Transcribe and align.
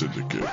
Syndicate. 0.00 0.46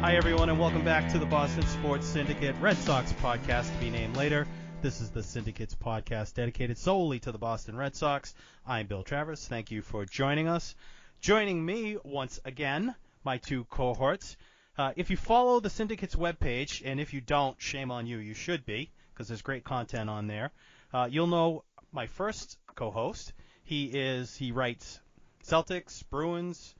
Hi, 0.00 0.16
everyone, 0.16 0.48
and 0.48 0.58
welcome 0.58 0.82
back 0.82 1.12
to 1.12 1.20
the 1.20 1.26
Boston 1.26 1.64
Sports 1.64 2.08
Syndicate 2.08 2.56
Red 2.60 2.76
Sox 2.78 3.12
podcast 3.12 3.72
to 3.72 3.78
be 3.78 3.88
named 3.88 4.16
later. 4.16 4.48
This 4.82 5.00
is 5.00 5.10
the 5.10 5.22
Syndicate's 5.22 5.76
podcast 5.76 6.34
dedicated 6.34 6.76
solely 6.76 7.20
to 7.20 7.30
the 7.30 7.38
Boston 7.38 7.76
Red 7.76 7.94
Sox. 7.94 8.34
I'm 8.66 8.88
Bill 8.88 9.04
Travers. 9.04 9.46
Thank 9.46 9.70
you 9.70 9.80
for 9.80 10.04
joining 10.04 10.48
us. 10.48 10.74
Joining 11.20 11.64
me 11.64 11.98
once 12.02 12.40
again, 12.44 12.96
my 13.22 13.38
two 13.38 13.62
cohorts. 13.66 14.36
Uh, 14.76 14.90
if 14.96 15.08
you 15.08 15.16
follow 15.16 15.60
the 15.60 15.70
Syndicate's 15.70 16.16
webpage, 16.16 16.82
and 16.84 16.98
if 16.98 17.14
you 17.14 17.20
don't, 17.20 17.62
shame 17.62 17.92
on 17.92 18.08
you, 18.08 18.18
you 18.18 18.34
should 18.34 18.66
be, 18.66 18.90
because 19.12 19.28
there's 19.28 19.42
great 19.42 19.62
content 19.62 20.10
on 20.10 20.26
there. 20.26 20.50
Uh, 20.92 21.08
you'll 21.08 21.28
know 21.28 21.64
my 21.94 22.06
first 22.06 22.58
co-host. 22.74 23.32
He 23.62 23.86
is 23.86 24.36
he 24.36 24.52
writes 24.52 25.00
Celtics, 25.44 26.02
Bruins, 26.10 26.74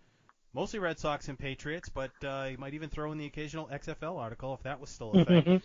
mostly 0.52 0.80
Red 0.80 0.98
Sox 0.98 1.28
and 1.28 1.38
Patriots, 1.38 1.88
but 1.88 2.10
uh, 2.22 2.46
he 2.46 2.56
might 2.56 2.74
even 2.74 2.90
throw 2.90 3.12
in 3.12 3.18
the 3.18 3.26
occasional 3.26 3.68
XFL 3.72 4.18
article 4.18 4.54
if 4.54 4.62
that 4.64 4.80
was 4.80 4.90
still 4.90 5.12
a 5.12 5.24
thing. 5.24 5.62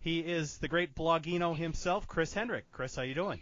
he 0.00 0.20
is 0.20 0.58
the 0.58 0.68
great 0.68 0.94
blogino 0.94 1.56
himself, 1.56 2.08
Chris 2.08 2.32
Hendrick. 2.32 2.64
Chris, 2.72 2.96
how 2.96 3.02
you 3.02 3.14
doing? 3.14 3.40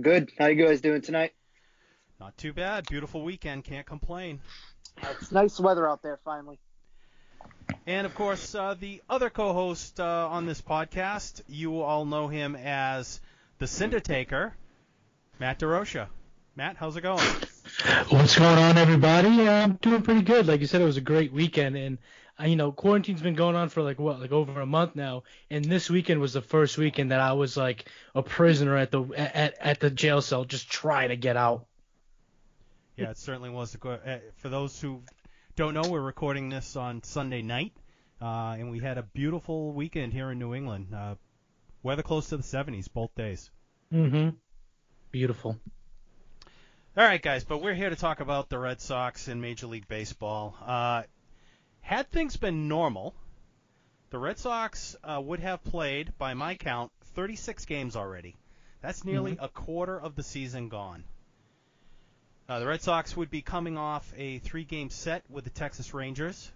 Good. 0.00 0.30
How 0.38 0.46
you 0.46 0.64
guys 0.64 0.80
doing 0.80 1.02
tonight? 1.02 1.32
Not 2.18 2.36
too 2.36 2.52
bad. 2.52 2.86
Beautiful 2.88 3.22
weekend. 3.22 3.64
Can't 3.64 3.86
complain. 3.86 4.40
It's 5.02 5.32
nice 5.32 5.58
weather 5.60 5.88
out 5.88 6.02
there 6.02 6.18
finally. 6.24 6.58
And 7.86 8.06
of 8.06 8.14
course, 8.14 8.54
uh, 8.54 8.74
the 8.78 9.02
other 9.08 9.30
co-host 9.30 10.00
uh, 10.00 10.28
on 10.30 10.46
this 10.46 10.60
podcast, 10.60 11.42
you 11.48 11.80
all 11.80 12.04
know 12.04 12.28
him 12.28 12.56
as 12.56 13.20
the 13.60 13.66
Cinder 13.66 14.00
Taker, 14.00 14.54
Matt 15.38 15.58
DeRocha. 15.60 16.08
Matt, 16.56 16.76
how's 16.76 16.96
it 16.96 17.02
going? 17.02 17.22
What's 18.08 18.38
going 18.38 18.58
on, 18.58 18.78
everybody? 18.78 19.46
I'm 19.46 19.74
doing 19.74 20.00
pretty 20.00 20.22
good. 20.22 20.46
Like 20.46 20.60
you 20.60 20.66
said, 20.66 20.80
it 20.80 20.86
was 20.86 20.96
a 20.96 21.02
great 21.02 21.30
weekend, 21.30 21.76
and 21.76 21.98
uh, 22.40 22.44
you 22.44 22.56
know, 22.56 22.72
quarantine's 22.72 23.20
been 23.20 23.34
going 23.34 23.56
on 23.56 23.68
for 23.68 23.82
like 23.82 23.98
what, 23.98 24.18
like 24.18 24.32
over 24.32 24.62
a 24.62 24.66
month 24.66 24.96
now. 24.96 25.24
And 25.50 25.62
this 25.62 25.90
weekend 25.90 26.22
was 26.22 26.32
the 26.32 26.40
first 26.40 26.78
weekend 26.78 27.10
that 27.10 27.20
I 27.20 27.34
was 27.34 27.54
like 27.54 27.84
a 28.14 28.22
prisoner 28.22 28.78
at 28.78 28.90
the 28.90 29.04
at 29.14 29.58
at 29.60 29.78
the 29.78 29.90
jail 29.90 30.22
cell, 30.22 30.46
just 30.46 30.70
trying 30.70 31.10
to 31.10 31.16
get 31.16 31.36
out. 31.36 31.66
Yeah, 32.96 33.10
it 33.10 33.18
certainly 33.18 33.50
was. 33.50 33.76
Uh, 33.76 34.18
for 34.36 34.48
those 34.48 34.80
who 34.80 35.02
don't 35.56 35.74
know, 35.74 35.82
we're 35.86 36.00
recording 36.00 36.48
this 36.48 36.76
on 36.76 37.02
Sunday 37.02 37.42
night, 37.42 37.74
uh, 38.22 38.56
and 38.58 38.70
we 38.70 38.78
had 38.78 38.96
a 38.96 39.02
beautiful 39.02 39.72
weekend 39.72 40.14
here 40.14 40.30
in 40.30 40.38
New 40.38 40.54
England. 40.54 40.94
Uh, 40.94 41.14
weather 41.82 42.02
close 42.02 42.28
to 42.30 42.36
the 42.36 42.42
70s 42.42 42.88
both 42.92 43.14
days. 43.14 43.50
Mm-hmm. 43.92 44.30
Beautiful. 45.10 45.58
All 46.96 47.04
right, 47.04 47.22
guys, 47.22 47.44
but 47.44 47.62
we're 47.62 47.74
here 47.74 47.90
to 47.90 47.96
talk 47.96 48.20
about 48.20 48.48
the 48.48 48.58
Red 48.58 48.80
Sox 48.80 49.28
in 49.28 49.40
Major 49.40 49.66
League 49.66 49.88
Baseball. 49.88 50.56
Uh, 50.64 51.02
had 51.80 52.10
things 52.10 52.36
been 52.36 52.68
normal, 52.68 53.14
the 54.10 54.18
Red 54.18 54.38
Sox 54.38 54.96
uh, 55.04 55.20
would 55.22 55.40
have 55.40 55.62
played, 55.64 56.12
by 56.18 56.34
my 56.34 56.56
count, 56.56 56.90
36 57.14 57.64
games 57.64 57.96
already. 57.96 58.36
That's 58.82 59.04
nearly 59.04 59.32
Mhm. 59.36 59.44
a 59.44 59.48
quarter 59.48 59.98
of 60.00 60.14
the 60.16 60.22
season 60.22 60.68
gone. 60.68 61.04
Uh, 62.48 62.58
the 62.58 62.66
Red 62.66 62.82
Sox 62.82 63.16
would 63.16 63.30
be 63.30 63.42
coming 63.42 63.78
off 63.78 64.12
a 64.16 64.38
three-game 64.40 64.90
set 64.90 65.22
with 65.30 65.44
the 65.44 65.50
Texas 65.50 65.94
Rangers. 65.94 66.50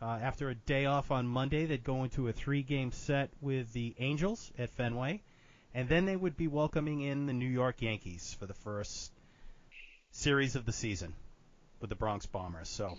Uh, 0.00 0.18
after 0.22 0.50
a 0.50 0.54
day 0.54 0.84
off 0.84 1.10
on 1.10 1.26
Monday, 1.26 1.64
they'd 1.64 1.82
go 1.82 2.04
into 2.04 2.28
a 2.28 2.32
three-game 2.32 2.92
set 2.92 3.30
with 3.40 3.72
the 3.72 3.94
Angels 3.98 4.52
at 4.58 4.70
Fenway, 4.70 5.22
and 5.74 5.88
then 5.88 6.04
they 6.04 6.16
would 6.16 6.36
be 6.36 6.48
welcoming 6.48 7.00
in 7.00 7.26
the 7.26 7.32
New 7.32 7.48
York 7.48 7.80
Yankees 7.80 8.36
for 8.38 8.46
the 8.46 8.54
first 8.54 9.10
series 10.10 10.54
of 10.54 10.66
the 10.66 10.72
season 10.72 11.14
with 11.80 11.90
the 11.90 11.96
Bronx 11.96 12.26
Bombers. 12.26 12.68
So 12.68 12.94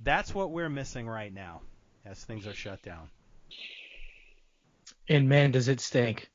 that's 0.00 0.34
what 0.34 0.50
we're 0.50 0.68
missing 0.68 1.08
right 1.08 1.32
now 1.32 1.62
as 2.04 2.22
things 2.22 2.46
are 2.46 2.54
shut 2.54 2.82
down. 2.82 3.08
And 5.08 5.28
man, 5.28 5.50
does 5.50 5.68
it 5.68 5.80
stink. 5.80 6.30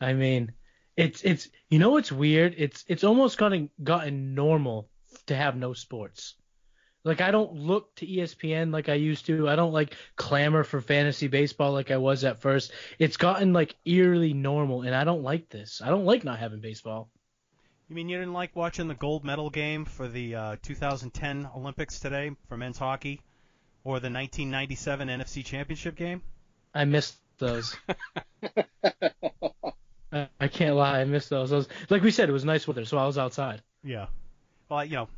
I 0.00 0.12
mean, 0.12 0.52
it's 0.96 1.22
it's 1.22 1.48
you 1.70 1.78
know 1.78 1.96
it's 1.96 2.12
weird? 2.12 2.54
It's 2.58 2.84
it's 2.86 3.04
almost 3.04 3.38
gotten 3.38 3.70
gotten 3.82 4.34
normal 4.34 4.88
to 5.26 5.36
have 5.36 5.56
no 5.56 5.72
sports. 5.72 6.34
Like 7.04 7.20
I 7.20 7.32
don't 7.32 7.54
look 7.54 7.94
to 7.96 8.06
ESPN 8.06 8.72
like 8.72 8.88
I 8.88 8.94
used 8.94 9.26
to. 9.26 9.48
I 9.48 9.56
don't 9.56 9.72
like 9.72 9.96
clamor 10.16 10.62
for 10.62 10.80
fantasy 10.80 11.26
baseball 11.26 11.72
like 11.72 11.90
I 11.90 11.96
was 11.96 12.22
at 12.22 12.40
first. 12.40 12.72
It's 12.98 13.16
gotten 13.16 13.52
like 13.52 13.74
eerily 13.84 14.34
normal, 14.34 14.82
and 14.82 14.94
I 14.94 15.04
don't 15.04 15.22
like 15.22 15.48
this. 15.48 15.82
I 15.84 15.88
don't 15.88 16.04
like 16.04 16.22
not 16.22 16.38
having 16.38 16.60
baseball. 16.60 17.10
You 17.88 17.96
mean 17.96 18.08
you 18.08 18.18
didn't 18.18 18.32
like 18.32 18.54
watching 18.54 18.88
the 18.88 18.94
gold 18.94 19.24
medal 19.24 19.50
game 19.50 19.84
for 19.84 20.08
the 20.08 20.34
uh, 20.34 20.56
2010 20.62 21.50
Olympics 21.56 21.98
today 21.98 22.30
for 22.48 22.56
men's 22.56 22.78
hockey, 22.78 23.20
or 23.84 24.00
the 24.00 24.08
1997 24.08 25.08
NFC 25.08 25.44
Championship 25.44 25.96
game? 25.96 26.22
I 26.72 26.84
missed 26.84 27.16
those. 27.38 27.76
I, 30.12 30.28
I 30.40 30.48
can't 30.48 30.76
lie, 30.76 31.00
I 31.00 31.04
missed 31.04 31.30
those. 31.30 31.52
I 31.52 31.56
was, 31.56 31.68
like 31.90 32.02
we 32.02 32.12
said, 32.12 32.28
it 32.28 32.32
was 32.32 32.44
nice 32.44 32.66
weather, 32.66 32.84
so 32.84 32.96
I 32.96 33.06
was 33.06 33.18
outside. 33.18 33.60
Yeah. 33.82 34.06
Well, 34.68 34.84
you 34.84 34.96
know, 34.96 35.08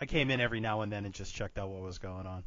I 0.00 0.06
came 0.06 0.30
in 0.30 0.40
every 0.40 0.60
now 0.60 0.82
and 0.82 0.92
then 0.92 1.04
and 1.04 1.14
just 1.14 1.34
checked 1.34 1.58
out 1.58 1.68
what 1.68 1.82
was 1.82 1.98
going 1.98 2.26
on. 2.26 2.44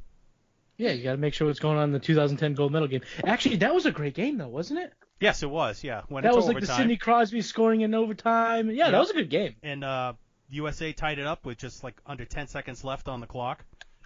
Yeah, 0.78 0.92
you 0.92 1.04
got 1.04 1.12
to 1.12 1.18
make 1.18 1.34
sure 1.34 1.48
what's 1.48 1.60
going 1.60 1.78
on 1.78 1.86
in 1.86 1.92
the 1.92 2.00
2010 2.00 2.54
gold 2.54 2.72
medal 2.72 2.88
game. 2.88 3.02
Actually, 3.26 3.58
that 3.58 3.74
was 3.74 3.86
a 3.86 3.92
great 3.92 4.14
game 4.14 4.38
though, 4.38 4.48
wasn't 4.48 4.80
it? 4.80 4.94
Yes, 5.20 5.44
it 5.44 5.50
was. 5.50 5.84
Yeah, 5.84 6.04
when 6.08 6.24
that 6.24 6.34
was 6.34 6.46
like 6.46 6.56
overtime. 6.58 6.68
the 6.78 6.82
Sidney 6.84 6.98
Crosby 6.98 7.42
scoring 7.42 7.82
in 7.82 7.94
overtime. 7.94 8.68
Yeah, 8.70 8.86
Yeah. 8.86 8.92
that 8.92 9.00
was 9.00 9.10
a 9.10 9.14
good 9.14 9.30
game. 9.30 9.56
and 9.64 9.84
uh, 9.84 10.14
USA 10.50 10.94
tied 10.94 11.20
it 11.20 11.28
up 11.28 11.46
with 11.46 11.58
just 11.58 11.84
like 11.84 11.96
under 12.06 12.24
10 12.26 12.48
seconds 12.48 12.84
left 12.84 13.08
on 13.10 13.20
the 13.20 13.28
clock. 13.28 13.66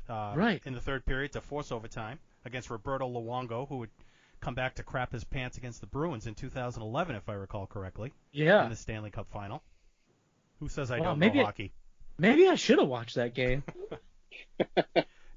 Uh, 0.10 0.34
Right. 0.36 0.62
In 0.66 0.74
the 0.74 0.82
third 0.82 1.06
period 1.06 1.34
to 1.34 1.42
force 1.42 1.72
overtime 1.72 2.20
against 2.46 2.70
Roberto 2.70 3.08
Luongo, 3.08 3.68
who 3.70 3.78
would 3.78 3.90
come 4.42 4.56
back 4.56 4.76
to 4.76 4.84
crap 4.84 5.12
his 5.14 5.24
pants 5.24 5.58
against 5.58 5.80
the 5.80 5.88
Bruins 5.88 6.28
in 6.28 6.34
2011, 6.36 7.16
if 7.16 7.30
I 7.30 7.34
recall 7.34 7.68
correctly, 7.68 8.12
Yeah. 8.32 8.64
in 8.64 8.70
the 8.72 8.76
Stanley 8.76 9.12
Cup 9.12 9.28
final. 9.32 9.62
Who 10.60 10.68
says 10.68 10.92
I 10.92 11.00
Wow, 11.00 11.16
don't 11.16 11.20
know 11.20 11.44
hockey? 11.46 11.72
Maybe 12.18 12.48
I 12.48 12.56
should 12.56 12.80
have 12.80 12.88
watched 12.88 13.16
that 13.16 13.34
game. 13.34 13.64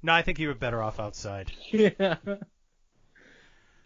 No, 0.03 0.13
I 0.13 0.21
think 0.21 0.37
you 0.37 0.47
were 0.47 0.53
better 0.53 0.81
off 0.81 0.99
outside. 0.99 1.51
yeah. 1.71 2.17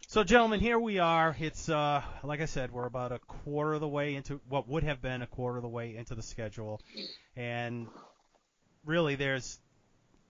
So, 0.07 0.25
gentlemen, 0.25 0.59
here 0.59 0.77
we 0.77 0.99
are. 0.99 1.35
It's 1.39 1.69
uh, 1.69 2.03
like 2.21 2.41
I 2.41 2.45
said, 2.45 2.71
we're 2.71 2.85
about 2.85 3.13
a 3.13 3.19
quarter 3.19 3.73
of 3.73 3.79
the 3.81 3.87
way 3.87 4.15
into 4.15 4.41
what 4.49 4.67
would 4.67 4.83
have 4.83 5.01
been 5.01 5.21
a 5.21 5.27
quarter 5.27 5.57
of 5.57 5.63
the 5.63 5.69
way 5.69 5.95
into 5.95 6.13
the 6.13 6.21
schedule, 6.21 6.81
and 7.37 7.87
really, 8.85 9.15
there's 9.15 9.57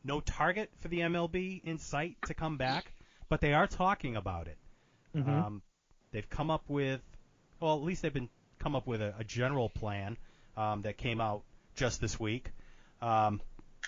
no 0.04 0.22
target 0.22 0.70
for 0.80 0.88
the 0.88 1.00
MLB 1.00 1.64
in 1.64 1.80
sight 1.80 2.16
to 2.28 2.36
come 2.36 2.58
back, 2.58 2.94
but 3.28 3.42
they 3.42 3.54
are 3.54 3.66
talking 3.68 4.16
about 4.16 4.48
it. 4.48 4.58
Mhm. 5.16 5.28
Um, 5.28 5.62
they've 6.12 6.30
come 6.30 6.52
up 6.52 6.64
with, 6.68 7.02
well, 7.60 7.76
at 7.76 7.82
least 7.84 8.04
they've 8.04 8.14
been 8.14 8.30
come 8.60 8.76
up 8.76 8.86
with 8.86 9.02
a, 9.02 9.16
a 9.18 9.24
general 9.24 9.68
plan 9.68 10.16
um, 10.56 10.84
that 10.84 10.98
came 10.98 11.20
out 11.20 11.42
just 11.81 12.00
this 12.00 12.19
week. 12.19 12.52
Um, 13.02 13.42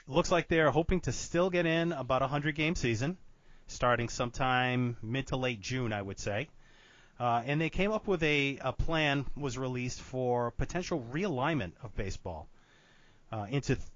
looks 0.07 0.31
like 0.31 0.47
they're 0.47 0.71
hoping 0.71 1.01
to 1.01 1.11
still 1.11 1.51
get 1.51 1.67
in 1.67 1.91
about 1.91 2.23
a 2.23 2.27
hundred 2.27 2.55
game 2.55 2.73
season, 2.73 3.17
starting 3.67 4.09
sometime 4.09 4.97
mid 5.03 5.27
to 5.27 5.37
late 5.37 5.61
June, 5.61 5.93
I 5.93 6.01
would 6.01 6.17
say. 6.17 6.49
Uh, 7.19 7.43
and 7.45 7.61
they 7.61 7.69
came 7.69 7.91
up 7.91 8.07
with 8.07 8.23
a, 8.23 8.57
a 8.61 8.73
plan 8.73 9.27
was 9.37 9.59
released 9.59 10.01
for 10.01 10.49
potential 10.49 11.05
realignment 11.13 11.73
of 11.83 11.95
baseball 11.95 12.47
uh, 13.31 13.45
into 13.51 13.75
th- 13.75 13.87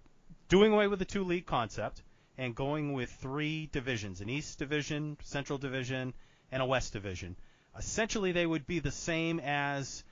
doing 0.48 0.74
away 0.74 0.88
with 0.88 1.00
the 1.00 1.06
two 1.06 1.24
league 1.24 1.48
concept 1.48 2.04
and 2.38 2.54
going 2.54 2.94
with 2.94 3.10
three 3.10 3.68
divisions 3.72 4.22
an 4.22 4.30
East 4.30 4.60
Division, 4.60 5.18
Central 5.24 5.58
Division, 5.58 6.14
and 6.52 6.62
a 6.62 6.68
West 6.68 6.94
Division. 6.94 7.36
Essentially, 7.76 8.32
they 8.32 8.46
would 8.46 8.68
be 8.68 8.78
the 8.78 8.92
same 8.92 9.40
as 9.40 10.04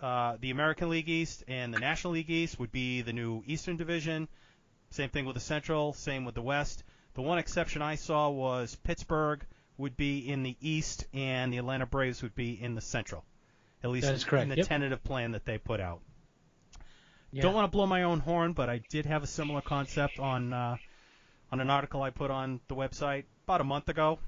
uh, 0.00 0.36
the 0.40 0.50
American 0.50 0.90
League 0.90 1.08
East 1.08 1.44
and 1.48 1.72
the 1.72 1.78
National 1.78 2.12
League 2.14 2.30
East 2.30 2.58
would 2.58 2.72
be 2.72 3.02
the 3.02 3.12
new 3.12 3.42
Eastern 3.46 3.76
Division. 3.76 4.28
Same 4.90 5.10
thing 5.10 5.24
with 5.24 5.34
the 5.34 5.40
Central, 5.40 5.92
same 5.92 6.24
with 6.24 6.34
the 6.34 6.42
West. 6.42 6.84
The 7.14 7.22
one 7.22 7.38
exception 7.38 7.82
I 7.82 7.94
saw 7.94 8.28
was 8.28 8.76
Pittsburgh 8.76 9.44
would 9.78 9.96
be 9.96 10.30
in 10.30 10.42
the 10.42 10.56
East 10.60 11.06
and 11.12 11.52
the 11.52 11.58
Atlanta 11.58 11.86
Braves 11.86 12.22
would 12.22 12.34
be 12.34 12.60
in 12.60 12.74
the 12.74 12.80
Central. 12.80 13.24
At 13.82 13.90
least 13.90 14.06
That 14.06 14.14
is 14.14 14.24
correct, 14.24 14.44
in 14.44 14.48
the 14.50 14.56
yep. 14.56 14.66
tentative 14.66 15.02
plan 15.04 15.32
that 15.32 15.44
they 15.44 15.58
put 15.58 15.80
out. 15.80 16.00
yeah. 17.30 17.42
Don't 17.42 17.54
want 17.54 17.66
to 17.66 17.70
blow 17.70 17.86
my 17.86 18.02
own 18.04 18.20
horn, 18.20 18.52
but 18.52 18.68
I 18.68 18.78
did 18.78 19.06
have 19.06 19.22
a 19.22 19.26
similar 19.26 19.60
concept 19.60 20.18
on 20.18 20.52
uh, 20.52 20.76
on 21.52 21.60
an 21.60 21.70
article 21.70 22.02
I 22.02 22.10
put 22.10 22.30
on 22.30 22.60
the 22.68 22.74
website 22.74 23.24
about 23.44 23.60
a 23.60 23.64
month 23.64 23.88
ago. 23.88 24.18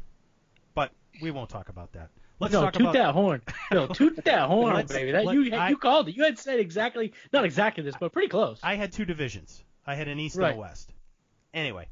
But 0.74 0.92
we 1.20 1.30
won't 1.30 1.50
talk 1.50 1.68
about 1.68 1.92
that. 1.92 2.10
Let's 2.40 2.52
no, 2.55 2.62
talk 2.62 2.73
toot 2.75 2.82
about 2.82 2.93
that 2.94 3.12
horn. 3.14 3.43
Bill, 3.70 3.88
toot 3.94 4.25
that 4.25 4.49
horn, 4.49 4.75
Let's- 4.75 4.93
baby. 4.93 5.12
That 5.12 5.25
let- 5.25 5.35
you 5.35 5.55
I- 5.55 5.70
you 5.70 5.76
called 5.76 6.08
it. 6.08 6.17
You 6.17 6.25
had 6.25 6.38
said 6.38 6.61
exactly, 6.61 7.12
not 7.32 7.44
exactly 7.44 7.82
this, 7.82 7.94
but 7.99 8.12
pretty 8.12 8.29
close. 8.29 8.61
I 8.62 8.76
had 8.76 8.93
two 8.93 9.05
divisions. 9.05 9.64
I 9.87 9.94
had 9.94 10.08
an 10.08 10.19
East 10.20 10.37
Right. 10.37 10.50
and 10.50 10.56
a 10.58 10.61
West. 10.61 10.93
Anyway, 11.55 11.88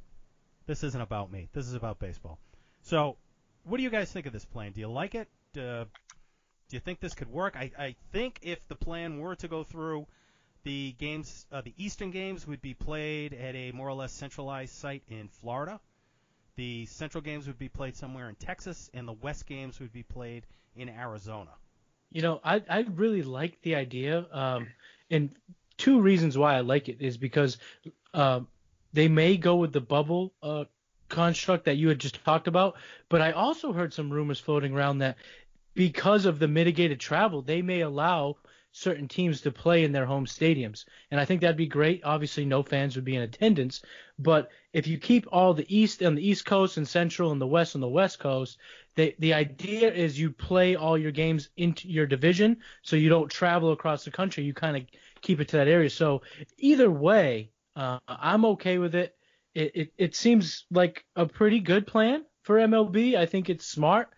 this 0.67 0.85
isn't 0.85 1.01
about 1.01 1.33
me. 1.33 1.49
This 1.53 1.67
is 1.67 1.75
about 1.75 1.99
baseball. 1.99 2.39
So, 2.83 3.17
what 3.65 3.79
do 3.79 3.83
you 3.83 3.91
guys 3.91 4.13
think 4.13 4.27
of 4.27 4.33
this 4.33 4.45
plan? 4.45 4.73
Do 4.73 4.81
you 4.81 4.89
like 4.89 5.15
it? 5.15 5.29
Uh, 5.57 5.85
do 6.69 6.77
you 6.77 6.81
think 6.81 7.01
this 7.01 7.15
could 7.15 7.31
work? 7.31 7.57
I, 7.57 7.73
I 7.79 7.95
think 8.13 8.39
if 8.43 8.59
the 8.69 8.75
plan 8.77 9.19
were 9.19 9.35
to 9.37 9.49
go 9.49 9.65
through, 9.65 10.07
The 10.65 10.95
games, 10.99 11.47
uh, 11.53 11.61
the 11.63 11.73
Eastern 11.77 12.11
games 12.11 12.45
would 12.47 12.61
be 12.61 12.75
played 12.75 13.33
at 13.33 13.55
a 13.55 13.71
more 13.73 13.89
or 13.89 13.95
less 13.95 14.13
centralized 14.13 14.75
site 14.75 15.05
in 15.09 15.29
Florida. 15.29 15.81
The 16.57 16.87
Central 16.87 17.21
games 17.21 17.47
would 17.47 17.59
be 17.59 17.69
played 17.69 17.97
somewhere 17.97 18.29
in 18.29 18.35
Texas, 18.37 18.91
and 18.95 19.07
the 19.07 19.13
West 19.13 19.47
games 19.47 19.79
would 19.81 19.93
be 19.93 20.03
played 20.03 20.47
in 20.75 20.89
Arizona. 20.89 21.51
You 22.11 22.23
know, 22.23 22.41
I 22.43 22.63
I 22.69 22.87
really 22.95 23.23
like 23.23 23.61
the 23.63 23.75
idea, 23.75 24.27
um, 24.33 24.69
and 25.11 25.31
two 25.77 26.01
reasons 26.01 26.39
why 26.39 26.55
I 26.55 26.61
like 26.61 26.89
it 26.89 27.01
is 27.01 27.19
because 27.19 27.59
um, 28.15 28.49
they 28.93 29.09
may 29.09 29.37
go 29.37 29.57
with 29.57 29.73
the 29.73 29.81
bubble 29.81 30.33
uh, 30.43 30.65
construct 31.09 31.67
that 31.67 31.77
you 31.77 31.89
had 31.89 31.99
just 31.99 32.25
talked 32.25 32.49
about, 32.49 32.77
but 33.09 33.21
I 33.21 33.33
also 33.33 33.73
heard 33.73 33.93
some 33.93 34.11
rumors 34.11 34.41
floating 34.41 34.73
around 34.73 34.99
that 34.99 35.17
because 35.75 36.25
of 36.25 36.39
the 36.39 36.49
mitigated 36.49 36.99
travel, 36.99 37.43
they 37.43 37.61
may 37.61 37.83
allow 37.83 38.37
certain 38.77 39.09
teams 39.09 39.41
to 39.41 39.51
play 39.51 39.85
in 39.85 39.93
their 39.93 40.05
home 40.05 40.27
stadiums. 40.27 40.85
And 41.11 41.19
I 41.19 41.25
think 41.25 41.41
that'd 41.41 41.57
be 41.57 41.67
great. 41.67 42.03
Obviously, 42.05 42.45
no 42.45 42.63
fans 42.63 42.95
would 42.95 43.07
be 43.07 43.17
in 43.17 43.23
attendance, 43.23 43.81
but 44.19 44.51
if 44.75 44.87
you 44.87 44.99
keep 44.99 45.27
all 45.33 45.55
the 45.55 45.65
East 45.75 46.03
on 46.03 46.15
the 46.15 46.29
East 46.29 46.45
Coast 46.45 46.77
and 46.77 46.87
Central 46.87 47.33
and 47.33 47.41
the 47.41 47.47
West 47.47 47.75
on 47.75 47.81
the 47.81 47.89
West 47.89 48.19
Coast, 48.19 48.59
the 48.95 49.15
the 49.19 49.33
idea 49.33 49.91
is 49.91 50.21
you 50.21 50.31
play 50.31 50.77
all 50.77 50.99
your 50.99 51.11
games 51.11 51.49
into 51.57 51.89
your 51.89 52.05
division, 52.05 52.59
so 52.83 52.97
you 52.97 53.09
don't 53.09 53.31
travel 53.31 53.73
across 53.73 54.05
the 54.05 54.11
country. 54.11 54.45
You 54.45 54.53
kind 54.53 54.77
of 54.77 54.83
keep 55.23 55.41
it 55.41 55.49
to 55.49 55.57
that 55.57 55.69
area. 55.69 55.89
So 55.89 56.21
either 56.59 56.91
way, 56.91 57.51
uh, 57.77 57.99
I'm 58.07 58.45
okay 58.45 58.77
with 58.77 58.95
it. 58.95 59.17
It, 59.55 59.73
it. 59.75 59.93
it 59.97 60.17
seems 60.17 60.67
like 60.71 61.07
a 61.17 61.25
pretty 61.25 61.61
good 61.61 61.87
plan 61.87 62.27
for 62.43 62.57
MLB. 62.57 63.17
I 63.17 63.25
think 63.25 63.49
it's 63.49 63.67
smart. 63.67 64.11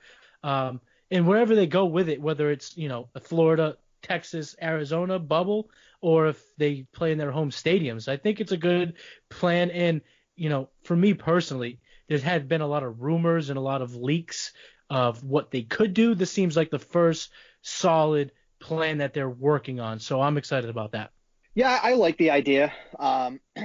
Um, 0.42 0.80
and 1.12 1.28
wherever 1.28 1.54
they 1.54 1.68
go 1.68 1.84
with 1.86 2.08
it, 2.08 2.20
whether 2.20 2.50
it's 2.50 2.76
you 2.76 2.88
know 2.88 3.08
Florida, 3.20 3.76
Texas, 4.02 4.54
Arizona 4.60 5.18
bubble, 5.18 5.70
or 6.00 6.28
if 6.28 6.42
they 6.56 6.86
play 6.92 7.12
in 7.12 7.18
their 7.18 7.32
home 7.32 7.50
stadiums. 7.50 8.08
I 8.08 8.16
think 8.16 8.40
it's 8.40 8.52
a 8.52 8.56
good 8.56 8.94
plan. 9.28 9.70
And, 9.70 10.00
you 10.36 10.48
know, 10.48 10.68
for 10.84 10.96
me 10.96 11.14
personally, 11.14 11.80
there 12.08 12.18
had 12.18 12.48
been 12.48 12.60
a 12.60 12.66
lot 12.66 12.82
of 12.82 13.02
rumors 13.02 13.50
and 13.50 13.58
a 13.58 13.62
lot 13.62 13.82
of 13.82 13.96
leaks 13.96 14.52
of 14.90 15.22
what 15.22 15.50
they 15.50 15.62
could 15.62 15.94
do. 15.94 16.14
This 16.14 16.32
seems 16.32 16.56
like 16.56 16.70
the 16.70 16.78
first 16.78 17.30
solid 17.62 18.32
plan 18.60 18.98
that 18.98 19.14
they're 19.14 19.28
working 19.28 19.80
on. 19.80 20.00
So 20.00 20.20
I'm 20.20 20.38
excited 20.38 20.70
about 20.70 20.92
that. 20.92 21.10
Yeah, 21.54 21.78
I 21.82 21.94
like 21.94 22.16
the 22.18 22.30
idea. 22.30 22.72
Um, 22.98 23.40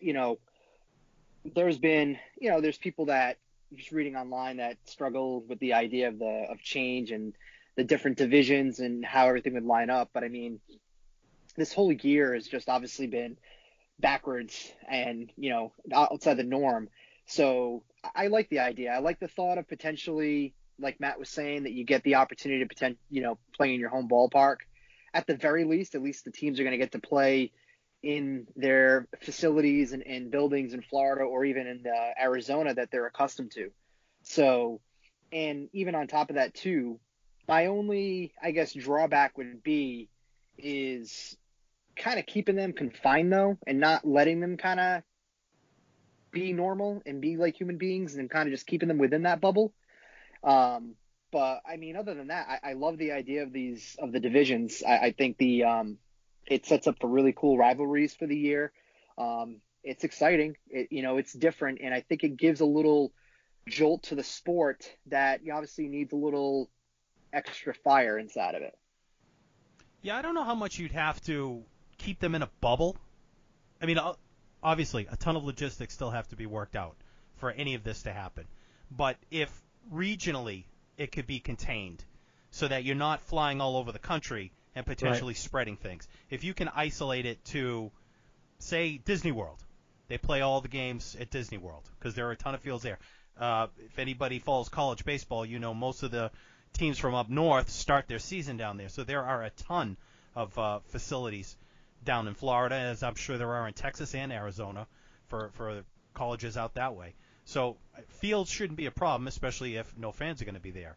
you 0.00 0.12
know, 0.12 0.38
there's 1.54 1.78
been, 1.78 2.18
you 2.38 2.50
know, 2.50 2.60
there's 2.60 2.78
people 2.78 3.06
that 3.06 3.38
just 3.74 3.92
reading 3.92 4.16
online 4.16 4.56
that 4.56 4.76
struggle 4.84 5.44
with 5.48 5.58
the 5.60 5.74
idea 5.74 6.08
of 6.08 6.18
the 6.18 6.46
of 6.50 6.60
change 6.60 7.12
and 7.12 7.34
the 7.76 7.84
different 7.84 8.18
divisions 8.18 8.80
and 8.80 9.04
how 9.04 9.28
everything 9.28 9.54
would 9.54 9.64
line 9.64 9.90
up. 9.90 10.10
But 10.12 10.24
I 10.24 10.28
mean, 10.28 10.60
this 11.56 11.72
whole 11.72 11.92
year 11.92 12.34
has 12.34 12.46
just 12.46 12.68
obviously 12.68 13.06
been 13.06 13.36
backwards 13.98 14.72
and 14.90 15.30
you 15.36 15.50
know 15.50 15.72
outside 15.92 16.36
the 16.36 16.44
norm. 16.44 16.88
So 17.26 17.84
I 18.14 18.26
like 18.26 18.48
the 18.48 18.60
idea. 18.60 18.92
I 18.92 18.98
like 18.98 19.20
the 19.20 19.28
thought 19.28 19.58
of 19.58 19.68
potentially, 19.68 20.54
like 20.78 21.00
Matt 21.00 21.18
was 21.18 21.28
saying, 21.28 21.64
that 21.64 21.72
you 21.72 21.84
get 21.84 22.02
the 22.02 22.16
opportunity 22.16 22.60
to 22.60 22.66
pretend, 22.66 22.96
you 23.08 23.22
know, 23.22 23.38
play 23.56 23.74
in 23.74 23.80
your 23.80 23.90
home 23.90 24.08
ballpark. 24.08 24.56
At 25.12 25.26
the 25.26 25.36
very 25.36 25.64
least, 25.64 25.94
at 25.94 26.02
least 26.02 26.24
the 26.24 26.30
teams 26.30 26.58
are 26.58 26.64
going 26.64 26.72
to 26.72 26.78
get 26.78 26.92
to 26.92 26.98
play 26.98 27.52
in 28.02 28.46
their 28.56 29.06
facilities 29.22 29.92
and, 29.92 30.02
and 30.06 30.30
buildings 30.30 30.72
in 30.72 30.82
Florida 30.82 31.24
or 31.24 31.44
even 31.44 31.66
in 31.66 31.84
uh, 31.86 32.20
Arizona 32.20 32.74
that 32.74 32.90
they're 32.90 33.06
accustomed 33.06 33.52
to. 33.52 33.70
So, 34.22 34.80
and 35.32 35.68
even 35.72 35.94
on 35.94 36.06
top 36.06 36.30
of 36.30 36.36
that 36.36 36.54
too, 36.54 36.98
my 37.50 37.66
only, 37.66 38.32
I 38.40 38.52
guess, 38.52 38.72
drawback 38.72 39.36
would 39.36 39.64
be 39.64 40.08
is 40.56 41.36
kind 41.96 42.20
of 42.20 42.26
keeping 42.26 42.54
them 42.54 42.72
confined 42.72 43.32
though, 43.32 43.58
and 43.66 43.80
not 43.80 44.06
letting 44.06 44.38
them 44.38 44.56
kind 44.56 44.78
of 44.78 45.02
be 46.30 46.52
normal 46.52 47.02
and 47.04 47.20
be 47.20 47.36
like 47.36 47.56
human 47.56 47.76
beings, 47.76 48.14
and 48.14 48.30
kind 48.30 48.46
of 48.46 48.52
just 48.52 48.68
keeping 48.68 48.86
them 48.86 48.98
within 48.98 49.24
that 49.24 49.40
bubble. 49.40 49.72
Um, 50.44 50.94
but 51.32 51.60
I 51.68 51.76
mean, 51.76 51.96
other 51.96 52.14
than 52.14 52.28
that, 52.28 52.46
I, 52.48 52.70
I 52.70 52.72
love 52.74 52.98
the 52.98 53.10
idea 53.10 53.42
of 53.42 53.52
these 53.52 53.96
of 53.98 54.12
the 54.12 54.20
divisions. 54.20 54.84
I, 54.86 54.98
I 54.98 55.12
think 55.12 55.36
the 55.36 55.64
um, 55.64 55.98
it 56.46 56.66
sets 56.66 56.86
up 56.86 57.00
for 57.00 57.08
really 57.08 57.34
cool 57.36 57.58
rivalries 57.58 58.14
for 58.14 58.28
the 58.28 58.38
year. 58.38 58.72
Um, 59.18 59.56
it's 59.82 60.04
exciting. 60.04 60.56
It, 60.68 60.92
you 60.92 61.02
know, 61.02 61.16
it's 61.16 61.32
different, 61.32 61.80
and 61.82 61.92
I 61.92 62.02
think 62.02 62.22
it 62.22 62.36
gives 62.36 62.60
a 62.60 62.64
little 62.64 63.12
jolt 63.68 64.04
to 64.04 64.14
the 64.14 64.22
sport 64.22 64.88
that 65.06 65.44
you 65.44 65.52
obviously 65.52 65.88
needs 65.88 66.12
a 66.12 66.16
little 66.16 66.70
extra 67.32 67.74
fire 67.74 68.18
inside 68.18 68.54
of 68.54 68.62
it. 68.62 68.76
Yeah, 70.02 70.16
I 70.16 70.22
don't 70.22 70.34
know 70.34 70.44
how 70.44 70.54
much 70.54 70.78
you'd 70.78 70.92
have 70.92 71.20
to 71.22 71.62
keep 71.98 72.20
them 72.20 72.34
in 72.34 72.42
a 72.42 72.50
bubble. 72.60 72.96
I 73.82 73.86
mean, 73.86 73.98
obviously, 74.62 75.06
a 75.10 75.16
ton 75.16 75.36
of 75.36 75.44
logistics 75.44 75.94
still 75.94 76.10
have 76.10 76.28
to 76.28 76.36
be 76.36 76.46
worked 76.46 76.76
out 76.76 76.96
for 77.36 77.50
any 77.50 77.74
of 77.74 77.84
this 77.84 78.02
to 78.02 78.12
happen. 78.12 78.46
But 78.90 79.16
if 79.30 79.50
regionally 79.92 80.64
it 80.96 81.12
could 81.12 81.26
be 81.26 81.40
contained 81.40 82.04
so 82.50 82.68
that 82.68 82.84
you're 82.84 82.96
not 82.96 83.20
flying 83.22 83.60
all 83.60 83.76
over 83.76 83.92
the 83.92 83.98
country 83.98 84.52
and 84.74 84.84
potentially 84.84 85.32
right. 85.32 85.36
spreading 85.36 85.76
things. 85.76 86.06
If 86.30 86.44
you 86.44 86.54
can 86.54 86.68
isolate 86.68 87.26
it 87.26 87.44
to, 87.46 87.90
say, 88.58 88.98
Disney 88.98 89.32
World, 89.32 89.62
they 90.08 90.18
play 90.18 90.40
all 90.40 90.60
the 90.60 90.68
games 90.68 91.16
at 91.18 91.30
Disney 91.30 91.58
World 91.58 91.88
because 91.98 92.14
there 92.14 92.28
are 92.28 92.32
a 92.32 92.36
ton 92.36 92.54
of 92.54 92.60
fields 92.60 92.82
there. 92.82 92.98
Uh, 93.38 93.68
if 93.78 93.98
anybody 93.98 94.38
follows 94.38 94.68
college 94.68 95.04
baseball, 95.04 95.46
you 95.46 95.58
know 95.58 95.72
most 95.72 96.02
of 96.02 96.10
the 96.10 96.30
teams 96.72 96.98
from 96.98 97.14
up 97.14 97.28
north 97.28 97.70
start 97.70 98.08
their 98.08 98.18
season 98.18 98.56
down 98.56 98.76
there. 98.76 98.88
So 98.88 99.04
there 99.04 99.24
are 99.24 99.42
a 99.42 99.50
ton 99.50 99.96
of 100.34 100.58
uh, 100.58 100.78
facilities 100.86 101.56
down 102.04 102.28
in 102.28 102.34
Florida, 102.34 102.74
as 102.74 103.02
I'm 103.02 103.14
sure 103.14 103.36
there 103.38 103.54
are 103.54 103.68
in 103.68 103.74
Texas 103.74 104.14
and 104.14 104.32
Arizona 104.32 104.86
for 105.28 105.50
for 105.54 105.84
colleges 106.14 106.56
out 106.56 106.74
that 106.74 106.94
way. 106.94 107.14
So 107.44 107.76
fields 108.08 108.50
shouldn't 108.50 108.76
be 108.76 108.86
a 108.86 108.90
problem, 108.90 109.26
especially 109.26 109.76
if 109.76 109.96
no 109.96 110.12
fans 110.12 110.40
are 110.40 110.44
going 110.44 110.54
to 110.54 110.60
be 110.60 110.70
there. 110.70 110.96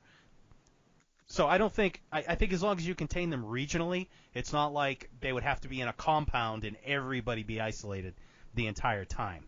So 1.27 1.47
I 1.47 1.57
don't 1.57 1.73
think 1.73 2.01
I, 2.11 2.23
I 2.29 2.35
think 2.35 2.53
as 2.53 2.61
long 2.61 2.77
as 2.77 2.87
you 2.87 2.95
contain 2.95 3.29
them 3.29 3.43
regionally, 3.43 4.07
it's 4.33 4.53
not 4.53 4.73
like 4.73 5.09
they 5.19 5.33
would 5.33 5.43
have 5.43 5.61
to 5.61 5.67
be 5.67 5.81
in 5.81 5.87
a 5.87 5.93
compound 5.93 6.63
and 6.63 6.77
everybody 6.85 7.43
be 7.43 7.59
isolated 7.59 8.13
the 8.53 8.67
entire 8.67 9.05
time. 9.05 9.45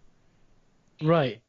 Right. 1.02 1.42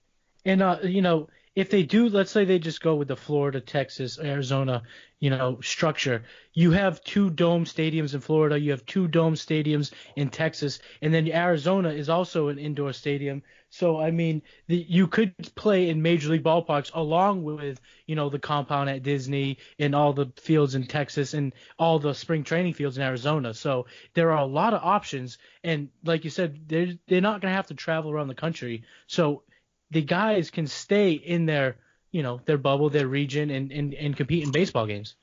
And 0.45 0.63
uh, 0.63 0.79
you 0.83 1.03
know, 1.03 1.29
if 1.57 1.71
they 1.71 1.83
do, 1.83 2.11
let's 2.11 2.31
say 2.31 2.45
they 2.45 2.59
just 2.59 2.83
go 2.83 2.95
with 2.95 3.09
the 3.09 3.17
Florida, 3.17 3.63
Texas, 3.63 4.19
Arizona, 4.19 4.83
you 5.21 5.31
know, 5.31 5.59
structure. 5.63 6.23
You 6.53 6.73
have 6.73 7.03
two 7.03 7.31
dome 7.31 7.65
stadiums 7.65 8.13
in 8.13 8.21
Florida. 8.21 8.61
You 8.61 8.73
have 8.73 8.85
two 8.85 9.09
dome 9.09 9.35
stadiums 9.35 9.91
in 10.17 10.29
Texas, 10.29 10.81
and 11.01 11.15
then 11.15 11.27
Arizona 11.33 11.89
is 11.89 12.11
also 12.11 12.49
an 12.49 12.59
indoor 12.59 12.93
stadium. 12.93 13.43
So 13.71 13.99
I 13.99 14.11
mean, 14.11 14.43
the, 14.67 14.77
you 14.77 15.07
could 15.07 15.33
play 15.55 15.89
in 15.89 16.03
major 16.03 16.29
league 16.29 16.45
ballparks 16.45 16.91
along 16.93 17.43
with 17.43 17.81
you 18.07 18.17
know 18.17 18.29
the 18.29 18.39
compound 18.39 18.91
at 18.91 19.03
Disney 19.03 19.57
and 19.79 19.95
all 19.95 20.13
the 20.13 20.31
fields 20.37 20.75
in 20.75 20.87
Texas 20.87 21.33
and 21.33 21.55
all 21.79 21.99
the 21.99 22.15
spring 22.15 22.45
training 22.45 22.75
fields 22.75 22.99
in 22.99 23.03
Arizona. 23.03 23.55
So 23.55 23.87
there 24.13 24.31
are 24.31 24.43
a 24.43 24.47
lot 24.47 24.75
of 24.75 24.83
options, 24.85 25.39
and 25.65 25.89
like 26.05 26.25
you 26.25 26.31
said, 26.31 26.69
they're 26.69 26.93
they're 27.09 27.23
not 27.23 27.41
gonna 27.41 27.55
have 27.55 27.69
to 27.69 27.75
travel 27.75 28.11
around 28.11 28.29
the 28.29 28.35
country. 28.35 28.85
So 29.07 29.43
the 29.91 30.03
guys 30.03 30.51
can 30.51 30.67
stay 30.67 31.13
in 31.13 31.47
their 31.47 31.77
you 32.11 32.23
know 32.23 32.41
their 32.45 32.59
bubble, 32.59 32.91
their 32.91 33.09
region, 33.09 33.51
and 33.51 33.73
and, 33.73 33.95
and 33.95 34.17
compete 34.17 34.45
in 34.45 34.53
baseball 34.53 34.87
games. 34.87 35.15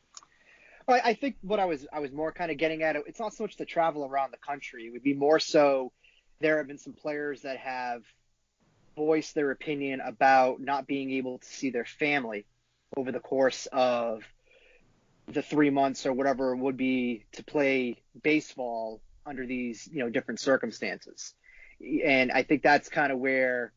Well, 0.88 1.00
I 1.04 1.14
think 1.14 1.38
what 1.42 1.60
I 1.60 1.66
was 1.66 1.88
I 1.94 2.00
was 2.00 2.12
more 2.12 2.32
kind 2.32 2.52
of 2.52 2.58
getting 2.58 2.84
at 2.84 2.96
it. 2.96 3.04
It's 3.08 3.20
not 3.20 3.34
so 3.34 3.44
much 3.44 3.58
the 3.58 3.66
travel 3.66 4.06
around 4.06 4.32
the 4.32 4.38
country. 4.38 4.86
It 4.88 4.92
would 4.92 5.04
be 5.04 5.14
more 5.14 5.40
so 5.40 5.92
there 6.40 6.58
have 6.58 6.68
been 6.68 6.78
some 6.78 6.94
players 6.94 7.44
that 7.44 7.58
have 7.58 8.04
voiced 8.96 9.34
their 9.34 9.52
opinion 9.52 10.02
about 10.02 10.60
not 10.60 10.86
being 10.86 11.12
able 11.12 11.40
to 11.40 11.48
see 11.48 11.70
their 11.70 11.86
family 11.86 12.46
over 12.96 13.12
the 13.12 13.20
course 13.20 13.68
of 13.72 14.24
the 15.28 15.42
three 15.42 15.70
months 15.70 16.06
or 16.06 16.14
whatever 16.14 16.54
it 16.54 16.58
would 16.58 16.78
be 16.78 17.26
to 17.32 17.44
play 17.44 17.98
baseball 18.22 19.02
under 19.26 19.46
these 19.46 19.88
you 19.92 20.00
know 20.00 20.10
different 20.10 20.40
circumstances 20.40 21.34
and 22.06 22.32
i 22.32 22.44
think 22.44 22.62
that's 22.62 22.90
kind 22.90 23.12
of 23.12 23.18
where 23.18 23.72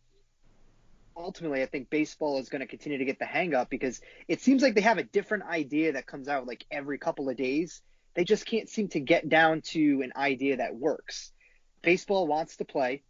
ultimately 1.16 1.62
I 1.62 1.66
think 1.66 1.90
baseball 1.90 2.38
is 2.38 2.48
going 2.48 2.60
to 2.60 2.66
continue 2.66 2.98
to 2.98 3.04
get 3.04 3.18
the 3.18 3.24
hang 3.24 3.54
up 3.54 3.70
because 3.70 4.00
it 4.28 4.40
seems 4.40 4.62
like 4.62 4.74
they 4.74 4.82
have 4.82 4.98
a 4.98 5.02
different 5.02 5.44
idea 5.44 5.92
that 5.92 6.06
comes 6.06 6.28
out 6.28 6.46
like 6.46 6.64
every 6.70 6.98
couple 6.98 7.28
of 7.28 7.36
days. 7.36 7.82
They 8.14 8.24
just 8.24 8.46
can't 8.46 8.68
seem 8.68 8.88
to 8.88 9.00
get 9.00 9.28
down 9.28 9.62
to 9.72 10.02
an 10.02 10.12
idea 10.16 10.58
that 10.58 10.74
works. 10.74 11.32
Baseball 11.82 12.26
wants 12.26 12.56
to 12.56 12.64
play. 12.64 13.02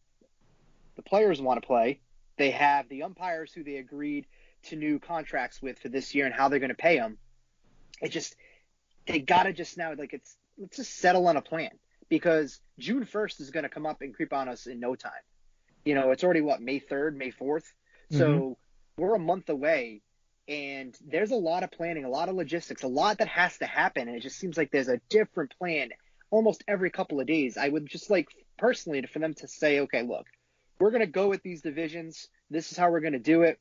The 0.97 1.03
players 1.03 1.41
want 1.41 1.61
to 1.61 1.67
play. 1.67 2.01
They 2.39 2.51
have 2.51 2.89
the 2.89 3.03
umpires 3.03 3.53
who 3.53 3.65
they 3.65 3.77
agreed 3.77 4.27
to 4.65 4.77
new 4.77 4.99
contracts 4.99 5.63
with 5.63 5.79
for 5.79 5.89
this 5.89 6.15
year 6.15 6.27
and 6.27 6.35
how 6.35 6.49
they're 6.49 6.59
going 6.59 6.71
to 6.71 6.75
pay 6.75 6.99
them. 6.99 7.19
It 8.01 8.11
just 8.11 8.37
they 9.07 9.21
got 9.21 9.45
to 9.45 9.53
just 9.53 9.79
now 9.79 9.95
like 9.97 10.13
it's 10.13 10.37
let's 10.59 10.77
just 10.77 10.99
settle 10.99 11.27
on 11.29 11.37
a 11.37 11.43
plan 11.43 11.71
because 12.09 12.61
June 12.79 13.05
1st 13.05 13.41
is 13.41 13.51
going 13.51 13.63
to 13.63 13.69
come 13.69 13.87
up 13.87 14.01
and 14.01 14.15
creep 14.15 14.33
on 14.33 14.49
us 14.49 14.67
in 14.67 14.81
no 14.81 14.95
time. 14.95 15.13
You 15.85 15.95
know, 15.95 16.11
it's 16.11 16.25
already 16.25 16.41
what 16.41 16.61
May 16.61 16.81
3rd, 16.81 17.17
May 17.17 17.31
4th 17.31 17.65
so 18.11 18.29
mm-hmm. 18.29 19.03
we're 19.03 19.15
a 19.15 19.21
month 19.21 19.49
away, 19.49 20.03
and 20.49 20.97
there's 21.07 21.31
a 21.31 21.37
lot 21.37 21.63
of 21.63 21.71
planning, 21.71 22.05
a 22.05 22.09
lot 22.09 22.29
of 22.29 22.37
logistics, 22.37 22.83
a 22.83 22.89
lot 22.89 23.19
that 23.19 23.29
has 23.29 23.59
to 23.59 23.67
happen, 23.67 24.09
and 24.09 24.17
it 24.17 24.21
just 24.21 24.39
seems 24.39 24.57
like 24.57 24.71
there's 24.71 24.89
a 24.89 25.01
different 25.09 25.55
plan 25.59 25.91
almost 26.31 26.65
every 26.69 26.91
couple 26.91 27.21
of 27.21 27.27
days. 27.27 27.57
I 27.57 27.69
would 27.69 27.87
just 27.87 28.11
like 28.11 28.29
personally 28.59 29.03
for 29.03 29.19
them 29.19 29.35
to 29.35 29.49
say, 29.49 29.81
okay, 29.81 30.03
look, 30.03 30.27
we're 30.79 30.91
going 30.91 31.01
to 31.01 31.07
go 31.07 31.29
with 31.29 31.43
these 31.43 31.63
divisions. 31.63 32.29
This 32.51 32.71
is 32.71 32.79
how 32.79 32.91
we're 32.91 33.01
going 33.01 33.13
to 33.13 33.19
do 33.19 33.43
it. 33.43 33.59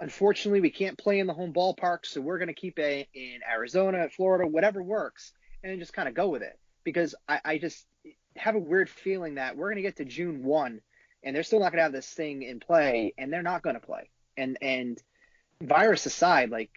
Unfortunately, 0.00 0.60
we 0.60 0.70
can't 0.70 0.98
play 0.98 1.20
in 1.20 1.26
the 1.26 1.34
home 1.34 1.52
ballpark, 1.52 2.04
so 2.04 2.20
we're 2.20 2.38
going 2.38 2.48
to 2.48 2.54
keep 2.54 2.78
it 2.78 3.08
in 3.14 3.38
Arizona, 3.48 4.08
Florida, 4.08 4.46
whatever 4.46 4.82
works, 4.82 5.32
and 5.62 5.78
just 5.78 5.92
kind 5.92 6.08
of 6.08 6.14
go 6.14 6.28
with 6.28 6.42
it. 6.42 6.58
Because 6.82 7.14
I, 7.28 7.40
I 7.44 7.58
just 7.58 7.86
have 8.36 8.56
a 8.56 8.58
weird 8.58 8.90
feeling 8.90 9.36
that 9.36 9.56
we're 9.56 9.68
going 9.68 9.76
to 9.76 9.82
get 9.82 9.96
to 9.98 10.04
June 10.04 10.42
1 10.42 10.80
and 11.22 11.34
they're 11.34 11.42
still 11.42 11.60
not 11.60 11.72
going 11.72 11.78
to 11.78 11.84
have 11.84 11.92
this 11.92 12.08
thing 12.08 12.42
in 12.42 12.60
play 12.60 13.14
and 13.16 13.32
they're 13.32 13.42
not 13.42 13.62
going 13.62 13.74
to 13.74 13.80
play. 13.80 14.10
And 14.36 14.58
and 14.60 15.00
virus 15.60 16.06
aside, 16.06 16.50
like 16.50 16.70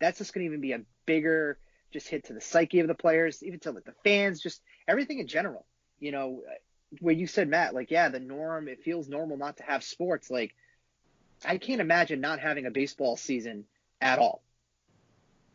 that's 0.00 0.18
just 0.18 0.34
going 0.34 0.44
to 0.44 0.48
even 0.48 0.60
be 0.60 0.72
a 0.72 0.80
bigger 1.06 1.58
just 1.92 2.08
hit 2.08 2.24
to 2.24 2.32
the 2.32 2.40
psyche 2.40 2.80
of 2.80 2.88
the 2.88 2.94
players, 2.94 3.42
even 3.42 3.60
to 3.60 3.70
like 3.70 3.84
the 3.84 3.94
fans, 4.04 4.40
just 4.40 4.60
everything 4.86 5.18
in 5.18 5.26
general. 5.26 5.64
You 5.98 6.12
know, 6.12 6.42
where 7.00 7.14
you 7.14 7.26
said 7.26 7.48
Matt, 7.48 7.74
like 7.74 7.90
yeah, 7.90 8.08
the 8.08 8.20
norm. 8.20 8.68
It 8.68 8.82
feels 8.82 9.08
normal 9.08 9.36
not 9.36 9.56
to 9.58 9.62
have 9.62 9.82
sports. 9.82 10.30
Like 10.30 10.54
I 11.44 11.58
can't 11.58 11.80
imagine 11.80 12.20
not 12.20 12.40
having 12.40 12.66
a 12.66 12.70
baseball 12.70 13.16
season 13.16 13.64
at 14.00 14.18
all. 14.18 14.42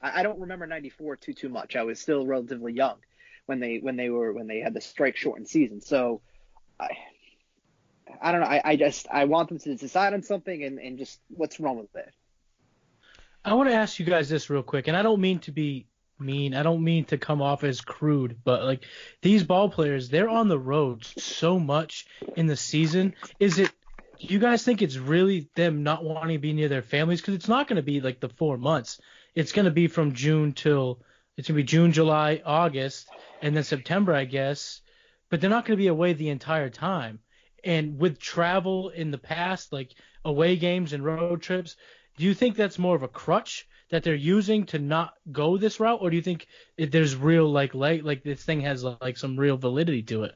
I, 0.01 0.21
I 0.21 0.23
don't 0.23 0.39
remember 0.39 0.65
'94 0.65 1.17
too 1.17 1.33
too 1.33 1.49
much. 1.49 1.75
I 1.75 1.83
was 1.83 1.99
still 1.99 2.25
relatively 2.25 2.73
young 2.73 2.97
when 3.45 3.59
they 3.59 3.77
when 3.77 3.95
they 3.95 4.09
were 4.09 4.33
when 4.33 4.47
they 4.47 4.59
had 4.59 4.73
the 4.73 4.81
strike 4.81 5.17
shortened 5.17 5.47
season. 5.47 5.81
So 5.81 6.21
I 6.79 6.89
I 8.21 8.31
don't 8.31 8.41
know. 8.41 8.47
I, 8.47 8.61
I 8.63 8.75
just 8.75 9.07
I 9.11 9.25
want 9.25 9.49
them 9.49 9.59
to 9.59 9.75
decide 9.75 10.13
on 10.13 10.23
something 10.23 10.63
and, 10.63 10.79
and 10.79 10.97
just 10.97 11.19
what's 11.29 11.59
wrong 11.59 11.77
with 11.77 11.95
it. 11.95 12.13
I 13.43 13.53
want 13.55 13.69
to 13.69 13.75
ask 13.75 13.99
you 13.99 14.05
guys 14.05 14.29
this 14.29 14.49
real 14.49 14.63
quick, 14.63 14.87
and 14.87 14.95
I 14.95 15.01
don't 15.01 15.21
mean 15.21 15.39
to 15.39 15.51
be 15.51 15.87
mean. 16.19 16.53
I 16.53 16.63
don't 16.63 16.83
mean 16.83 17.05
to 17.05 17.17
come 17.17 17.41
off 17.41 17.63
as 17.63 17.81
crude, 17.81 18.37
but 18.43 18.63
like 18.63 18.85
these 19.21 19.43
ball 19.43 19.69
players, 19.69 20.09
they're 20.09 20.29
on 20.29 20.47
the 20.47 20.59
road 20.59 21.03
so 21.03 21.59
much 21.59 22.05
in 22.35 22.47
the 22.47 22.55
season. 22.55 23.15
Is 23.39 23.59
it? 23.59 23.71
Do 24.19 24.27
you 24.27 24.39
guys 24.39 24.63
think 24.63 24.81
it's 24.81 24.97
really 24.97 25.49
them 25.55 25.81
not 25.81 26.03
wanting 26.03 26.35
to 26.35 26.41
be 26.41 26.53
near 26.53 26.69
their 26.69 26.83
families? 26.83 27.21
Because 27.21 27.33
it's 27.33 27.47
not 27.47 27.67
going 27.67 27.77
to 27.77 27.81
be 27.81 28.01
like 28.01 28.19
the 28.19 28.29
four 28.29 28.57
months. 28.57 28.99
It's 29.33 29.51
going 29.51 29.65
to 29.65 29.71
be 29.71 29.87
from 29.87 30.13
June 30.13 30.53
till 30.53 31.01
it's 31.37 31.47
going 31.47 31.57
to 31.57 31.63
be 31.63 31.67
June, 31.67 31.91
July, 31.91 32.41
August, 32.45 33.09
and 33.41 33.55
then 33.55 33.63
September, 33.63 34.13
I 34.13 34.25
guess. 34.25 34.81
But 35.29 35.41
they're 35.41 35.49
not 35.49 35.65
going 35.65 35.75
to 35.75 35.81
be 35.81 35.87
away 35.87 36.13
the 36.13 36.29
entire 36.29 36.69
time. 36.69 37.19
And 37.63 37.99
with 37.99 38.19
travel 38.19 38.89
in 38.89 39.11
the 39.11 39.17
past, 39.17 39.71
like 39.71 39.93
away 40.25 40.55
games 40.55 40.93
and 40.93 41.03
road 41.03 41.41
trips, 41.41 41.75
do 42.17 42.25
you 42.25 42.33
think 42.33 42.55
that's 42.55 42.79
more 42.79 42.95
of 42.95 43.03
a 43.03 43.07
crutch 43.07 43.67
that 43.89 44.03
they're 44.03 44.15
using 44.15 44.65
to 44.67 44.79
not 44.79 45.13
go 45.31 45.57
this 45.57 45.79
route, 45.79 45.99
or 46.01 46.09
do 46.09 46.15
you 46.15 46.21
think 46.21 46.47
there's 46.77 47.15
real 47.15 47.51
like 47.51 47.75
like 47.75 48.03
like 48.03 48.23
this 48.23 48.43
thing 48.43 48.61
has 48.61 48.83
like 48.83 49.17
some 49.17 49.37
real 49.37 49.57
validity 49.57 50.01
to 50.03 50.23
it? 50.23 50.35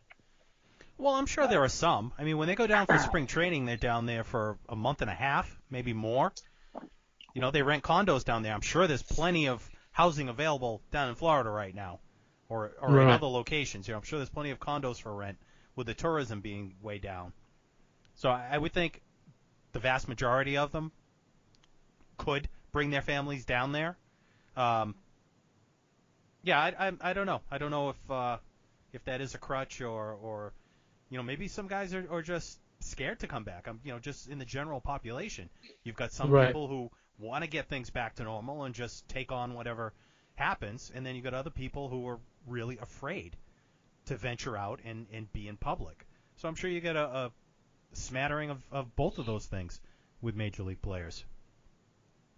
Well, 0.97 1.13
I'm 1.13 1.25
sure 1.25 1.47
there 1.47 1.63
are 1.63 1.69
some. 1.69 2.13
I 2.17 2.23
mean, 2.23 2.37
when 2.37 2.47
they 2.47 2.55
go 2.55 2.67
down 2.67 2.85
for 2.85 2.97
spring 2.99 3.27
training, 3.27 3.65
they're 3.65 3.75
down 3.75 4.05
there 4.05 4.23
for 4.23 4.57
a 4.69 4.75
month 4.75 5.01
and 5.01 5.09
a 5.09 5.13
half, 5.13 5.59
maybe 5.69 5.93
more. 5.93 6.33
You 7.33 7.41
know, 7.41 7.51
they 7.51 7.63
rent 7.63 7.83
condos 7.83 8.23
down 8.23 8.43
there. 8.43 8.53
I'm 8.53 8.61
sure 8.61 8.87
there's 8.87 9.03
plenty 9.03 9.47
of 9.49 9.67
housing 9.91 10.29
available 10.29 10.81
down 10.91 11.09
in 11.09 11.15
Florida 11.15 11.49
right 11.49 11.75
now, 11.75 11.99
or 12.47 12.73
or 12.81 12.89
right. 12.93 13.03
in 13.03 13.09
other 13.09 13.27
locations. 13.27 13.87
You 13.87 13.93
know, 13.93 13.97
I'm 13.97 14.03
sure 14.03 14.19
there's 14.19 14.29
plenty 14.29 14.51
of 14.51 14.59
condos 14.59 15.01
for 15.01 15.13
rent 15.13 15.37
with 15.75 15.87
the 15.87 15.93
tourism 15.93 16.41
being 16.41 16.73
way 16.81 16.97
down. 16.97 17.33
So 18.15 18.29
I, 18.29 18.49
I 18.51 18.57
would 18.57 18.73
think 18.73 19.01
the 19.73 19.79
vast 19.79 20.07
majority 20.07 20.57
of 20.57 20.71
them 20.71 20.91
could 22.17 22.47
bring 22.71 22.89
their 22.89 23.01
families 23.01 23.45
down 23.45 23.71
there. 23.71 23.97
Um, 24.55 24.95
yeah, 26.43 26.59
I, 26.59 26.87
I, 26.87 26.91
I 27.01 27.13
don't 27.13 27.25
know. 27.25 27.41
I 27.51 27.57
don't 27.57 27.71
know 27.71 27.89
if 27.89 28.11
uh, 28.11 28.37
if 28.93 29.03
that 29.05 29.19
is 29.19 29.35
a 29.35 29.37
crutch 29.37 29.81
or 29.81 30.13
or 30.13 30.53
you 31.09 31.17
know 31.17 31.23
maybe 31.23 31.47
some 31.47 31.67
guys 31.67 31.93
are, 31.93 32.05
are 32.09 32.21
just 32.21 32.59
scared 32.79 33.19
to 33.19 33.27
come 33.27 33.43
back. 33.43 33.67
I'm 33.67 33.79
you 33.83 33.91
know 33.91 33.99
just 33.99 34.29
in 34.29 34.39
the 34.39 34.45
general 34.45 34.79
population, 34.79 35.49
you've 35.83 35.95
got 35.95 36.11
some 36.13 36.29
right. 36.29 36.47
people 36.47 36.67
who 36.67 36.89
want 37.17 37.43
to 37.43 37.49
get 37.49 37.67
things 37.67 37.89
back 37.89 38.15
to 38.15 38.23
normal 38.23 38.63
and 38.63 38.75
just 38.75 39.07
take 39.09 39.31
on 39.31 39.53
whatever 39.55 39.93
happens, 40.35 40.91
and 40.93 41.05
then 41.05 41.15
you've 41.15 41.23
got 41.23 41.33
other 41.33 41.49
people 41.49 41.89
who 41.89 42.07
are 42.07 42.19
really 42.47 42.77
afraid 42.77 43.35
to 44.05 44.17
venture 44.17 44.57
out 44.57 44.79
and, 44.85 45.07
and 45.11 45.31
be 45.33 45.47
in 45.47 45.57
public. 45.57 46.05
So 46.37 46.47
I'm 46.47 46.55
sure 46.55 46.69
you 46.69 46.81
get 46.81 46.95
a, 46.95 47.05
a 47.05 47.31
smattering 47.93 48.49
of, 48.49 48.61
of 48.71 48.95
both 48.95 49.17
of 49.17 49.25
those 49.25 49.45
things 49.45 49.79
with 50.21 50.35
major 50.35 50.63
league 50.63 50.81
players. 50.81 51.23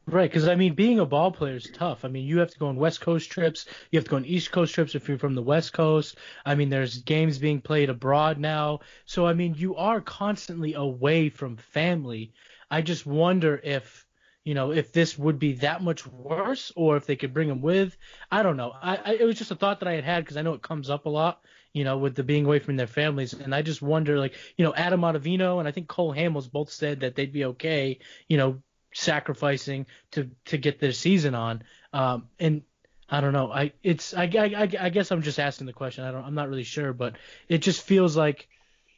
Right, 0.09 0.29
because 0.29 0.47
I 0.47 0.55
mean, 0.55 0.73
being 0.73 0.99
a 0.99 1.05
ball 1.05 1.31
player 1.31 1.55
is 1.55 1.69
tough. 1.69 2.05
I 2.05 2.07
mean, 2.07 2.25
you 2.25 2.39
have 2.39 2.51
to 2.51 2.59
go 2.59 2.67
on 2.67 2.77
West 2.77 3.01
Coast 3.01 3.29
trips, 3.29 3.65
you 3.91 3.97
have 3.97 4.05
to 4.05 4.09
go 4.09 4.15
on 4.15 4.25
East 4.25 4.53
Coast 4.53 4.73
trips 4.73 4.95
if 4.95 5.09
you're 5.09 5.17
from 5.17 5.35
the 5.35 5.41
West 5.41 5.73
Coast. 5.73 6.17
I 6.45 6.55
mean, 6.55 6.69
there's 6.69 6.99
games 6.99 7.39
being 7.39 7.59
played 7.59 7.89
abroad 7.89 8.37
now, 8.37 8.79
so 9.05 9.27
I 9.27 9.33
mean, 9.33 9.55
you 9.57 9.75
are 9.75 9.99
constantly 9.99 10.75
away 10.75 11.27
from 11.27 11.57
family. 11.57 12.31
I 12.71 12.83
just 12.83 13.05
wonder 13.05 13.59
if 13.61 14.05
you 14.45 14.53
know 14.53 14.71
if 14.71 14.93
this 14.93 15.17
would 15.17 15.39
be 15.39 15.53
that 15.55 15.83
much 15.83 16.07
worse, 16.07 16.71
or 16.77 16.95
if 16.95 17.05
they 17.05 17.17
could 17.17 17.33
bring 17.33 17.49
them 17.49 17.61
with. 17.61 17.97
I 18.31 18.43
don't 18.43 18.55
know. 18.55 18.73
I, 18.81 18.95
I 18.95 19.13
it 19.15 19.25
was 19.25 19.37
just 19.37 19.51
a 19.51 19.55
thought 19.55 19.81
that 19.81 19.89
I 19.89 19.93
had 19.93 20.05
had 20.05 20.23
because 20.23 20.37
I 20.37 20.41
know 20.41 20.53
it 20.53 20.61
comes 20.61 20.89
up 20.89 21.05
a 21.05 21.09
lot 21.09 21.41
you 21.77 21.83
know, 21.83 21.99
with 21.99 22.15
the 22.15 22.23
being 22.23 22.45
away 22.45 22.57
from 22.57 22.75
their 22.75 22.87
families. 22.87 23.33
And 23.33 23.53
I 23.53 23.61
just 23.61 23.83
wonder, 23.83 24.17
like, 24.17 24.33
you 24.57 24.65
know, 24.65 24.73
Adam 24.73 25.01
Ottavino 25.01 25.59
and 25.59 25.67
I 25.67 25.71
think 25.71 25.87
Cole 25.87 26.11
Hamels 26.11 26.51
both 26.51 26.71
said 26.71 27.01
that 27.01 27.13
they'd 27.13 27.31
be 27.31 27.45
okay, 27.45 27.99
you 28.27 28.37
know, 28.37 28.63
sacrificing 28.95 29.85
to 30.11 30.31
to 30.45 30.57
get 30.57 30.79
their 30.79 30.91
season 30.91 31.35
on. 31.35 31.61
Um, 31.93 32.29
and 32.39 32.63
I 33.07 33.21
don't 33.21 33.31
know. 33.31 33.51
I 33.51 33.73
it's 33.83 34.15
I, 34.15 34.23
I, 34.23 34.67
I 34.79 34.89
guess 34.89 35.11
I'm 35.11 35.21
just 35.21 35.39
asking 35.39 35.67
the 35.67 35.73
question. 35.73 36.03
I 36.03 36.11
don't 36.11 36.25
I'm 36.25 36.33
not 36.33 36.49
really 36.49 36.63
sure, 36.63 36.93
but 36.93 37.15
it 37.47 37.59
just 37.59 37.83
feels 37.83 38.17
like 38.17 38.47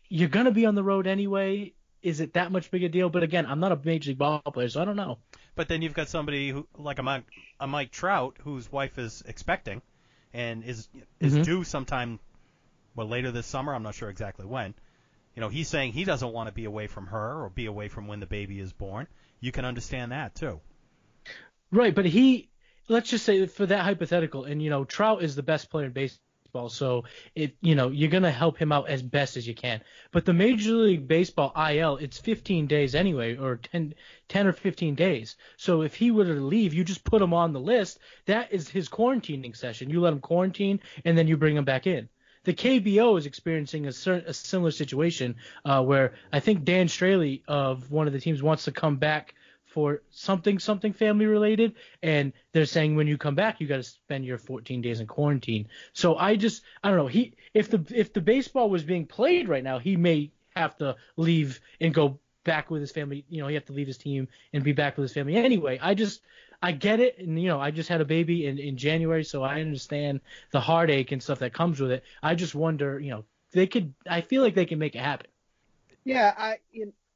you're 0.08 0.30
gonna 0.30 0.52
be 0.52 0.66
on 0.66 0.76
the 0.76 0.84
road 0.84 1.06
anyway. 1.06 1.74
Is 2.02 2.22
it 2.22 2.36
that 2.36 2.50
much 2.50 2.72
big 2.72 2.86
a 2.86 2.90
deal? 2.90 3.10
But 3.10 3.24
again, 3.24 3.46
I'm 3.46 3.60
not 3.60 3.74
a 3.74 3.80
major 3.84 4.12
league 4.12 4.20
ball 4.20 4.40
player, 4.40 4.70
so 4.70 4.82
I 4.82 4.86
don't 4.86 4.96
know. 4.96 5.18
But 5.56 5.68
then 5.68 5.82
you've 5.82 5.94
got 5.94 6.08
somebody 6.08 6.48
who 6.52 6.66
like 6.78 7.00
a 7.00 7.04
Mike, 7.04 7.26
a 7.60 7.68
Mike 7.68 7.92
Trout 7.92 8.38
whose 8.42 8.72
wife 8.72 8.98
is 8.98 9.22
expecting 9.26 9.82
and 10.34 10.64
is 10.64 10.88
is 11.20 11.34
mm-hmm. 11.34 11.42
due 11.42 11.64
sometime 11.66 12.20
well 12.96 13.08
later 13.08 13.32
this 13.32 13.48
summer. 13.48 13.74
I'm 13.74 13.84
not 13.84 13.96
sure 13.96 14.10
exactly 14.10 14.46
when. 14.46 14.74
You 15.36 15.42
know, 15.42 15.50
he's 15.50 15.68
saying 15.68 15.94
he 15.94 16.04
doesn't 16.04 16.34
want 16.34 16.50
to 16.50 16.54
be 16.54 16.66
away 16.66 16.88
from 16.88 17.08
her 17.08 17.44
or 17.44 17.50
be 17.50 17.66
away 17.66 17.88
from 17.88 18.08
when 18.08 18.20
the 18.20 18.26
baby 18.26 18.60
is 18.60 18.74
born 18.74 19.08
you 19.40 19.52
can 19.52 19.66
understand 19.66 20.12
that 20.12 20.36
too. 20.36 20.60
Right, 21.72 21.94
but 21.94 22.06
he 22.06 22.50
let's 22.88 23.10
just 23.10 23.26
say 23.26 23.46
for 23.46 23.66
that 23.66 23.84
hypothetical, 23.84 24.46
and 24.46 24.62
you 24.62 24.70
know, 24.70 24.84
Trout 24.84 25.24
is 25.24 25.36
the 25.36 25.44
best 25.44 25.70
player 25.70 25.86
in 25.86 25.92
baseball, 25.92 26.70
so 26.70 27.04
it 27.36 27.56
you 27.62 27.76
know 27.76 27.90
you're 27.90 28.10
gonna 28.10 28.32
help 28.32 28.58
him 28.58 28.72
out 28.72 28.90
as 28.90 29.02
best 29.02 29.38
as 29.38 29.48
you 29.48 29.54
can. 29.54 29.82
But 30.12 30.26
the 30.26 30.34
Major 30.34 30.74
League 30.74 31.08
Baseball 31.08 31.54
IL, 31.56 31.98
it's 31.98 32.18
15 32.18 32.68
days 32.68 32.96
anyway, 32.96 33.38
or 33.38 33.58
10, 33.58 33.94
10 34.28 34.48
or 34.48 34.54
15 34.54 34.96
days. 34.96 35.36
So 35.58 35.84
if 35.84 35.96
he 35.96 36.12
were 36.12 36.26
to 36.26 36.34
leave, 36.34 36.74
you 36.74 36.84
just 36.84 37.04
put 37.04 37.22
him 37.22 37.34
on 37.34 37.54
the 37.54 37.60
list. 37.60 38.00
That 38.26 38.52
is 38.52 38.68
his 38.68 38.90
quarantining 38.90 39.56
session. 39.56 39.90
You 39.90 40.02
let 40.02 40.14
him 40.14 40.22
quarantine, 40.22 40.80
and 41.06 41.18
then 41.18 41.28
you 41.28 41.38
bring 41.38 41.56
him 41.56 41.66
back 41.66 41.86
in. 41.86 42.10
The 42.44 42.54
KBO 42.54 43.18
is 43.18 43.26
experiencing 43.26 43.86
a, 43.86 43.90
a 43.90 44.34
similar 44.34 44.72
situation 44.72 45.36
uh, 45.66 45.84
where 45.84 46.14
I 46.32 46.40
think 46.40 46.64
Dan 46.64 46.88
Straily 46.88 47.42
of 47.48 47.92
one 47.92 48.08
of 48.08 48.14
the 48.14 48.20
teams 48.20 48.42
wants 48.42 48.66
to 48.66 48.72
come 48.72 48.98
back 48.98 49.36
for 49.70 50.02
something 50.10 50.58
something 50.58 50.94
family 50.94 51.28
related 51.28 51.76
and 52.02 52.34
they're 52.52 52.66
saying 52.66 52.96
when 52.96 53.08
you 53.08 53.18
come 53.18 53.36
back 53.36 53.62
you 53.62 53.68
got 53.68 53.78
to 53.78 53.84
spend 53.84 54.26
your 54.26 54.38
14 54.38 54.82
days 54.82 55.00
in 55.00 55.08
quarantine. 55.08 55.68
So 55.94 56.16
i 56.16 56.36
just 56.36 56.64
i 56.84 56.90
don't 56.90 56.98
know 56.98 57.08
he 57.08 57.34
if 57.54 57.70
the 57.70 57.86
if 57.96 58.12
the 58.12 58.22
baseball 58.22 58.70
was 58.70 58.84
being 58.84 59.06
played 59.06 59.48
right 59.48 59.64
now 59.64 59.78
he 59.78 59.96
may 59.96 60.32
have 60.56 60.76
to 60.78 60.96
leave 61.18 61.62
and 61.80 61.94
go 61.94 62.20
back 62.44 62.72
with 62.72 62.82
his 62.82 62.92
family 62.92 63.26
you 63.30 63.42
know 63.42 63.48
he 63.48 63.54
have 63.54 63.66
to 63.66 63.74
leave 63.74 63.88
his 63.88 63.98
team 63.98 64.28
and 64.54 64.64
be 64.64 64.72
back 64.72 64.98
with 64.98 65.04
his 65.04 65.14
family. 65.14 65.36
Anyway 65.36 65.78
i 65.82 65.94
just 65.94 66.22
I 66.62 66.74
get 66.74 67.00
it, 67.00 67.18
and 67.20 67.42
you 67.42 67.48
know, 67.48 67.60
I 67.60 67.72
just 67.72 67.90
had 67.90 68.02
a 68.02 68.06
baby 68.06 68.46
in 68.46 68.58
in 68.58 68.78
January, 68.78 69.24
so 69.24 69.44
I 69.44 69.62
understand 69.62 70.22
the 70.52 70.60
heartache 70.60 71.12
and 71.12 71.24
stuff 71.24 71.40
that 71.40 71.54
comes 71.54 71.80
with 71.80 71.92
it. 71.92 72.04
I 72.22 72.36
just 72.36 72.54
wonder, 72.54 73.00
you 73.00 73.12
know, 73.12 73.26
they 73.52 73.68
could. 73.68 73.94
I 74.08 74.22
feel 74.22 74.44
like 74.44 74.56
they 74.56 74.66
can 74.66 74.80
make 74.80 74.96
it 74.96 75.02
happen. 75.02 75.28
Yeah, 76.04 76.34
I 76.38 76.58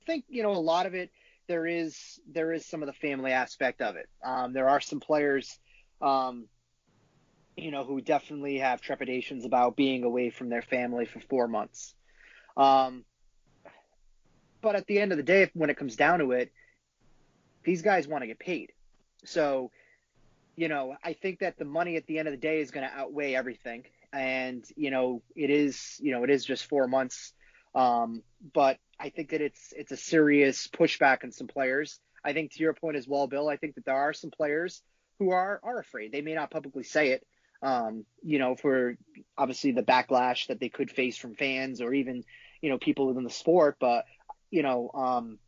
think 0.06 0.26
you 0.30 0.44
know 0.44 0.52
a 0.52 0.60
lot 0.60 0.86
of 0.86 0.94
it. 0.94 1.12
There 1.48 1.66
is 1.66 2.20
there 2.32 2.54
is 2.54 2.66
some 2.66 2.82
of 2.82 2.88
the 2.88 2.94
family 2.94 3.32
aspect 3.32 3.82
of 3.82 3.96
it. 3.96 4.08
Um, 4.24 4.54
there 4.54 4.70
are 4.70 4.80
some 4.80 5.00
players, 5.00 5.60
um, 6.02 6.48
you 7.58 7.72
know, 7.72 7.84
who 7.84 8.02
definitely 8.02 8.60
have 8.60 8.82
trepidations 8.82 9.46
about 9.46 9.76
being 9.76 10.04
away 10.04 10.30
from 10.30 10.50
their 10.50 10.62
family 10.62 11.06
for 11.06 11.20
four 11.20 11.48
months. 11.48 11.96
Um, 12.56 13.04
but 14.62 14.76
at 14.76 14.88
the 14.88 15.00
end 15.00 15.12
of 15.12 15.18
the 15.18 15.24
day, 15.24 15.50
when 15.54 15.70
it 15.70 15.78
comes 15.78 15.96
down 15.96 16.20
to 16.20 16.32
it, 16.32 16.52
these 17.64 17.82
guys 17.82 18.08
want 18.08 18.22
to 18.22 18.28
get 18.28 18.40
paid. 18.40 18.73
So, 19.26 19.72
you 20.56 20.68
know, 20.68 20.96
I 21.04 21.14
think 21.14 21.40
that 21.40 21.58
the 21.58 21.66
money 21.66 21.96
at 21.96 22.06
the 22.06 22.20
end 22.20 22.28
of 22.28 22.34
the 22.34 22.38
day 22.38 22.60
is 22.60 22.72
going 22.72 22.88
to 22.88 22.96
outweigh 22.96 23.36
everything. 23.36 23.86
And, 24.12 24.64
you 24.76 24.92
know, 24.92 25.24
it 25.36 25.50
is, 25.50 25.98
you 26.00 26.12
know, 26.12 26.24
it 26.24 26.30
is 26.30 26.46
just 26.46 26.66
four 26.66 26.88
months. 26.88 27.34
Um, 27.74 28.22
but 28.54 28.78
I 29.00 29.10
think 29.10 29.30
that 29.30 29.42
it's 29.42 29.74
it's 29.76 29.92
a 29.92 29.98
serious 29.98 30.68
pushback 30.68 31.24
on 31.24 31.32
some 31.32 31.48
players. 31.48 32.00
I 32.24 32.34
think 32.34 32.54
to 32.54 32.60
your 32.60 32.74
point 32.74 32.98
as 32.98 33.08
well, 33.08 33.28
Bill, 33.28 33.50
I 33.50 33.58
think 33.58 33.76
that 33.76 33.86
there 33.86 33.96
are 33.96 34.14
some 34.14 34.30
players 34.30 34.82
who 35.20 35.32
are 35.32 35.60
are 35.64 35.80
afraid. 35.80 36.12
They 36.12 36.22
may 36.22 36.36
not 36.36 36.52
publicly 36.52 36.84
say 36.84 37.10
it, 37.10 37.26
um, 37.64 38.06
you 38.22 38.38
know, 38.38 38.56
for 38.56 38.96
obviously 39.38 39.72
the 39.72 39.82
backlash 39.82 40.48
that 40.48 40.60
they 40.60 40.70
could 40.70 40.92
face 40.92 41.18
from 41.18 41.34
fans 41.34 41.82
or 41.82 41.94
even, 41.94 42.24
you 42.62 42.70
know, 42.70 42.78
people 42.78 43.08
within 43.08 43.24
the 43.24 43.30
sport. 43.32 43.78
But, 43.80 44.06
you 44.52 44.62
know, 44.62 44.92
um, 44.94 45.40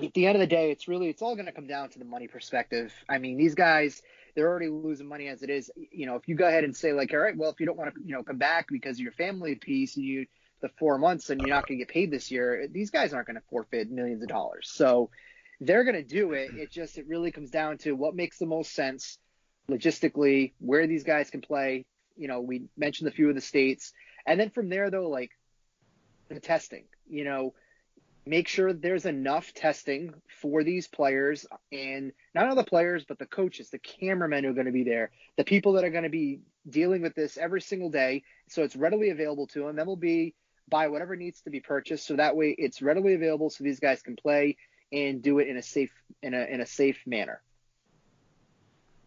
at 0.00 0.14
the 0.14 0.26
end 0.26 0.36
of 0.36 0.40
the 0.40 0.46
day, 0.46 0.70
it's 0.70 0.86
really, 0.86 1.08
it's 1.08 1.22
all 1.22 1.34
going 1.34 1.46
to 1.46 1.52
come 1.52 1.66
down 1.66 1.88
to 1.90 1.98
the 1.98 2.04
money 2.04 2.28
perspective. 2.28 2.92
I 3.08 3.18
mean, 3.18 3.36
these 3.36 3.54
guys, 3.54 4.00
they're 4.34 4.48
already 4.48 4.68
losing 4.68 5.08
money 5.08 5.28
as 5.28 5.42
it 5.42 5.50
is. 5.50 5.70
You 5.90 6.06
know, 6.06 6.16
if 6.16 6.28
you 6.28 6.36
go 6.36 6.46
ahead 6.46 6.64
and 6.64 6.76
say 6.76 6.92
like, 6.92 7.12
all 7.12 7.18
right, 7.18 7.36
well, 7.36 7.50
if 7.50 7.58
you 7.58 7.66
don't 7.66 7.76
want 7.76 7.94
to, 7.94 8.00
you 8.04 8.12
know, 8.12 8.22
come 8.22 8.38
back 8.38 8.68
because 8.70 8.96
of 8.96 9.00
your 9.00 9.12
family 9.12 9.56
piece 9.56 9.96
and 9.96 10.04
you, 10.04 10.26
the 10.60 10.68
four 10.78 10.98
months 10.98 11.30
and 11.30 11.40
you're 11.40 11.50
not 11.50 11.66
going 11.66 11.78
to 11.78 11.84
get 11.84 11.92
paid 11.92 12.10
this 12.10 12.30
year, 12.30 12.68
these 12.70 12.90
guys 12.90 13.12
aren't 13.12 13.26
going 13.26 13.36
to 13.36 13.42
forfeit 13.48 13.90
millions 13.90 14.22
of 14.22 14.28
dollars. 14.28 14.68
So 14.72 15.10
they're 15.60 15.84
going 15.84 15.96
to 15.96 16.04
do 16.04 16.32
it. 16.32 16.50
It 16.54 16.70
just, 16.70 16.98
it 16.98 17.06
really 17.08 17.30
comes 17.30 17.50
down 17.50 17.78
to 17.78 17.92
what 17.92 18.14
makes 18.14 18.38
the 18.38 18.46
most 18.46 18.72
sense 18.74 19.18
logistically, 19.70 20.52
where 20.58 20.86
these 20.86 21.04
guys 21.04 21.30
can 21.30 21.40
play. 21.40 21.86
You 22.16 22.28
know, 22.28 22.40
we 22.40 22.64
mentioned 22.76 23.08
a 23.08 23.12
few 23.12 23.28
of 23.28 23.34
the 23.34 23.40
states. 23.40 23.92
And 24.26 24.38
then 24.38 24.50
from 24.50 24.68
there, 24.68 24.90
though, 24.90 25.08
like 25.08 25.30
the 26.28 26.40
testing, 26.40 26.84
you 27.08 27.24
know, 27.24 27.54
make 28.28 28.46
sure 28.46 28.72
there's 28.72 29.06
enough 29.06 29.54
testing 29.54 30.12
for 30.40 30.62
these 30.62 30.86
players 30.86 31.46
and 31.72 32.12
not 32.34 32.44
only 32.44 32.56
the 32.56 32.64
players, 32.64 33.04
but 33.08 33.18
the 33.18 33.26
coaches, 33.26 33.70
the 33.70 33.78
cameramen 33.78 34.44
who 34.44 34.50
are 34.50 34.54
going 34.54 34.66
to 34.66 34.72
be 34.72 34.84
there, 34.84 35.10
the 35.36 35.44
people 35.44 35.72
that 35.72 35.84
are 35.84 35.90
going 35.90 36.04
to 36.04 36.10
be 36.10 36.40
dealing 36.68 37.00
with 37.00 37.14
this 37.14 37.38
every 37.38 37.62
single 37.62 37.90
day. 37.90 38.22
So 38.48 38.62
it's 38.62 38.76
readily 38.76 39.08
available 39.10 39.46
to 39.48 39.60
them. 39.60 39.76
Then 39.76 39.86
we'll 39.86 39.96
be 39.96 40.34
buy 40.68 40.88
whatever 40.88 41.16
needs 41.16 41.40
to 41.42 41.50
be 41.50 41.60
purchased. 41.60 42.06
So 42.06 42.16
that 42.16 42.36
way 42.36 42.54
it's 42.56 42.82
readily 42.82 43.14
available 43.14 43.48
so 43.48 43.64
these 43.64 43.80
guys 43.80 44.02
can 44.02 44.16
play 44.16 44.58
and 44.92 45.22
do 45.22 45.38
it 45.38 45.48
in 45.48 45.56
a 45.56 45.62
safe, 45.62 45.92
in 46.22 46.34
a, 46.34 46.44
in 46.44 46.60
a 46.60 46.66
safe 46.66 46.98
manner. 47.06 47.40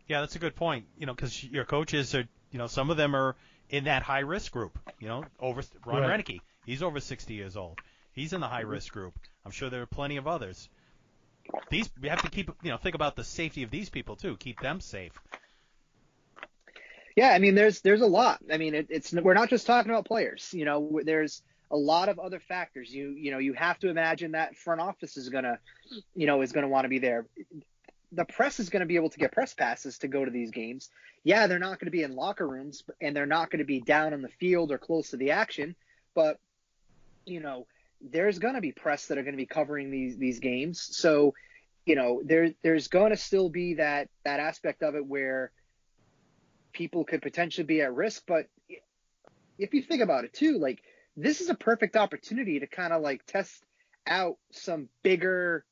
Yeah, 0.08 0.22
that's 0.22 0.36
a 0.36 0.40
good 0.40 0.56
point. 0.56 0.86
You 0.98 1.06
know, 1.06 1.14
because 1.14 1.44
your 1.44 1.66
coaches 1.66 2.16
are, 2.16 2.28
you 2.52 2.58
know, 2.58 2.68
some 2.68 2.90
of 2.90 2.98
them 2.98 3.16
are 3.16 3.36
in 3.70 3.84
that 3.84 4.02
high 4.02 4.20
risk 4.20 4.52
group. 4.52 4.80
You 5.00 5.08
know, 5.08 5.26
over 5.40 5.62
Ron 5.86 6.02
right. 6.02 6.26
Roenicke, 6.26 6.42
he's 6.66 6.82
over 6.82 7.00
60 7.00 7.34
years 7.36 7.56
old. 7.56 7.80
He's 8.14 8.34
in 8.34 8.42
the 8.42 8.48
high 8.48 8.62
mm-hmm. 8.62 8.72
risk 8.72 8.92
group. 8.94 9.14
I'm 9.46 9.52
sure 9.52 9.70
there 9.70 9.82
are 9.82 9.88
plenty 9.88 10.18
of 10.18 10.28
others. 10.28 10.70
These 11.70 11.90
we 12.00 12.10
have 12.10 12.22
to 12.22 12.30
keep, 12.30 12.52
you 12.62 12.70
know, 12.70 12.78
think 12.78 12.96
about 12.96 13.16
the 13.16 13.24
safety 13.24 13.64
of 13.64 13.72
these 13.72 13.90
people 13.90 14.16
too. 14.16 14.38
Keep 14.38 14.62
them 14.62 14.80
safe. 14.80 15.14
Yeah, 17.16 17.30
I 17.30 17.40
mean, 17.40 17.56
there's 17.56 17.82
there's 17.82 18.02
a 18.02 18.08
lot. 18.08 18.40
I 18.52 18.58
mean, 18.58 18.76
it, 18.76 18.88
it's 18.90 19.12
we're 19.12 19.34
not 19.34 19.50
just 19.50 19.68
talking 19.68 19.92
about 19.92 20.06
players. 20.06 20.54
You 20.54 20.66
know, 20.66 21.02
there's 21.04 21.42
a 21.70 21.78
lot 21.78 22.10
of 22.10 22.20
other 22.20 22.40
factors. 22.40 22.94
You 22.94 23.10
you 23.12 23.32
know, 23.32 23.40
you 23.40 23.54
have 23.54 23.80
to 23.80 23.90
imagine 23.90 24.32
that 24.32 24.56
front 24.56 24.82
office 24.82 25.18
is 25.18 25.30
gonna, 25.30 25.60
you 26.16 26.28
know, 26.28 26.42
is 26.42 26.52
gonna 26.52 26.70
want 26.70 26.86
to 26.86 26.90
be 26.90 27.00
there 27.00 27.26
the 28.12 28.26
press 28.26 28.60
is 28.60 28.70
going 28.70 28.82
to 28.82 28.86
be 28.86 28.96
able 28.96 29.10
to 29.10 29.18
get 29.18 29.32
press 29.32 29.54
passes 29.54 30.00
to 30.00 30.08
go 30.08 30.26
to 30.26 30.32
these 30.32 30.52
games. 30.52 30.90
Yeah, 31.24 31.48
they're 31.48 31.60
not 31.60 31.80
going 31.80 31.86
to 31.86 31.92
be 31.92 32.04
in 32.04 32.16
locker 32.16 32.48
rooms 32.48 32.84
and 33.00 33.16
they're 33.16 33.26
not 33.26 33.50
going 33.50 33.60
to 33.60 33.66
be 33.66 33.80
down 33.80 34.14
on 34.14 34.22
the 34.22 34.30
field 34.30 34.72
or 34.72 34.78
close 34.78 35.12
to 35.12 35.18
the 35.18 35.32
action, 35.32 35.76
but 36.14 36.38
you 37.26 37.40
know, 37.40 37.68
there's 38.10 38.40
going 38.40 38.56
to 38.56 38.62
be 38.62 38.72
press 38.72 39.08
that 39.08 39.18
are 39.18 39.24
going 39.24 39.34
to 39.34 39.38
be 39.38 39.46
covering 39.46 39.92
these 39.92 40.18
these 40.18 40.40
games. 40.40 40.90
So, 40.92 41.34
you 41.86 41.96
know, 41.96 42.22
there 42.24 42.52
there's 42.64 42.88
going 42.88 43.12
to 43.12 43.18
still 43.18 43.50
be 43.50 43.76
that 43.76 44.10
that 44.24 44.40
aspect 44.40 44.84
of 44.84 44.96
it 44.96 45.06
where 45.06 45.52
people 46.74 47.04
could 47.04 47.22
potentially 47.22 47.66
be 47.66 47.82
at 47.82 47.94
risk, 47.94 48.24
but 48.26 48.48
if 49.58 49.74
you 49.74 49.84
think 49.84 50.02
about 50.02 50.24
it 50.24 50.34
too, 50.34 50.58
like 50.58 50.82
this 51.18 51.42
is 51.42 51.50
a 51.50 51.56
perfect 51.56 51.96
opportunity 51.96 52.60
to 52.60 52.68
kind 52.68 52.94
of 52.94 53.02
like 53.02 53.26
test 53.26 53.64
out 54.08 54.38
some 54.52 54.90
bigger 55.04 55.64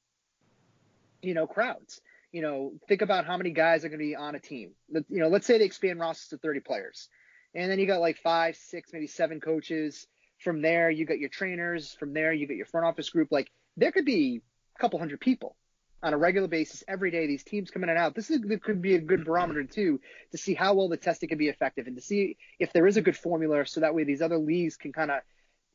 you 1.21 1.33
know 1.33 1.47
crowds 1.47 2.01
you 2.31 2.41
know, 2.41 2.73
think 2.87 3.01
about 3.01 3.25
how 3.25 3.37
many 3.37 3.51
guys 3.51 3.83
are 3.83 3.89
going 3.89 3.99
to 3.99 4.05
be 4.05 4.15
on 4.15 4.35
a 4.35 4.39
team. 4.39 4.71
You 4.89 5.03
know, 5.09 5.29
let's 5.29 5.47
say 5.47 5.57
they 5.57 5.65
expand 5.65 5.99
rosters 5.99 6.29
to 6.29 6.37
30 6.37 6.59
players. 6.59 7.09
And 7.55 7.71
then 7.71 7.79
you 7.79 7.87
got 7.87 8.01
like 8.01 8.17
five, 8.17 8.55
six, 8.55 8.91
maybe 8.93 9.07
seven 9.07 9.39
coaches. 9.39 10.07
From 10.39 10.61
there, 10.61 10.89
you 10.89 11.05
got 11.05 11.19
your 11.19 11.29
trainers. 11.29 11.93
From 11.99 12.13
there, 12.13 12.33
you 12.33 12.47
got 12.47 12.57
your 12.57 12.65
front 12.65 12.87
office 12.87 13.09
group. 13.09 13.29
Like 13.31 13.51
there 13.77 13.91
could 13.91 14.05
be 14.05 14.41
a 14.75 14.79
couple 14.79 14.99
hundred 14.99 15.19
people 15.19 15.55
on 16.01 16.13
a 16.13 16.17
regular 16.17 16.47
basis 16.47 16.83
every 16.87 17.11
day. 17.11 17.27
These 17.27 17.43
teams 17.43 17.71
come 17.71 17.83
in 17.83 17.89
and 17.89 17.97
out. 17.97 18.15
This 18.15 18.29
is, 18.29 18.39
could 18.61 18.81
be 18.81 18.95
a 18.95 19.01
good 19.01 19.25
barometer 19.25 19.63
too 19.65 19.99
to 20.31 20.37
see 20.37 20.53
how 20.53 20.73
well 20.73 20.87
the 20.87 20.97
testing 20.97 21.29
can 21.29 21.37
be 21.37 21.49
effective 21.49 21.87
and 21.87 21.95
to 21.97 22.01
see 22.01 22.37
if 22.57 22.71
there 22.71 22.87
is 22.87 22.97
a 22.97 23.01
good 23.01 23.17
formula 23.17 23.65
so 23.65 23.81
that 23.81 23.93
way 23.93 24.05
these 24.05 24.21
other 24.21 24.37
leagues 24.37 24.77
can 24.77 24.93
kind 24.93 25.11
of 25.11 25.19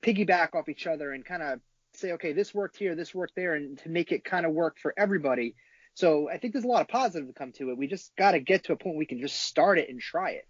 piggyback 0.02 0.54
off 0.54 0.68
each 0.68 0.86
other 0.86 1.12
and 1.12 1.24
kind 1.24 1.42
of 1.42 1.60
say, 1.92 2.12
okay, 2.12 2.32
this 2.32 2.54
worked 2.54 2.76
here, 2.76 2.94
this 2.94 3.14
worked 3.14 3.36
there, 3.36 3.54
and 3.54 3.78
to 3.78 3.88
make 3.88 4.12
it 4.12 4.24
kind 4.24 4.46
of 4.46 4.52
work 4.52 4.78
for 4.78 4.94
everybody 4.96 5.54
so 5.94 6.28
I 6.28 6.38
think 6.38 6.52
there's 6.52 6.64
a 6.64 6.68
lot 6.68 6.82
of 6.82 6.88
positive 6.88 7.28
to 7.28 7.34
come 7.34 7.52
to 7.52 7.70
it. 7.70 7.78
We 7.78 7.86
just 7.86 8.14
got 8.16 8.32
to 8.32 8.40
get 8.40 8.64
to 8.64 8.72
a 8.72 8.76
point 8.76 8.96
we 8.96 9.06
can 9.06 9.20
just 9.20 9.40
start 9.40 9.78
it 9.78 9.88
and 9.88 10.00
try 10.00 10.32
it. 10.32 10.46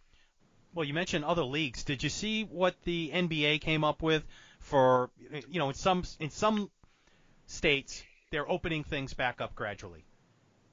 Well, 0.75 0.85
you 0.85 0.95
mentioned 0.95 1.25
other 1.25 1.45
leagues. 1.45 1.85
Did 1.85 2.03
you 2.03 2.11
see 2.11 2.45
what 2.45 2.75
the 2.85 3.11
NBA 3.15 3.61
came 3.61 3.85
up 3.85 4.03
with 4.03 4.25
for 4.59 5.11
you 5.49 5.59
know 5.59 5.69
in 5.69 5.75
some 5.75 6.05
in 6.19 6.31
some 6.31 6.71
states 7.47 8.03
they're 8.31 8.51
opening 8.51 8.83
things 8.83 9.15
back 9.15 9.41
up 9.41 9.55
gradually. 9.55 10.05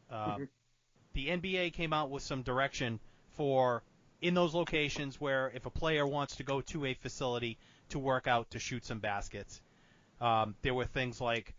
Uh, 0.09 0.35
mm-hmm. 0.35 0.43
The 1.13 1.27
NBA 1.27 1.73
came 1.73 1.93
out 1.93 2.09
with 2.09 2.23
some 2.23 2.41
direction 2.41 2.99
for 3.35 3.83
in 4.21 4.33
those 4.33 4.53
locations 4.53 5.19
where 5.19 5.51
if 5.53 5.65
a 5.65 5.69
player 5.69 6.07
wants 6.07 6.37
to 6.37 6.43
go 6.43 6.61
to 6.61 6.85
a 6.85 6.93
facility 6.93 7.57
to 7.89 7.99
work 7.99 8.27
out 8.27 8.51
to 8.51 8.59
shoot 8.59 8.85
some 8.85 8.99
baskets, 8.99 9.61
um, 10.19 10.55
there 10.61 10.73
were 10.73 10.85
things 10.85 11.19
like 11.19 11.53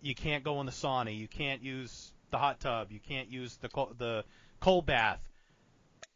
you 0.00 0.14
can't 0.14 0.44
go 0.44 0.60
in 0.60 0.66
the 0.66 0.72
sauna, 0.72 1.16
you 1.16 1.28
can't 1.28 1.62
use 1.62 2.12
the 2.30 2.38
hot 2.38 2.60
tub. 2.60 2.92
You 2.92 3.00
can't 3.00 3.30
use 3.30 3.56
the 3.56 3.68
the 3.98 4.24
cold 4.60 4.86
bath. 4.86 5.20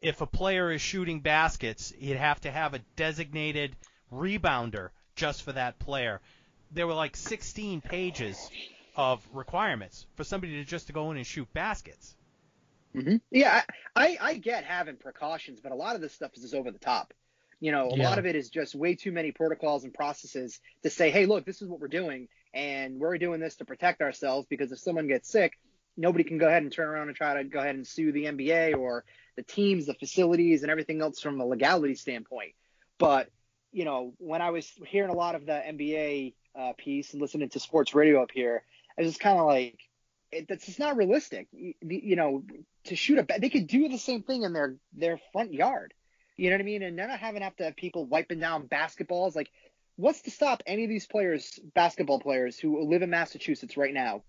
If 0.03 0.19
a 0.21 0.27
player 0.27 0.69
is 0.71 0.81
shooting 0.81 1.21
baskets, 1.21 1.93
you'd 1.97 2.17
have 2.17 2.41
to 2.41 2.51
have 2.51 2.73
a 2.73 2.79
designated 2.97 3.75
rebounder 4.11 4.89
just 5.15 5.43
for 5.43 5.53
that 5.53 5.79
player. 5.79 6.19
There 6.71 6.85
were 6.85 6.93
like 6.93 7.15
16 7.15 7.81
pages 7.81 8.49
of 8.95 9.25
requirements 9.33 10.05
for 10.15 10.23
somebody 10.23 10.57
to 10.57 10.65
just 10.65 10.87
to 10.87 10.93
go 10.93 11.09
in 11.11 11.17
and 11.17 11.25
shoot 11.25 11.51
baskets. 11.53 12.15
Mm-hmm. 12.93 13.15
Yeah, 13.31 13.63
I, 13.95 14.17
I 14.21 14.33
get 14.35 14.65
having 14.65 14.97
precautions, 14.97 15.59
but 15.61 15.71
a 15.71 15.75
lot 15.75 15.95
of 15.95 16.01
this 16.01 16.13
stuff 16.13 16.31
is 16.35 16.41
just 16.43 16.53
over 16.53 16.69
the 16.69 16.79
top. 16.79 17.13
You 17.59 17.71
know, 17.71 17.89
a 17.89 17.97
yeah. 17.97 18.09
lot 18.09 18.19
of 18.19 18.25
it 18.25 18.35
is 18.35 18.49
just 18.49 18.75
way 18.75 18.95
too 18.95 19.11
many 19.11 19.31
protocols 19.31 19.85
and 19.85 19.93
processes 19.93 20.59
to 20.83 20.89
say, 20.89 21.11
hey, 21.11 21.25
look, 21.25 21.45
this 21.45 21.61
is 21.61 21.69
what 21.69 21.79
we're 21.79 21.87
doing, 21.87 22.27
and 22.53 22.99
we're 22.99 23.17
doing 23.17 23.39
this 23.39 23.55
to 23.55 23.65
protect 23.65 24.01
ourselves 24.01 24.45
because 24.49 24.71
if 24.73 24.79
someone 24.79 25.07
gets 25.07 25.29
sick, 25.29 25.57
nobody 25.95 26.23
can 26.25 26.37
go 26.37 26.47
ahead 26.47 26.63
and 26.63 26.71
turn 26.71 26.87
around 26.87 27.07
and 27.07 27.15
try 27.15 27.35
to 27.35 27.43
go 27.45 27.59
ahead 27.59 27.75
and 27.75 27.87
sue 27.87 28.11
the 28.11 28.25
NBA 28.25 28.77
or 28.77 29.05
the 29.35 29.43
teams, 29.43 29.85
the 29.85 29.93
facilities, 29.93 30.61
and 30.61 30.71
everything 30.71 31.01
else 31.01 31.19
from 31.19 31.39
a 31.39 31.45
legality 31.45 31.95
standpoint. 31.95 32.53
But 32.97 33.29
you 33.71 33.85
know, 33.85 34.13
when 34.19 34.41
I 34.41 34.51
was 34.51 34.71
hearing 34.85 35.09
a 35.09 35.15
lot 35.15 35.35
of 35.35 35.45
the 35.45 35.53
NBA 35.53 36.35
uh, 36.57 36.73
piece 36.77 37.13
and 37.13 37.21
listening 37.21 37.49
to 37.49 37.59
sports 37.59 37.95
radio 37.95 38.21
up 38.21 38.29
here, 38.31 38.63
I 38.97 39.01
was 39.01 39.11
just 39.11 39.19
kind 39.19 39.39
of 39.39 39.47
like, 39.47 39.79
it, 40.31 40.47
that's 40.47 40.65
just 40.65 40.79
not 40.79 40.95
realistic. 40.95 41.47
You, 41.51 41.73
you, 41.81 42.15
know, 42.15 42.43
to 42.85 42.95
shoot 42.95 43.17
a, 43.17 43.39
they 43.39 43.49
could 43.49 43.67
do 43.67 43.89
the 43.89 43.97
same 43.97 44.21
thing 44.21 44.43
in 44.43 44.53
their 44.53 44.75
their 44.93 45.19
front 45.31 45.53
yard. 45.53 45.93
You 46.37 46.49
know 46.49 46.55
what 46.55 46.61
I 46.61 46.65
mean? 46.65 46.83
And 46.83 46.97
they're 46.97 47.07
not 47.07 47.19
having 47.19 47.41
to 47.41 47.45
have 47.45 47.55
to 47.57 47.63
have 47.65 47.75
people 47.75 48.05
wiping 48.05 48.39
down 48.39 48.67
basketballs. 48.67 49.35
Like, 49.35 49.49
what's 49.95 50.21
to 50.23 50.31
stop 50.31 50.63
any 50.65 50.83
of 50.83 50.89
these 50.89 51.05
players, 51.05 51.59
basketball 51.75 52.19
players 52.19 52.57
who 52.57 52.87
live 52.87 53.01
in 53.01 53.09
Massachusetts 53.09 53.77
right 53.77 53.93
now, 53.93 54.23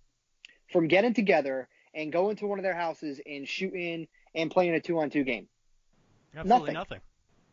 from 0.73 0.89
getting 0.89 1.15
together 1.15 1.69
and 1.95 2.13
going 2.13 2.37
to 2.37 2.47
one 2.47 2.59
of 2.59 2.63
their 2.63 2.75
houses 2.75 3.21
and 3.25 3.49
shooting 3.49 4.07
and 4.35 4.51
playing 4.51 4.75
a 4.75 4.81
two 4.81 4.99
on 4.99 5.11
two 5.11 5.25
game? 5.25 5.49
Absolutely 6.37 6.73
nothing. 6.73 7.01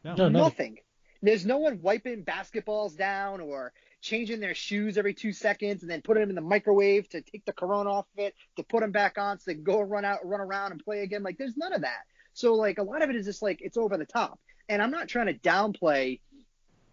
nothing. 0.04 0.18
No. 0.18 0.30
no 0.30 0.30
nothing. 0.30 0.78
There's 1.22 1.46
no 1.46 1.60
one 1.60 1.82
wiping 1.82 2.24
basketballs 2.26 2.98
down 2.98 3.42
or 3.42 3.74
changing 4.02 4.40
their 4.40 4.56
shoes 4.56 4.98
every 4.98 5.14
two 5.14 5.32
seconds 5.32 5.84
and 5.84 5.92
then 5.92 6.02
putting 6.02 6.22
them 6.22 6.30
in 6.30 6.36
the 6.36 6.42
microwave 6.42 7.08
to 7.10 7.22
take 7.22 7.46
the 7.46 7.54
corona 7.54 7.92
off 7.92 8.08
of 8.18 8.24
it 8.24 8.36
to 8.56 8.64
put 8.64 8.82
them 8.82 8.92
back 8.92 9.20
on 9.20 9.38
so 9.38 9.44
they 9.46 9.54
can 9.54 9.64
go 9.64 9.80
run 9.82 10.04
out, 10.04 10.26
run 10.26 10.42
around 10.42 10.72
and 10.72 10.84
play 10.84 11.02
again. 11.02 11.22
Like 11.22 11.38
there's 11.38 11.56
none 11.56 11.74
of 11.74 11.82
that. 11.82 12.02
So 12.34 12.56
like 12.56 12.80
a 12.80 12.84
lot 12.84 13.04
of 13.04 13.10
it 13.10 13.16
is 13.16 13.26
just 13.26 13.42
like 13.44 13.62
it's 13.62 13.78
over 13.78 13.98
the 13.98 14.06
top. 14.06 14.40
And 14.68 14.82
I'm 14.82 14.92
not 14.92 15.08
trying 15.08 15.28
to 15.28 15.34
downplay 15.34 16.20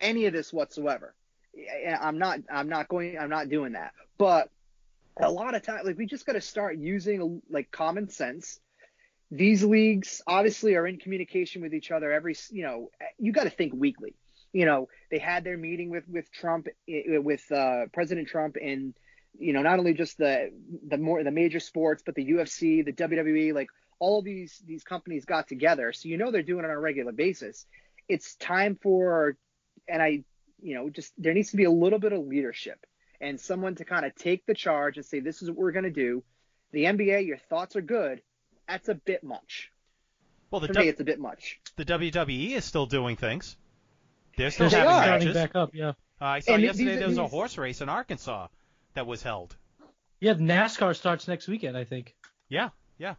any 0.01 0.27
of 0.27 0.33
this 0.33 0.53
whatsoever. 0.53 1.14
I'm 2.01 2.18
not. 2.18 2.40
I'm 2.51 2.68
not 2.68 2.88
going. 2.88 3.18
I'm 3.18 3.31
not 3.31 3.48
doing 3.48 3.72
that. 3.72 3.92
But 4.16 4.51
a 5.20 5.31
lot 5.31 5.55
of 5.55 5.62
time, 5.62 5.81
like 5.85 5.96
we 5.96 6.07
just 6.07 6.27
got 6.27 6.35
to 6.35 6.40
start 6.40 6.77
using 6.77 7.42
like 7.51 7.70
common 7.70 8.09
sense. 8.09 8.61
These 9.30 9.64
leagues 9.64 10.22
obviously 10.26 10.74
are 10.76 10.86
in 10.86 10.98
communication 10.98 11.62
with 11.62 11.74
each 11.74 11.90
other 11.90 12.10
every, 12.10 12.34
you 12.50 12.62
know, 12.62 12.90
you 13.18 13.32
got 13.32 13.44
to 13.44 13.50
think 13.50 13.74
weekly. 13.74 14.14
You 14.52 14.64
know, 14.64 14.88
they 15.10 15.18
had 15.18 15.44
their 15.44 15.58
meeting 15.58 15.90
with 15.90 16.08
with 16.08 16.32
Trump, 16.32 16.68
with 16.86 17.52
uh, 17.52 17.86
President 17.92 18.28
Trump, 18.28 18.56
and 18.56 18.94
you 19.38 19.52
know, 19.52 19.60
not 19.60 19.78
only 19.78 19.92
just 19.92 20.16
the 20.16 20.50
the 20.88 20.96
more 20.96 21.22
the 21.22 21.30
major 21.30 21.60
sports, 21.60 22.02
but 22.04 22.14
the 22.14 22.24
UFC, 22.24 22.82
the 22.84 22.92
WWE, 22.92 23.52
like 23.54 23.68
all 23.98 24.22
these 24.22 24.62
these 24.66 24.84
companies 24.84 25.24
got 25.24 25.48
together. 25.48 25.92
So 25.92 26.08
you 26.08 26.16
know 26.16 26.30
they're 26.30 26.42
doing 26.42 26.64
it 26.64 26.70
on 26.70 26.76
a 26.76 26.80
regular 26.80 27.12
basis. 27.12 27.66
It's 28.08 28.36
time 28.36 28.78
for, 28.80 29.36
and 29.86 30.02
I, 30.02 30.24
you 30.62 30.74
know, 30.74 30.88
just 30.88 31.12
there 31.18 31.34
needs 31.34 31.50
to 31.50 31.56
be 31.56 31.64
a 31.64 31.70
little 31.70 31.98
bit 31.98 32.12
of 32.12 32.26
leadership 32.26 32.78
and 33.20 33.40
someone 33.40 33.74
to 33.76 33.84
kind 33.84 34.06
of 34.06 34.14
take 34.14 34.46
the 34.46 34.54
charge 34.54 34.96
and 34.96 35.04
say, 35.04 35.20
this 35.20 35.42
is 35.42 35.50
what 35.50 35.58
we're 35.58 35.72
going 35.72 35.84
to 35.84 35.90
do. 35.90 36.22
The 36.72 36.84
NBA, 36.84 37.26
your 37.26 37.38
thoughts 37.38 37.76
are 37.76 37.82
good. 37.82 38.22
That's 38.68 38.88
a 38.88 38.94
bit 38.94 39.24
much. 39.24 39.72
Well, 40.50 40.61
the 40.61 40.68
For 40.68 40.74
W- 40.74 40.87
me, 40.87 40.90
it's 40.90 41.00
a 41.00 41.04
bit 41.04 41.18
much. 41.18 41.61
the 41.76 41.85
WWE 41.85 42.52
is 42.52 42.64
still 42.64 42.87
doing 42.87 43.16
things. 43.16 43.57
They're 44.37 44.50
still 44.50 44.68
They're 44.68 44.81
They 44.85 44.88
having 44.88 44.92
are. 44.94 45.02
starting 45.04 45.28
matches. 45.28 45.42
back 45.42 45.57
up, 45.57 45.74
yeah. 45.74 45.88
Uh, 46.20 46.24
I 46.24 46.38
saw 46.40 46.54
And 46.54 46.62
yesterday 46.62 46.90
these- 46.90 46.98
there 47.00 47.09
was 47.09 47.18
a 47.18 47.26
horse 47.26 47.59
race 47.59 47.81
in 47.81 47.88
Arkansas 47.88 48.48
that 48.94 49.07
was 49.07 49.22
held. 49.22 49.57
Yeah, 50.20 50.35
NASCAR 50.35 50.96
starts 50.96 51.28
next 51.28 51.48
weekend, 51.48 51.76
I 51.76 51.85
think. 51.85 52.14
Yeah, 52.48 52.70
yeah. 52.98 53.14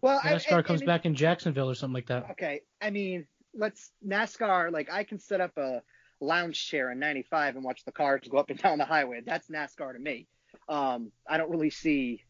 Well, 0.00 0.20
NASCAR 0.20 0.56
and- 0.58 0.66
comes 0.66 0.80
and 0.80 0.88
it- 0.88 0.92
back 0.92 1.06
in 1.06 1.14
Jacksonville 1.14 1.70
or 1.70 1.74
something 1.74 1.94
like 1.94 2.06
that. 2.06 2.30
Okay, 2.32 2.62
I 2.80 2.90
mean, 2.90 3.26
let's 3.54 3.90
NASCAR. 4.06 4.72
Like, 4.72 4.90
I 4.90 5.04
can 5.04 5.18
set 5.18 5.40
up 5.40 5.56
a 5.56 5.82
lounge 6.20 6.66
chair 6.68 6.90
in 6.90 6.98
'95 6.98 7.56
and 7.56 7.64
watch 7.64 7.84
the 7.84 7.92
cars 7.92 8.22
go 8.28 8.38
up 8.38 8.50
and 8.50 8.58
down 8.60 8.78
the 8.78 8.84
highway. 8.84 9.20
That's 9.24 9.48
NASCAR 9.48 9.92
to 9.94 9.98
me. 9.98 10.26
Um, 10.68 11.12
I 11.28 11.38
don't 11.38 11.50
really 11.50 11.70
see. 11.70 12.24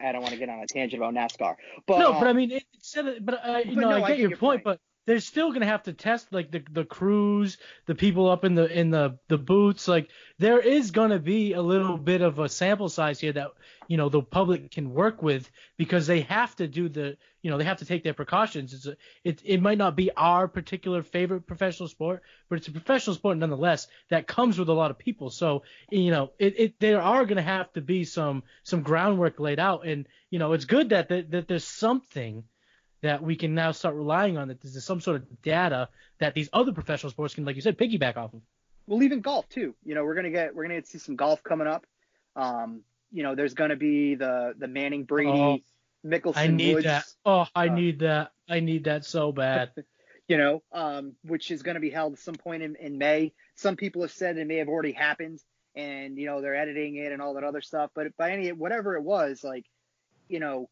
I 0.00 0.12
don't 0.12 0.22
want 0.22 0.32
to 0.32 0.38
get 0.38 0.48
on 0.48 0.60
a 0.60 0.66
tangent 0.66 1.02
about 1.02 1.14
NASCAR, 1.14 1.56
but 1.86 1.98
no, 1.98 2.12
uh, 2.12 2.20
but 2.20 2.28
I 2.28 2.32
mean, 2.32 2.50
it, 2.50 2.64
it 2.72 2.84
said, 2.84 3.24
but 3.24 3.40
uh, 3.44 3.58
you 3.64 3.76
But 3.76 3.80
know, 3.80 3.90
no, 3.90 3.96
I 3.96 4.00
I 4.02 4.08
get 4.08 4.16
get 4.16 4.18
your 4.18 4.30
your 4.30 4.38
point, 4.38 4.62
point. 4.62 4.64
but 4.64 4.80
they're 5.06 5.20
still 5.20 5.52
gonna 5.52 5.66
have 5.66 5.84
to 5.84 5.92
test 5.92 6.32
like 6.32 6.50
the 6.50 6.62
the 6.70 6.84
crews, 6.84 7.58
the 7.86 7.94
people 7.94 8.28
up 8.28 8.44
in 8.44 8.54
the 8.54 8.66
in 8.66 8.90
the 8.90 9.18
the 9.28 9.38
boots. 9.38 9.88
Like 9.88 10.10
there 10.38 10.60
is 10.60 10.90
gonna 10.90 11.18
be 11.18 11.54
a 11.54 11.62
little 11.62 11.96
bit 11.96 12.20
of 12.20 12.38
a 12.38 12.48
sample 12.48 12.88
size 12.88 13.18
here 13.18 13.32
that 13.32 13.48
you 13.88 13.96
know 13.96 14.08
the 14.08 14.22
public 14.22 14.70
can 14.70 14.92
work 14.92 15.22
with 15.22 15.50
because 15.76 16.06
they 16.06 16.20
have 16.22 16.54
to 16.56 16.68
do 16.68 16.88
the 16.88 17.16
you 17.42 17.50
know 17.50 17.56
they 17.56 17.64
have 17.64 17.78
to 17.78 17.86
take 17.86 18.04
their 18.04 18.14
precautions. 18.14 18.74
It's 18.74 18.86
a, 18.86 18.96
it 19.24 19.40
it 19.44 19.62
might 19.62 19.78
not 19.78 19.96
be 19.96 20.10
our 20.16 20.46
particular 20.46 21.02
favorite 21.02 21.46
professional 21.46 21.88
sport, 21.88 22.22
but 22.48 22.58
it's 22.58 22.68
a 22.68 22.72
professional 22.72 23.16
sport 23.16 23.38
nonetheless 23.38 23.88
that 24.10 24.26
comes 24.26 24.58
with 24.58 24.68
a 24.68 24.74
lot 24.74 24.90
of 24.90 24.98
people. 24.98 25.30
So 25.30 25.62
you 25.90 26.10
know 26.10 26.32
it, 26.38 26.54
it 26.58 26.80
there 26.80 27.00
are 27.02 27.24
gonna 27.24 27.42
have 27.42 27.72
to 27.72 27.80
be 27.80 28.04
some 28.04 28.42
some 28.64 28.82
groundwork 28.82 29.40
laid 29.40 29.58
out, 29.58 29.86
and 29.86 30.06
you 30.30 30.38
know 30.38 30.52
it's 30.52 30.66
good 30.66 30.90
that 30.90 31.08
that, 31.08 31.30
that 31.30 31.48
there's 31.48 31.64
something 31.64 32.44
that 33.02 33.22
we 33.22 33.36
can 33.36 33.54
now 33.54 33.72
start 33.72 33.94
relying 33.94 34.36
on 34.38 34.48
that 34.48 34.60
there's 34.60 34.84
some 34.84 35.00
sort 35.00 35.16
of 35.16 35.42
data 35.42 35.88
that 36.18 36.34
these 36.34 36.48
other 36.52 36.72
professional 36.72 37.10
sports 37.10 37.34
can, 37.34 37.44
like 37.44 37.56
you 37.56 37.62
said, 37.62 37.78
piggyback 37.78 38.16
off 38.16 38.34
of. 38.34 38.40
well, 38.86 39.02
even 39.02 39.20
golf 39.20 39.48
too. 39.48 39.74
You 39.84 39.94
know, 39.94 40.04
we're 40.04 40.14
gonna 40.14 40.30
get 40.30 40.54
we're 40.54 40.64
gonna 40.64 40.74
get 40.76 40.84
to 40.84 40.90
see 40.90 40.98
some 40.98 41.16
golf 41.16 41.42
coming 41.42 41.66
up. 41.66 41.86
Um, 42.36 42.82
you 43.12 43.22
know, 43.22 43.34
there's 43.34 43.54
gonna 43.54 43.76
be 43.76 44.14
the 44.16 44.54
the 44.58 44.68
Manning 44.68 45.04
Brady 45.04 45.64
Oh, 46.04 46.08
Mickelson 46.08 46.36
I 46.36 46.46
need 46.48 46.74
Woods. 46.74 46.84
that. 46.84 47.04
Oh, 47.24 47.46
I 47.54 47.68
uh, 47.68 47.74
need 47.74 48.00
that. 48.00 48.32
I 48.48 48.60
need 48.60 48.84
that 48.84 49.04
so 49.04 49.32
bad. 49.32 49.70
you 50.28 50.36
know, 50.38 50.62
um, 50.72 51.14
which 51.24 51.50
is 51.50 51.62
going 51.62 51.74
to 51.74 51.80
be 51.80 51.90
held 51.90 52.12
at 52.14 52.18
some 52.20 52.36
point 52.36 52.62
in, 52.62 52.76
in 52.76 52.98
May. 52.98 53.32
Some 53.56 53.76
people 53.76 54.02
have 54.02 54.12
said 54.12 54.36
it 54.38 54.46
may 54.46 54.56
have 54.56 54.68
already 54.68 54.92
happened, 54.92 55.40
and 55.74 56.16
you 56.16 56.26
know 56.26 56.40
they're 56.40 56.54
editing 56.54 56.96
it 56.96 57.12
and 57.12 57.20
all 57.20 57.34
that 57.34 57.44
other 57.44 57.60
stuff. 57.60 57.90
But 57.94 58.16
by 58.16 58.30
any 58.32 58.52
whatever 58.52 58.96
it 58.96 59.02
was, 59.02 59.42
like, 59.44 59.66
you 60.28 60.40
know, 60.40 60.68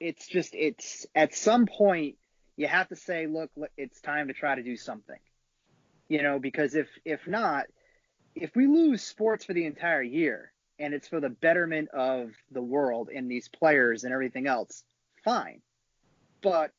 it's 0.00 0.26
just 0.26 0.54
it's 0.54 1.06
at 1.14 1.34
some 1.34 1.66
point 1.66 2.16
you 2.56 2.66
have 2.66 2.88
to 2.88 2.96
say, 2.96 3.26
look, 3.26 3.50
it's 3.76 4.00
time 4.00 4.28
to 4.28 4.34
try 4.34 4.54
to 4.54 4.62
do 4.62 4.76
something, 4.76 5.18
you 6.08 6.22
know, 6.22 6.38
because 6.38 6.74
if 6.74 6.88
if 7.04 7.26
not, 7.26 7.66
if 8.34 8.54
we 8.56 8.66
lose 8.66 9.02
sports 9.02 9.44
for 9.44 9.52
the 9.52 9.66
entire 9.66 10.02
year 10.02 10.52
and 10.78 10.94
it's 10.94 11.08
for 11.08 11.20
the 11.20 11.28
betterment 11.28 11.88
of 11.90 12.30
the 12.50 12.62
world 12.62 13.10
and 13.14 13.30
these 13.30 13.48
players 13.48 14.04
and 14.04 14.12
everything 14.12 14.46
else, 14.46 14.82
fine. 15.24 15.60
But 16.42 16.72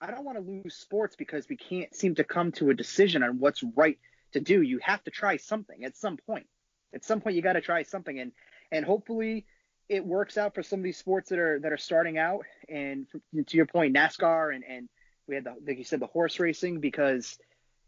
I 0.00 0.10
don't 0.10 0.24
want 0.24 0.38
to 0.38 0.44
lose 0.44 0.76
sports 0.76 1.16
because 1.16 1.48
we 1.48 1.56
can't 1.56 1.94
seem 1.94 2.14
to 2.14 2.24
come 2.24 2.52
to 2.52 2.70
a 2.70 2.74
decision 2.74 3.22
on 3.22 3.38
what's 3.38 3.62
right 3.62 3.98
to 4.32 4.40
do. 4.40 4.62
You 4.62 4.78
have 4.82 5.02
to 5.04 5.10
try 5.10 5.36
something 5.36 5.84
at 5.84 5.96
some 5.96 6.16
point. 6.16 6.46
At 6.94 7.04
some 7.04 7.20
point, 7.20 7.36
you 7.36 7.42
got 7.42 7.52
to 7.54 7.60
try 7.60 7.82
something, 7.82 8.18
and 8.18 8.32
and 8.72 8.84
hopefully 8.84 9.46
it 9.90 10.06
works 10.06 10.38
out 10.38 10.54
for 10.54 10.62
some 10.62 10.78
of 10.78 10.84
these 10.84 10.96
sports 10.96 11.30
that 11.30 11.38
are 11.40 11.58
that 11.60 11.72
are 11.72 11.76
starting 11.76 12.16
out. 12.16 12.46
And 12.68 13.08
to 13.46 13.56
your 13.56 13.66
point, 13.66 13.94
NASCAR 13.94 14.54
and 14.54 14.64
and 14.64 14.88
we 15.26 15.34
had 15.34 15.44
the 15.44 15.54
like 15.66 15.78
you 15.78 15.84
said 15.84 16.00
the 16.00 16.06
horse 16.06 16.38
racing 16.38 16.80
because 16.80 17.36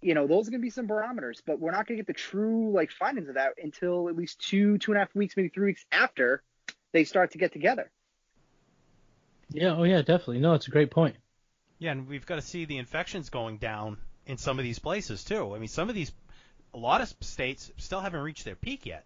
you 0.03 0.15
know 0.15 0.27
those 0.27 0.49
are 0.49 0.51
gonna 0.51 0.61
be 0.61 0.71
some 0.71 0.88
barometers, 0.88 1.41
but 1.47 1.61
we're 1.61 1.71
not 1.71 1.87
gonna 1.87 1.99
get 1.99 2.09
the 2.09 2.12
true 2.12 2.73
like 2.73 2.91
findings 2.91 3.29
of 3.29 3.37
that 3.37 3.53
until 3.62 4.09
at 4.09 4.17
least 4.17 4.41
two 4.41 4.79
two 4.79 4.91
and 4.91 4.97
a 4.97 5.01
half 5.01 5.15
weeks, 5.15 5.37
maybe 5.37 5.49
three 5.49 5.67
weeks 5.67 5.87
after 5.93 6.43
they 6.91 7.05
start 7.05 7.31
to 7.31 7.38
get 7.38 7.53
together. 7.53 7.91
yeah. 9.51 9.77
Oh, 9.77 9.85
yeah. 9.85 9.99
Definitely. 9.99 10.41
No, 10.41 10.55
it's 10.55 10.67
a 10.67 10.71
great 10.71 10.91
point. 10.91 11.17
Yeah, 11.79 11.93
and 11.93 12.09
we've 12.09 12.27
got 12.27 12.37
to 12.37 12.43
see 12.43 12.65
the 12.65 12.79
infections 12.79 13.31
going 13.31 13.59
down 13.59 13.97
in 14.27 14.38
some 14.38 14.59
of 14.59 14.65
these 14.65 14.79
places 14.79 15.25
too. 15.25 15.55
I 15.55 15.59
mean, 15.59 15.69
some 15.69 15.88
of 15.88 15.95
these, 15.95 16.12
a 16.75 16.79
lot 16.79 17.01
of 17.01 17.12
states 17.21 17.71
still 17.77 18.01
haven't 18.01 18.21
reached 18.21 18.45
their 18.45 18.55
peak 18.57 18.87
yet. 18.87 19.05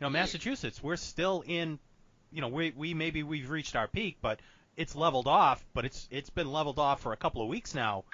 You 0.00 0.04
know, 0.06 0.10
Massachusetts, 0.10 0.82
we're 0.82 0.96
still 0.96 1.42
in, 1.46 1.78
you 2.30 2.40
know, 2.40 2.48
we 2.48 2.70
we 2.70 2.94
maybe 2.94 3.22
we've 3.24 3.50
reached 3.50 3.74
our 3.74 3.88
peak, 3.88 4.18
but 4.22 4.40
it's 4.76 4.94
leveled 4.94 5.26
off. 5.26 5.64
But 5.74 5.84
it's 5.84 6.06
it's 6.10 6.30
been 6.30 6.52
leveled 6.52 6.78
off 6.78 7.00
for 7.00 7.12
a 7.12 7.16
couple 7.16 7.42
of 7.42 7.48
weeks 7.48 7.74
now, 7.74 8.04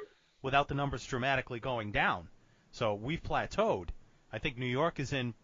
without 0.40 0.68
the 0.68 0.74
numbers 0.74 1.04
dramatically 1.04 1.60
going 1.60 1.92
down. 1.92 2.28
So 2.70 2.94
we've 2.94 3.22
plateaued. 3.22 3.90
I 4.32 4.38
think 4.38 4.56
New 4.56 4.66
York 4.66 4.98
is 4.98 5.12
in 5.12 5.34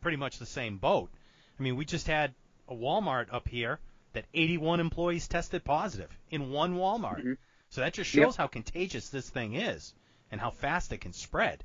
pretty 0.00 0.16
much 0.16 0.38
the 0.38 0.46
same 0.46 0.78
boat. 0.78 1.10
I 1.58 1.62
mean, 1.62 1.76
we 1.76 1.84
just 1.84 2.06
had 2.06 2.34
a 2.68 2.74
Walmart 2.74 3.32
up 3.32 3.46
here 3.46 3.78
that 4.14 4.24
81 4.32 4.80
employees 4.80 5.28
tested 5.28 5.62
positive 5.62 6.16
in 6.30 6.50
one 6.50 6.76
Walmart. 6.76 7.22
Mhm. 7.22 7.38
So 7.68 7.82
that 7.82 7.92
just 7.92 8.12
Yep. 8.14 8.24
shows 8.24 8.36
how 8.36 8.46
contagious 8.46 9.10
this 9.10 9.28
thing 9.28 9.54
is 9.54 9.92
and 10.30 10.40
how 10.40 10.50
fast 10.50 10.92
it 10.92 11.02
can 11.02 11.12
spread. 11.12 11.62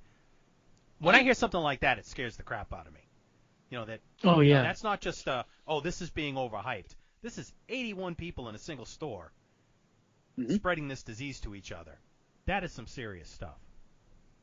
When 1.00 1.16
I 1.16 1.24
hear 1.24 1.34
something 1.34 1.60
like 1.62 1.80
that, 1.80 1.98
it 1.98 2.06
scares 2.06 2.36
the 2.38 2.44
crap 2.44 2.74
out 2.74 2.88
of 2.88 2.94
me. 2.94 3.01
You 3.72 3.78
know 3.80 3.86
that 3.86 4.02
Oh, 4.24 4.42
you 4.42 4.54
know, 4.54 4.58
yeah. 4.58 4.64
that's 4.64 4.84
not 4.84 5.00
just 5.02 5.28
uh, 5.28 5.44
oh 5.66 5.80
this 5.80 6.02
is 6.02 6.10
being 6.12 6.36
overhyped. 6.36 6.94
This 7.24 7.38
is 7.38 7.52
81 7.70 8.16
people 8.16 8.50
in 8.50 8.56
a 8.56 8.60
single 8.60 8.86
store 8.86 9.32
Mhm. 10.38 10.54
spreading 10.56 10.88
this 10.88 11.04
disease 11.04 11.40
to 11.42 11.56
each 11.56 11.72
other. 11.72 11.98
That 12.46 12.64
is 12.64 12.72
some 12.72 12.88
serious 12.88 13.30
stuff. 13.30 13.58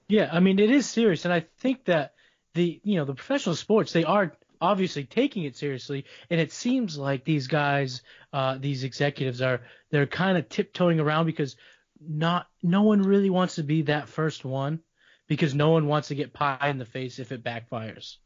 Yeah, 0.08 0.28
I 0.32 0.40
mean 0.40 0.58
it 0.58 0.70
is 0.70 0.88
serious, 0.88 1.24
and 1.26 1.32
I 1.34 1.40
think 1.58 1.84
that 1.84 2.14
the 2.54 2.80
you 2.82 2.96
know 2.96 3.04
the 3.04 3.14
professional 3.14 3.54
sports 3.54 3.92
they 3.92 4.04
are 4.04 4.36
obviously 4.60 5.04
taking 5.04 5.44
it 5.44 5.56
seriously, 5.56 6.06
and 6.30 6.40
it 6.40 6.50
seems 6.52 6.96
like 6.98 7.24
these 7.24 7.46
guys, 7.46 8.02
uh, 8.32 8.56
these 8.58 8.82
executives 8.84 9.42
are 9.42 9.60
they're 9.90 10.06
kind 10.06 10.38
of 10.38 10.48
tiptoeing 10.48 11.00
around 11.00 11.26
because 11.26 11.56
not 12.00 12.46
no 12.62 12.82
one 12.82 13.02
really 13.02 13.30
wants 13.30 13.56
to 13.56 13.62
be 13.62 13.82
that 13.82 14.08
first 14.08 14.44
one 14.44 14.80
because 15.26 15.54
no 15.54 15.70
one 15.70 15.86
wants 15.86 16.08
to 16.08 16.14
get 16.14 16.32
pie 16.32 16.68
in 16.70 16.78
the 16.78 16.84
face 16.86 17.18
if 17.18 17.30
it 17.32 17.44
backfires. 17.44 18.16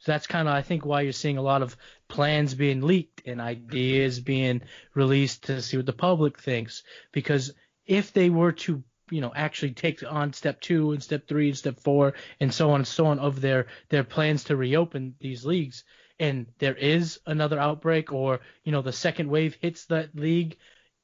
So 0.00 0.12
that's 0.12 0.26
kind 0.26 0.48
of 0.48 0.54
I 0.54 0.62
think 0.62 0.84
why 0.84 1.02
you're 1.02 1.12
seeing 1.12 1.38
a 1.38 1.42
lot 1.42 1.62
of 1.62 1.76
plans 2.08 2.54
being 2.54 2.82
leaked 2.82 3.22
and 3.26 3.40
ideas 3.40 4.20
being 4.20 4.62
released 4.94 5.44
to 5.44 5.60
see 5.62 5.76
what 5.76 5.86
the 5.86 5.92
public 5.92 6.38
thinks. 6.38 6.82
Because 7.12 7.52
if 7.86 8.12
they 8.12 8.30
were 8.30 8.52
to 8.52 8.82
you 9.10 9.20
know 9.20 9.32
actually 9.34 9.72
take 9.72 10.02
on 10.08 10.32
step 10.32 10.60
two 10.60 10.92
and 10.92 11.02
step 11.02 11.26
three 11.26 11.48
and 11.48 11.58
step 11.58 11.80
four 11.80 12.14
and 12.40 12.52
so 12.52 12.70
on 12.70 12.80
and 12.80 12.86
so 12.86 13.06
on 13.06 13.18
of 13.18 13.40
their 13.40 13.66
their 13.88 14.04
plans 14.04 14.44
to 14.44 14.56
reopen 14.56 15.14
these 15.20 15.44
leagues 15.44 15.84
and 16.20 16.46
there 16.58 16.74
is 16.74 17.20
another 17.26 17.58
outbreak 17.58 18.12
or 18.12 18.40
you 18.64 18.72
know 18.72 18.82
the 18.82 18.92
second 18.92 19.28
wave 19.30 19.56
hits 19.60 19.86
that 19.86 20.14
league 20.14 20.56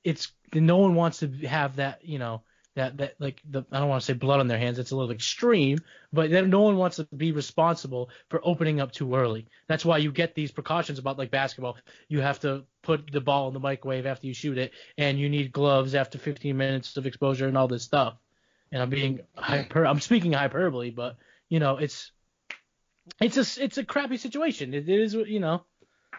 it's 0.03 0.33
no 0.53 0.79
one 0.79 0.95
wants 0.95 1.21
to 1.21 1.29
have 1.47 1.77
that 1.77 2.05
you 2.05 2.19
know 2.19 2.43
that 2.77 2.97
that 2.97 3.15
like 3.21 3.41
the 3.49 3.65
I 3.71 3.79
don't 3.79 3.89
want 3.89 4.03
to 4.03 4.05
say 4.07 4.13
blood 4.15 4.41
on 4.41 4.49
their 4.49 4.59
hands 4.59 4.79
it's 4.79 4.91
a 4.91 4.97
little 4.97 5.13
extreme 5.13 5.79
but 6.13 6.31
then 6.31 6.51
no 6.51 6.63
one 6.63 6.77
wants 6.77 6.97
to 6.97 7.05
be 7.17 7.31
responsible 7.33 8.11
for 8.31 8.41
opening 8.45 8.81
up 8.81 8.93
too 8.93 9.15
early. 9.15 9.47
That's 9.69 9.85
why 9.85 9.99
you 9.99 10.11
get 10.13 10.35
these 10.35 10.51
precautions 10.53 10.99
about 10.99 11.19
like 11.19 11.31
basketball. 11.31 11.77
You 12.09 12.21
have 12.21 12.41
to 12.41 12.65
put 12.83 13.11
the 13.11 13.21
ball 13.21 13.49
in 13.49 13.55
the 13.55 13.61
microwave 13.61 14.07
after 14.07 14.27
you 14.27 14.35
shoot 14.35 14.59
it 14.59 14.73
and 14.99 15.19
you 15.19 15.29
need 15.29 15.53
gloves 15.53 15.95
after 15.95 16.19
15 16.19 16.57
minutes 16.57 16.97
of 16.97 17.07
exposure 17.07 17.47
and 17.49 17.57
all 17.59 17.69
this 17.69 17.83
stuff. 17.85 18.15
And 18.73 18.83
I'm 18.83 18.91
being 18.91 19.21
hyper 19.37 19.87
I'm 19.87 20.01
speaking 20.01 20.33
hyperbole 20.33 20.91
but 20.91 21.17
you 21.49 21.61
know 21.61 21.77
it's 21.79 22.11
it's 23.21 23.37
a 23.37 23.63
it's 23.65 23.79
a 23.79 23.85
crappy 23.85 24.17
situation. 24.17 24.75
It 24.75 24.89
is 24.89 25.15
you 25.15 25.39
know 25.41 25.65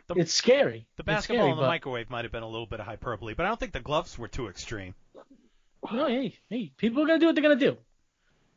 The- 0.07 0.15
it's 0.15 0.33
scary. 0.33 0.87
The 0.97 1.03
basketball 1.03 1.37
scary, 1.43 1.51
in 1.51 1.55
the 1.57 1.61
but- 1.63 1.67
microwave 1.67 2.09
might 2.09 2.25
have 2.25 2.31
been 2.31 2.43
a 2.43 2.47
little 2.49 2.67
bit 2.67 2.79
of 2.79 2.85
hyperbole, 2.85 3.33
but 3.33 3.45
I 3.45 3.49
don't 3.49 3.59
think 3.59 3.73
the 3.73 3.79
gloves 3.79 4.17
were 4.17 4.27
too 4.27 4.47
extreme. 4.47 4.93
No, 5.91 6.07
hey, 6.07 6.37
hey, 6.49 6.71
people 6.77 7.03
are 7.03 7.07
gonna 7.07 7.19
do 7.19 7.27
what 7.27 7.35
they're 7.35 7.43
gonna 7.43 7.55
do. 7.55 7.77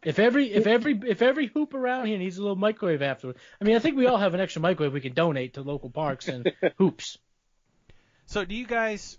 If 0.05 0.19
every 0.19 0.53
if 0.53 0.67
every 0.67 1.01
if 1.07 1.23
every 1.23 1.47
hoop 1.47 1.75
around 1.75 2.07
here 2.07 2.19
needs 2.19 2.39
a 2.39 2.43
little 2.43 2.57
microwave 2.57 3.03
afterward, 3.03 3.37
I 3.61 3.65
mean, 3.65 3.77
I 3.77 3.81
think 3.81 3.97
we 3.97 4.07
all 4.07 4.19
have 4.19 4.35
an 4.35 4.41
extra 4.41 4.63
microwave 4.63 4.93
we 4.93 5.01
can 5.01 5.15
donate 5.15 5.55
to 5.55 5.63
local 5.63 5.91
parks 5.91 6.29
and 6.29 6.53
hoops. 6.79 7.19
So 8.27 8.45
do 8.45 8.55
you 8.55 8.67
guys 8.67 9.19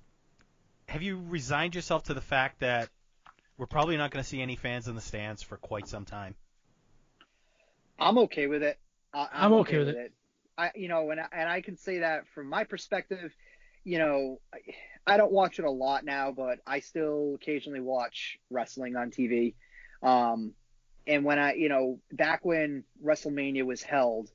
have 0.87 1.01
you 1.01 1.21
resigned 1.27 1.75
yourself 1.75 2.03
to 2.03 2.13
the 2.13 2.21
fact 2.21 2.59
that 2.59 2.89
we're 3.57 3.67
probably 3.67 3.97
not 3.97 4.11
going 4.11 4.23
to 4.23 4.27
see 4.27 4.41
any 4.41 4.55
fans 4.55 4.87
in 4.87 4.95
the 4.95 5.01
stands 5.01 5.43
for 5.43 5.57
quite 5.57 5.87
some 5.87 6.05
time? 6.05 6.35
I'm 7.99 8.17
okay 8.19 8.47
with 8.47 8.63
it. 8.63 8.79
I, 9.13 9.27
I'm 9.33 9.53
okay 9.53 9.77
with 9.77 9.89
it. 9.89 10.13
I, 10.57 10.71
you 10.75 10.87
know, 10.87 11.09
and 11.11 11.19
I, 11.19 11.25
and 11.31 11.49
I 11.49 11.61
can 11.61 11.77
say 11.77 11.99
that 11.99 12.23
from 12.33 12.47
my 12.47 12.63
perspective. 12.63 13.35
You 13.83 13.97
know, 13.97 14.39
I, 15.07 15.17
don't 15.17 15.31
watch 15.31 15.59
it 15.59 15.65
a 15.65 15.71
lot 15.71 16.05
now, 16.05 16.31
but 16.31 16.59
I 16.67 16.79
still 16.81 17.35
occasionally 17.35 17.79
watch 17.79 18.37
wrestling 18.49 18.95
on 18.95 19.09
TV. 19.09 19.55
Um, 20.03 20.53
and 21.07 21.23
when 21.23 21.39
I, 21.39 21.53
you 21.53 21.69
know, 21.69 21.99
back 22.11 22.45
when 22.45 22.83
WrestleMania 23.03 23.65
was 23.65 23.81
held, 23.81 24.29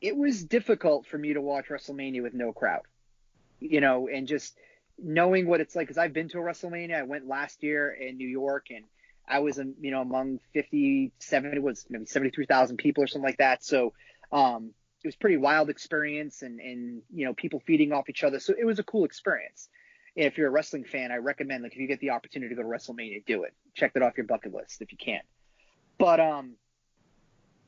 it 0.00 0.16
was 0.16 0.42
difficult 0.42 1.06
for 1.06 1.18
me 1.18 1.34
to 1.34 1.40
watch 1.40 1.66
WrestleMania 1.68 2.22
with 2.22 2.32
no 2.32 2.52
crowd. 2.52 2.82
You 3.58 3.80
know, 3.80 4.08
and 4.08 4.26
just 4.26 4.56
knowing 4.98 5.46
what 5.46 5.60
it's 5.60 5.76
like, 5.76 5.86
because 5.86 5.98
I've 5.98 6.12
been 6.12 6.28
to 6.30 6.38
a 6.38 6.42
WrestleMania. 6.42 6.96
I 6.98 7.02
went 7.02 7.26
last 7.26 7.62
year 7.62 7.90
in 7.90 8.16
New 8.16 8.28
York, 8.28 8.66
and 8.70 8.84
I 9.28 9.40
was, 9.40 9.58
um, 9.58 9.74
you 9.80 9.90
know, 9.90 10.00
among 10.00 10.40
50, 10.54 11.12
70, 11.18 11.58
was 11.58 11.84
maybe 11.90 12.06
73,000 12.06 12.76
people 12.78 13.04
or 13.04 13.06
something 13.06 13.26
like 13.26 13.38
that. 13.38 13.64
So 13.64 13.92
um, 14.32 14.72
it 15.02 15.08
was 15.08 15.16
pretty 15.16 15.36
wild 15.36 15.70
experience, 15.70 16.42
and 16.42 16.60
and 16.60 17.02
you 17.12 17.24
know, 17.24 17.34
people 17.34 17.60
feeding 17.66 17.92
off 17.92 18.08
each 18.08 18.24
other. 18.24 18.40
So 18.40 18.54
it 18.58 18.64
was 18.64 18.78
a 18.78 18.84
cool 18.84 19.04
experience. 19.04 19.68
If 20.16 20.38
you're 20.38 20.48
a 20.48 20.50
wrestling 20.50 20.84
fan, 20.84 21.12
I 21.12 21.16
recommend 21.16 21.62
like 21.62 21.72
if 21.72 21.78
you 21.78 21.86
get 21.86 22.00
the 22.00 22.10
opportunity 22.10 22.54
to 22.54 22.62
go 22.62 22.68
to 22.68 22.68
WrestleMania, 22.68 23.24
do 23.24 23.44
it. 23.44 23.54
Check 23.74 23.94
that 23.94 24.02
off 24.02 24.16
your 24.16 24.26
bucket 24.26 24.52
list 24.52 24.82
if 24.82 24.90
you 24.92 24.98
can. 24.98 25.20
But 25.98 26.18
um, 26.18 26.54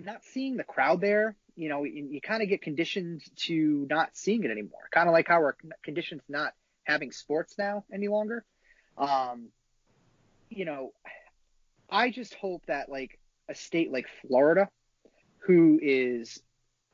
not 0.00 0.24
seeing 0.24 0.56
the 0.56 0.64
crowd 0.64 1.00
there, 1.00 1.36
you 1.56 1.68
know, 1.68 1.84
you, 1.84 2.08
you 2.10 2.20
kind 2.20 2.42
of 2.42 2.48
get 2.48 2.62
conditioned 2.62 3.22
to 3.36 3.86
not 3.88 4.16
seeing 4.16 4.44
it 4.44 4.50
anymore. 4.50 4.88
Kind 4.90 5.08
of 5.08 5.12
like 5.12 5.28
how 5.28 5.40
we're 5.40 5.54
conditioned 5.82 6.22
to 6.26 6.32
not 6.32 6.52
having 6.84 7.12
sports 7.12 7.56
now 7.58 7.84
any 7.92 8.08
longer. 8.08 8.44
Um, 8.98 9.48
you 10.50 10.64
know, 10.64 10.92
I 11.88 12.10
just 12.10 12.34
hope 12.34 12.64
that 12.66 12.88
like 12.88 13.18
a 13.48 13.54
state 13.54 13.92
like 13.92 14.06
Florida, 14.26 14.68
who 15.46 15.78
is, 15.82 16.40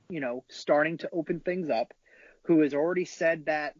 you 0.09 0.21
know, 0.21 0.45
starting 0.49 0.99
to 0.99 1.11
open 1.13 1.41
things 1.41 1.71
up, 1.71 1.93
who 2.43 2.61
has 2.61 2.75
already 2.75 3.05
said 3.05 3.47
that 3.47 3.75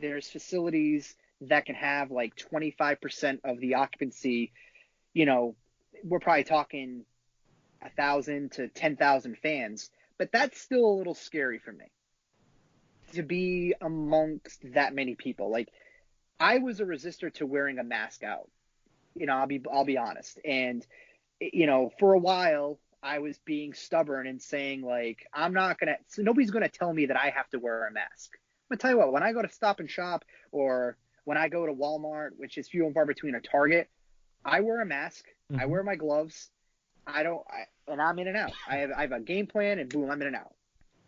there's 0.00 0.28
facilities 0.28 1.14
that 1.42 1.66
can 1.66 1.74
have 1.74 2.10
like 2.10 2.34
25% 2.36 3.40
of 3.44 3.60
the 3.60 3.74
occupancy, 3.74 4.52
you 5.12 5.26
know, 5.26 5.54
we're 6.04 6.20
probably 6.20 6.44
talking 6.44 7.04
a 7.82 7.90
thousand 7.90 8.52
to 8.52 8.68
10,000 8.68 9.36
fans, 9.38 9.90
but 10.18 10.30
that's 10.32 10.60
still 10.60 10.84
a 10.84 10.96
little 10.96 11.14
scary 11.14 11.58
for 11.58 11.72
me 11.72 11.86
to 13.12 13.22
be 13.22 13.74
amongst 13.80 14.60
that 14.74 14.94
many 14.94 15.14
people. 15.14 15.50
Like 15.50 15.68
I 16.38 16.58
was 16.58 16.80
a 16.80 16.84
resistor 16.84 17.32
to 17.34 17.46
wearing 17.46 17.78
a 17.78 17.84
mask 17.84 18.22
out. 18.22 18.48
You 19.14 19.26
know, 19.26 19.34
I'll 19.34 19.46
be 19.46 19.62
I'll 19.72 19.84
be 19.84 19.98
honest. 19.98 20.38
And 20.44 20.86
you 21.40 21.66
know, 21.66 21.90
for 21.98 22.14
a 22.14 22.18
while 22.18 22.78
I 23.02 23.18
was 23.20 23.38
being 23.44 23.72
stubborn 23.74 24.26
and 24.26 24.40
saying 24.40 24.82
like 24.82 25.26
I'm 25.32 25.52
not 25.52 25.78
gonna. 25.78 25.96
So 26.08 26.22
nobody's 26.22 26.50
gonna 26.50 26.68
tell 26.68 26.92
me 26.92 27.06
that 27.06 27.16
I 27.16 27.30
have 27.30 27.48
to 27.50 27.58
wear 27.58 27.86
a 27.86 27.92
mask. 27.92 28.32
I'm 28.34 28.74
gonna 28.74 28.78
tell 28.80 28.90
you 28.90 28.98
what. 28.98 29.12
When 29.12 29.22
I 29.22 29.32
go 29.32 29.42
to 29.42 29.48
Stop 29.48 29.80
and 29.80 29.90
Shop 29.90 30.24
or 30.50 30.96
when 31.24 31.36
I 31.36 31.48
go 31.48 31.66
to 31.66 31.72
Walmart, 31.72 32.30
which 32.36 32.56
is 32.56 32.68
few 32.68 32.86
and 32.86 32.94
far 32.94 33.04
between, 33.04 33.34
a 33.34 33.40
Target, 33.40 33.88
I 34.44 34.60
wear 34.60 34.80
a 34.80 34.86
mask. 34.86 35.24
Mm-hmm. 35.52 35.60
I 35.60 35.66
wear 35.66 35.82
my 35.82 35.96
gloves. 35.96 36.50
I 37.06 37.22
don't, 37.22 37.42
I, 37.48 37.92
and 37.92 38.00
I'm 38.00 38.18
in 38.18 38.28
and 38.28 38.36
out. 38.36 38.52
I 38.68 38.76
have, 38.78 38.90
I 38.96 39.02
have 39.02 39.12
a 39.12 39.20
game 39.20 39.46
plan, 39.46 39.78
and 39.78 39.88
boom, 39.88 40.10
I'm 40.10 40.20
in 40.20 40.28
and 40.28 40.36
out. 40.36 40.54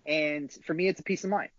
And 0.07 0.51
for 0.67 0.75
me, 0.75 0.89
it's 0.89 1.01
a 1.01 1.05
peace 1.05 1.25
of 1.25 1.31
mind. 1.31 1.51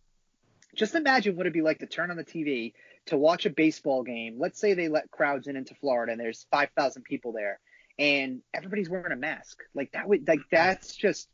Just 0.76 0.96
imagine 0.96 1.36
what 1.36 1.44
it'd 1.46 1.54
be 1.54 1.62
like 1.62 1.80
to 1.80 1.88
turn 1.88 2.12
on 2.12 2.18
the 2.18 2.24
TV 2.24 2.74
to 3.08 3.18
watch 3.18 3.46
a 3.46 3.50
baseball 3.50 4.04
game. 4.04 4.38
Let's 4.39 4.60
say 4.60 4.74
they 4.74 4.88
let 4.88 5.10
crowds 5.10 5.48
in 5.48 5.56
into 5.56 5.74
Florida, 5.76 6.12
and 6.12 6.22
there's 6.22 6.46
5,000 6.52 7.04
people 7.04 7.32
there, 7.32 7.60
and 8.00 8.42
everybody's 8.54 8.90
wearing 8.90 9.12
a 9.12 9.18
mask. 9.18 9.60
Like 9.76 9.92
that 9.92 10.08
would, 10.08 10.28
like 10.28 10.40
that's 10.50 10.96
just, 10.96 11.28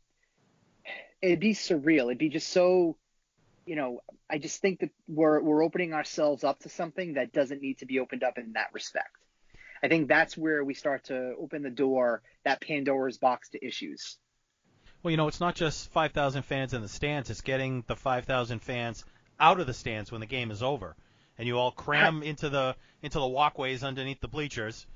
it'd 1.22 1.40
be 1.40 1.54
surreal. 1.54 2.06
It'd 2.06 2.18
be 2.18 2.28
just 2.28 2.48
so, 2.48 2.96
you 3.64 3.76
know. 3.76 4.00
I 4.28 4.38
just 4.38 4.60
think 4.60 4.80
that 4.80 4.90
we're 5.06 5.40
we're 5.40 5.62
opening 5.62 5.94
ourselves 5.94 6.42
up 6.42 6.58
to 6.60 6.68
something 6.68 7.14
that 7.14 7.32
doesn't 7.32 7.62
need 7.62 7.78
to 7.78 7.86
be 7.86 8.00
opened 8.00 8.24
up 8.24 8.38
in 8.38 8.54
that 8.54 8.70
respect. 8.72 9.16
I 9.82 9.88
think 9.88 10.08
that's 10.08 10.36
where 10.36 10.64
we 10.64 10.74
start 10.74 11.04
to 11.04 11.34
open 11.38 11.62
the 11.62 11.70
door, 11.70 12.22
that 12.44 12.60
Pandora's 12.60 13.18
box 13.18 13.50
to 13.50 13.64
issues. 13.64 14.18
Well, 15.02 15.12
you 15.12 15.16
know, 15.16 15.28
it's 15.28 15.38
not 15.38 15.54
just 15.54 15.92
5,000 15.92 16.42
fans 16.42 16.74
in 16.74 16.82
the 16.82 16.88
stands, 16.88 17.30
it's 17.30 17.42
getting 17.42 17.84
the 17.86 17.94
5,000 17.94 18.58
fans 18.60 19.04
out 19.38 19.60
of 19.60 19.68
the 19.68 19.74
stands 19.74 20.10
when 20.10 20.20
the 20.20 20.26
game 20.26 20.50
is 20.50 20.62
over. 20.62 20.96
And 21.38 21.46
you 21.46 21.58
all 21.58 21.70
cram 21.70 22.22
into 22.24 22.48
the 22.48 22.74
into 23.02 23.20
the 23.20 23.26
walkways 23.26 23.84
underneath 23.84 24.20
the 24.20 24.28
bleachers 24.28 24.86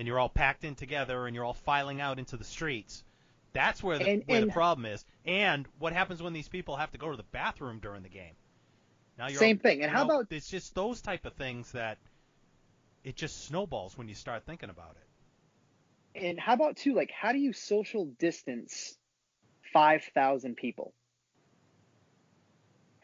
and 0.00 0.06
you're 0.06 0.18
all 0.18 0.30
packed 0.30 0.64
in 0.64 0.74
together 0.74 1.26
and 1.26 1.36
you're 1.36 1.44
all 1.44 1.52
filing 1.52 2.00
out 2.00 2.18
into 2.18 2.38
the 2.38 2.44
streets. 2.44 3.04
That's 3.52 3.82
where 3.82 3.98
the 3.98 4.08
and, 4.08 4.22
where 4.24 4.40
and, 4.40 4.48
the 4.48 4.52
problem 4.52 4.86
is. 4.86 5.04
And 5.26 5.68
what 5.78 5.92
happens 5.92 6.22
when 6.22 6.32
these 6.32 6.48
people 6.48 6.76
have 6.76 6.90
to 6.92 6.98
go 6.98 7.10
to 7.10 7.18
the 7.18 7.22
bathroom 7.22 7.80
during 7.80 8.02
the 8.02 8.08
game? 8.08 8.32
Now 9.18 9.28
you're 9.28 9.38
same 9.38 9.58
all, 9.58 9.68
thing. 9.68 9.82
And 9.82 9.92
how 9.92 10.04
know, 10.04 10.20
about 10.20 10.32
it's 10.32 10.48
just 10.48 10.74
those 10.74 11.02
type 11.02 11.26
of 11.26 11.34
things 11.34 11.72
that 11.72 11.98
it 13.04 13.14
just 13.14 13.44
snowballs 13.44 13.98
when 13.98 14.08
you 14.08 14.14
start 14.14 14.44
thinking 14.46 14.70
about 14.70 14.96
it. 14.96 16.24
And 16.24 16.40
how 16.40 16.54
about 16.54 16.78
too, 16.78 16.94
like, 16.94 17.10
how 17.10 17.32
do 17.32 17.38
you 17.38 17.52
social 17.52 18.06
distance 18.18 18.96
five 19.70 20.02
thousand 20.14 20.56
people? 20.56 20.94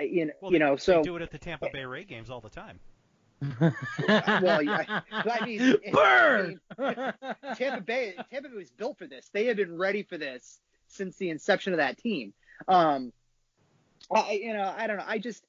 You 0.01 0.27
know, 0.27 0.33
well, 0.41 0.53
you 0.53 0.59
know, 0.59 0.77
so 0.77 1.03
do 1.03 1.17
it 1.17 1.23
at 1.23 1.31
the 1.31 1.39
Tampa 1.39 1.69
Bay 1.71 1.85
Ray 1.85 2.05
games 2.05 2.31
all 2.31 2.41
the 2.41 2.49
time. 2.49 2.81
well, 3.61 4.63
yeah, 4.63 5.01
I 5.13 5.45
mean, 5.45 5.77
burn. 5.93 6.61
I 6.79 6.85
mean, 6.85 7.57
Tampa 7.57 7.83
Bay, 7.83 8.15
Tampa 8.31 8.49
Bay 8.49 8.55
was 8.55 8.71
built 8.71 8.99
for 8.99 9.07
this. 9.07 9.29
They 9.33 9.47
have 9.47 9.57
been 9.57 9.77
ready 9.77 10.03
for 10.03 10.17
this 10.17 10.59
since 10.89 11.17
the 11.17 11.31
inception 11.31 11.73
of 11.73 11.79
that 11.79 11.99
team. 11.99 12.33
Um, 12.67 13.13
I, 14.15 14.33
you 14.33 14.53
know, 14.53 14.73
I 14.77 14.87
don't 14.87 14.97
know. 14.97 15.05
I 15.07 15.19
just, 15.19 15.45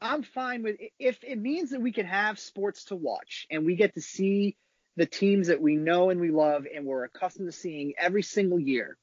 I'm 0.00 0.22
fine 0.22 0.62
with 0.62 0.76
if 0.98 1.22
it 1.22 1.38
means 1.38 1.70
that 1.70 1.80
we 1.80 1.92
can 1.92 2.06
have 2.06 2.38
sports 2.38 2.84
to 2.86 2.96
watch 2.96 3.46
and 3.50 3.64
we 3.64 3.76
get 3.76 3.94
to 3.94 4.00
see 4.00 4.56
the 4.96 5.06
teams 5.06 5.48
that 5.48 5.60
we 5.60 5.76
know 5.76 6.10
and 6.10 6.20
we 6.20 6.30
love 6.30 6.66
and 6.74 6.84
we're 6.84 7.04
accustomed 7.04 7.48
to 7.48 7.56
seeing 7.56 7.94
every 7.98 8.22
single 8.22 8.58
year. 8.58 8.96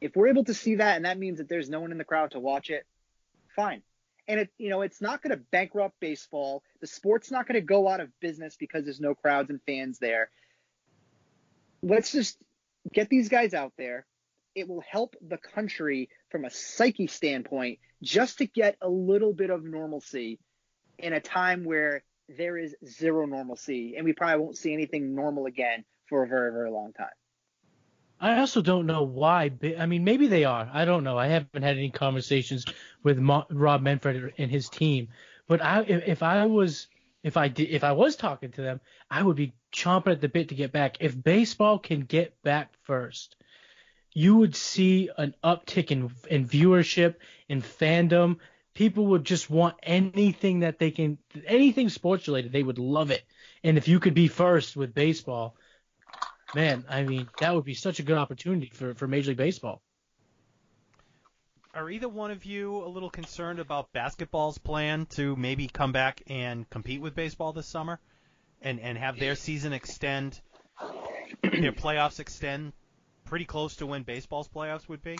If 0.00 0.14
we're 0.14 0.28
able 0.28 0.44
to 0.44 0.54
see 0.54 0.76
that 0.76 0.96
and 0.96 1.06
that 1.06 1.18
means 1.18 1.38
that 1.38 1.48
there's 1.48 1.70
no 1.70 1.80
one 1.80 1.90
in 1.90 1.98
the 1.98 2.04
crowd 2.04 2.32
to 2.32 2.40
watch 2.40 2.70
it, 2.70 2.84
fine. 3.56 3.82
And 4.26 4.40
it 4.40 4.50
you 4.58 4.70
know, 4.70 4.82
it's 4.82 5.00
not 5.00 5.22
going 5.22 5.36
to 5.36 5.42
bankrupt 5.52 6.00
baseball. 6.00 6.62
The 6.80 6.86
sport's 6.86 7.30
not 7.30 7.46
going 7.46 7.60
to 7.60 7.66
go 7.66 7.88
out 7.88 8.00
of 8.00 8.08
business 8.20 8.56
because 8.56 8.84
there's 8.84 9.00
no 9.00 9.14
crowds 9.14 9.50
and 9.50 9.60
fans 9.66 9.98
there. 9.98 10.30
Let's 11.82 12.12
just 12.12 12.38
get 12.92 13.08
these 13.08 13.28
guys 13.28 13.54
out 13.54 13.72
there. 13.76 14.06
It 14.54 14.68
will 14.68 14.82
help 14.88 15.16
the 15.26 15.36
country 15.36 16.08
from 16.30 16.44
a 16.44 16.50
psyche 16.50 17.06
standpoint 17.06 17.80
just 18.02 18.38
to 18.38 18.46
get 18.46 18.76
a 18.80 18.88
little 18.88 19.34
bit 19.34 19.50
of 19.50 19.64
normalcy 19.64 20.38
in 20.98 21.12
a 21.12 21.20
time 21.20 21.64
where 21.64 22.04
there 22.28 22.56
is 22.56 22.74
zero 22.86 23.26
normalcy 23.26 23.94
and 23.96 24.04
we 24.04 24.12
probably 24.12 24.42
won't 24.42 24.56
see 24.56 24.72
anything 24.72 25.14
normal 25.14 25.46
again 25.46 25.84
for 26.08 26.22
a 26.22 26.28
very 26.28 26.52
very 26.52 26.70
long 26.70 26.92
time. 26.92 27.08
I 28.20 28.38
also 28.38 28.62
don't 28.62 28.86
know 28.86 29.02
why. 29.02 29.50
I 29.78 29.86
mean, 29.86 30.04
maybe 30.04 30.26
they 30.26 30.44
are. 30.44 30.70
I 30.72 30.84
don't 30.84 31.04
know. 31.04 31.18
I 31.18 31.26
haven't 31.26 31.62
had 31.62 31.76
any 31.76 31.90
conversations 31.90 32.64
with 33.02 33.18
Rob 33.50 33.82
Manfred 33.82 34.34
and 34.38 34.50
his 34.50 34.68
team. 34.68 35.08
But 35.46 35.62
I, 35.62 35.82
if, 35.82 36.08
if 36.08 36.22
I 36.22 36.46
was, 36.46 36.86
if 37.22 37.36
I 37.36 37.48
did, 37.48 37.70
if 37.70 37.84
I 37.84 37.92
was 37.92 38.16
talking 38.16 38.50
to 38.52 38.62
them, 38.62 38.80
I 39.10 39.22
would 39.22 39.36
be 39.36 39.52
chomping 39.72 40.12
at 40.12 40.20
the 40.20 40.28
bit 40.28 40.48
to 40.48 40.54
get 40.54 40.72
back. 40.72 40.96
If 41.00 41.22
baseball 41.22 41.78
can 41.78 42.00
get 42.00 42.40
back 42.42 42.72
first, 42.82 43.36
you 44.12 44.36
would 44.36 44.56
see 44.56 45.10
an 45.18 45.34
uptick 45.42 45.90
in 45.90 46.10
in 46.30 46.46
viewership, 46.46 47.16
in 47.48 47.60
fandom. 47.60 48.38
People 48.72 49.06
would 49.06 49.24
just 49.24 49.50
want 49.50 49.76
anything 49.82 50.60
that 50.60 50.78
they 50.78 50.90
can, 50.90 51.18
anything 51.46 51.88
sports 51.88 52.26
related. 52.26 52.52
They 52.52 52.62
would 52.62 52.78
love 52.78 53.10
it. 53.10 53.24
And 53.62 53.76
if 53.76 53.86
you 53.86 54.00
could 54.00 54.14
be 54.14 54.28
first 54.28 54.76
with 54.76 54.94
baseball, 54.94 55.56
man, 56.54 56.84
I 56.88 57.02
mean, 57.02 57.28
that 57.38 57.54
would 57.54 57.64
be 57.64 57.74
such 57.74 57.98
a 58.00 58.02
good 58.02 58.18
opportunity 58.18 58.70
for 58.72 58.94
for 58.94 59.06
Major 59.06 59.30
League 59.30 59.38
Baseball. 59.38 59.82
Are 61.74 61.90
either 61.90 62.08
one 62.08 62.30
of 62.30 62.44
you 62.44 62.84
a 62.84 62.88
little 62.88 63.10
concerned 63.10 63.58
about 63.58 63.92
basketball's 63.92 64.58
plan 64.58 65.06
to 65.06 65.34
maybe 65.34 65.66
come 65.66 65.90
back 65.90 66.22
and 66.28 66.68
compete 66.70 67.00
with 67.00 67.16
baseball 67.16 67.52
this 67.52 67.66
summer, 67.66 67.98
and 68.62 68.80
and 68.80 68.96
have 68.96 69.18
their 69.18 69.34
season 69.34 69.72
extend, 69.72 70.40
their 71.42 71.72
playoffs 71.72 72.20
extend 72.20 72.72
pretty 73.24 73.44
close 73.44 73.76
to 73.76 73.86
when 73.86 74.02
baseball's 74.02 74.48
playoffs 74.48 74.88
would 74.88 75.02
be? 75.02 75.18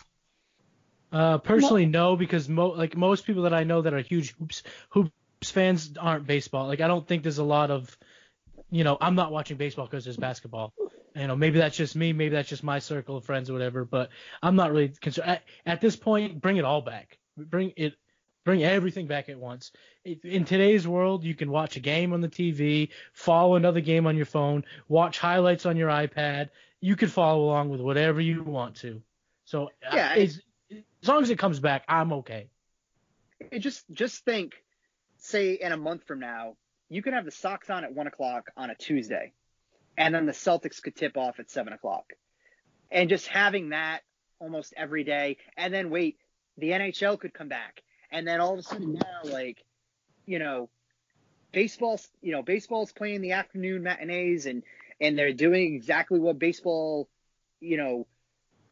Uh, 1.10 1.38
personally, 1.38 1.86
no, 1.86 2.16
because 2.16 2.48
mo- 2.48 2.70
like 2.70 2.96
most 2.96 3.24
people 3.24 3.44
that 3.44 3.54
I 3.54 3.64
know 3.64 3.82
that 3.82 3.94
are 3.94 4.00
huge 4.00 4.34
hoops 4.36 4.62
hoops 4.90 5.12
fans 5.44 5.92
aren't 5.98 6.26
baseball. 6.26 6.66
Like 6.66 6.80
I 6.80 6.88
don't 6.88 7.06
think 7.06 7.22
there's 7.22 7.38
a 7.38 7.44
lot 7.44 7.70
of, 7.70 7.96
you 8.70 8.84
know, 8.84 8.96
I'm 9.00 9.14
not 9.14 9.30
watching 9.30 9.56
baseball 9.56 9.86
because 9.86 10.04
there's 10.04 10.16
basketball. 10.16 10.72
You 11.14 11.28
know, 11.28 11.36
maybe 11.36 11.58
that's 11.58 11.76
just 11.76 11.94
me, 11.94 12.12
maybe 12.12 12.34
that's 12.34 12.48
just 12.48 12.64
my 12.64 12.78
circle 12.78 13.16
of 13.16 13.24
friends 13.24 13.50
or 13.50 13.52
whatever. 13.52 13.84
But 13.84 14.10
I'm 14.42 14.56
not 14.56 14.72
really 14.72 14.88
concerned. 14.88 15.28
At, 15.28 15.42
at 15.64 15.80
this 15.80 15.96
point, 15.96 16.40
bring 16.40 16.56
it 16.56 16.64
all 16.64 16.80
back. 16.80 17.18
Bring 17.36 17.72
it, 17.76 17.94
bring 18.44 18.64
everything 18.64 19.06
back 19.06 19.28
at 19.28 19.38
once. 19.38 19.72
In 20.04 20.44
today's 20.44 20.86
world, 20.86 21.24
you 21.24 21.34
can 21.34 21.50
watch 21.50 21.76
a 21.76 21.80
game 21.80 22.12
on 22.12 22.20
the 22.20 22.28
TV, 22.28 22.88
follow 23.12 23.54
another 23.54 23.80
game 23.80 24.06
on 24.06 24.16
your 24.16 24.26
phone, 24.26 24.64
watch 24.88 25.18
highlights 25.18 25.66
on 25.66 25.76
your 25.76 25.88
iPad 25.88 26.50
you 26.84 26.96
could 26.96 27.10
follow 27.10 27.44
along 27.44 27.70
with 27.70 27.80
whatever 27.80 28.20
you 28.20 28.42
want 28.42 28.76
to. 28.76 29.00
So 29.46 29.70
uh, 29.90 29.96
yeah, 29.96 30.14
as 30.16 30.42
long 31.06 31.22
as 31.22 31.30
it 31.30 31.38
comes 31.38 31.58
back, 31.58 31.82
I'm 31.88 32.12
okay. 32.12 32.50
Just 33.58 33.84
just 33.90 34.22
think, 34.26 34.52
say 35.16 35.54
in 35.54 35.72
a 35.72 35.78
month 35.78 36.04
from 36.06 36.20
now, 36.20 36.56
you 36.90 37.00
can 37.00 37.14
have 37.14 37.24
the 37.24 37.30
Sox 37.30 37.70
on 37.70 37.84
at 37.84 37.94
one 37.94 38.06
o'clock 38.06 38.50
on 38.54 38.68
a 38.68 38.74
Tuesday, 38.74 39.32
and 39.96 40.14
then 40.14 40.26
the 40.26 40.32
Celtics 40.32 40.82
could 40.82 40.96
tip 40.96 41.16
off 41.16 41.40
at 41.40 41.50
seven 41.50 41.72
o'clock, 41.72 42.12
and 42.90 43.08
just 43.08 43.26
having 43.26 43.70
that 43.70 44.00
almost 44.38 44.74
every 44.76 45.04
day, 45.04 45.38
and 45.56 45.72
then 45.72 45.90
wait, 45.90 46.18
the 46.58 46.70
NHL 46.70 47.18
could 47.18 47.34
come 47.34 47.48
back, 47.48 47.82
and 48.10 48.26
then 48.26 48.40
all 48.40 48.54
of 48.54 48.58
a 48.58 48.62
sudden 48.62 48.94
now, 48.94 49.30
like, 49.30 49.64
you 50.26 50.38
know, 50.38 50.68
baseball's 51.54 52.08
you 52.20 52.32
know 52.32 52.42
baseball's 52.42 52.92
playing 52.92 53.22
the 53.22 53.32
afternoon 53.32 53.82
matinees 53.82 54.44
and 54.44 54.62
and 55.00 55.16
they're 55.16 55.32
doing 55.32 55.74
exactly 55.74 56.18
what 56.18 56.38
baseball 56.38 57.08
you 57.60 57.76
know 57.76 58.06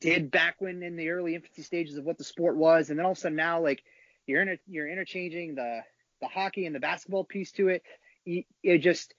did 0.01 0.31
back 0.31 0.57
when 0.59 0.83
in 0.83 0.97
the 0.97 1.11
early 1.11 1.35
infancy 1.35 1.63
stages 1.63 1.97
of 1.97 2.05
what 2.05 2.19
the 2.19 2.25
sport 2.25 2.57
was. 2.57 2.91
And 2.91 2.99
then 2.99 3.07
all 3.07 3.13
of 3.13 3.19
a 3.19 3.21
sudden 3.21 3.37
now 3.37 3.63
like 3.63 3.83
you're 4.27 4.43
in 4.43 4.59
you're 4.67 4.89
interchanging 4.89 5.55
the 5.55 5.81
the 6.21 6.27
hockey 6.27 6.67
and 6.67 6.75
the 6.75 6.81
basketball 6.81 7.25
piece 7.25 7.53
to 7.53 7.69
it. 7.69 7.83
It 8.27 8.79
just 8.79 9.15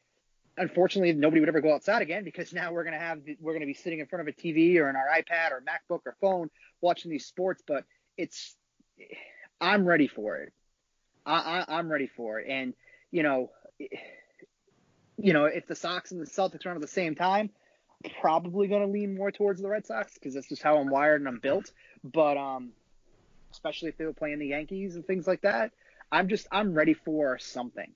unfortunately 0.57 1.13
nobody 1.13 1.39
would 1.39 1.49
ever 1.49 1.61
go 1.61 1.73
outside 1.73 2.01
again 2.01 2.23
because 2.23 2.53
now 2.53 2.71
we're 2.71 2.83
going 2.83 2.93
to 2.93 2.99
have 2.99 3.19
we're 3.39 3.53
going 3.53 3.61
to 3.61 3.67
be 3.67 3.73
sitting 3.73 3.99
in 3.99 4.05
front 4.05 4.27
of 4.27 4.27
a 4.27 4.37
TV 4.37 4.77
or 4.77 4.89
in 4.89 4.95
our 4.95 5.07
iPad 5.07 5.51
or 5.51 5.61
MacBook 5.61 6.01
or 6.05 6.15
phone 6.21 6.49
watching 6.81 7.09
these 7.09 7.25
sports 7.25 7.63
but 7.65 7.85
it's 8.17 8.55
I'm 9.59 9.85
ready 9.85 10.07
for 10.07 10.37
it 10.37 10.53
I, 11.25 11.65
I 11.67 11.79
I'm 11.79 11.91
ready 11.91 12.07
for 12.07 12.39
it 12.39 12.47
and 12.49 12.73
you 13.13 13.21
know, 13.21 13.51
you 15.17 15.33
know, 15.33 15.45
if 15.45 15.67
the 15.67 15.75
Sox 15.75 16.11
and 16.11 16.19
the 16.19 16.25
Celtics 16.25 16.65
run 16.65 16.75
at 16.75 16.81
the 16.81 16.87
same 16.87 17.13
time, 17.13 17.51
probably 18.19 18.67
going 18.67 18.81
to 18.81 18.87
lean 18.87 19.15
more 19.15 19.31
towards 19.31 19.61
the 19.61 19.69
Red 19.69 19.85
Sox 19.85 20.15
because 20.15 20.33
that's 20.33 20.49
just 20.49 20.63
how 20.63 20.77
I'm 20.77 20.89
wired 20.89 21.21
and 21.21 21.27
I'm 21.27 21.39
built. 21.39 21.71
But 22.03 22.37
um, 22.37 22.71
especially 23.51 23.89
if 23.89 23.97
they 23.97 24.05
were 24.05 24.13
playing 24.13 24.39
the 24.39 24.47
Yankees 24.47 24.95
and 24.95 25.05
things 25.05 25.27
like 25.27 25.41
that, 25.41 25.71
I'm 26.11 26.27
just 26.27 26.47
I'm 26.51 26.73
ready 26.73 26.95
for 26.95 27.37
something. 27.37 27.93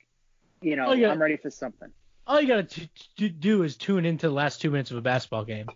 You 0.62 0.76
know, 0.76 0.90
oh, 0.90 1.10
I'm 1.10 1.22
ready 1.22 1.38
for 1.38 1.50
something. 1.50 1.90
All 2.28 2.42
you 2.42 2.48
got 2.48 2.70
to 3.18 3.30
do 3.30 3.64
is 3.64 3.78
tune 3.78 4.06
into 4.06 4.28
the 4.28 4.34
last 4.34 4.62
two 4.62 4.70
minutes 4.70 4.92
of 4.92 4.98
a 4.98 5.02
basketball 5.02 5.46
game 5.46 5.68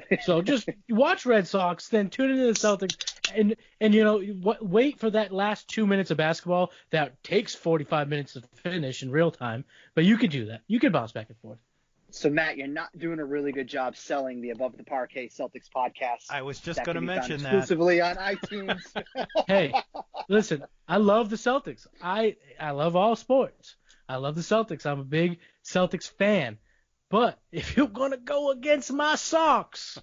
so 0.22 0.42
just 0.42 0.68
watch 0.88 1.26
Red 1.26 1.46
Sox, 1.46 1.88
then 1.88 2.10
tune 2.10 2.30
into 2.30 2.46
the 2.46 2.52
Celtics, 2.52 2.96
and 3.34 3.56
and 3.80 3.94
you 3.94 4.04
know 4.04 4.20
w- 4.20 4.58
wait 4.60 4.98
for 4.98 5.10
that 5.10 5.32
last 5.32 5.68
two 5.68 5.86
minutes 5.86 6.10
of 6.10 6.16
basketball 6.16 6.72
that 6.90 7.22
takes 7.22 7.54
45 7.54 8.08
minutes 8.08 8.32
to 8.34 8.42
finish 8.62 9.02
in 9.02 9.10
real 9.10 9.30
time. 9.30 9.64
But 9.94 10.04
you 10.04 10.16
could 10.16 10.30
do 10.30 10.46
that. 10.46 10.62
You 10.66 10.80
could 10.80 10.92
bounce 10.92 11.12
back 11.12 11.28
and 11.28 11.38
forth. 11.38 11.58
So 12.10 12.28
Matt, 12.28 12.58
you're 12.58 12.66
not 12.66 12.96
doing 12.98 13.20
a 13.20 13.24
really 13.24 13.52
good 13.52 13.68
job 13.68 13.96
selling 13.96 14.42
the 14.42 14.50
Above 14.50 14.76
the 14.76 14.84
Parquet 14.84 15.28
Celtics 15.28 15.68
podcast. 15.74 16.30
I 16.30 16.42
was 16.42 16.60
just 16.60 16.84
going 16.84 16.96
to 16.96 17.00
mention 17.00 17.42
that 17.42 17.54
exclusively 17.54 18.02
on 18.02 18.16
iTunes. 18.16 18.80
hey, 19.46 19.72
listen, 20.28 20.62
I 20.86 20.98
love 20.98 21.30
the 21.30 21.36
Celtics. 21.36 21.86
I 22.02 22.36
I 22.60 22.72
love 22.72 22.96
all 22.96 23.16
sports. 23.16 23.76
I 24.08 24.16
love 24.16 24.34
the 24.34 24.42
Celtics. 24.42 24.86
I'm 24.86 25.00
a 25.00 25.04
big 25.04 25.38
Celtics 25.64 26.10
fan. 26.10 26.58
But 27.08 27.38
if 27.52 27.76
you're 27.76 27.88
gonna 27.88 28.16
go 28.16 28.50
against 28.50 28.92
my 28.92 29.16
Sox, 29.16 29.98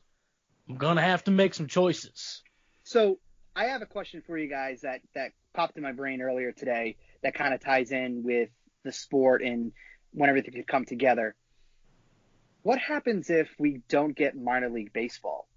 I'm 0.68 0.78
gonna 0.78 1.02
have 1.02 1.24
to 1.26 1.32
make 1.32 1.54
some 1.54 1.68
choices. 1.68 2.44
So 2.84 3.20
I 3.56 3.66
have 3.66 3.82
a 3.82 3.88
question 3.88 4.22
for 4.26 4.38
you 4.38 4.48
guys 4.48 4.82
that 4.82 5.02
that 5.16 5.32
popped 5.54 5.78
in 5.78 5.84
my 5.84 5.92
brain 5.92 6.22
earlier 6.22 6.52
today 6.52 6.98
that 7.24 7.34
kind 7.34 7.54
of 7.54 7.60
ties 7.60 7.92
in 7.92 8.24
with 8.24 8.50
the 8.84 8.92
sport 8.92 9.42
and 9.42 9.72
when 10.12 10.30
everything 10.30 10.54
could 10.54 10.68
come 10.68 10.86
together. 10.86 11.36
What 12.62 12.80
happens 12.80 13.30
if 13.30 13.50
we 13.58 13.82
don't 13.90 14.16
get 14.16 14.36
minor 14.36 14.70
league 14.70 14.94
baseball? 14.94 15.48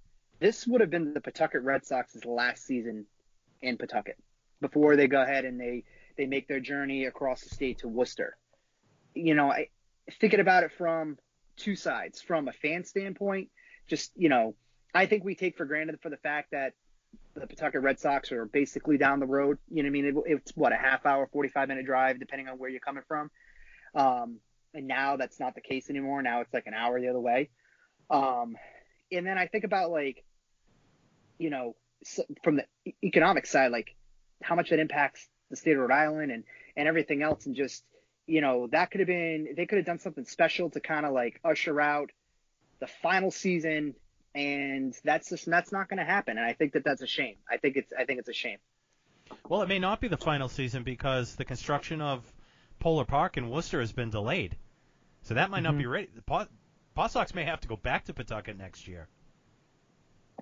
This 0.40 0.66
would 0.66 0.81
have 0.81 0.90
been 0.90 1.14
the 1.14 1.20
Pawtucket 1.20 1.62
Red 1.62 1.85
Sox's 1.85 2.24
last 2.24 2.64
season 2.64 3.07
in 3.61 3.76
Pawtucket 3.76 4.18
before 4.61 4.96
they 4.96 5.07
go 5.07 5.22
ahead 5.22 5.44
and 5.44 5.61
they 5.61 5.85
they 6.16 6.27
make 6.27 6.48
their 6.48 6.61
journey 6.61 7.07
across 7.07 7.42
the 7.42 7.55
state 7.55 7.79
to 7.79 7.88
Worcester. 7.88 8.37
You 9.14 9.35
know, 9.35 9.51
I 9.51 9.68
thinking 10.20 10.40
about 10.40 10.64
it 10.64 10.72
from 10.72 11.18
two 11.57 11.77
sides 11.77 12.20
from 12.20 12.48
a 12.48 12.53
fan 12.53 12.85
standpoint. 12.85 13.48
Just 13.88 14.12
you 14.16 14.29
know, 14.29 14.55
I 14.94 15.07
think 15.07 15.25
we 15.25 15.35
take 15.35 15.57
for 15.57 15.64
granted 15.64 16.01
for 16.03 16.11
the 16.11 16.16
fact 16.16 16.53
that 16.53 16.75
the 17.35 17.46
Pawtucket 17.46 17.83
Red 17.83 17.98
Sox 17.98 18.31
are 18.33 18.44
basically 18.44 18.98
down 18.98 19.20
the 19.20 19.27
road. 19.27 19.59
You 19.70 19.83
know, 19.83 19.87
what 19.87 19.98
I 19.98 20.03
mean, 20.03 20.05
it, 20.05 20.14
it's 20.27 20.53
what 20.55 20.72
a 20.72 20.77
half 20.77 21.07
hour, 21.07 21.29
45 21.33 21.68
minute 21.68 21.87
drive, 21.87 22.18
depending 22.18 22.48
on 22.48 22.59
where 22.59 22.68
you're 22.68 22.81
coming 22.81 23.03
from. 23.09 23.31
Um, 23.94 24.38
and 24.75 24.87
now 24.87 25.16
that's 25.16 25.38
not 25.40 25.55
the 25.55 25.61
case 25.61 25.90
anymore. 25.90 26.22
Now 26.22 26.40
it's 26.40 26.53
like 26.53 26.66
an 26.66 26.75
hour 26.75 27.01
the 27.01 27.09
other 27.09 27.20
way. 27.20 27.51
Um, 28.11 28.57
and 29.11 29.27
then 29.27 29.38
I 29.38 29.46
think 29.46 29.64
about 29.64 29.90
like, 29.90 30.25
you 31.38 31.51
know, 31.51 31.77
from 32.42 32.57
the 32.57 32.64
economic 33.03 33.46
side, 33.46 33.72
like 33.72 33.94
how 34.42 34.55
much 34.55 34.70
that 34.70 34.79
impacts 34.79 35.27
the 35.52 35.56
state 35.56 35.72
of 35.72 35.78
Rhode 35.78 35.92
Island 35.92 36.32
and 36.32 36.42
and 36.76 36.88
everything 36.88 37.22
else, 37.22 37.46
and 37.46 37.54
just 37.54 37.84
you 38.26 38.40
know, 38.40 38.66
that 38.68 38.90
could 38.90 39.00
have 39.00 39.06
been 39.06 39.48
they 39.56 39.66
could 39.66 39.76
have 39.76 39.86
done 39.86 39.98
something 39.98 40.24
special 40.24 40.70
to 40.70 40.80
kind 40.80 41.06
of 41.06 41.12
like 41.12 41.40
usher 41.44 41.80
out 41.80 42.10
the 42.80 42.86
final 42.86 43.30
season 43.30 43.94
and 44.34 44.94
that's 45.04 45.28
just 45.28 45.46
that's 45.46 45.70
not 45.70 45.88
going 45.88 45.98
to 45.98 46.04
happen 46.04 46.38
and 46.38 46.46
I 46.46 46.52
think 46.52 46.72
that 46.72 46.84
that's 46.84 47.02
a 47.02 47.06
shame. 47.06 47.36
I 47.50 47.58
think 47.58 47.76
it's 47.76 47.92
I 47.96 48.04
think 48.04 48.18
it's 48.18 48.28
a 48.28 48.32
shame. 48.32 48.58
Well, 49.48 49.62
it 49.62 49.68
may 49.68 49.78
not 49.78 50.00
be 50.00 50.08
the 50.08 50.16
final 50.16 50.48
season 50.48 50.82
because 50.82 51.36
the 51.36 51.44
construction 51.44 52.00
of 52.00 52.24
Polar 52.80 53.04
Park 53.04 53.36
in 53.36 53.50
Worcester 53.50 53.80
has 53.80 53.92
been 53.92 54.10
delayed. 54.10 54.56
So 55.22 55.34
that 55.34 55.50
might 55.50 55.58
mm-hmm. 55.58 55.64
not 55.64 55.78
be 55.78 55.86
ready. 55.86 56.08
The 56.14 56.22
Paw, 56.22 56.46
Paw 56.94 57.06
Sox 57.06 57.34
may 57.34 57.44
have 57.44 57.60
to 57.60 57.68
go 57.68 57.76
back 57.76 58.06
to 58.06 58.14
Pawtucket 58.14 58.58
next 58.58 58.88
year. 58.88 59.08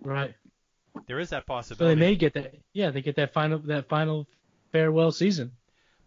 Right. 0.03 0.35
There 1.07 1.19
is 1.19 1.31
that 1.31 1.47
possibility. 1.47 1.95
So 1.95 2.01
they 2.01 2.11
may 2.11 2.17
get 2.17 2.35
that. 2.35 2.55
Yeah, 2.73 2.91
they 2.91 3.03
get 3.03 3.17
that 3.17 3.33
final 3.33 3.59
that 3.61 3.89
final 3.89 4.27
farewell 4.73 5.13
season. 5.13 5.53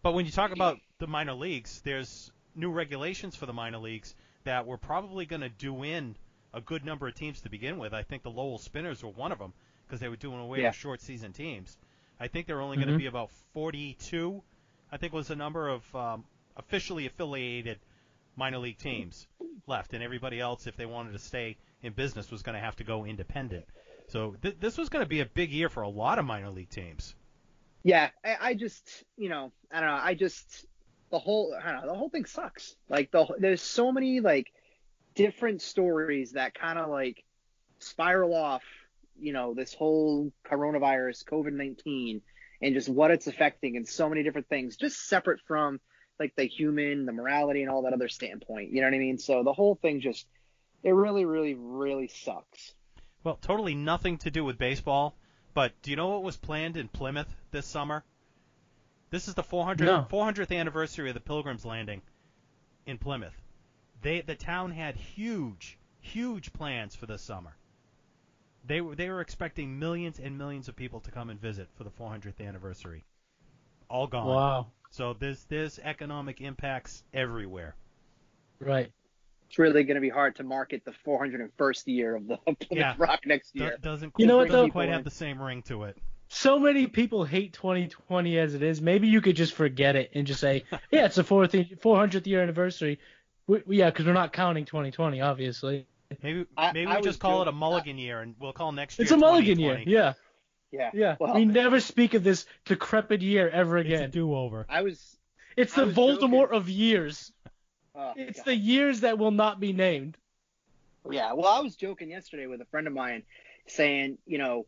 But 0.02 0.12
when 0.12 0.26
you 0.26 0.32
talk 0.32 0.52
about 0.52 0.78
the 0.98 1.06
minor 1.06 1.34
leagues, 1.34 1.80
there's 1.82 2.30
new 2.54 2.70
regulations 2.70 3.36
for 3.36 3.46
the 3.46 3.52
minor 3.52 3.78
leagues 3.78 4.14
that 4.44 4.66
we're 4.66 4.76
probably 4.76 5.26
going 5.26 5.40
to 5.40 5.48
do 5.48 5.82
in 5.82 6.16
a 6.52 6.60
good 6.60 6.84
number 6.84 7.08
of 7.08 7.14
teams 7.14 7.40
to 7.40 7.48
begin 7.48 7.78
with. 7.78 7.92
I 7.92 8.02
think 8.02 8.22
the 8.22 8.30
Lowell 8.30 8.58
Spinners 8.58 9.02
were 9.02 9.10
one 9.10 9.32
of 9.32 9.38
them 9.38 9.52
because 9.86 10.00
they 10.00 10.08
were 10.08 10.16
doing 10.16 10.40
away 10.40 10.60
yeah. 10.60 10.68
with 10.68 10.76
short 10.76 11.00
season 11.00 11.32
teams. 11.32 11.76
I 12.20 12.28
think 12.28 12.46
they're 12.46 12.60
only 12.60 12.76
mm-hmm. 12.76 12.86
going 12.86 12.98
to 12.98 13.02
be 13.02 13.06
about 13.06 13.30
42. 13.54 14.42
I 14.92 14.96
think 14.96 15.12
was 15.12 15.28
the 15.28 15.36
number 15.36 15.68
of 15.68 15.96
um, 15.96 16.24
officially 16.56 17.06
affiliated 17.06 17.78
minor 18.36 18.58
league 18.58 18.78
teams 18.78 19.26
left, 19.66 19.94
and 19.94 20.02
everybody 20.02 20.40
else, 20.40 20.66
if 20.66 20.76
they 20.76 20.86
wanted 20.86 21.12
to 21.12 21.18
stay 21.18 21.56
in 21.82 21.92
business, 21.92 22.30
was 22.30 22.42
going 22.42 22.54
to 22.54 22.60
have 22.60 22.76
to 22.76 22.84
go 22.84 23.04
independent. 23.04 23.64
So 24.08 24.36
th- 24.42 24.56
this 24.60 24.76
was 24.78 24.88
going 24.88 25.04
to 25.04 25.08
be 25.08 25.20
a 25.20 25.26
big 25.26 25.50
year 25.50 25.68
for 25.68 25.82
a 25.82 25.88
lot 25.88 26.18
of 26.18 26.24
minor 26.24 26.50
league 26.50 26.70
teams. 26.70 27.14
Yeah, 27.84 28.08
I, 28.24 28.36
I 28.40 28.54
just, 28.54 29.04
you 29.16 29.28
know, 29.28 29.52
I 29.70 29.80
don't 29.80 29.90
know. 29.90 30.00
I 30.02 30.14
just 30.14 30.66
the 31.10 31.18
whole 31.18 31.54
I 31.54 31.70
don't 31.70 31.82
know, 31.82 31.92
the 31.92 31.98
whole 31.98 32.08
thing 32.08 32.24
sucks. 32.24 32.74
Like 32.88 33.12
the 33.12 33.26
there's 33.38 33.62
so 33.62 33.92
many 33.92 34.20
like 34.20 34.50
different 35.14 35.62
stories 35.62 36.32
that 36.32 36.54
kind 36.54 36.78
of 36.78 36.90
like 36.90 37.22
spiral 37.78 38.34
off, 38.34 38.62
you 39.18 39.32
know, 39.32 39.54
this 39.54 39.74
whole 39.74 40.32
coronavirus, 40.50 41.24
COVID-19 41.24 42.22
and 42.62 42.74
just 42.74 42.88
what 42.88 43.10
it's 43.10 43.26
affecting 43.26 43.76
and 43.76 43.86
so 43.86 44.08
many 44.08 44.22
different 44.22 44.48
things 44.48 44.76
just 44.76 45.06
separate 45.06 45.40
from 45.46 45.78
like 46.18 46.34
the 46.36 46.44
human, 46.44 47.04
the 47.04 47.12
morality 47.12 47.62
and 47.62 47.70
all 47.70 47.82
that 47.82 47.92
other 47.92 48.08
standpoint. 48.08 48.70
You 48.70 48.80
know 48.80 48.86
what 48.86 48.94
I 48.94 48.98
mean? 48.98 49.18
So 49.18 49.42
the 49.42 49.52
whole 49.52 49.74
thing 49.74 50.00
just 50.00 50.26
it 50.82 50.92
really 50.92 51.24
really 51.24 51.54
really 51.54 52.08
sucks. 52.08 52.74
Well, 53.22 53.38
totally 53.40 53.74
nothing 53.74 54.18
to 54.18 54.30
do 54.30 54.44
with 54.44 54.58
baseball, 54.58 55.16
but 55.54 55.72
do 55.82 55.90
you 55.90 55.96
know 55.96 56.08
what 56.08 56.22
was 56.22 56.36
planned 56.36 56.76
in 56.76 56.88
Plymouth 56.88 57.32
this 57.50 57.66
summer? 57.66 58.04
This 59.10 59.28
is 59.28 59.34
the 59.34 59.44
400, 59.44 59.84
no. 59.84 60.06
400th 60.10 60.54
anniversary 60.54 61.08
of 61.08 61.14
the 61.14 61.20
Pilgrims 61.20 61.64
Landing 61.64 62.02
in 62.84 62.98
Plymouth. 62.98 63.40
They 64.02 64.20
the 64.20 64.34
town 64.34 64.72
had 64.72 64.96
huge, 64.96 65.78
huge 66.00 66.52
plans 66.52 66.96
for 66.96 67.06
this 67.06 67.22
summer. 67.22 67.56
They 68.66 68.80
were 68.80 68.94
they 68.94 69.08
were 69.08 69.20
expecting 69.20 69.78
millions 69.78 70.18
and 70.18 70.36
millions 70.36 70.68
of 70.68 70.76
people 70.76 71.00
to 71.00 71.10
come 71.10 71.30
and 71.30 71.40
visit 71.40 71.68
for 71.76 71.84
the 71.84 71.90
400th 71.90 72.46
anniversary. 72.46 73.04
All 73.88 74.06
gone. 74.06 74.26
Wow. 74.26 74.66
So 74.90 75.14
there's 75.14 75.44
there's 75.44 75.78
economic 75.78 76.40
impacts 76.40 77.02
everywhere. 77.12 77.76
Right. 78.58 78.90
It's 79.54 79.58
really 79.60 79.84
going 79.84 79.94
to 79.94 80.00
be 80.00 80.08
hard 80.08 80.34
to 80.36 80.42
market 80.42 80.82
the 80.84 80.92
401st 81.06 81.82
year 81.86 82.16
of 82.16 82.26
the 82.26 82.38
Plymouth 82.38 82.66
yeah. 82.72 82.94
Rock 82.98 83.20
next 83.24 83.54
year. 83.54 83.78
doesn't 83.80 84.12
you 84.18 84.26
know 84.26 84.38
what 84.38 84.48
though? 84.48 84.68
quite 84.68 84.88
have 84.88 85.04
the 85.04 85.12
same 85.12 85.40
ring 85.40 85.62
to 85.62 85.84
it 85.84 85.96
so 86.26 86.58
many 86.58 86.88
people 86.88 87.24
hate 87.24 87.52
2020 87.52 88.36
as 88.38 88.54
it 88.54 88.62
is. 88.64 88.82
Maybe 88.82 89.06
you 89.06 89.20
could 89.20 89.36
just 89.36 89.52
forget 89.54 89.94
it 89.94 90.10
and 90.14 90.26
just 90.26 90.40
say, 90.40 90.64
yeah, 90.90 91.04
it's 91.04 91.14
the 91.14 91.22
400th 91.22 92.26
year 92.26 92.42
anniversary. 92.42 92.98
We, 93.46 93.62
yeah, 93.68 93.90
because 93.90 94.06
we're 94.06 94.14
not 94.14 94.32
counting 94.32 94.64
2020, 94.64 95.20
obviously. 95.20 95.86
Maybe 96.20 96.46
maybe 96.72 96.86
I, 96.86 96.96
we 96.96 97.02
just 97.02 97.20
call 97.20 97.42
it 97.42 97.48
a 97.48 97.52
mulligan 97.52 97.98
year, 97.98 98.22
and 98.22 98.34
we'll 98.40 98.52
call 98.52 98.72
next 98.72 98.98
year. 98.98 99.04
It's 99.04 99.12
a 99.12 99.16
mulligan 99.16 99.60
year. 99.60 99.80
Yeah. 99.86 100.14
Yeah. 100.72 100.90
Yeah. 100.92 101.16
Well, 101.20 101.34
we 101.34 101.44
never 101.44 101.78
speak 101.78 102.14
of 102.14 102.24
this 102.24 102.46
decrepit 102.64 103.22
year 103.22 103.48
ever 103.48 103.76
again. 103.76 104.02
It's 104.02 104.16
a 104.16 104.18
do-over. 104.18 104.66
I 104.68 104.82
was. 104.82 105.16
It's 105.56 105.74
the 105.74 105.86
Voldemort 105.86 106.46
joking. 106.46 106.56
of 106.56 106.68
years. 106.68 107.32
Oh, 107.94 108.12
it's 108.16 108.38
God. 108.38 108.46
the 108.46 108.56
years 108.56 109.00
that 109.00 109.18
will 109.18 109.30
not 109.30 109.60
be 109.60 109.72
named. 109.72 110.16
Yeah. 111.10 111.32
Well, 111.32 111.48
I 111.48 111.60
was 111.60 111.76
joking 111.76 112.10
yesterday 112.10 112.46
with 112.46 112.60
a 112.60 112.64
friend 112.66 112.86
of 112.86 112.92
mine, 112.92 113.22
saying, 113.66 114.18
you 114.26 114.38
know, 114.38 114.66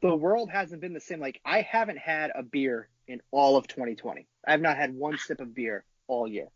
the 0.00 0.14
world 0.14 0.50
hasn't 0.50 0.80
been 0.80 0.92
the 0.92 1.00
same. 1.00 1.20
Like 1.20 1.40
I 1.44 1.62
haven't 1.62 1.98
had 1.98 2.30
a 2.34 2.42
beer 2.42 2.88
in 3.06 3.20
all 3.30 3.56
of 3.56 3.66
2020. 3.68 4.26
I 4.46 4.50
have 4.50 4.60
not 4.60 4.76
had 4.76 4.94
one 4.94 5.18
sip 5.18 5.40
of 5.40 5.54
beer 5.54 5.84
all 6.06 6.28
year. 6.28 6.48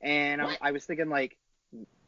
And 0.00 0.42
I, 0.42 0.58
I 0.60 0.72
was 0.72 0.84
thinking 0.84 1.08
like 1.08 1.36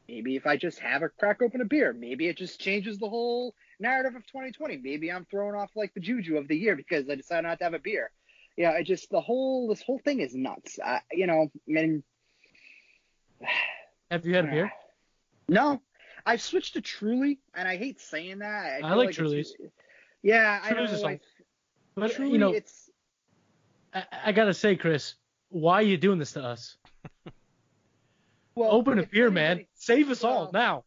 maybe 0.08 0.36
if 0.36 0.46
I 0.46 0.56
just 0.56 0.80
have 0.80 1.02
a 1.02 1.08
crack 1.08 1.40
open 1.42 1.60
a 1.60 1.64
beer, 1.64 1.92
maybe 1.92 2.26
it 2.26 2.36
just 2.36 2.60
changes 2.60 2.98
the 2.98 3.08
whole 3.08 3.54
narrative 3.78 4.16
of 4.16 4.26
2020. 4.26 4.80
Maybe 4.82 5.10
I'm 5.10 5.24
throwing 5.30 5.54
off 5.54 5.70
like 5.76 5.94
the 5.94 6.00
juju 6.00 6.36
of 6.36 6.48
the 6.48 6.56
year 6.56 6.76
because 6.76 7.08
I 7.08 7.14
decided 7.14 7.46
not 7.46 7.58
to 7.58 7.64
have 7.64 7.74
a 7.74 7.78
beer. 7.78 8.10
Yeah, 8.56 8.70
I 8.70 8.82
just 8.82 9.10
the 9.10 9.20
whole 9.20 9.68
this 9.68 9.82
whole 9.82 9.98
thing 9.98 10.20
is 10.20 10.34
nuts. 10.34 10.78
I, 10.84 11.00
you 11.12 11.26
know, 11.26 11.48
I 11.68 11.72
mean, 11.72 12.02
Have 14.10 14.26
you 14.26 14.34
had 14.34 14.44
a 14.46 14.50
beer? 14.50 14.72
no, 15.48 15.80
I've 16.26 16.40
switched 16.40 16.74
to 16.74 16.80
Truly, 16.80 17.38
and 17.54 17.66
I 17.68 17.76
hate 17.76 18.00
saying 18.00 18.38
that. 18.38 18.82
I, 18.84 18.86
I 18.86 18.94
like 18.94 19.10
it's- 19.10 19.16
Truly's. 19.16 19.54
Yeah, 20.22 20.60
I 20.62 20.70
Truly's 20.72 20.90
know. 20.90 20.96
is 20.96 21.02
all- 21.04 21.18
But 21.96 22.12
Truly, 22.12 22.32
you 22.32 22.38
know, 22.38 22.52
it's 22.52 22.90
I, 23.92 24.04
I 24.26 24.32
gotta 24.32 24.54
say, 24.54 24.76
Chris, 24.76 25.14
why 25.50 25.74
are 25.76 25.82
you 25.82 25.96
doing 25.96 26.18
this 26.18 26.32
to 26.32 26.42
us? 26.42 26.76
well, 28.54 28.70
Open 28.72 28.98
a 28.98 29.06
beer, 29.06 29.30
man. 29.30 29.66
Save 29.74 30.10
us 30.10 30.24
all 30.24 30.50
now. 30.52 30.84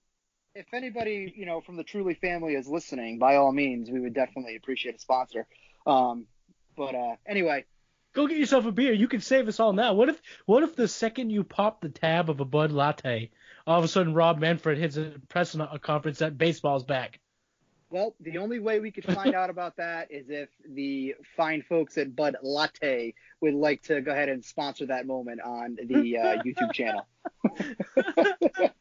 If 0.56 0.66
anybody, 0.74 1.32
you 1.36 1.46
know, 1.46 1.62
from 1.62 1.76
the 1.78 1.84
Truly 1.84 2.16
family 2.16 2.56
is 2.56 2.68
listening, 2.68 3.20
by 3.20 3.36
all 3.36 3.52
means, 3.52 3.92
we 3.92 4.00
would 4.00 4.14
definitely 4.16 4.56
appreciate 4.56 4.96
a 4.96 5.00
sponsor. 5.00 5.46
Um, 5.86 6.26
but 6.76 6.96
uh, 6.96 7.16
anyway, 7.28 7.66
Go 8.14 8.28
get 8.28 8.38
yourself 8.38 8.66
a 8.66 8.72
beer. 8.72 8.94
You 8.94 9.08
can 9.08 9.22
save 9.22 9.48
us 9.48 9.60
all 9.60 9.74
now. 9.74 9.94
What 9.94 10.10
if 10.10 10.22
what 10.46 10.64
if 10.64 10.76
the 10.76 10.88
second 10.88 11.30
you 11.30 11.44
pop 11.44 11.82
the 11.82 11.90
tab 11.90 12.30
of 12.30 12.40
a 12.40 12.46
Bud 12.46 12.72
Latte, 12.72 13.30
all 13.66 13.78
of 13.78 13.86
a 13.86 13.88
sudden 13.88 14.14
Rob 14.14 14.40
Manfred 14.40 14.78
hits 14.78 14.98
a 14.98 15.14
press 15.30 15.56
conference 15.82 16.20
that 16.20 16.38
baseball's 16.38 16.84
back? 16.84 17.20
Well, 17.90 18.16
the 18.20 18.38
only 18.40 18.60
way 18.60 18.80
we 18.80 18.92
could 18.92 19.06
find 19.06 19.34
out 19.34 19.50
about 19.50 19.78
that 19.78 20.12
is 20.12 20.26
if 20.30 20.50
the 20.68 21.16
fine 21.38 21.62
folks 21.62 21.98
at 21.98 22.16
Bud 22.16 22.36
Latte 22.44 23.14
would 23.42 23.54
like 23.54 23.84
to 23.84 24.02
go 24.02 24.12
ahead 24.12 24.30
and 24.30 24.44
sponsor 24.44 24.88
that 24.88 25.08
moment 25.08 25.40
on 25.42 25.78
the 25.82 26.18
uh, 26.18 26.44
YouTube 26.44 26.74
channel. 26.74 27.08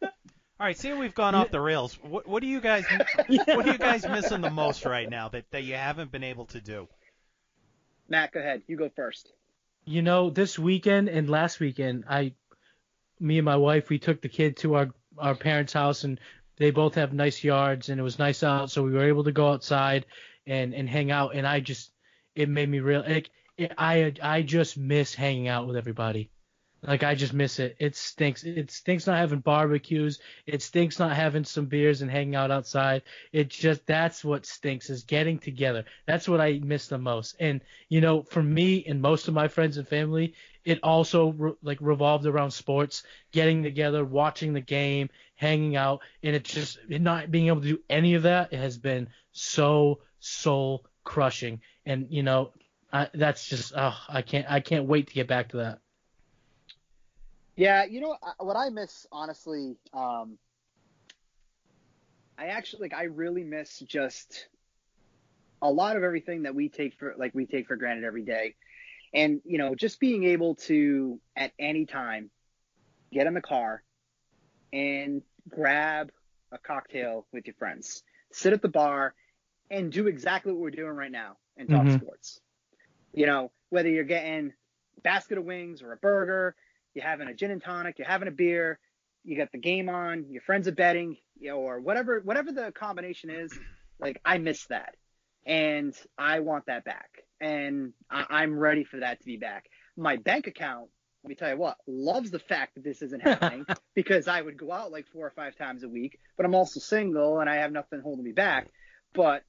All 0.59 0.64
right, 0.66 0.77
seeing 0.77 0.99
we've 0.99 1.14
gone 1.14 1.35
off 1.35 1.51
the 1.51 1.61
rails, 1.61 1.99
what, 2.03 2.27
what 2.27 2.41
do 2.41 2.49
you 2.49 2.61
guys 2.61 2.85
what 3.29 3.68
are 3.68 3.72
you 3.72 3.79
guys 3.79 4.09
missing 4.09 4.41
the 4.41 4.51
most 4.51 4.87
right 4.87 5.09
now 5.09 5.29
that, 5.29 5.45
that 5.51 5.64
you 5.64 5.74
haven't 5.74 6.11
been 6.11 6.24
able 6.24 6.47
to 6.47 6.61
do? 6.61 6.89
Matt, 8.09 8.32
go 8.32 8.40
ahead. 8.40 8.62
You 8.66 8.76
go 8.76 8.90
first. 8.94 9.32
You 9.84 10.02
know, 10.02 10.30
this 10.30 10.59
weekend 10.59 11.09
and 11.09 11.30
last 11.30 11.61
weekend, 11.61 12.04
I, 12.09 12.32
me 13.20 13.38
and 13.38 13.44
my 13.44 13.57
wife, 13.57 13.88
we 13.88 13.98
took 13.98 14.20
the 14.20 14.28
kid 14.28 14.57
to 14.59 14.74
our 14.74 14.90
our 15.18 15.34
parents' 15.34 15.72
house, 15.72 16.04
and 16.04 16.20
they 16.57 16.70
both 16.70 16.96
have 16.96 17.12
nice 17.12 17.42
yards, 17.42 17.88
and 17.88 17.98
it 17.98 18.02
was 18.02 18.18
nice 18.18 18.42
out, 18.42 18.70
so 18.70 18.82
we 18.82 18.92
were 18.92 19.09
able 19.09 19.24
to 19.24 19.32
go 19.32 19.52
outside 19.52 20.04
and 20.46 20.74
and 20.74 20.88
hang 20.88 21.11
out, 21.11 21.34
and 21.34 21.46
I 21.46 21.61
just, 21.61 21.90
it 22.34 22.48
made 22.48 22.68
me 22.68 22.80
real, 22.80 23.00
like, 23.00 23.30
I 23.78 24.12
I 24.22 24.42
just 24.42 24.76
miss 24.76 25.14
hanging 25.14 25.48
out 25.48 25.66
with 25.66 25.76
everybody. 25.76 26.30
Like 26.83 27.03
I 27.03 27.14
just 27.14 27.33
miss 27.33 27.59
it. 27.59 27.77
It 27.79 27.97
stinks. 27.97 28.45
It 28.45 28.70
stinks 28.70 29.07
not 29.07 29.16
having 29.16 29.41
barbecues. 29.41 30.20
It 30.47 30.62
stinks 30.62 30.99
not 30.99 31.16
having 31.16 31.45
some 31.45 31.66
beers 31.66 32.03
and 32.03 32.11
hanging 32.11 32.37
out 32.37 32.51
outside. 32.51 33.03
It 33.33 33.49
just 33.49 33.87
that's 33.87 34.24
what 34.24 34.47
stinks 34.47 34.91
is 34.91 35.03
getting 35.03 35.39
together. 35.39 35.85
That's 36.07 36.29
what 36.29 36.41
I 36.41 36.61
miss 36.62 36.89
the 36.89 36.99
most. 36.99 37.37
And 37.41 37.61
you 37.89 38.01
know, 38.01 38.22
for 38.22 38.43
me 38.43 38.85
and 38.87 39.01
most 39.01 39.27
of 39.27 39.35
my 39.35 39.49
friends 39.49 39.79
and 39.79 39.89
family, 39.89 40.35
it 40.64 40.81
also 40.83 41.33
re- 41.33 41.53
like 41.62 41.79
revolved 41.81 42.27
around 42.27 42.51
sports, 42.51 43.03
getting 43.33 43.62
together, 43.62 44.05
watching 44.05 44.53
the 44.53 44.61
game, 44.61 45.09
hanging 45.35 45.77
out, 45.77 46.03
and 46.22 46.37
it 46.37 46.45
just 46.45 46.79
it 46.89 47.01
not 47.01 47.31
being 47.31 47.47
able 47.49 47.62
to 47.62 47.68
do 47.68 47.81
any 47.89 48.14
of 48.14 48.24
that 48.24 48.53
it 48.53 48.59
has 48.59 48.77
been 48.77 49.09
so 49.33 50.01
soul 50.20 50.85
crushing. 51.05 51.61
And 51.87 52.07
you 52.11 52.22
know, 52.22 52.53
I, 52.93 53.09
that's 53.14 53.49
just 53.49 53.72
oh, 53.74 53.97
I 54.09 54.22
can't 54.22 54.47
I 54.49 54.61
can't 54.61 54.87
wait 54.87 55.09
to 55.09 55.14
get 55.14 55.27
back 55.27 55.49
to 55.51 55.59
that. 55.59 55.81
Yeah, 57.57 57.84
you 57.84 58.00
know 58.02 58.16
what 58.38 58.57
I 58.57 58.68
miss 58.68 59.07
honestly. 59.11 59.76
Um, 59.94 60.38
I 62.38 62.48
actually 62.48 62.82
like 62.82 62.94
I 62.94 63.04
really 63.04 63.44
miss 63.44 63.78
just 63.80 64.48
a 65.62 65.70
lot 65.70 65.96
of 65.96 66.02
everything 66.02 66.42
that 66.42 66.54
we 66.54 66.68
take 66.68 66.94
for 66.94 67.14
like 67.16 67.34
we 67.34 67.46
take 67.46 67.66
for 67.66 67.76
granted 67.76 68.04
every 68.04 68.24
day, 68.24 68.54
and 69.14 69.40
you 69.46 69.57
know 69.57 69.74
just 69.74 69.98
being 70.00 70.24
able 70.24 70.57
to 70.57 71.18
at 71.34 71.52
any 71.59 71.86
time 71.86 72.30
get 73.11 73.26
in 73.26 73.32
the 73.32 73.40
car 73.40 73.82
and 74.72 75.22
grab 75.48 76.11
a 76.52 76.59
cocktail 76.59 77.26
with 77.32 77.46
your 77.46 77.54
friends, 77.54 78.02
sit 78.32 78.52
at 78.52 78.61
the 78.61 78.68
bar, 78.68 79.14
and 79.70 79.90
do 79.90 80.09
exactly 80.09 80.52
what 80.52 80.61
we're 80.61 80.70
doing 80.70 80.92
right 80.92 81.11
now 81.11 81.38
and 81.57 81.70
talk 81.70 81.86
Mhm. 81.86 82.02
sports. 82.02 82.40
You 83.14 83.24
know 83.24 83.50
whether 83.70 83.88
you're 83.88 84.04
getting 84.04 84.52
a 84.98 85.00
basket 85.00 85.38
of 85.38 85.44
wings 85.44 85.80
or 85.80 85.92
a 85.92 85.96
burger 85.96 86.54
you're 86.97 87.05
having 87.05 87.28
a 87.28 87.34
gin 87.34 87.51
and 87.51 87.62
tonic, 87.62 87.99
you're 87.99 88.09
having 88.09 88.26
a 88.26 88.32
beer, 88.32 88.78
you 89.22 89.36
got 89.36 89.53
the 89.53 89.59
game 89.59 89.88
on, 89.88 90.24
your 90.30 90.40
friends 90.40 90.66
are 90.66 90.72
betting, 90.72 91.18
you 91.38 91.51
know, 91.51 91.59
or 91.59 91.78
whatever 91.78 92.20
whatever 92.24 92.51
the 92.51 92.72
combination 92.72 93.28
is, 93.28 93.57
like 94.01 94.20
I 94.24 94.38
miss 94.38 94.64
that. 94.66 94.97
And 95.44 95.94
I 96.18 96.40
want 96.40 96.66
that 96.66 96.84
back. 96.84 97.11
And 97.40 97.92
I, 98.11 98.24
I'm 98.30 98.59
ready 98.59 98.82
for 98.82 98.99
that 98.99 99.20
to 99.20 99.26
be 99.26 99.36
back. 99.36 99.66
My 99.97 100.16
bank 100.16 100.49
account, 100.49 100.88
let 101.22 101.28
me 101.28 101.34
tell 101.36 101.51
you 101.51 101.57
what, 101.57 101.76
loves 101.86 102.30
the 102.30 102.40
fact 102.40 102.74
that 102.74 102.82
this 102.82 103.03
isn't 103.03 103.22
happening 103.22 103.64
because 103.94 104.26
I 104.26 104.40
would 104.40 104.57
go 104.57 104.72
out 104.72 104.90
like 104.90 105.07
four 105.12 105.26
or 105.26 105.32
five 105.36 105.55
times 105.55 105.84
a 105.84 105.88
week, 105.88 106.18
but 106.36 106.47
I'm 106.47 106.55
also 106.55 106.80
single 106.80 107.38
and 107.38 107.49
I 107.49 107.57
have 107.57 107.70
nothing 107.70 108.01
holding 108.01 108.24
me 108.24 108.32
back. 108.32 108.68
But 109.12 109.42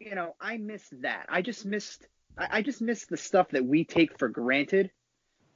you 0.00 0.14
know, 0.14 0.34
I 0.40 0.56
miss 0.56 0.82
that. 1.02 1.26
I 1.28 1.40
just 1.42 1.64
missed 1.64 2.06
I, 2.36 2.58
I 2.58 2.62
just 2.62 2.82
miss 2.82 3.06
the 3.06 3.16
stuff 3.16 3.50
that 3.50 3.64
we 3.64 3.84
take 3.84 4.18
for 4.18 4.28
granted 4.28 4.90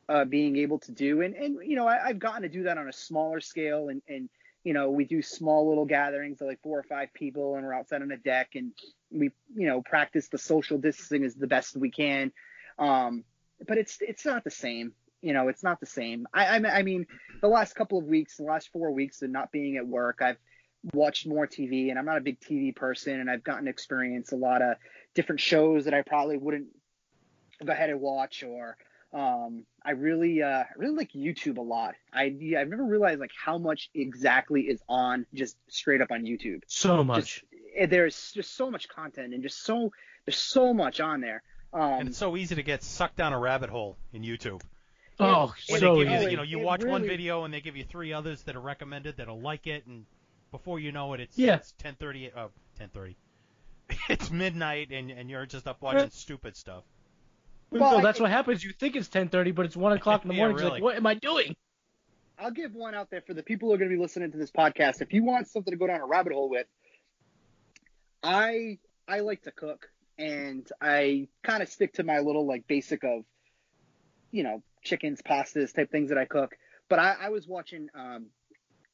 uh, 0.08 0.24
being 0.24 0.56
able 0.56 0.78
to 0.80 0.92
do. 0.92 1.22
And, 1.22 1.34
and 1.34 1.58
you 1.64 1.76
know, 1.76 1.86
I, 1.86 2.06
I've 2.06 2.18
gotten 2.18 2.42
to 2.42 2.48
do 2.48 2.64
that 2.64 2.78
on 2.78 2.88
a 2.88 2.92
smaller 2.92 3.40
scale. 3.40 3.88
And, 3.88 4.02
and, 4.08 4.28
you 4.64 4.72
know, 4.72 4.90
we 4.90 5.04
do 5.04 5.22
small 5.22 5.68
little 5.68 5.84
gatherings 5.84 6.40
of 6.40 6.48
like 6.48 6.62
four 6.62 6.78
or 6.78 6.82
five 6.82 7.12
people 7.14 7.56
and 7.56 7.64
we're 7.64 7.74
outside 7.74 8.02
on 8.02 8.10
a 8.10 8.16
deck 8.16 8.50
and 8.54 8.72
we, 9.10 9.30
you 9.54 9.66
know, 9.66 9.82
practice 9.82 10.28
the 10.28 10.38
social 10.38 10.78
distancing 10.78 11.24
as 11.24 11.34
the 11.34 11.46
best 11.46 11.76
we 11.76 11.90
can. 11.90 12.32
Um, 12.78 13.24
but 13.66 13.78
it's, 13.78 13.98
it's 14.00 14.24
not 14.24 14.44
the 14.44 14.50
same. 14.50 14.92
You 15.20 15.32
know, 15.32 15.48
it's 15.48 15.62
not 15.62 15.80
the 15.80 15.86
same. 15.86 16.26
I, 16.34 16.58
I, 16.58 16.78
I 16.78 16.82
mean, 16.82 17.06
the 17.40 17.48
last 17.48 17.74
couple 17.74 17.98
of 17.98 18.04
weeks, 18.04 18.36
the 18.36 18.42
last 18.44 18.70
four 18.72 18.90
weeks 18.90 19.22
of 19.22 19.30
not 19.30 19.52
being 19.52 19.76
at 19.76 19.86
work, 19.86 20.20
I've 20.20 20.36
watched 20.92 21.26
more 21.26 21.46
TV 21.46 21.88
and 21.88 21.98
I'm 21.98 22.04
not 22.04 22.18
a 22.18 22.20
big 22.20 22.40
TV 22.40 22.74
person 22.74 23.20
and 23.20 23.30
I've 23.30 23.44
gotten 23.44 23.64
to 23.64 23.70
experience 23.70 24.32
a 24.32 24.36
lot 24.36 24.60
of 24.60 24.76
different 25.14 25.40
shows 25.40 25.86
that 25.86 25.94
I 25.94 26.02
probably 26.02 26.36
wouldn't 26.36 26.66
go 27.64 27.72
ahead 27.72 27.90
and 27.90 28.00
watch 28.00 28.42
or, 28.42 28.76
um, 29.14 29.64
I 29.84 29.92
really, 29.92 30.42
uh, 30.42 30.48
I 30.48 30.66
really 30.76 30.96
like 30.96 31.12
YouTube 31.12 31.58
a 31.58 31.62
lot. 31.62 31.94
I, 32.12 32.24
yeah, 32.38 32.60
I've 32.60 32.68
never 32.68 32.84
realized 32.84 33.20
like 33.20 33.30
how 33.32 33.58
much 33.58 33.88
exactly 33.94 34.62
is 34.62 34.82
on 34.88 35.24
just 35.32 35.56
straight 35.68 36.00
up 36.02 36.10
on 36.10 36.24
YouTube. 36.24 36.62
So 36.66 37.04
much. 37.04 37.42
Just, 37.42 37.44
eh, 37.76 37.86
there's 37.86 38.32
just 38.32 38.56
so 38.56 38.70
much 38.70 38.88
content 38.88 39.32
and 39.32 39.42
just 39.42 39.62
so 39.64 39.92
there's 40.26 40.36
so 40.38 40.74
much 40.74 41.00
on 41.00 41.20
there. 41.20 41.42
Um, 41.72 41.80
And 42.00 42.08
it's 42.08 42.18
so 42.18 42.36
easy 42.36 42.54
to 42.56 42.62
get 42.62 42.82
sucked 42.82 43.16
down 43.16 43.32
a 43.32 43.38
rabbit 43.38 43.70
hole 43.70 43.96
in 44.12 44.22
YouTube. 44.22 44.62
oh, 45.20 45.54
Where 45.68 45.78
so 45.80 45.94
they 45.96 46.02
give 46.04 46.10
you, 46.10 46.16
easy. 46.16 46.24
the- 46.24 46.30
you 46.32 46.36
know, 46.36 46.42
you 46.42 46.60
It 46.60 46.64
watch 46.64 46.84
one 46.84 47.02
video 47.02 47.44
and 47.44 47.54
they 47.54 47.60
give 47.60 47.76
you 47.76 47.84
three 47.84 48.12
others 48.12 48.42
that 48.42 48.56
are 48.56 48.60
recommended 48.60 49.16
that'll 49.18 49.40
like 49.40 49.66
it, 49.68 49.86
and 49.86 50.06
before 50.50 50.80
you 50.80 50.90
know 50.92 51.12
it, 51.14 51.20
it's 51.20 51.38
Yeah. 51.38 51.56
it's 51.56 51.72
10:30. 51.78 52.32
Oh, 52.36 52.50
10:30. 52.80 53.14
it's 54.08 54.30
midnight, 54.30 54.90
and 54.90 55.10
and 55.10 55.28
you're 55.30 55.46
just 55.46 55.68
up 55.68 55.82
watching 55.82 56.10
stupid 56.10 56.56
stuff. 56.56 56.84
Well, 57.80 57.92
no, 57.92 57.98
I- 57.98 58.02
that's 58.02 58.20
what 58.20 58.30
happens. 58.30 58.62
You 58.64 58.72
think 58.72 58.96
it's 58.96 59.08
10:30, 59.08 59.54
but 59.54 59.66
it's 59.66 59.76
one 59.76 59.92
o'clock 59.92 60.22
in 60.22 60.28
the 60.28 60.34
Yeah, 60.34 60.40
morning. 60.40 60.56
You're 60.58 60.66
really. 60.66 60.80
like, 60.80 60.82
what 60.82 60.96
am 60.96 61.06
I 61.06 61.14
doing? 61.14 61.54
I'll 62.38 62.50
give 62.50 62.74
one 62.74 62.94
out 62.94 63.10
there 63.10 63.20
for 63.22 63.32
the 63.34 63.42
people 63.42 63.68
who 63.68 63.74
are 63.74 63.78
going 63.78 63.90
to 63.90 63.96
be 63.96 64.00
listening 64.02 64.32
to 64.32 64.38
this 64.38 64.50
podcast. 64.50 65.00
If 65.00 65.12
you 65.12 65.22
want 65.24 65.46
something 65.48 65.70
to 65.72 65.78
go 65.78 65.86
down 65.86 66.00
a 66.00 66.06
rabbit 66.06 66.32
hole 66.32 66.50
with, 66.50 66.66
I 68.22 68.78
I 69.06 69.20
like 69.20 69.42
to 69.42 69.50
cook 69.52 69.88
and 70.18 70.66
I 70.80 71.28
kind 71.42 71.62
of 71.62 71.68
stick 71.68 71.94
to 71.94 72.04
my 72.04 72.20
little 72.20 72.46
like 72.46 72.66
basic 72.66 73.04
of, 73.04 73.24
you 74.30 74.42
know, 74.42 74.62
chickens, 74.82 75.20
pastas 75.22 75.74
type 75.74 75.90
things 75.90 76.08
that 76.10 76.18
I 76.18 76.24
cook. 76.24 76.56
But 76.88 76.98
I, 76.98 77.14
I 77.22 77.28
was 77.30 77.46
watching 77.46 77.88
um, 77.94 78.26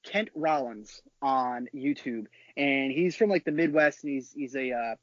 Kent 0.04 0.30
Rollins 0.34 1.02
on 1.20 1.68
YouTube, 1.74 2.26
and 2.56 2.92
he's 2.92 3.16
from 3.16 3.30
like 3.30 3.44
the 3.44 3.52
Midwest, 3.52 4.04
and 4.04 4.12
he's 4.12 4.32
he's 4.32 4.54
a 4.54 4.72
uh, 4.72 4.94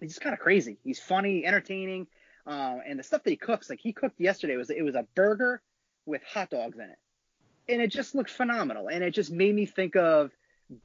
he's 0.00 0.10
just 0.10 0.20
kind 0.20 0.32
of 0.34 0.38
crazy. 0.40 0.78
He's 0.84 1.00
funny, 1.00 1.44
entertaining, 1.44 2.06
um, 2.46 2.80
and 2.86 2.98
the 2.98 3.02
stuff 3.02 3.22
that 3.22 3.30
he 3.30 3.36
cooks, 3.36 3.70
like 3.70 3.80
he 3.80 3.92
cooked 3.92 4.20
yesterday, 4.20 4.56
was 4.56 4.70
it 4.70 4.82
was 4.82 4.94
a 4.94 5.06
burger 5.14 5.62
with 6.06 6.22
hot 6.22 6.50
dogs 6.50 6.78
in 6.78 6.84
it, 6.84 6.98
and 7.68 7.80
it 7.80 7.88
just 7.88 8.14
looked 8.14 8.30
phenomenal. 8.30 8.88
And 8.88 9.02
it 9.02 9.12
just 9.12 9.30
made 9.30 9.54
me 9.54 9.66
think 9.66 9.96
of 9.96 10.30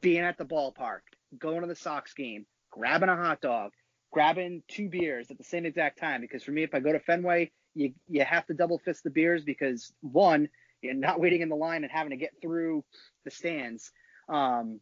being 0.01 0.22
at 0.22 0.38
the 0.38 0.45
ballpark, 0.45 1.01
going 1.38 1.62
to 1.62 1.68
the 1.68 1.76
Sox 1.76 2.14
game, 2.14 2.45
grabbing 2.72 3.10
a 3.10 3.16
hot 3.16 3.41
dog, 3.41 3.72
grabbing 4.12 4.64
two 4.68 4.89
beers 4.89 5.30
at 5.32 5.38
the 5.38 5.43
same 5.43 5.66
exact 5.66 5.99
time. 5.99 6.22
Because 6.22 6.43
for 6.43 6.51
me, 6.51 6.64
if 6.64 6.74
I 6.74 6.80
go 6.80 6.93
to 6.93 6.99
Fenway, 6.99 7.51
you 7.76 7.93
you 8.07 8.24
have 8.24 8.45
to 8.47 8.53
double 8.53 8.80
fist 8.80 9.03
the 9.03 9.10
beers 9.10 9.43
because 9.43 9.91
one, 10.01 10.49
you're 10.82 10.93
not 10.93 11.20
waiting 11.20 11.41
in 11.41 11.49
the 11.49 11.55
line 11.55 11.84
and 11.84 11.91
having 11.91 12.12
to 12.12 12.18
get 12.18 12.32
through 12.41 12.84
the 13.26 13.32
stands. 13.32 13.91
Um, 14.30 14.80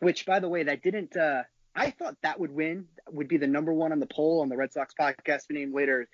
which, 0.00 0.26
by 0.26 0.40
the 0.40 0.48
way, 0.48 0.64
that 0.64 0.82
didn't. 0.82 1.16
Uh, 1.16 1.44
I 1.74 1.90
thought 1.90 2.16
that 2.22 2.38
would 2.38 2.52
win, 2.52 2.86
would 3.10 3.28
be 3.28 3.36
the 3.36 3.46
number 3.46 3.72
one 3.72 3.92
on 3.92 3.98
the 4.00 4.06
poll 4.06 4.40
on 4.42 4.48
the 4.48 4.56
Red 4.56 4.72
Sox 4.72 4.94
podcast. 4.98 5.42
We 5.48 5.56
named 5.56 5.74
later 5.74 6.08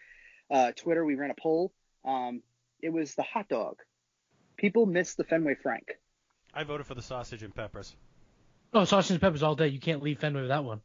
uh, 0.50 0.72
Twitter. 0.72 1.04
We 1.04 1.14
ran 1.14 1.30
a 1.30 1.34
poll. 1.40 1.72
Um, 2.04 2.42
it 2.82 2.90
was 2.90 3.14
the 3.14 3.22
hot 3.22 3.48
dog. 3.48 3.76
People 4.56 4.86
miss 4.86 5.14
the 5.14 5.24
Fenway 5.24 5.56
Frank. 5.62 5.98
I 6.54 6.64
voted 6.64 6.86
for 6.86 6.94
the 6.94 7.02
sausage 7.02 7.42
and 7.42 7.54
peppers. 7.54 7.94
Oh, 8.72 8.84
sausage 8.84 9.12
and 9.12 9.20
peppers 9.20 9.42
all 9.42 9.54
day. 9.54 9.68
You 9.68 9.80
can't 9.80 10.02
leave 10.02 10.18
Fenway 10.18 10.42
without 10.42 10.62
that 10.62 10.68
one. 10.68 10.80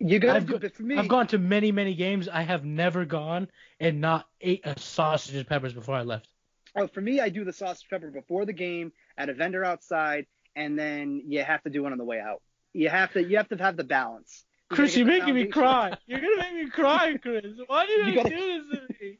You 0.00 0.18
gotta 0.20 0.36
I've 0.36 0.46
do, 0.46 0.52
go- 0.52 0.58
but 0.60 0.74
for 0.74 0.82
me, 0.82 0.96
I've 0.96 1.08
gone 1.08 1.26
to 1.28 1.38
many, 1.38 1.72
many 1.72 1.94
games. 1.94 2.28
I 2.28 2.42
have 2.42 2.64
never 2.64 3.04
gone 3.04 3.48
and 3.80 4.00
not 4.00 4.28
ate 4.40 4.60
a 4.64 4.78
sausage 4.78 5.34
and 5.34 5.46
peppers 5.46 5.72
before 5.72 5.94
I 5.96 6.02
left. 6.02 6.28
oh, 6.76 6.86
for 6.86 7.00
me, 7.00 7.18
I 7.18 7.30
do 7.30 7.44
the 7.44 7.52
sausage 7.52 7.88
pepper 7.90 8.10
before 8.10 8.44
the 8.44 8.52
game 8.52 8.92
at 9.16 9.28
a 9.28 9.34
vendor 9.34 9.64
outside, 9.64 10.26
and 10.54 10.78
then 10.78 11.22
you 11.26 11.42
have 11.42 11.62
to 11.64 11.70
do 11.70 11.82
one 11.82 11.90
on 11.92 11.98
the 11.98 12.04
way 12.04 12.20
out. 12.20 12.42
You 12.72 12.88
have 12.88 13.12
to, 13.12 13.24
you 13.24 13.36
have 13.36 13.48
to 13.48 13.56
have 13.56 13.76
the 13.76 13.84
balance. 13.84 14.44
You 14.70 14.76
Chris, 14.76 14.96
you're 14.96 15.06
making 15.06 15.34
me 15.34 15.46
cry. 15.46 15.96
You're 16.06 16.20
gonna 16.20 16.36
make 16.36 16.54
me 16.54 16.70
cry, 16.70 17.16
Chris. 17.16 17.44
Why 17.66 17.86
do 17.86 17.92
you, 17.92 18.04
You 18.04 18.14
gotta 18.14 18.28
do 18.28 18.64
this 18.70 18.80
to 18.80 18.94
me? 19.00 19.18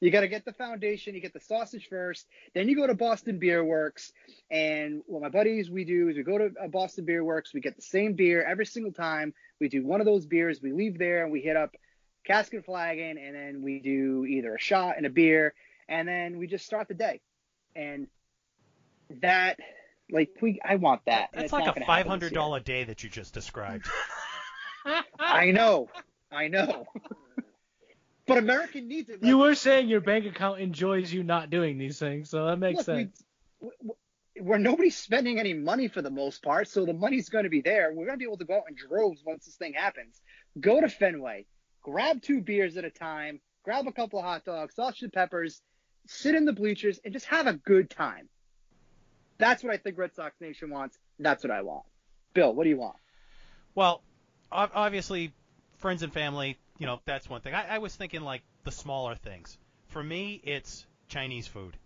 You 0.00 0.10
got 0.10 0.20
to 0.20 0.28
get 0.28 0.44
the 0.44 0.52
foundation. 0.52 1.14
You 1.14 1.22
get 1.22 1.32
the 1.32 1.40
sausage 1.40 1.88
first. 1.88 2.26
Then 2.54 2.68
you 2.68 2.76
go 2.76 2.86
to 2.86 2.94
Boston 2.94 3.38
Beer 3.38 3.64
Works. 3.64 4.12
And 4.50 5.02
what 5.06 5.22
my 5.22 5.30
buddies 5.30 5.70
we 5.70 5.84
do 5.84 6.08
is 6.08 6.16
we 6.16 6.22
go 6.22 6.36
to 6.36 6.50
uh, 6.62 6.68
Boston 6.68 7.06
Beer 7.06 7.24
Works. 7.24 7.54
We 7.54 7.60
get 7.60 7.76
the 7.76 7.82
same 7.82 8.12
beer 8.12 8.44
every 8.44 8.66
single 8.66 8.92
time. 8.92 9.32
We 9.58 9.70
do 9.70 9.86
one 9.86 10.00
of 10.00 10.06
those 10.06 10.26
beers. 10.26 10.60
We 10.62 10.72
leave 10.72 10.98
there 10.98 11.22
and 11.22 11.32
we 11.32 11.40
hit 11.40 11.56
up 11.56 11.74
cask 12.26 12.52
and 12.54 12.64
flagon, 12.64 13.18
and 13.18 13.34
then 13.34 13.62
we 13.62 13.78
do 13.78 14.26
either 14.26 14.54
a 14.56 14.60
shot 14.60 14.96
and 14.96 15.06
a 15.06 15.10
beer, 15.10 15.54
and 15.88 16.06
then 16.06 16.38
we 16.38 16.46
just 16.46 16.66
start 16.66 16.88
the 16.88 16.94
day. 16.94 17.20
And 17.74 18.08
that, 19.22 19.58
like, 20.10 20.30
we 20.40 20.60
I 20.64 20.76
want 20.76 21.02
that. 21.06 21.30
That's 21.32 21.44
it's 21.44 21.52
like 21.52 21.64
a 21.64 21.74
gonna 21.74 21.86
five 21.86 21.98
happen 21.98 22.10
hundred 22.10 22.26
this 22.26 22.32
year. 22.32 22.40
dollar 22.40 22.60
day 22.60 22.84
that 22.84 23.02
you 23.02 23.10
just 23.10 23.34
described. 23.34 23.88
I 25.18 25.50
know, 25.50 25.88
I 26.30 26.48
know. 26.48 26.86
but 28.26 28.38
American 28.38 28.88
needs 28.88 29.08
it. 29.08 29.22
You 29.22 29.38
were 29.38 29.54
saying 29.54 29.88
your 29.88 30.00
bank 30.00 30.26
account 30.26 30.60
enjoys 30.60 31.12
you 31.12 31.22
not 31.22 31.50
doing 31.50 31.78
these 31.78 31.98
things, 31.98 32.30
so 32.30 32.46
that 32.46 32.58
makes 32.58 32.78
look, 32.78 32.86
sense. 32.86 33.24
We, 33.60 33.70
w- 33.80 33.96
where 34.40 34.58
nobody's 34.58 34.96
spending 34.96 35.38
any 35.38 35.54
money 35.54 35.88
for 35.88 36.02
the 36.02 36.10
most 36.10 36.42
part, 36.42 36.68
so 36.68 36.84
the 36.84 36.92
money's 36.92 37.28
going 37.28 37.44
to 37.44 37.50
be 37.50 37.62
there. 37.62 37.90
We're 37.90 38.06
going 38.06 38.18
to 38.18 38.22
be 38.22 38.26
able 38.26 38.38
to 38.38 38.44
go 38.44 38.56
out 38.56 38.64
in 38.68 38.74
droves 38.76 39.22
once 39.24 39.46
this 39.46 39.56
thing 39.56 39.72
happens. 39.72 40.20
Go 40.60 40.80
to 40.80 40.88
Fenway, 40.88 41.46
grab 41.82 42.22
two 42.22 42.42
beers 42.42 42.76
at 42.76 42.84
a 42.84 42.90
time, 42.90 43.40
grab 43.64 43.86
a 43.86 43.92
couple 43.92 44.18
of 44.18 44.24
hot 44.24 44.44
dogs, 44.44 44.74
sausage 44.74 45.02
and 45.02 45.12
peppers, 45.12 45.62
sit 46.06 46.34
in 46.34 46.44
the 46.44 46.52
bleachers, 46.52 47.00
and 47.04 47.12
just 47.12 47.26
have 47.26 47.46
a 47.46 47.54
good 47.54 47.90
time. 47.90 48.28
That's 49.38 49.62
what 49.62 49.72
I 49.72 49.76
think 49.76 49.98
Red 49.98 50.14
Sox 50.14 50.40
Nation 50.40 50.70
wants. 50.70 50.98
That's 51.18 51.44
what 51.44 51.50
I 51.50 51.62
want. 51.62 51.84
Bill, 52.34 52.54
what 52.54 52.64
do 52.64 52.70
you 52.70 52.78
want? 52.78 52.96
Well, 53.74 54.02
ob- 54.50 54.72
obviously, 54.74 55.32
friends 55.78 56.02
and 56.02 56.12
family, 56.12 56.58
you 56.78 56.86
know, 56.86 57.00
that's 57.04 57.28
one 57.28 57.40
thing. 57.40 57.54
I, 57.54 57.76
I 57.76 57.78
was 57.78 57.94
thinking 57.94 58.22
like 58.22 58.42
the 58.64 58.70
smaller 58.70 59.14
things. 59.14 59.56
For 59.88 60.02
me, 60.02 60.40
it's 60.42 60.86
Chinese 61.08 61.46
food. 61.46 61.76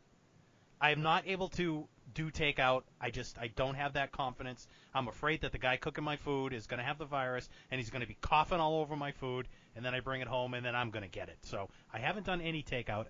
I 0.81 0.91
am 0.93 1.03
not 1.03 1.27
able 1.27 1.49
to 1.51 1.87
do 2.15 2.31
takeout. 2.31 2.83
I 3.01 3.11
just 3.11 3.39
I 3.39 3.49
don't 3.49 3.75
have 3.75 3.93
that 3.95 4.13
confidence. 4.13 4.67
I'm 4.95 5.09
afraid 5.09 5.43
that 5.43 5.53
the 5.53 5.59
guy 5.59 5.77
cooking 5.77 6.05
my 6.05 6.17
food 6.17 6.53
is 6.53 6.67
going 6.67 6.79
to 6.79 6.85
have 6.85 6.99
the 6.99 7.05
virus 7.05 7.49
and 7.71 7.79
he's 7.79 7.91
going 7.91 8.01
to 8.01 8.09
be 8.09 8.17
coughing 8.21 8.61
all 8.61 8.81
over 8.81 8.97
my 8.97 9.13
food, 9.13 9.47
and 9.77 9.85
then 9.85 9.95
I 9.95 10.01
bring 10.01 10.21
it 10.21 10.27
home 10.27 10.55
and 10.55 10.65
then 10.65 10.75
I'm 10.75 10.91
going 10.91 11.05
to 11.05 11.09
get 11.09 11.29
it. 11.29 11.39
So 11.43 11.69
I 11.93 11.99
haven't 11.99 12.27
done 12.27 12.41
any 12.41 12.63
takeout. 12.63 13.07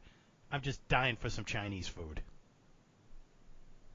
I'm 0.53 0.61
just 0.62 0.86
dying 0.88 1.16
for 1.16 1.30
some 1.30 1.45
Chinese 1.45 1.88
food. 1.88 2.20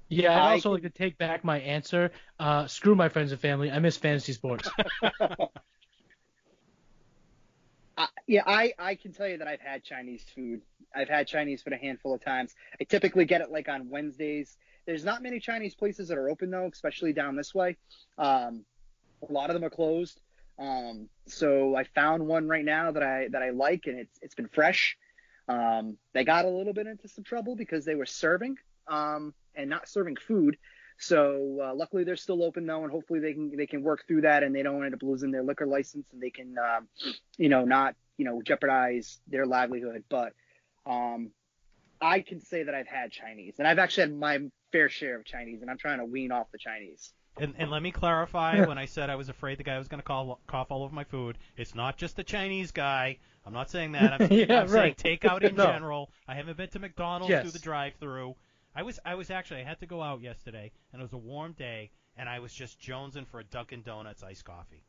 Yeah, 0.10 0.32
I'd 0.32 0.38
I 0.38 0.52
also 0.54 0.72
like 0.72 0.84
to 0.84 0.90
take 0.90 1.18
back 1.18 1.44
my 1.44 1.60
answer. 1.60 2.12
Uh, 2.40 2.68
screw 2.68 2.96
my 2.96 3.10
friends 3.10 3.32
and 3.32 3.42
family. 3.42 3.72
I 3.72 3.80
miss 3.80 3.98
fantasy 3.98 4.34
sports. 4.34 4.70
I, 7.98 8.08
yeah, 8.28 8.44
I, 8.46 8.74
I 8.78 8.96
can 8.96 9.14
tell 9.14 9.28
you 9.28 9.38
that 9.40 9.48
I've 9.48 9.62
had 9.62 9.84
Chinese 9.84 10.24
food. 10.36 10.62
I've 10.96 11.10
had 11.10 11.28
Chinese 11.28 11.64
food 11.64 11.74
a 11.74 11.78
handful 11.78 12.14
of 12.14 12.24
times. 12.24 12.54
I 12.80 12.84
typically 12.84 13.26
get 13.26 13.42
it 13.42 13.52
like 13.52 13.68
on 13.68 13.90
Wednesdays. 13.90 14.58
There's 14.86 15.04
not 15.04 15.24
many 15.24 15.40
Chinese 15.40 15.74
places 15.74 16.10
that 16.10 16.18
are 16.18 16.30
open 16.30 16.52
though, 16.52 16.70
especially 16.72 17.12
down 17.12 17.36
this 17.36 17.56
way. 17.56 17.76
Um, 18.18 18.64
a 19.28 19.32
lot 19.32 19.50
of 19.50 19.56
them 19.56 19.66
are 19.66 19.72
closed. 19.72 20.22
Um, 20.60 21.10
so 21.28 21.76
I 21.76 21.84
found 21.84 22.26
one 22.26 22.48
right 22.48 22.64
now 22.64 22.92
that 22.92 23.04
I 23.04 23.28
that 23.30 23.42
I 23.42 23.50
like, 23.50 23.88
and 23.88 24.00
it's 24.00 24.20
it's 24.22 24.36
been 24.36 24.48
fresh. 24.48 24.98
Um, 25.50 25.98
they 26.14 26.24
got 26.24 26.46
a 26.46 26.50
little 26.50 26.74
bit 26.74 26.88
into 26.88 27.08
some 27.08 27.24
trouble 27.24 27.56
because 27.56 27.86
they 27.86 27.96
were 27.96 28.06
serving 28.06 28.58
um, 28.88 29.34
and 29.56 29.70
not 29.70 29.88
serving 29.88 30.16
food. 30.18 30.58
So 30.98 31.60
uh, 31.62 31.76
luckily 31.76 32.04
they're 32.06 32.16
still 32.16 32.44
open 32.44 32.66
though, 32.66 32.84
and 32.84 32.92
hopefully 32.92 33.20
they 33.20 33.34
can 33.34 33.56
they 33.56 33.68
can 33.68 33.84
work 33.84 34.06
through 34.08 34.22
that 34.22 34.44
and 34.44 34.56
they 34.56 34.64
don't 34.64 34.84
end 34.86 34.94
up 34.94 35.04
losing 35.04 35.32
their 35.32 35.44
liquor 35.44 35.66
license 35.68 36.06
and 36.14 36.22
they 36.22 36.30
can 36.30 36.56
um, 36.58 36.88
you 37.38 37.50
know 37.50 37.66
not 37.66 37.96
you 38.18 38.26
know 38.26 38.42
jeopardize 38.42 39.20
their 39.28 39.46
livelihood. 39.46 40.04
But 40.10 40.32
um, 40.86 41.32
I 42.02 42.22
can 42.22 42.40
say 42.40 42.64
that 42.64 42.74
I've 42.74 42.88
had 42.88 43.12
Chinese 43.12 43.56
and 43.60 43.68
I've 43.68 43.80
actually 43.80 44.04
had 44.04 44.14
my 44.16 44.40
fair 44.72 44.88
share 44.90 45.18
of 45.18 45.26
Chinese, 45.26 45.62
and 45.62 45.70
I'm 45.70 45.78
trying 45.78 46.00
to 46.00 46.06
wean 46.06 46.32
off 46.32 46.48
the 46.52 46.58
Chinese. 46.60 47.12
And, 47.38 47.54
and 47.58 47.70
let 47.70 47.82
me 47.84 47.92
clarify 47.92 48.66
when 48.66 48.78
I 48.78 48.86
said 48.86 49.10
I 49.10 49.16
was 49.16 49.28
afraid 49.28 49.58
the 49.58 49.64
guy 49.64 49.78
was 49.78 49.90
going 49.90 50.00
to 50.00 50.06
call, 50.06 50.40
cough 50.48 50.68
all 50.72 50.84
over 50.84 50.96
my 50.96 51.04
food. 51.04 51.38
It's 51.58 51.76
not 51.76 51.98
just 51.98 52.16
the 52.16 52.24
Chinese 52.24 52.72
guy. 52.72 53.18
I'm 53.46 53.52
not 53.52 53.70
saying 53.70 53.92
that. 53.92 54.14
I'm, 54.14 54.28
Yeah, 54.32 54.62
I'm 54.62 54.70
saying 54.70 54.94
takeout 54.96 55.44
in 55.44 55.54
No. 55.58 55.66
general. 55.66 56.12
I 56.30 56.36
haven't 56.36 56.56
been 56.56 56.70
to 56.70 56.80
McDonald's 56.80 57.32
Yes. 57.32 57.42
through 57.42 57.52
the 57.52 57.60
drive-through. 57.60 58.36
I 58.76 58.84
was 58.84 59.00
I 59.06 59.16
was 59.16 59.30
actually 59.32 59.62
I 59.62 59.64
had 59.64 59.80
to 59.80 59.86
go 59.86 60.02
out 60.02 60.22
yesterday 60.22 60.72
and 60.92 61.02
it 61.02 61.04
was 61.04 61.14
a 61.14 61.18
warm 61.18 61.54
day 61.54 61.92
and 62.18 62.28
I 62.30 62.40
was 62.40 62.54
just 62.54 62.80
jonesing 62.80 63.28
for 63.28 63.40
a 63.40 63.44
Dunkin' 63.44 63.82
Donuts 63.84 64.24
iced 64.24 64.46
coffee. 64.46 64.84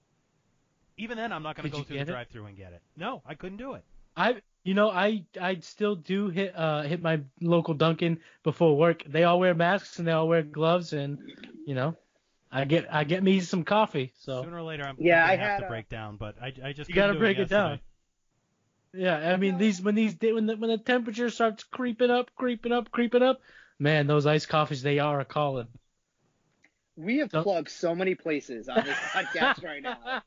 Even 0.99 1.17
then, 1.19 1.31
I'm 1.33 1.43
not 1.43 1.57
going 1.57 1.65
to 1.65 1.71
go 1.71 1.79
you 1.79 1.85
through 1.85 1.97
get 1.99 2.07
the 2.07 2.13
drive-through 2.13 2.47
and 2.47 2.57
get 2.57 2.73
it. 2.73 2.81
No, 2.97 3.21
I 3.27 3.35
couldn't 3.35 3.59
do 3.59 3.75
it. 3.75 3.85
I, 4.17 4.37
you 4.65 4.73
know, 4.73 4.89
I, 4.91 5.25
I 5.39 5.59
still 5.61 5.95
do 5.95 6.29
hit, 6.31 6.55
uh, 6.57 6.83
hit 6.83 7.03
my 7.03 7.21
local 7.43 7.75
Dunkin' 7.75 8.21
before 8.45 8.79
work. 8.79 9.03
They 9.07 9.25
all 9.25 9.39
wear 9.39 9.55
masks 9.55 9.99
and 9.99 10.09
they 10.09 10.13
all 10.13 10.27
wear 10.27 10.43
gloves, 10.43 10.95
and 10.95 11.19
you 11.67 11.75
know, 11.75 11.97
I 12.51 12.65
get, 12.65 12.87
I 12.91 13.05
get 13.05 13.23
me 13.23 13.41
some 13.41 13.63
coffee. 13.65 14.13
So 14.21 14.43
Sooner 14.45 14.57
or 14.57 14.63
later, 14.63 14.85
I'm, 14.85 14.97
Yeah, 14.99 15.23
I'm 15.23 15.31
I 15.33 15.37
have 15.37 15.59
to 15.61 15.67
a- 15.67 15.69
break 15.69 15.91
down, 15.91 16.17
but 16.17 16.37
I, 16.41 16.55
I 16.65 16.73
just 16.73 16.89
You 16.89 16.95
gotta 16.95 17.19
break 17.19 17.37
it 17.39 17.51
down. 17.51 17.81
yeah, 18.95 19.17
I 19.33 19.37
mean 19.37 19.59
these 19.59 19.83
when 19.83 19.95
these 19.95 20.17
when 20.21 20.47
the 20.47 20.57
when 20.57 20.71
the 20.71 20.79
temperature 20.79 21.29
starts 21.29 21.63
creeping 21.65 22.11
up, 22.11 22.31
creeping 22.37 22.73
up, 22.73 22.91
creeping 22.91 23.23
up, 23.23 23.41
man, 23.79 24.07
those 24.07 24.27
iced 24.27 24.49
coffees 24.49 24.83
they 24.83 24.99
are 24.99 25.21
a 25.21 25.25
calling. 25.25 25.69
We 26.97 27.19
have 27.19 27.31
plugged 27.31 27.71
so 27.71 27.95
many 27.95 28.15
places 28.15 28.69
on 28.69 28.83
this 28.85 28.97
podcast 29.13 29.63
right 29.63 29.83
now. 29.83 30.23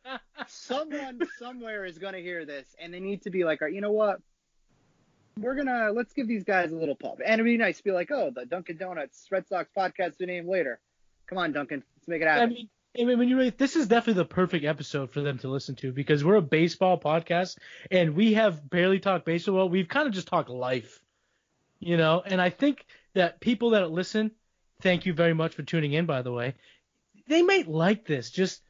Someone 0.47 1.19
somewhere 1.39 1.85
is 1.85 1.97
going 1.97 2.13
to 2.13 2.21
hear 2.21 2.45
this, 2.45 2.75
and 2.79 2.93
they 2.93 2.99
need 2.99 3.23
to 3.23 3.31
be 3.31 3.43
like, 3.43 3.61
"All 3.61 3.67
right, 3.67 3.73
you 3.73 3.81
know 3.81 3.91
what? 3.91 4.21
We're 5.39 5.55
gonna 5.55 5.91
let's 5.93 6.13
give 6.13 6.27
these 6.27 6.43
guys 6.43 6.71
a 6.71 6.75
little 6.75 6.95
pub, 6.95 7.19
and 7.25 7.35
it'd 7.35 7.45
be 7.45 7.57
nice 7.57 7.77
to 7.77 7.83
be 7.83 7.91
like, 7.91 8.11
oh, 8.11 8.31
the 8.35 8.45
Dunkin' 8.45 8.77
Donuts 8.77 9.27
Red 9.31 9.47
Sox 9.47 9.69
podcast 9.75 10.17
to 10.17 10.25
name 10.25 10.47
later. 10.47 10.79
Come 11.27 11.37
on, 11.37 11.53
Dunkin', 11.53 11.81
let's 11.97 12.07
make 12.07 12.21
it 12.21 12.27
I 12.27 12.33
happen. 12.33 12.49
mean, 12.49 12.69
I 12.99 13.05
mean, 13.05 13.17
when 13.17 13.29
you 13.29 13.37
really, 13.37 13.51
this 13.51 13.75
is 13.75 13.87
definitely 13.87 14.21
the 14.21 14.25
perfect 14.27 14.65
episode 14.65 15.11
for 15.11 15.21
them 15.21 15.37
to 15.39 15.47
listen 15.47 15.75
to 15.77 15.91
because 15.91 16.23
we're 16.23 16.35
a 16.35 16.41
baseball 16.41 16.99
podcast 16.99 17.57
and 17.89 18.15
we 18.15 18.33
have 18.33 18.69
barely 18.69 18.99
talked 18.99 19.25
baseball. 19.25 19.69
We've 19.69 19.87
kind 19.87 20.07
of 20.07 20.13
just 20.13 20.27
talked 20.27 20.49
life, 20.49 20.99
you 21.79 21.97
know. 21.97 22.21
And 22.25 22.41
I 22.41 22.49
think 22.49 22.85
that 23.13 23.39
people 23.39 23.71
that 23.71 23.91
listen, 23.91 24.31
thank 24.81 25.05
you 25.05 25.13
very 25.13 25.33
much 25.33 25.55
for 25.55 25.63
tuning 25.63 25.93
in. 25.93 26.05
By 26.05 26.21
the 26.21 26.31
way, 26.31 26.55
they 27.27 27.41
might 27.41 27.67
like 27.67 28.05
this. 28.05 28.29
Just 28.31 28.61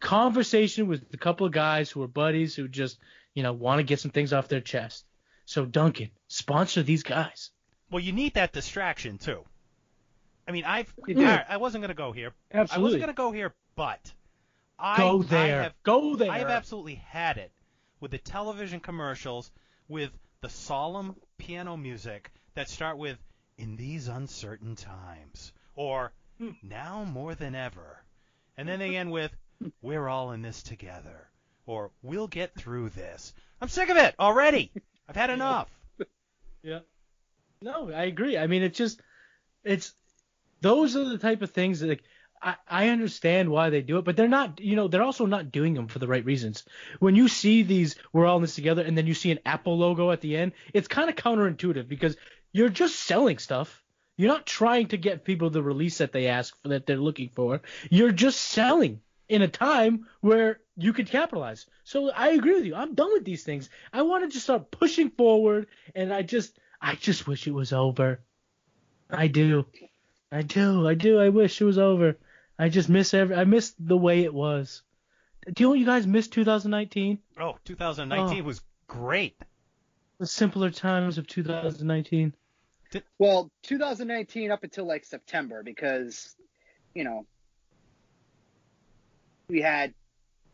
conversation 0.00 0.88
with 0.88 1.04
a 1.12 1.16
couple 1.16 1.46
of 1.46 1.52
guys 1.52 1.90
who 1.90 2.02
are 2.02 2.08
buddies 2.08 2.54
who 2.54 2.68
just, 2.68 2.98
you 3.34 3.42
know, 3.42 3.52
want 3.52 3.78
to 3.78 3.82
get 3.82 4.00
some 4.00 4.10
things 4.10 4.32
off 4.32 4.48
their 4.48 4.60
chest. 4.60 5.04
So 5.44 5.64
Dunkin', 5.64 6.10
sponsor 6.28 6.82
these 6.82 7.02
guys. 7.02 7.50
Well, 7.90 8.00
you 8.00 8.12
need 8.12 8.34
that 8.34 8.52
distraction 8.52 9.18
too. 9.18 9.44
I 10.48 10.52
mean, 10.52 10.64
I've 10.64 10.92
You 11.06 11.14
do. 11.14 11.20
all 11.20 11.26
right, 11.26 11.44
I 11.48 11.56
wasn't 11.56 11.82
gonna 11.82 11.94
go 11.94 12.12
here. 12.12 12.32
Absolutely. 12.52 12.80
I 12.80 12.82
wasn't 12.82 13.02
gonna 13.02 13.12
go 13.14 13.32
here, 13.32 13.54
but 13.74 14.12
I 14.78 14.98
Go 14.98 15.24
I 15.30 15.46
have, 15.46 15.74
Go 15.82 16.16
there. 16.16 16.30
I 16.30 16.38
have 16.38 16.50
absolutely 16.50 16.96
had 16.96 17.38
it 17.38 17.52
with 18.00 18.10
the 18.10 18.18
television 18.18 18.80
commercials 18.80 19.50
with 19.88 20.10
the 20.40 20.48
solemn 20.48 21.16
piano 21.38 21.76
music 21.76 22.30
that 22.54 22.68
start 22.68 22.98
with 22.98 23.18
"In 23.58 23.76
these 23.76 24.08
uncertain 24.08 24.76
times" 24.76 25.52
or. 25.74 26.12
"Now 26.62 27.04
more 27.04 27.34
than 27.34 27.54
ever," 27.54 28.04
and 28.58 28.68
then 28.68 28.78
they 28.78 28.96
end 28.96 29.10
with 29.10 29.34
"We're 29.80 30.06
all 30.06 30.32
in 30.32 30.42
this 30.42 30.62
together" 30.62 31.30
or 31.64 31.90
"We'll 32.02 32.28
get 32.28 32.54
through 32.54 32.90
this." 32.90 33.32
I'm 33.60 33.68
sick 33.68 33.88
of 33.88 33.96
it 33.96 34.14
already. 34.18 34.70
I've 35.08 35.16
had 35.16 35.30
enough. 35.30 35.70
Yeah. 36.62 36.80
No, 37.62 37.90
I 37.92 38.04
agree. 38.04 38.36
I 38.36 38.48
mean, 38.48 38.62
it's 38.62 38.76
just, 38.76 39.00
it's, 39.62 39.94
those 40.60 40.96
are 40.96 41.08
the 41.08 41.18
type 41.18 41.42
of 41.42 41.52
things 41.52 41.78
that, 41.80 41.88
like, 41.88 42.02
I, 42.42 42.56
I 42.68 42.88
understand 42.88 43.48
why 43.48 43.70
they 43.70 43.82
do 43.82 43.98
it, 43.98 44.04
but 44.04 44.16
they're 44.16 44.28
not, 44.28 44.60
you 44.60 44.76
know, 44.76 44.88
they're 44.88 45.02
also 45.02 45.26
not 45.26 45.52
doing 45.52 45.74
them 45.74 45.88
for 45.88 46.00
the 46.00 46.08
right 46.08 46.24
reasons. 46.24 46.64
When 46.98 47.14
you 47.14 47.28
see 47.28 47.62
these, 47.62 47.96
we're 48.12 48.26
all 48.26 48.36
in 48.36 48.42
this 48.42 48.56
together, 48.56 48.82
and 48.82 48.98
then 48.98 49.06
you 49.06 49.14
see 49.14 49.30
an 49.30 49.38
Apple 49.46 49.78
logo 49.78 50.10
at 50.10 50.20
the 50.20 50.36
end, 50.36 50.52
it's 50.74 50.88
kind 50.88 51.08
of 51.08 51.16
counterintuitive 51.16 51.88
because 51.88 52.16
you're 52.56 52.68
just 52.70 52.96
selling 52.96 53.38
stuff. 53.38 53.82
You're 54.16 54.32
not 54.32 54.46
trying 54.46 54.88
to 54.88 54.96
get 54.96 55.24
people 55.24 55.50
the 55.50 55.62
release 55.62 55.98
that 55.98 56.12
they 56.12 56.26
ask 56.28 56.56
for, 56.62 56.68
that 56.68 56.86
they're 56.86 56.96
looking 56.96 57.28
for. 57.34 57.60
You're 57.90 58.12
just 58.12 58.40
selling 58.40 59.00
in 59.28 59.42
a 59.42 59.48
time 59.48 60.06
where 60.22 60.60
you 60.76 60.94
could 60.94 61.08
capitalize. 61.10 61.66
So 61.84 62.10
I 62.10 62.28
agree 62.30 62.54
with 62.54 62.64
you. 62.64 62.74
I'm 62.74 62.94
done 62.94 63.12
with 63.12 63.24
these 63.26 63.44
things. 63.44 63.68
I 63.92 64.02
wanted 64.02 64.30
to 64.30 64.32
just 64.34 64.44
start 64.44 64.70
pushing 64.70 65.10
forward, 65.10 65.66
and 65.94 66.14
I 66.14 66.22
just, 66.22 66.58
I 66.80 66.94
just 66.94 67.26
wish 67.26 67.46
it 67.46 67.52
was 67.52 67.72
over. 67.74 68.20
I 69.10 69.26
do, 69.26 69.66
I 70.32 70.40
do, 70.42 70.88
I 70.88 70.94
do. 70.94 71.20
I 71.20 71.28
wish 71.28 71.60
it 71.60 71.64
was 71.64 71.78
over. 71.78 72.16
I 72.58 72.70
just 72.70 72.88
miss 72.88 73.12
every, 73.12 73.36
I 73.36 73.44
miss 73.44 73.74
the 73.78 73.98
way 73.98 74.20
it 74.24 74.32
was. 74.32 74.82
don't 75.52 75.78
you 75.78 75.84
guys 75.84 76.06
miss 76.06 76.26
2019? 76.28 77.18
Oh, 77.38 77.58
2019 77.66 78.40
Oh. 78.40 78.44
was 78.46 78.62
great. 78.88 79.36
The 80.18 80.26
simpler 80.26 80.70
times 80.70 81.18
of 81.18 81.26
2019. 81.26 82.32
Well, 83.18 83.50
2019 83.62 84.50
up 84.50 84.64
until 84.64 84.86
like 84.86 85.04
September 85.04 85.62
because, 85.62 86.34
you 86.94 87.04
know, 87.04 87.26
we 89.48 89.60
had 89.60 89.94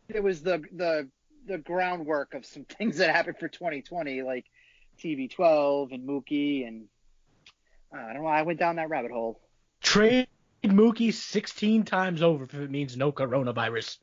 it 0.09 0.22
was 0.22 0.43
the 0.43 0.62
the 0.72 1.09
the 1.47 1.59
groundwork 1.59 2.34
of 2.34 2.45
some 2.45 2.64
things 2.68 2.99
that 2.99 3.14
happened 3.14 3.38
for 3.38 3.49
2020 3.49 4.22
like 4.22 4.47
TB12 4.99 5.93
and 5.93 6.09
Mookie 6.09 6.66
and 6.66 6.86
uh, 7.95 7.99
I 7.99 8.07
don't 8.07 8.16
know. 8.16 8.22
why 8.22 8.38
I 8.38 8.43
went 8.43 8.59
down 8.59 8.76
that 8.76 8.88
rabbit 8.88 9.11
hole. 9.11 9.40
Trade 9.82 10.28
Mookie 10.64 11.12
16 11.12 11.84
times 11.84 12.22
over 12.22 12.45
if 12.45 12.55
it 12.55 12.70
means 12.70 12.97
no 12.97 13.12
coronavirus. 13.12 13.99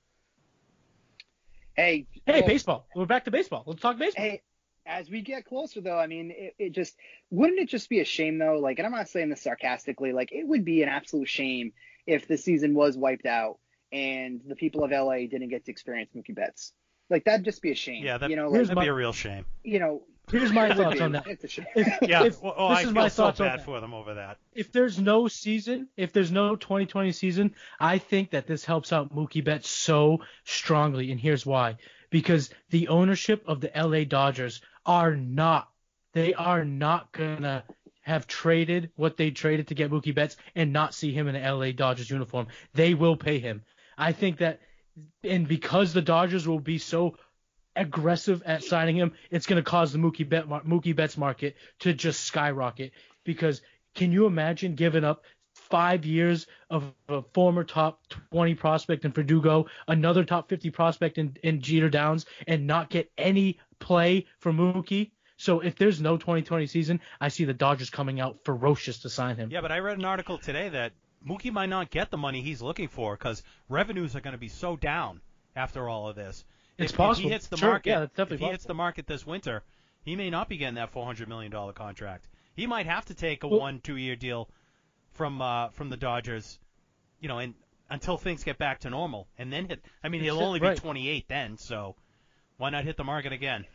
Hey, 1.76 2.06
Hey, 2.26 2.42
well, 2.42 2.48
baseball. 2.48 2.88
We're 2.94 3.06
back 3.06 3.26
to 3.26 3.32
baseball. 3.32 3.64
Let's 3.66 3.82
talk 3.82 3.98
baseball. 3.98 4.24
Hey, 4.24 4.42
as 4.86 5.10
we 5.10 5.22
get 5.22 5.46
closer 5.46 5.82
though, 5.82 5.98
I 5.98 6.08
mean, 6.08 6.32
it, 6.36 6.56
it 6.58 6.70
just 6.72 6.96
wouldn't 7.30 7.60
it 7.60 7.70
just 7.70 7.90
be 7.90 8.00
a 8.00 8.06
shame 8.06 8.38
though? 8.38 8.58
Like, 8.60 8.80
and 8.80 8.86
I'm 8.86 8.92
not 8.94 9.10
saying 9.10 9.30
this 9.30 9.42
sarcastically. 9.44 10.14
Like, 10.14 10.32
it 10.32 10.48
would 10.48 10.66
be 10.66 10.82
an 10.84 10.90
absolute 10.90 11.28
shame 11.30 11.74
if 12.08 12.28
the 12.28 12.38
season 12.38 12.74
was 12.74 12.98
wiped 12.98 13.26
out 13.26 13.60
and 13.92 14.42
the 14.48 14.56
people 14.56 14.84
of 14.84 14.92
LA 14.92 15.28
didn't 15.28 15.50
get 15.50 15.66
to 15.66 15.72
experience 15.72 16.12
Mookie 16.16 16.36
Betts. 16.36 16.74
Like, 17.10 17.24
that'd 17.26 17.44
just 17.46 17.62
be 17.62 17.72
a 17.72 17.76
shame. 17.76 18.04
Yeah, 18.04 18.18
that, 18.20 18.30
you 18.30 18.36
know, 18.36 18.52
here's 18.52 18.68
like, 18.70 18.76
that'd 18.76 18.76
my- 18.78 18.84
be 18.84 18.90
a 18.90 18.94
real 18.94 19.14
shame. 19.14 19.46
you 19.64 19.80
know, 19.80 20.04
Here's 20.32 20.54
my 20.54 20.72
thoughts 20.76 21.02
on 21.02 21.14
that. 21.14 21.26
It's 21.26 21.44
a 21.44 21.48
shame. 21.48 21.66
If- 21.76 21.88
Yeah. 22.08 22.26
if- 22.26 22.40
well, 22.44 22.54
oh, 22.56 22.70
this 22.70 22.78
I 22.78 22.82
is 22.82 22.86
feel 22.86 22.94
my 22.94 23.08
so 23.08 23.24
thoughts 23.24 23.40
on 23.42 23.48
bad 23.48 23.60
that. 23.62 23.66
for 23.66 23.80
them 23.82 23.96
over 23.96 24.14
that. 24.14 24.38
if 24.54 24.72
there's 24.72 25.00
no 25.00 25.28
season, 25.28 25.88
if 25.98 26.14
there's 26.14 26.32
no 26.32 26.56
2020 26.56 27.12
season, 27.14 27.56
I 27.80 27.98
think 27.98 28.30
that 28.30 28.46
this 28.46 28.64
helps 28.64 28.94
out 28.94 29.12
Mookie 29.12 29.44
Betts 29.44 29.68
so 29.72 30.20
strongly, 30.44 31.10
and 31.10 31.20
here's 31.20 31.48
why: 31.48 31.78
because 32.10 32.49
the 32.70 32.88
ownership 32.88 33.43
of 33.47 33.62
the 33.62 33.72
LA 33.76 34.03
Dodgers 34.03 34.62
are 34.86 35.16
not, 35.16 35.70
they 36.14 36.34
are 36.34 36.66
not 36.66 37.12
gonna 37.12 37.64
have 38.01 38.28
traded 38.28 38.91
what 38.95 39.18
they 39.18 39.32
traded 39.32 39.68
to 39.68 39.76
get 39.76 39.91
Mookie 39.91 40.16
Betts 40.16 40.36
and 40.55 40.74
not 40.74 40.93
see 40.93 41.14
him 41.14 41.28
in 41.28 41.36
an 41.36 41.60
LA 41.60 41.72
Dodgers 41.72 42.10
uniform. 42.10 42.47
They 42.74 42.93
will 42.93 43.16
pay 43.16 43.39
him. 43.39 43.64
I 43.97 44.14
think 44.14 44.38
that, 44.38 44.62
and 45.24 45.47
because 45.47 45.93
the 45.93 46.01
Dodgers 46.01 46.47
will 46.47 46.60
be 46.60 46.80
so 46.80 47.18
aggressive 47.76 48.41
at 48.45 48.64
signing 48.64 48.95
him, 48.95 49.14
it's 49.30 49.45
going 49.45 49.62
to 49.62 49.70
cause 49.70 49.93
the 49.93 49.99
Mookie, 49.99 50.28
Bet, 50.28 50.47
Mookie 50.47 50.95
Betts 50.95 51.18
market 51.18 51.55
to 51.80 51.93
just 51.93 52.22
skyrocket. 52.22 52.93
Because 53.24 53.62
can 53.95 54.12
you 54.12 54.26
imagine 54.26 54.76
giving 54.76 55.03
up 55.03 55.24
five 55.70 56.06
years 56.06 56.48
of 56.70 56.92
a 57.08 57.22
former 57.34 57.64
top 57.64 58.02
20 58.32 58.56
prospect 58.56 59.06
in 59.06 59.12
Verdugo, 59.12 59.66
another 59.88 60.24
top 60.24 60.50
50 60.50 60.70
prospect 60.72 61.18
in, 61.18 61.36
in 61.44 61.62
Jeter 61.62 61.90
Downs, 61.90 62.26
and 62.48 62.68
not 62.68 62.90
get 62.90 63.12
any 63.18 63.60
play 63.80 64.26
from 64.40 64.58
Mookie? 64.58 65.12
So 65.38 65.62
if 65.62 65.76
there's 65.76 66.02
no 66.02 66.18
2020 66.18 66.68
season, 66.68 67.00
I 67.22 67.30
see 67.30 67.46
the 67.46 67.54
Dodgers 67.54 67.90
coming 67.90 68.20
out 68.20 68.40
ferocious 68.44 69.00
to 69.00 69.10
sign 69.10 69.38
him. 69.38 69.50
Yeah, 69.52 69.62
but 69.62 69.72
I 69.72 69.80
read 69.80 69.98
an 69.98 70.06
article 70.06 70.38
today 70.38 70.70
that 70.70 70.92
Mookie 71.26 71.52
might 71.52 71.70
not 71.70 71.90
get 71.90 72.12
the 72.12 72.18
money 72.18 72.42
he's 72.42 72.62
looking 72.62 72.88
for 72.88 73.16
because 73.16 73.44
revenues 73.70 74.16
are 74.16 74.22
going 74.22 74.34
to 74.34 74.40
be 74.40 74.50
so 74.50 74.76
down 74.76 75.22
after 75.56 75.88
all 75.88 76.10
of 76.10 76.16
this. 76.16 76.44
It's 76.78 76.92
if, 76.92 76.98
possible. 76.98 77.28
If 77.28 77.30
he 77.30 77.34
hits 77.34 77.48
the 77.48 77.58
Sure, 77.58 77.70
market, 77.70 77.90
yeah, 77.90 78.00
that's 78.00 78.16
definitely 78.16 78.36
if 78.36 78.42
he 78.42 78.52
hits 78.52 78.66
the 78.66 78.74
market 78.74 79.08
this 79.08 79.26
winter, 79.26 79.64
he 80.04 80.16
may 80.16 80.30
not 80.30 80.50
be 80.50 80.58
getting 80.58 80.76
that 80.76 80.92
400 80.92 81.28
million 81.28 81.52
dollar 81.52 81.74
contract. 81.74 82.28
He 82.54 82.68
might 82.68 82.86
have 82.86 83.06
to 83.06 83.14
take 83.14 83.44
a 83.44 83.48
Well- 83.48 83.60
one, 83.60 83.80
two 83.80 83.98
year 83.98 84.16
deal 84.16 84.50
from 85.20 85.42
uh, 85.42 85.68
from 85.72 85.90
the 85.90 85.98
Dodgers, 85.98 86.58
you 87.20 87.28
know, 87.28 87.40
and 87.40 87.54
until 87.90 88.16
things 88.16 88.46
get 88.46 88.58
back 88.58 88.80
to 88.80 88.90
normal, 88.90 89.28
and 89.38 89.52
then 89.52 89.68
hit. 89.68 89.84
I 90.02 90.08
mean, 90.08 90.22
he'll 90.22 90.36
That's 90.36 90.48
only 90.48 90.62
right. 90.62 90.76
be 90.78 90.80
28 90.80 91.26
then, 91.28 91.58
so 91.58 91.98
why 92.56 92.70
not 92.70 92.86
hit 92.86 92.96
the 92.96 93.04
market 93.04 93.34
again? 93.34 93.66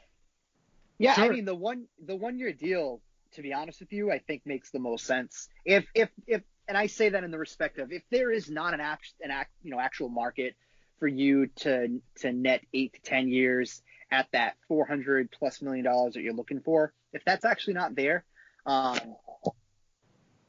Yeah, 0.97 1.13
I 1.19 1.29
mean 1.29 1.45
the 1.45 1.55
one 1.55 1.85
the 2.03 2.17
one 2.17 2.39
year 2.39 2.55
deal, 2.55 3.03
to 3.35 3.43
be 3.43 3.53
honest 3.53 3.81
with 3.81 3.93
you, 3.93 4.11
I 4.11 4.21
think 4.21 4.47
makes 4.47 4.71
the 4.71 4.79
most 4.79 5.05
sense. 5.05 5.51
If 5.67 5.85
if 5.95 6.09
if 6.27 6.41
and 6.67 6.79
I 6.79 6.87
say 6.87 7.11
that 7.11 7.23
in 7.23 7.31
the 7.31 7.39
respect 7.39 7.79
of 7.79 7.93
if 7.93 8.03
there 8.11 8.33
is 8.33 8.49
not 8.49 8.73
an 8.73 8.81
act 8.81 9.13
an 9.21 9.31
act 9.31 9.51
you 9.63 9.71
know 9.71 9.79
actual 9.79 10.09
market 10.09 10.55
for 10.99 11.09
you 11.09 11.49
to 11.57 12.01
to 12.21 12.33
net 12.33 12.63
eight 12.73 12.95
to 12.95 13.01
ten 13.03 13.29
years 13.29 13.83
at 14.11 14.29
that 14.33 14.57
four 14.67 14.87
hundred 14.87 15.31
plus 15.31 15.61
million 15.61 15.85
dollars 15.85 16.15
that 16.15 16.23
you're 16.23 16.33
looking 16.33 16.61
for, 16.61 16.95
if 17.13 17.23
that's 17.27 17.45
actually 17.45 17.75
not 17.75 17.95
there, 17.95 18.25
um, 18.65 18.99
then 18.99 19.15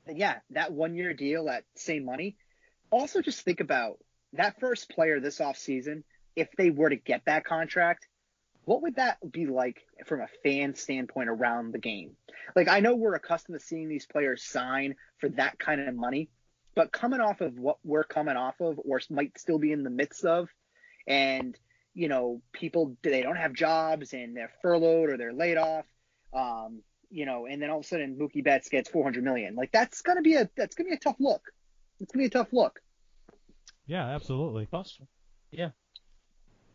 yeah, 0.07 0.39
that 0.51 0.71
one 0.71 0.95
year 0.95 1.13
deal 1.13 1.49
at 1.49 1.63
same 1.75 2.05
money. 2.05 2.37
Also, 2.91 3.21
just 3.21 3.41
think 3.41 3.59
about 3.59 3.97
that 4.33 4.59
first 4.59 4.89
player 4.89 5.19
this 5.19 5.39
offseason, 5.39 6.03
if 6.35 6.49
they 6.57 6.69
were 6.69 6.89
to 6.89 6.95
get 6.95 7.23
that 7.25 7.45
contract, 7.45 8.07
what 8.65 8.81
would 8.81 8.95
that 8.95 9.17
be 9.31 9.45
like 9.45 9.81
from 10.05 10.21
a 10.21 10.27
fan 10.43 10.75
standpoint 10.75 11.29
around 11.29 11.71
the 11.71 11.79
game? 11.79 12.15
Like, 12.55 12.67
I 12.67 12.79
know 12.79 12.95
we're 12.95 13.15
accustomed 13.15 13.59
to 13.59 13.65
seeing 13.65 13.87
these 13.87 14.05
players 14.05 14.43
sign 14.43 14.95
for 15.19 15.29
that 15.29 15.59
kind 15.59 15.81
of 15.81 15.95
money, 15.95 16.29
but 16.75 16.91
coming 16.91 17.21
off 17.21 17.41
of 17.41 17.57
what 17.57 17.77
we're 17.83 18.03
coming 18.03 18.35
off 18.35 18.59
of, 18.59 18.79
or 18.83 18.99
might 19.09 19.37
still 19.37 19.59
be 19.59 19.71
in 19.71 19.83
the 19.83 19.89
midst 19.89 20.25
of, 20.25 20.49
and 21.07 21.57
you 21.93 22.09
know, 22.09 22.41
people 22.51 22.97
they 23.03 23.21
don't 23.21 23.37
have 23.37 23.53
jobs 23.53 24.13
and 24.13 24.35
they're 24.35 24.51
furloughed 24.61 25.09
or 25.09 25.17
they're 25.17 25.33
laid 25.33 25.57
off, 25.57 25.85
um, 26.33 26.81
you 27.15 27.25
know, 27.25 27.45
and 27.45 27.61
then 27.61 27.69
all 27.69 27.79
of 27.79 27.85
a 27.85 27.87
sudden 27.87 28.17
Mookie 28.17 28.43
Betts 28.43 28.69
gets 28.69 28.89
400 28.89 29.23
million. 29.23 29.55
Like, 29.55 29.71
that's 29.71 30.01
gonna 30.01 30.21
be 30.21 30.35
a 30.35 30.49
that's 30.55 30.75
gonna 30.75 30.89
be 30.89 30.95
a 30.95 30.99
tough 30.99 31.17
look. 31.19 31.41
It's 31.99 32.11
gonna 32.11 32.23
be 32.23 32.27
a 32.27 32.29
tough 32.29 32.51
look. 32.51 32.81
Yeah, 33.87 34.05
absolutely. 34.05 34.65
Possible. 34.65 35.07
Yeah. 35.51 35.69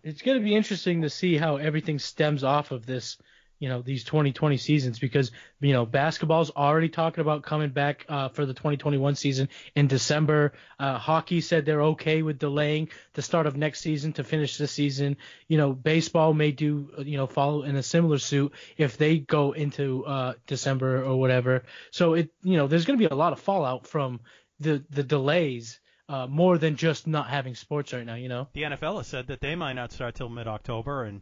It's 0.02 0.22
going 0.22 0.38
to 0.38 0.44
be 0.44 0.54
interesting 0.54 1.02
to 1.02 1.10
see 1.10 1.36
how 1.36 1.56
everything 1.56 1.98
stems 1.98 2.44
off 2.44 2.70
of 2.70 2.86
this, 2.86 3.18
you 3.60 3.68
know, 3.68 3.82
these 3.82 4.04
2020 4.04 4.56
seasons 4.56 4.98
because, 4.98 5.30
you 5.60 5.74
know, 5.74 5.84
basketball's 5.84 6.50
already 6.50 6.88
talking 6.88 7.20
about 7.20 7.42
coming 7.42 7.68
back 7.68 8.06
uh, 8.08 8.30
for 8.30 8.46
the 8.46 8.54
2021 8.54 9.14
season 9.14 9.50
in 9.76 9.86
December. 9.86 10.54
Uh, 10.78 10.98
hockey 10.98 11.42
said 11.42 11.66
they're 11.66 11.82
okay 11.82 12.22
with 12.22 12.38
delaying 12.38 12.88
the 13.12 13.22
start 13.22 13.46
of 13.46 13.56
next 13.56 13.80
season 13.80 14.14
to 14.14 14.24
finish 14.24 14.56
the 14.56 14.66
season. 14.66 15.18
You 15.46 15.58
know, 15.58 15.74
baseball 15.74 16.32
may 16.32 16.52
do, 16.52 16.88
uh, 16.98 17.02
you 17.02 17.18
know, 17.18 17.26
follow 17.26 17.62
in 17.62 17.76
a 17.76 17.82
similar 17.82 18.18
suit 18.18 18.52
if 18.78 18.96
they 18.96 19.18
go 19.18 19.52
into 19.52 20.06
uh, 20.06 20.32
December 20.46 21.04
or 21.04 21.20
whatever. 21.20 21.62
So 21.90 22.14
it, 22.14 22.30
you 22.42 22.56
know, 22.56 22.66
there's 22.66 22.86
going 22.86 22.98
to 22.98 23.08
be 23.08 23.12
a 23.12 23.16
lot 23.16 23.34
of 23.34 23.40
fallout 23.40 23.86
from 23.86 24.20
the 24.58 24.82
the 24.90 25.02
delays 25.02 25.80
uh, 26.08 26.26
more 26.26 26.56
than 26.56 26.76
just 26.76 27.06
not 27.06 27.28
having 27.28 27.54
sports 27.54 27.92
right 27.92 28.04
now, 28.04 28.16
you 28.16 28.28
know? 28.28 28.48
The 28.52 28.62
NFL 28.62 28.96
has 28.96 29.06
said 29.06 29.28
that 29.28 29.40
they 29.40 29.54
might 29.54 29.74
not 29.74 29.92
start 29.92 30.16
till 30.16 30.28
mid-October, 30.28 31.04
and 31.04 31.20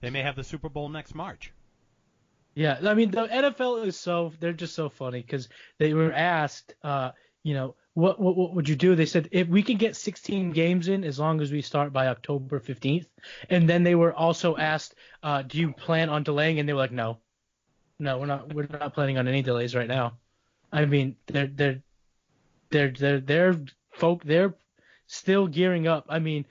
they 0.00 0.10
may 0.10 0.22
have 0.22 0.34
the 0.34 0.42
Super 0.42 0.68
Bowl 0.68 0.88
next 0.88 1.14
March. 1.14 1.52
Yeah, 2.54 2.78
I 2.84 2.94
mean, 2.94 3.10
the 3.10 3.26
NFL 3.26 3.84
is 3.86 3.96
so, 3.96 4.32
they're 4.38 4.52
just 4.52 4.74
so 4.74 4.88
funny 4.88 5.20
because 5.20 5.48
they 5.78 5.92
were 5.92 6.12
asked, 6.12 6.74
uh, 6.82 7.10
you 7.42 7.54
know, 7.54 7.74
what, 7.94 8.20
what 8.20 8.36
what 8.36 8.54
would 8.54 8.68
you 8.68 8.74
do? 8.74 8.96
They 8.96 9.06
said 9.06 9.28
if 9.30 9.46
we 9.46 9.62
can 9.62 9.76
get 9.76 9.94
16 9.94 10.50
games 10.50 10.88
in 10.88 11.04
as 11.04 11.18
long 11.18 11.40
as 11.40 11.52
we 11.52 11.62
start 11.62 11.92
by 11.92 12.08
October 12.08 12.58
15th, 12.58 13.06
and 13.50 13.68
then 13.68 13.84
they 13.84 13.94
were 13.94 14.12
also 14.12 14.56
asked, 14.56 14.96
uh, 15.22 15.42
do 15.42 15.58
you 15.58 15.72
plan 15.72 16.08
on 16.08 16.24
delaying? 16.24 16.58
And 16.58 16.68
they 16.68 16.72
were 16.72 16.80
like, 16.80 16.90
no, 16.90 17.18
no, 18.00 18.18
we're 18.18 18.26
not 18.26 18.52
we're 18.52 18.66
not 18.66 18.94
planning 18.94 19.18
on 19.18 19.28
any 19.28 19.42
delays 19.42 19.76
right 19.76 19.86
now. 19.86 20.18
I 20.72 20.86
mean, 20.86 21.16
they're 21.26 21.46
they're 21.46 21.82
they're 22.70 22.90
they're 22.90 23.20
they're 23.20 23.60
folk 23.92 24.24
they're 24.24 24.54
still 25.06 25.46
gearing 25.46 25.86
up. 25.86 26.06
I 26.08 26.18
mean, 26.18 26.46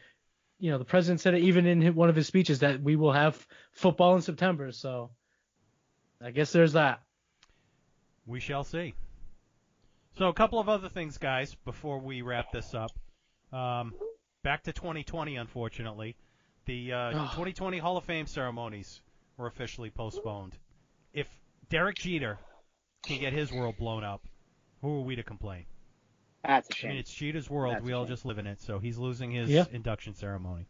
you 0.60 0.72
know, 0.72 0.78
the 0.78 0.86
president 0.86 1.20
said 1.20 1.34
it 1.34 1.43
even 1.43 1.66
in 1.66 1.93
one 1.93 2.10
of 2.10 2.16
his 2.16 2.28
speeches 2.28 2.60
that 2.60 2.82
we 2.82 2.95
will 2.95 3.12
have 3.12 3.45
football 3.74 4.16
in 4.16 4.22
September. 4.22 4.72
So 4.72 5.12
I 6.24 6.32
guess 6.32 6.51
there's 6.51 6.74
that. 6.74 7.01
We 8.26 8.39
shall 8.39 8.63
see. 8.63 8.93
So 10.17 10.28
a 10.30 10.34
couple 10.34 10.59
of 10.59 10.69
other 10.69 10.89
things, 10.89 11.17
guys, 11.17 11.55
before 11.65 11.99
we 11.99 12.21
wrap 12.21 12.51
this 12.51 12.74
up. 12.74 12.91
Um, 13.51 13.93
back 14.43 14.63
to 14.63 14.74
2020, 14.74 15.36
unfortunately. 15.36 16.15
The 16.65 16.93
uh, 16.93 17.11
2020 17.11 17.78
Hall 17.80 17.97
of 17.97 18.05
Fame 18.05 18.26
ceremonies 18.28 19.01
were 19.38 19.47
officially 19.47 19.89
postponed. 19.89 20.55
If 21.13 21.28
Derek 21.69 21.97
Jeter 21.97 22.38
can 23.05 23.19
get 23.19 23.34
his 23.34 23.51
world 23.51 23.76
blown 23.78 24.03
up, 24.03 24.24
who 24.82 24.99
are 24.99 25.01
we 25.01 25.15
to 25.17 25.24
complain? 25.24 25.65
That's 26.45 26.69
a 26.69 26.74
I 26.74 26.76
shame. 26.76 26.89
I 26.89 26.93
mean, 26.93 26.99
it's 26.99 27.13
Jeter's 27.13 27.49
world. 27.49 27.76
That's 27.76 27.84
we 27.86 27.93
all 27.93 28.05
true. 28.05 28.13
just 28.15 28.26
live 28.26 28.38
in 28.38 28.47
it. 28.47 28.61
So 28.61 28.80
he's 28.80 28.97
losing 28.97 29.32
his 29.32 29.49
Yeah. 29.49 29.65
induction 29.71 30.13
ceremony. 30.13 30.67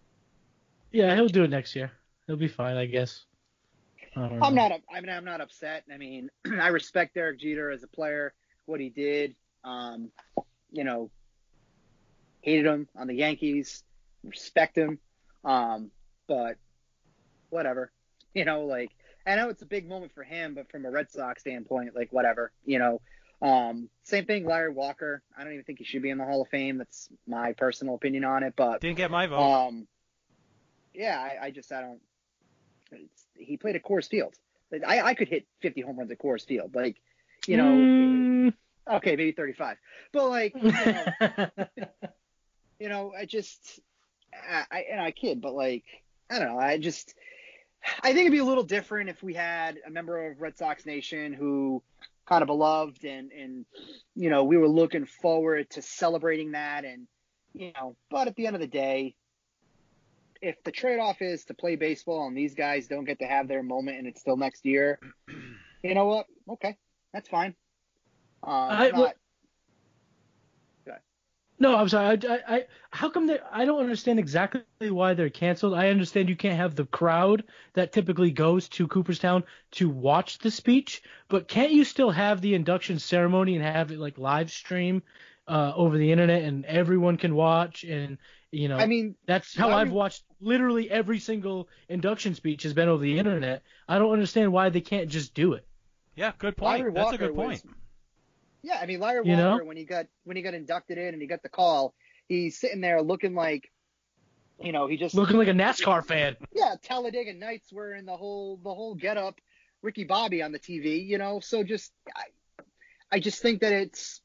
Yeah, 0.91 1.13
he'll 1.15 1.27
do 1.27 1.43
it 1.43 1.49
next 1.49 1.75
year. 1.75 1.91
He'll 2.27 2.35
be 2.37 2.47
fine, 2.47 2.77
I 2.77 2.85
guess. 2.85 3.25
I 4.15 4.19
don't 4.27 4.39
know. 4.39 4.45
I'm 4.45 4.55
not. 4.55 4.71
I 4.93 5.01
mean, 5.01 5.09
I'm 5.09 5.25
not 5.25 5.41
upset. 5.41 5.83
I 5.93 5.97
mean, 5.97 6.29
I 6.59 6.67
respect 6.67 7.15
Derek 7.15 7.39
Jeter 7.39 7.71
as 7.71 7.83
a 7.83 7.87
player, 7.87 8.33
what 8.65 8.79
he 8.79 8.89
did. 8.89 9.35
Um, 9.63 10.09
you 10.71 10.83
know, 10.83 11.09
hated 12.41 12.65
him 12.65 12.87
on 12.95 13.07
the 13.07 13.15
Yankees, 13.15 13.83
respect 14.23 14.77
him. 14.77 14.99
Um, 15.43 15.91
but 16.27 16.57
whatever. 17.49 17.91
You 18.35 18.45
know, 18.45 18.61
like 18.61 18.89
I 19.27 19.35
know 19.35 19.49
it's 19.49 19.61
a 19.61 19.65
big 19.67 19.87
moment 19.87 20.11
for 20.15 20.23
him, 20.23 20.55
but 20.55 20.71
from 20.71 20.85
a 20.85 20.89
Red 20.89 21.11
Sox 21.11 21.41
standpoint, 21.41 21.95
like 21.95 22.11
whatever. 22.11 22.51
You 22.65 22.79
know, 22.79 23.01
um, 23.43 23.89
same 24.01 24.25
thing. 24.25 24.43
Larry 24.43 24.71
Walker. 24.71 25.21
I 25.37 25.43
don't 25.43 25.53
even 25.53 25.63
think 25.63 25.77
he 25.77 25.85
should 25.85 26.01
be 26.01 26.09
in 26.09 26.17
the 26.17 26.25
Hall 26.25 26.41
of 26.41 26.47
Fame. 26.47 26.79
That's 26.79 27.09
my 27.27 27.53
personal 27.53 27.93
opinion 27.93 28.23
on 28.23 28.41
it. 28.41 28.55
But 28.55 28.81
Didn't 28.81 28.97
get 28.97 29.11
my 29.11 29.27
vote. 29.27 29.37
um, 29.37 29.87
yeah, 30.95 31.19
I, 31.19 31.45
I 31.45 31.51
just 31.51 31.71
I 31.71 31.81
don't. 31.81 32.01
He 33.37 33.57
played 33.57 33.75
at 33.75 33.83
Coors 33.83 34.07
Field. 34.09 34.35
Like, 34.71 34.83
I 34.85 35.01
I 35.01 35.13
could 35.13 35.27
hit 35.27 35.45
50 35.61 35.81
home 35.81 35.97
runs 35.97 36.11
at 36.11 36.19
Coors 36.19 36.45
Field. 36.45 36.75
Like, 36.75 36.97
you 37.47 37.57
know, 37.57 37.63
Mm, 37.65 38.53
okay, 38.89 39.15
maybe 39.15 39.31
35, 39.31 39.77
but 40.11 40.29
like, 40.29 40.53
you 40.55 40.71
know, 40.71 41.47
you 42.79 42.89
know, 42.89 43.13
I 43.17 43.25
just, 43.25 43.79
I, 44.33 44.63
I, 44.71 44.85
and 44.91 45.01
I 45.01 45.11
kid, 45.11 45.41
but 45.41 45.53
like, 45.53 45.83
I 46.29 46.39
don't 46.39 46.49
know. 46.49 46.59
I 46.59 46.77
just, 46.77 47.13
I 48.01 48.07
think 48.07 48.21
it'd 48.21 48.31
be 48.31 48.39
a 48.39 48.45
little 48.45 48.63
different 48.63 49.09
if 49.09 49.21
we 49.21 49.33
had 49.33 49.77
a 49.85 49.89
member 49.89 50.31
of 50.31 50.41
Red 50.41 50.57
Sox 50.57 50.85
Nation 50.85 51.33
who 51.33 51.83
kind 52.25 52.41
of 52.41 52.47
beloved 52.47 53.03
and, 53.03 53.31
and, 53.31 53.65
you 54.15 54.29
know, 54.29 54.43
we 54.43 54.57
were 54.57 54.69
looking 54.69 55.05
forward 55.05 55.69
to 55.71 55.81
celebrating 55.81 56.51
that. 56.51 56.85
And, 56.85 57.07
you 57.53 57.71
know, 57.73 57.95
but 58.09 58.27
at 58.27 58.35
the 58.35 58.47
end 58.47 58.55
of 58.55 58.61
the 58.61 58.67
day, 58.67 59.15
if 60.43 60.61
the 60.63 60.71
trade 60.71 60.99
off 60.99 61.21
is 61.21 61.45
to 61.45 61.53
play 61.53 61.77
baseball 61.77 62.27
and 62.27 62.37
these 62.37 62.53
guys 62.53 62.87
don't 62.87 63.05
get 63.05 63.19
to 63.19 63.25
have 63.25 63.47
their 63.47 63.63
moment 63.63 63.97
and 63.97 64.05
it's 64.07 64.19
still 64.19 64.35
next 64.35 64.65
year, 64.65 64.99
you 65.83 65.95
know 65.95 66.05
what? 66.05 66.25
Okay, 66.49 66.77
that's 67.13 67.29
fine. 67.29 67.55
Um, 68.43 68.51
I- 68.53 68.89
I'm 68.89 68.95
not- 68.99 69.15
no, 71.59 71.77
I'm 71.77 71.87
sorry. 71.87 72.17
I, 72.27 72.33
I, 72.33 72.55
I 72.55 72.65
how 72.91 73.09
come 73.09 73.27
they? 73.27 73.39
I 73.49 73.63
don't 73.63 73.79
understand 73.79 74.19
exactly 74.19 74.63
why 74.89 75.13
they're 75.13 75.29
canceled. 75.29 75.75
I 75.75 75.89
understand 75.89 76.27
you 76.27 76.35
can't 76.35 76.57
have 76.57 76.75
the 76.75 76.85
crowd 76.85 77.43
that 77.73 77.93
typically 77.93 78.31
goes 78.31 78.67
to 78.69 78.87
Cooperstown 78.87 79.43
to 79.73 79.87
watch 79.87 80.39
the 80.39 80.51
speech, 80.51 81.03
but 81.29 81.47
can't 81.47 81.71
you 81.71 81.85
still 81.85 82.09
have 82.09 82.41
the 82.41 82.55
induction 82.55 82.99
ceremony 82.99 83.55
and 83.55 83.63
have 83.63 83.91
it 83.91 83.99
like 83.99 84.17
live 84.17 84.51
stream 84.51 85.03
uh, 85.47 85.73
over 85.75 85.97
the 85.97 86.11
internet 86.11 86.43
and 86.43 86.65
everyone 86.65 87.17
can 87.17 87.35
watch 87.35 87.83
and 87.83 88.17
you 88.51 88.67
know 88.69 88.77
I 88.77 88.85
mean, 88.85 89.15
That's 89.25 89.55
how 89.55 89.69
I've 89.71 89.89
would- 89.89 89.95
watched 89.95 90.23
literally 90.39 90.89
every 90.89 91.19
single 91.19 91.67
induction 91.89 92.35
speech 92.35 92.63
has 92.63 92.73
been 92.73 92.87
over 92.87 93.01
the 93.01 93.17
internet. 93.17 93.63
I 93.87 93.97
don't 93.99 94.11
understand 94.13 94.51
why 94.53 94.69
they 94.69 94.81
can't 94.81 95.09
just 95.09 95.33
do 95.33 95.53
it. 95.53 95.65
Yeah, 96.15 96.31
good 96.37 96.55
point. 96.55 96.79
Larry 96.79 96.93
That's 96.93 97.05
Walker 97.05 97.15
a 97.15 97.27
good 97.27 97.35
point. 97.35 97.63
was- 97.65 97.73
Yeah, 98.61 98.77
I 98.81 98.85
mean 98.85 98.99
Larry 98.99 99.27
You 99.27 99.35
know? 99.35 99.59
When 99.63 99.75
he 99.77 99.83
got 99.85 100.05
when 100.23 100.37
he 100.37 100.43
got 100.43 100.53
inducted 100.53 100.97
in 100.97 101.13
and 101.13 101.21
he 101.21 101.27
got 101.27 101.41
the 101.43 101.49
call, 101.49 101.93
he's 102.27 102.57
sitting 102.59 102.79
there 102.81 103.01
looking 103.01 103.33
like, 103.35 103.69
you 104.61 104.71
know, 104.71 104.87
he 104.87 104.95
just 104.97 105.15
Looking 105.15 105.37
like 105.37 105.47
a 105.47 105.51
NASCAR 105.51 106.05
fan. 106.05 106.37
yeah, 106.53 106.75
Talladega 106.83 107.33
Nights 107.33 107.73
were 107.73 107.93
in 107.95 108.05
the 108.05 108.15
whole 108.15 108.57
the 108.63 108.73
whole 108.73 108.93
get 108.95 109.17
up, 109.17 109.41
Ricky 109.81 110.03
Bobby 110.03 110.41
on 110.43 110.51
the 110.51 110.59
TV, 110.59 111.05
you 111.05 111.17
know. 111.17 111.39
So 111.39 111.63
just 111.63 111.91
I, 112.15 112.63
I 113.11 113.19
just 113.19 113.41
think 113.41 113.61
that 113.61 113.73
it's 113.73 114.21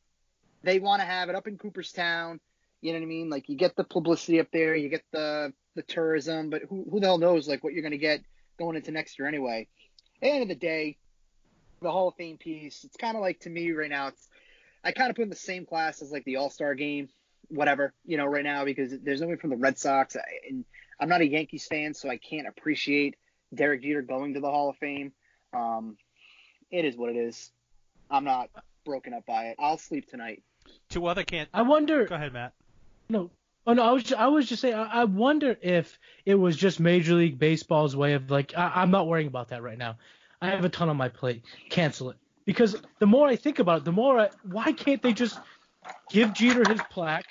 they 0.63 0.79
want 0.79 1.01
to 1.01 1.07
have 1.07 1.29
it 1.29 1.35
up 1.35 1.47
in 1.47 1.59
Cooperstown. 1.59 2.41
You 2.81 2.93
know 2.93 2.99
what 2.99 3.05
I 3.05 3.09
mean? 3.09 3.31
Like 3.31 3.49
you 3.49 3.57
get 3.57 3.77
the 3.77 3.85
publicity 3.85 4.41
up 4.41 4.49
there, 4.53 4.75
you 4.75 4.89
get 4.89 5.05
the 5.13 5.53
the 5.75 5.83
tourism, 5.83 6.51
but 6.51 6.63
who 6.69 6.87
who 6.91 7.01
the 7.01 7.07
hell 7.07 7.19
knows 7.19 7.49
like 7.49 7.65
what 7.65 7.73
you're 7.73 7.83
gonna 7.83 7.97
get 7.97 8.21
going 8.59 8.77
into 8.77 8.91
next 8.91 9.19
year 9.19 9.29
anyway. 9.29 9.67
At 10.17 10.23
the 10.23 10.29
end 10.31 10.43
of 10.43 10.49
the 10.49 10.55
day, 10.55 10.97
the 11.81 11.91
Hall 11.91 12.09
of 12.09 12.15
Fame 12.15 12.39
piece, 12.39 12.85
it's 12.85 12.97
kind 12.97 13.17
of 13.17 13.21
like 13.21 13.41
to 13.41 13.51
me 13.51 13.71
right 13.73 13.91
now, 13.91 14.09
it's 14.09 14.29
I 14.85 14.93
kind 14.93 15.11
of 15.11 15.17
put 15.17 15.23
in 15.23 15.31
the 15.31 15.37
same 15.37 15.67
class 15.67 16.03
as 16.03 16.13
like 16.13 16.25
the 16.25 16.37
All 16.37 16.51
Star 16.51 16.75
game, 16.75 17.09
whatever, 17.49 17.93
you 18.05 18.17
know, 18.17 18.27
right 18.27 18.45
now 18.45 18.65
because 18.65 18.93
there's 19.03 19.21
nobody 19.21 19.41
from 19.41 19.51
the 19.51 19.57
Red 19.57 19.79
Sox, 19.79 20.17
and 20.49 20.65
I'm 21.01 21.09
not 21.09 21.21
a 21.21 21.27
Yankees 21.27 21.67
fan, 21.67 21.95
so 21.95 22.09
I 22.09 22.17
can't 22.17 22.47
appreciate 22.47 23.17
Derek 23.55 23.83
Jeter 23.83 24.03
going 24.03 24.35
to 24.35 24.41
the 24.41 24.51
Hall 24.51 24.71
of 24.71 24.77
Fame. 24.77 25.13
Um, 25.53 25.97
it 26.71 26.85
is 26.85 26.97
what 26.97 27.11
it 27.11 27.17
is. 27.17 27.51
I'm 28.11 28.25
not 28.25 28.51
broken 28.85 29.15
up 29.15 29.27
by 29.27 29.49
it. 29.49 29.57
I'll 29.59 29.79
sleep 29.79 30.09
tonight. 30.09 30.43
Two 30.89 31.07
other 31.07 31.25
can't. 31.25 31.49
I 31.53 31.63
wonder. 31.63 32.07
Go 32.07 32.15
ahead, 32.15 32.33
Matt. 32.33 32.53
No. 33.09 33.31
Oh 33.67 33.75
no, 33.75 33.83
I 33.83 33.93
was 33.93 34.03
just, 34.03 34.21
I 34.21 34.29
was 34.29 34.49
just 34.49 34.63
saying. 34.63 34.75
I, 34.75 35.01
I 35.01 35.05
wonder 35.05 35.57
if 35.61 35.99
it 36.25 36.35
was 36.35 36.57
just 36.57 36.81
Major 36.81 37.15
League 37.15 37.39
Baseball's 37.39 37.95
way 37.95 38.15
of 38.15 38.31
like 38.31 38.55
I, 38.57 38.73
I'm 38.77 38.91
not 38.91 39.07
worrying 39.07 39.27
about 39.27 39.49
that 39.49 39.63
right 39.63 39.77
now. 39.77 39.97
I 40.41 40.51
have 40.51 40.65
a 40.65 40.69
ton 40.69 40.89
on 40.89 40.97
my 40.97 41.09
plate. 41.09 41.45
Cancel 41.69 42.11
it. 42.11 42.17
Because 42.47 42.77
the 42.99 43.07
more 43.07 43.29
I 43.29 43.37
think 43.37 43.59
about 43.59 43.79
it, 43.79 43.85
the 43.85 43.93
more 43.93 44.19
I, 44.21 44.31
why 44.43 44.73
can't 44.73 45.03
they 45.03 45.13
just 45.13 45.39
give 46.11 46.33
Jeter 46.33 46.67
his 46.67 46.81
plaque? 46.91 47.27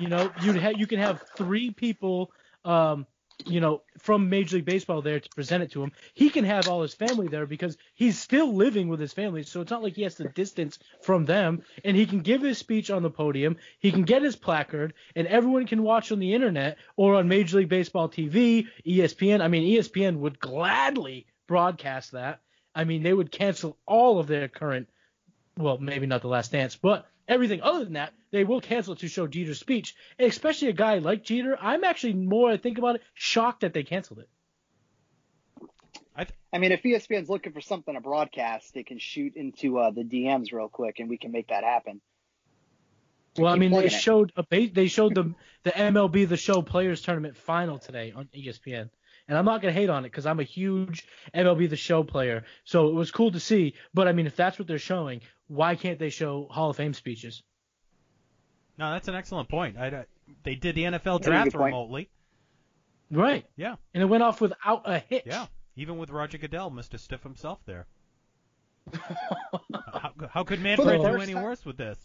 You 0.00 0.08
know, 0.08 0.32
you 0.42 0.58
ha- 0.58 0.72
you 0.76 0.86
can 0.86 0.98
have 0.98 1.22
three 1.36 1.70
people, 1.70 2.32
um, 2.64 3.06
you 3.44 3.60
know, 3.60 3.82
from 3.98 4.28
Major 4.28 4.56
League 4.56 4.64
Baseball 4.64 5.02
there 5.02 5.20
to 5.20 5.28
present 5.30 5.62
it 5.62 5.70
to 5.72 5.82
him. 5.82 5.92
He 6.14 6.30
can 6.30 6.44
have 6.44 6.68
all 6.68 6.82
his 6.82 6.94
family 6.94 7.28
there 7.28 7.46
because 7.46 7.76
he's 7.94 8.18
still 8.18 8.54
living 8.54 8.88
with 8.88 8.98
his 8.98 9.12
family, 9.12 9.42
so 9.42 9.60
it's 9.60 9.70
not 9.70 9.82
like 9.82 9.94
he 9.94 10.02
has 10.02 10.14
to 10.16 10.28
distance 10.28 10.78
from 11.02 11.24
them. 11.24 11.62
And 11.84 11.96
he 11.96 12.06
can 12.06 12.20
give 12.20 12.42
his 12.42 12.58
speech 12.58 12.90
on 12.90 13.02
the 13.02 13.10
podium. 13.10 13.56
He 13.78 13.92
can 13.92 14.02
get 14.02 14.22
his 14.22 14.36
placard, 14.36 14.94
and 15.14 15.26
everyone 15.26 15.66
can 15.66 15.82
watch 15.82 16.12
on 16.12 16.18
the 16.18 16.34
internet 16.34 16.78
or 16.96 17.16
on 17.16 17.28
Major 17.28 17.58
League 17.58 17.68
Baseball 17.68 18.08
TV, 18.08 18.66
ESPN. 18.86 19.40
I 19.40 19.48
mean, 19.48 19.76
ESPN 19.76 20.18
would 20.18 20.38
gladly 20.38 21.26
broadcast 21.46 22.12
that. 22.12 22.40
I 22.74 22.84
mean, 22.84 23.02
they 23.02 23.12
would 23.12 23.30
cancel 23.30 23.78
all 23.86 24.18
of 24.18 24.26
their 24.26 24.48
current, 24.48 24.88
well, 25.56 25.78
maybe 25.78 26.06
not 26.06 26.22
the 26.22 26.28
Last 26.28 26.52
Dance, 26.52 26.76
but 26.76 27.06
everything 27.28 27.62
other 27.62 27.84
than 27.84 27.94
that, 27.94 28.12
they 28.30 28.44
will 28.44 28.60
cancel 28.60 28.94
it 28.94 29.00
to 29.00 29.08
show 29.08 29.26
Jeter's 29.26 29.60
speech. 29.60 29.94
And 30.18 30.28
especially 30.28 30.68
a 30.68 30.72
guy 30.72 30.98
like 30.98 31.24
Jeter, 31.24 31.56
I'm 31.60 31.84
actually 31.84 32.14
more 32.14 32.50
I 32.50 32.56
think 32.56 32.78
about 32.78 32.96
it, 32.96 33.02
shocked 33.14 33.60
that 33.60 33.72
they 33.72 33.82
canceled 33.82 34.20
it. 34.20 34.28
I 36.56 36.58
mean, 36.58 36.72
if 36.72 36.82
ESPN's 36.82 37.28
looking 37.28 37.52
for 37.52 37.60
something 37.60 37.92
to 37.92 38.00
broadcast, 38.00 38.72
they 38.72 38.82
can 38.82 38.98
shoot 38.98 39.36
into 39.36 39.78
uh, 39.78 39.90
the 39.90 40.02
DMs 40.04 40.52
real 40.52 40.70
quick, 40.70 41.00
and 41.00 41.08
we 41.10 41.18
can 41.18 41.30
make 41.30 41.48
that 41.48 41.64
happen. 41.64 42.00
Well, 43.36 43.52
I 43.52 43.56
mean, 43.56 43.72
they 43.72 43.84
it. 43.84 43.92
showed 43.92 44.32
a 44.36 44.42
ba- 44.42 44.70
they 44.72 44.86
showed 44.86 45.14
the 45.14 45.34
the 45.64 45.72
MLB 45.72 46.26
The 46.26 46.38
Show 46.38 46.62
Players 46.62 47.02
Tournament 47.02 47.36
final 47.36 47.78
today 47.78 48.12
on 48.16 48.30
ESPN, 48.34 48.88
and 49.28 49.36
I'm 49.38 49.44
not 49.44 49.60
gonna 49.62 49.72
hate 49.72 49.90
on 49.90 50.04
it 50.04 50.10
because 50.10 50.26
I'm 50.26 50.40
a 50.40 50.44
huge 50.44 51.06
MLB 51.34 51.68
The 51.70 51.76
Show 51.76 52.02
player, 52.02 52.44
so 52.64 52.88
it 52.88 52.94
was 52.94 53.10
cool 53.10 53.30
to 53.32 53.40
see. 53.40 53.74
But 53.94 54.08
I 54.08 54.12
mean, 54.12 54.26
if 54.26 54.36
that's 54.36 54.58
what 54.58 54.68
they're 54.68 54.78
showing, 54.78 55.20
why 55.48 55.74
can't 55.76 55.98
they 55.98 56.10
show 56.10 56.46
Hall 56.50 56.70
of 56.70 56.76
Fame 56.76 56.94
speeches? 56.94 57.42
No, 58.78 58.90
that's 58.92 59.08
an 59.08 59.14
excellent 59.14 59.48
point. 59.48 59.78
I, 59.78 60.04
they 60.42 60.54
did 60.54 60.74
the 60.74 60.82
NFL 60.84 61.22
draft 61.22 61.46
good 61.52 61.58
point. 61.58 61.72
remotely. 61.72 62.10
Right. 63.10 63.46
Yeah. 63.56 63.76
And 63.94 64.02
it 64.02 64.06
went 64.06 64.22
off 64.22 64.40
without 64.40 64.82
a 64.84 64.98
hitch. 64.98 65.22
Yeah. 65.26 65.46
Even 65.76 65.96
with 65.98 66.10
Roger 66.10 66.38
Goodell, 66.38 66.70
Mr. 66.70 66.98
Stiff 66.98 67.22
himself 67.22 67.58
there. 67.66 67.86
how, 68.92 70.12
how 70.30 70.44
could 70.44 70.60
Manfred 70.60 71.00
do 71.00 71.06
any 71.20 71.32
time- 71.34 71.42
worse 71.42 71.64
with 71.64 71.76
this? 71.76 71.98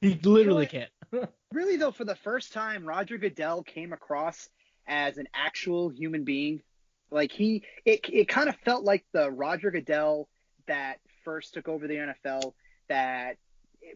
he 0.00 0.14
literally 0.22 0.68
You 0.72 0.80
know 0.80 0.86
can't. 1.22 1.30
Really, 1.52 1.76
though, 1.76 1.92
for 1.92 2.04
the 2.04 2.14
first 2.16 2.52
time, 2.52 2.84
Roger 2.84 3.16
Goodell 3.18 3.62
came 3.62 3.92
across 3.92 4.48
as 4.86 5.18
an 5.18 5.28
actual 5.34 5.88
human 5.88 6.24
being. 6.24 6.62
Like 7.10 7.32
he, 7.32 7.62
it, 7.84 8.00
it 8.12 8.28
kind 8.28 8.48
of 8.48 8.56
felt 8.64 8.84
like 8.84 9.04
the 9.12 9.30
Roger 9.30 9.70
Goodell 9.70 10.28
that 10.66 10.98
first 11.24 11.54
took 11.54 11.68
over 11.68 11.86
the 11.86 11.94
NFL. 11.94 12.52
That 12.88 13.36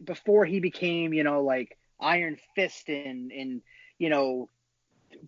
before 0.03 0.45
he 0.45 0.59
became, 0.59 1.13
you 1.13 1.23
know, 1.23 1.41
like 1.43 1.77
Iron 1.99 2.37
Fist 2.55 2.89
and 2.89 3.31
and 3.31 3.61
you 3.97 4.09
know 4.09 4.49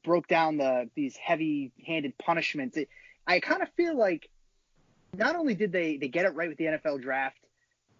broke 0.03 0.27
down 0.27 0.57
the 0.57 0.89
these 0.95 1.15
heavy-handed 1.17 2.17
punishments. 2.17 2.77
It, 2.77 2.89
I 3.27 3.39
kind 3.39 3.61
of 3.61 3.69
feel 3.75 3.97
like 3.97 4.29
not 5.13 5.35
only 5.35 5.55
did 5.55 5.71
they 5.71 5.97
they 5.97 6.07
get 6.07 6.25
it 6.25 6.35
right 6.35 6.49
with 6.49 6.57
the 6.57 6.65
NFL 6.65 7.01
draft, 7.01 7.39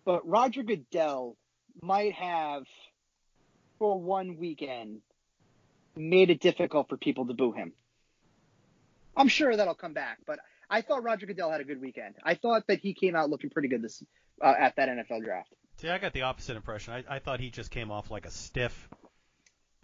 but 0.06 0.28
Roger 0.28 0.64
Goodell 0.64 1.38
might 1.82 2.14
have 2.14 2.64
for 3.80 4.00
one 4.00 4.38
weekend 4.38 5.02
made 5.96 6.30
it 6.30 6.40
difficult 6.40 6.90
for 6.90 6.98
people 6.98 7.26
to 7.28 7.34
boo 7.34 7.52
him. 7.52 7.74
I'm 9.16 9.28
sure 9.28 9.56
that'll 9.56 9.76
come 9.76 9.94
back, 9.94 10.20
but 10.26 10.40
I 10.70 10.82
thought 10.82 11.04
Roger 11.04 11.26
Goodell 11.28 11.52
had 11.52 11.62
a 11.62 11.64
good 11.64 11.80
weekend. 11.82 12.16
I 12.24 12.36
thought 12.36 12.66
that 12.68 12.80
he 12.80 12.94
came 12.94 13.16
out 13.16 13.30
looking 13.30 13.50
pretty 13.52 13.68
good 13.68 13.82
this 13.82 14.04
uh, 14.42 14.54
at 14.58 14.76
that 14.78 14.90
NFL 14.90 15.24
draft. 15.24 15.54
See, 15.78 15.90
I 15.90 15.98
got 16.00 16.14
the 16.14 16.24
opposite 16.24 16.56
impression. 16.56 16.94
I, 16.94 17.04
I 17.16 17.20
thought 17.20 17.40
he 17.40 17.50
just 17.50 17.70
came 17.72 17.92
off 17.92 18.10
like 18.10 18.26
a 18.26 18.32
stiff. 18.32 18.90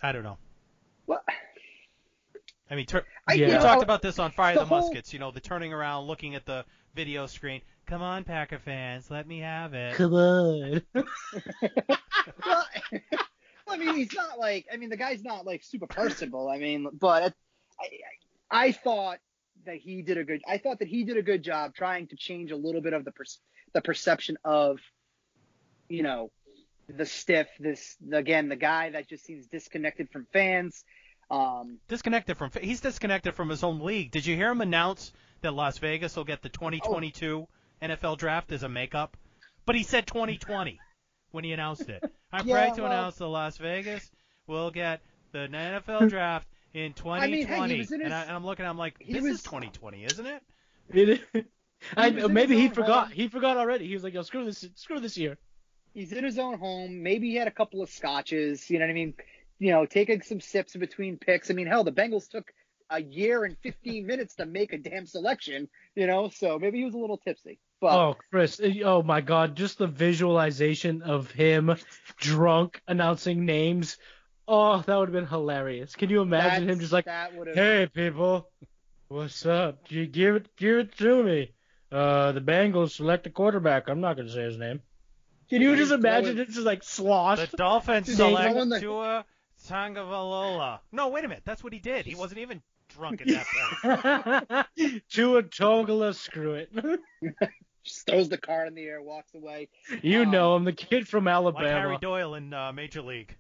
I 0.01 0.11
don't 0.11 0.23
know. 0.23 0.37
Well, 1.05 1.21
I 2.71 2.75
mean, 2.75 2.85
tur- 2.85 3.05
I, 3.27 3.33
Yeah. 3.33 3.47
we 3.47 3.53
know, 3.53 3.59
talked 3.61 3.83
about 3.83 4.01
this 4.01 4.17
on 4.19 4.31
Fire 4.31 4.53
the 4.55 4.61
the, 4.61 4.65
whole- 4.65 4.81
Muskets. 4.81 5.13
You 5.13 5.19
know, 5.19 5.31
the 5.31 5.39
turning 5.41 5.73
around, 5.73 6.05
looking 6.07 6.35
at 6.35 6.45
the 6.45 6.65
video 6.95 7.25
screen. 7.27 7.61
Come 7.85 8.01
on, 8.03 8.23
Packer 8.23 8.59
fans, 8.59 9.09
let 9.09 9.27
me 9.27 9.39
have 9.39 9.73
it. 9.73 9.95
Come 9.95 10.13
on. 10.13 10.81
well, 12.45 12.65
I 13.69 13.77
mean, 13.77 13.95
he's 13.95 14.13
not 14.13 14.39
like 14.39 14.65
I 14.71 14.77
mean, 14.77 14.89
the 14.89 14.97
guy's 14.97 15.23
not 15.23 15.45
like 15.45 15.63
super 15.63 15.87
personable. 15.87 16.49
I 16.49 16.57
mean, 16.57 16.87
but 16.93 17.33
I, 17.79 17.89
I, 18.49 18.71
thought 18.71 19.19
that 19.65 19.77
he 19.77 20.01
did 20.01 20.17
a 20.17 20.23
good. 20.23 20.41
I 20.47 20.57
thought 20.57 20.79
that 20.79 20.87
he 20.87 21.03
did 21.03 21.17
a 21.17 21.21
good 21.21 21.43
job 21.43 21.73
trying 21.75 22.07
to 22.07 22.15
change 22.15 22.51
a 22.51 22.55
little 22.55 22.81
bit 22.81 22.93
of 22.93 23.05
the 23.05 23.11
per, 23.11 23.23
the 23.73 23.81
perception 23.81 24.37
of, 24.43 24.79
you 25.87 26.03
know, 26.03 26.31
the 26.87 27.05
stiff. 27.05 27.47
This 27.59 27.95
again, 28.11 28.49
the 28.49 28.55
guy 28.55 28.91
that 28.91 29.07
just 29.07 29.25
seems 29.25 29.47
disconnected 29.47 30.09
from 30.11 30.27
fans. 30.33 30.83
Um, 31.31 31.77
Disconnected 31.87 32.37
from. 32.37 32.51
He's 32.59 32.81
disconnected 32.81 33.35
from 33.35 33.49
his 33.49 33.63
own 33.63 33.79
league. 33.81 34.11
Did 34.11 34.25
you 34.25 34.35
hear 34.35 34.49
him 34.49 34.61
announce 34.61 35.11
that 35.41 35.53
Las 35.53 35.77
Vegas 35.77 36.15
will 36.15 36.23
get 36.23 36.41
the 36.41 36.49
2022 36.49 37.47
NFL 37.81 38.17
draft 38.17 38.51
as 38.51 38.63
a 38.63 38.69
makeup? 38.69 39.15
But 39.65 39.75
he 39.75 39.83
said 39.83 40.07
2020 40.07 40.79
when 41.31 41.43
he 41.43 41.53
announced 41.53 41.87
it. 41.87 42.03
I'm 42.31 42.47
Yeah, 42.47 42.65
proud 42.65 42.75
to 42.75 42.81
well- 42.83 42.91
announce 42.91 43.15
that 43.17 43.27
Las 43.27 43.57
Vegas 43.57 44.11
will 44.47 44.71
get 44.71 45.01
the 45.31 45.47
NFL 45.47 45.99
hmm. 45.99 46.07
draft 46.07 46.47
in 46.73 46.93
2020, 46.93 47.23
I 47.23 47.27
mean, 47.27 47.47
hey, 47.47 47.73
he 47.75 47.79
was 47.79 47.91
in 47.91 48.01
and, 48.01 48.13
I, 48.13 48.19
his- 48.19 48.27
and 48.27 48.35
I'm 48.37 48.45
looking, 48.45 48.65
I'm 48.65 48.77
like, 48.77 48.99
this 48.99 49.21
was- 49.21 49.33
is 49.35 49.43
2020, 49.43 50.03
isn't 50.05 50.25
it? 50.25 50.43
It- 50.89 51.45
I, 51.95 52.09
was 52.09 52.29
maybe 52.29 52.57
he 52.59 52.67
forgot. 52.67 53.07
home. 53.07 53.13
He 53.13 53.27
forgot 53.29 53.57
already. 53.57 53.87
He 53.87 53.93
was 53.93 54.03
like, 54.03 54.13
"Yo, 54.13 54.21
screw 54.23 54.43
this, 54.43 54.67
screw 54.75 54.99
this 54.99 55.17
year." 55.17 55.37
He's 55.93 56.11
in 56.11 56.23
his 56.23 56.37
own 56.37 56.59
home. 56.59 57.03
Maybe 57.03 57.29
he 57.29 57.35
had 57.35 57.47
a 57.47 57.51
couple 57.51 57.81
of 57.81 57.89
scotches. 57.89 58.69
You 58.69 58.79
know 58.79 58.85
what 58.85 58.91
I 58.91 58.95
mean? 58.95 59.13
You 59.59 59.71
know, 59.71 59.85
taking 59.85 60.21
some 60.21 60.41
sips 60.41 60.75
in 60.75 60.81
between 60.81 61.17
picks. 61.17 61.49
I 61.49 61.53
mean, 61.53 61.67
hell, 61.67 61.83
the 61.83 61.91
Bengals 61.91 62.29
took 62.29 62.51
a 62.89 63.01
year 63.01 63.45
and 63.45 63.57
15 63.59 64.05
minutes 64.05 64.35
to 64.35 64.45
make 64.45 64.73
a 64.73 64.77
damn 64.77 65.05
selection. 65.05 65.69
You 65.95 66.07
know, 66.07 66.29
so 66.29 66.59
maybe 66.59 66.79
he 66.79 66.85
was 66.85 66.95
a 66.95 66.97
little 66.97 67.17
tipsy. 67.17 67.59
But 67.81 67.97
Oh, 67.97 68.15
Chris. 68.31 68.59
uh, 68.59 68.71
Oh 68.83 69.03
my 69.03 69.21
God. 69.21 69.55
Just 69.55 69.77
the 69.77 69.87
visualization 69.87 71.01
of 71.01 71.31
him 71.31 71.75
drunk 72.17 72.81
announcing 72.87 73.45
names. 73.45 73.97
Oh, 74.47 74.81
that 74.81 74.95
would 74.97 75.09
have 75.09 75.13
been 75.13 75.27
hilarious. 75.27 75.95
Can 75.95 76.09
you 76.09 76.21
imagine 76.21 76.69
him 76.69 76.79
just 76.79 76.91
like, 76.91 77.05
that 77.05 77.35
would 77.35 77.49
"Hey 77.55 77.87
people, 77.93 78.49
what's 79.07 79.45
up? 79.45 79.79
You 79.89 80.07
give 80.07 80.35
it, 80.37 80.55
give 80.57 80.77
it 80.79 80.97
to 80.97 81.23
me." 81.23 81.53
Uh, 81.91 82.31
the 82.33 82.41
Bengals 82.41 82.91
select 82.91 83.27
a 83.27 83.29
quarterback. 83.29 83.89
I'm 83.89 84.01
not 84.01 84.17
gonna 84.17 84.29
say 84.31 84.43
his 84.43 84.57
name. 84.57 84.81
Can 85.49 85.61
you 85.61 85.75
just 85.75 85.91
imagine 85.91 86.35
throwing- 86.35 86.49
it 86.49 86.53
just 86.53 86.65
like 86.65 86.83
The? 86.83 87.49
Dolphins 87.57 88.13
select 88.15 88.51
throwing 88.53 88.69
the- 88.69 88.79
Tua 88.79 89.25
Tagovailoa. 89.67 90.79
No, 90.91 91.09
wait 91.09 91.25
a 91.25 91.27
minute, 91.27 91.43
that's 91.45 91.63
what 91.63 91.73
he 91.73 91.79
did. 91.79 92.05
He 92.05 92.15
wasn't 92.15 92.39
even 92.41 92.61
drunk 92.89 93.21
at 93.21 93.27
that 93.27 94.67
point. 94.75 95.01
Tua 95.09 95.43
Togala, 95.43 96.13
screw 96.15 96.53
it. 96.55 96.71
just 97.89 98.05
throws 98.07 98.29
the 98.29 98.37
car 98.37 98.65
in 98.65 98.75
the 98.75 98.83
air, 98.83 99.01
walks 99.01 99.33
away. 99.33 99.67
you 100.01 100.21
Um, 100.23 100.31
know 100.31 100.55
him, 100.55 100.63
the 100.63 100.73
kid 100.73 101.07
from 101.07 101.27
Alabama. 101.27 101.65
Like 101.65 101.73
Harry 101.73 101.91
Alabama. 101.93 101.99
Doyle 101.99 102.35
in 102.35 102.53
uh, 102.53 102.71
Major 102.71 103.01
League. 103.01 103.35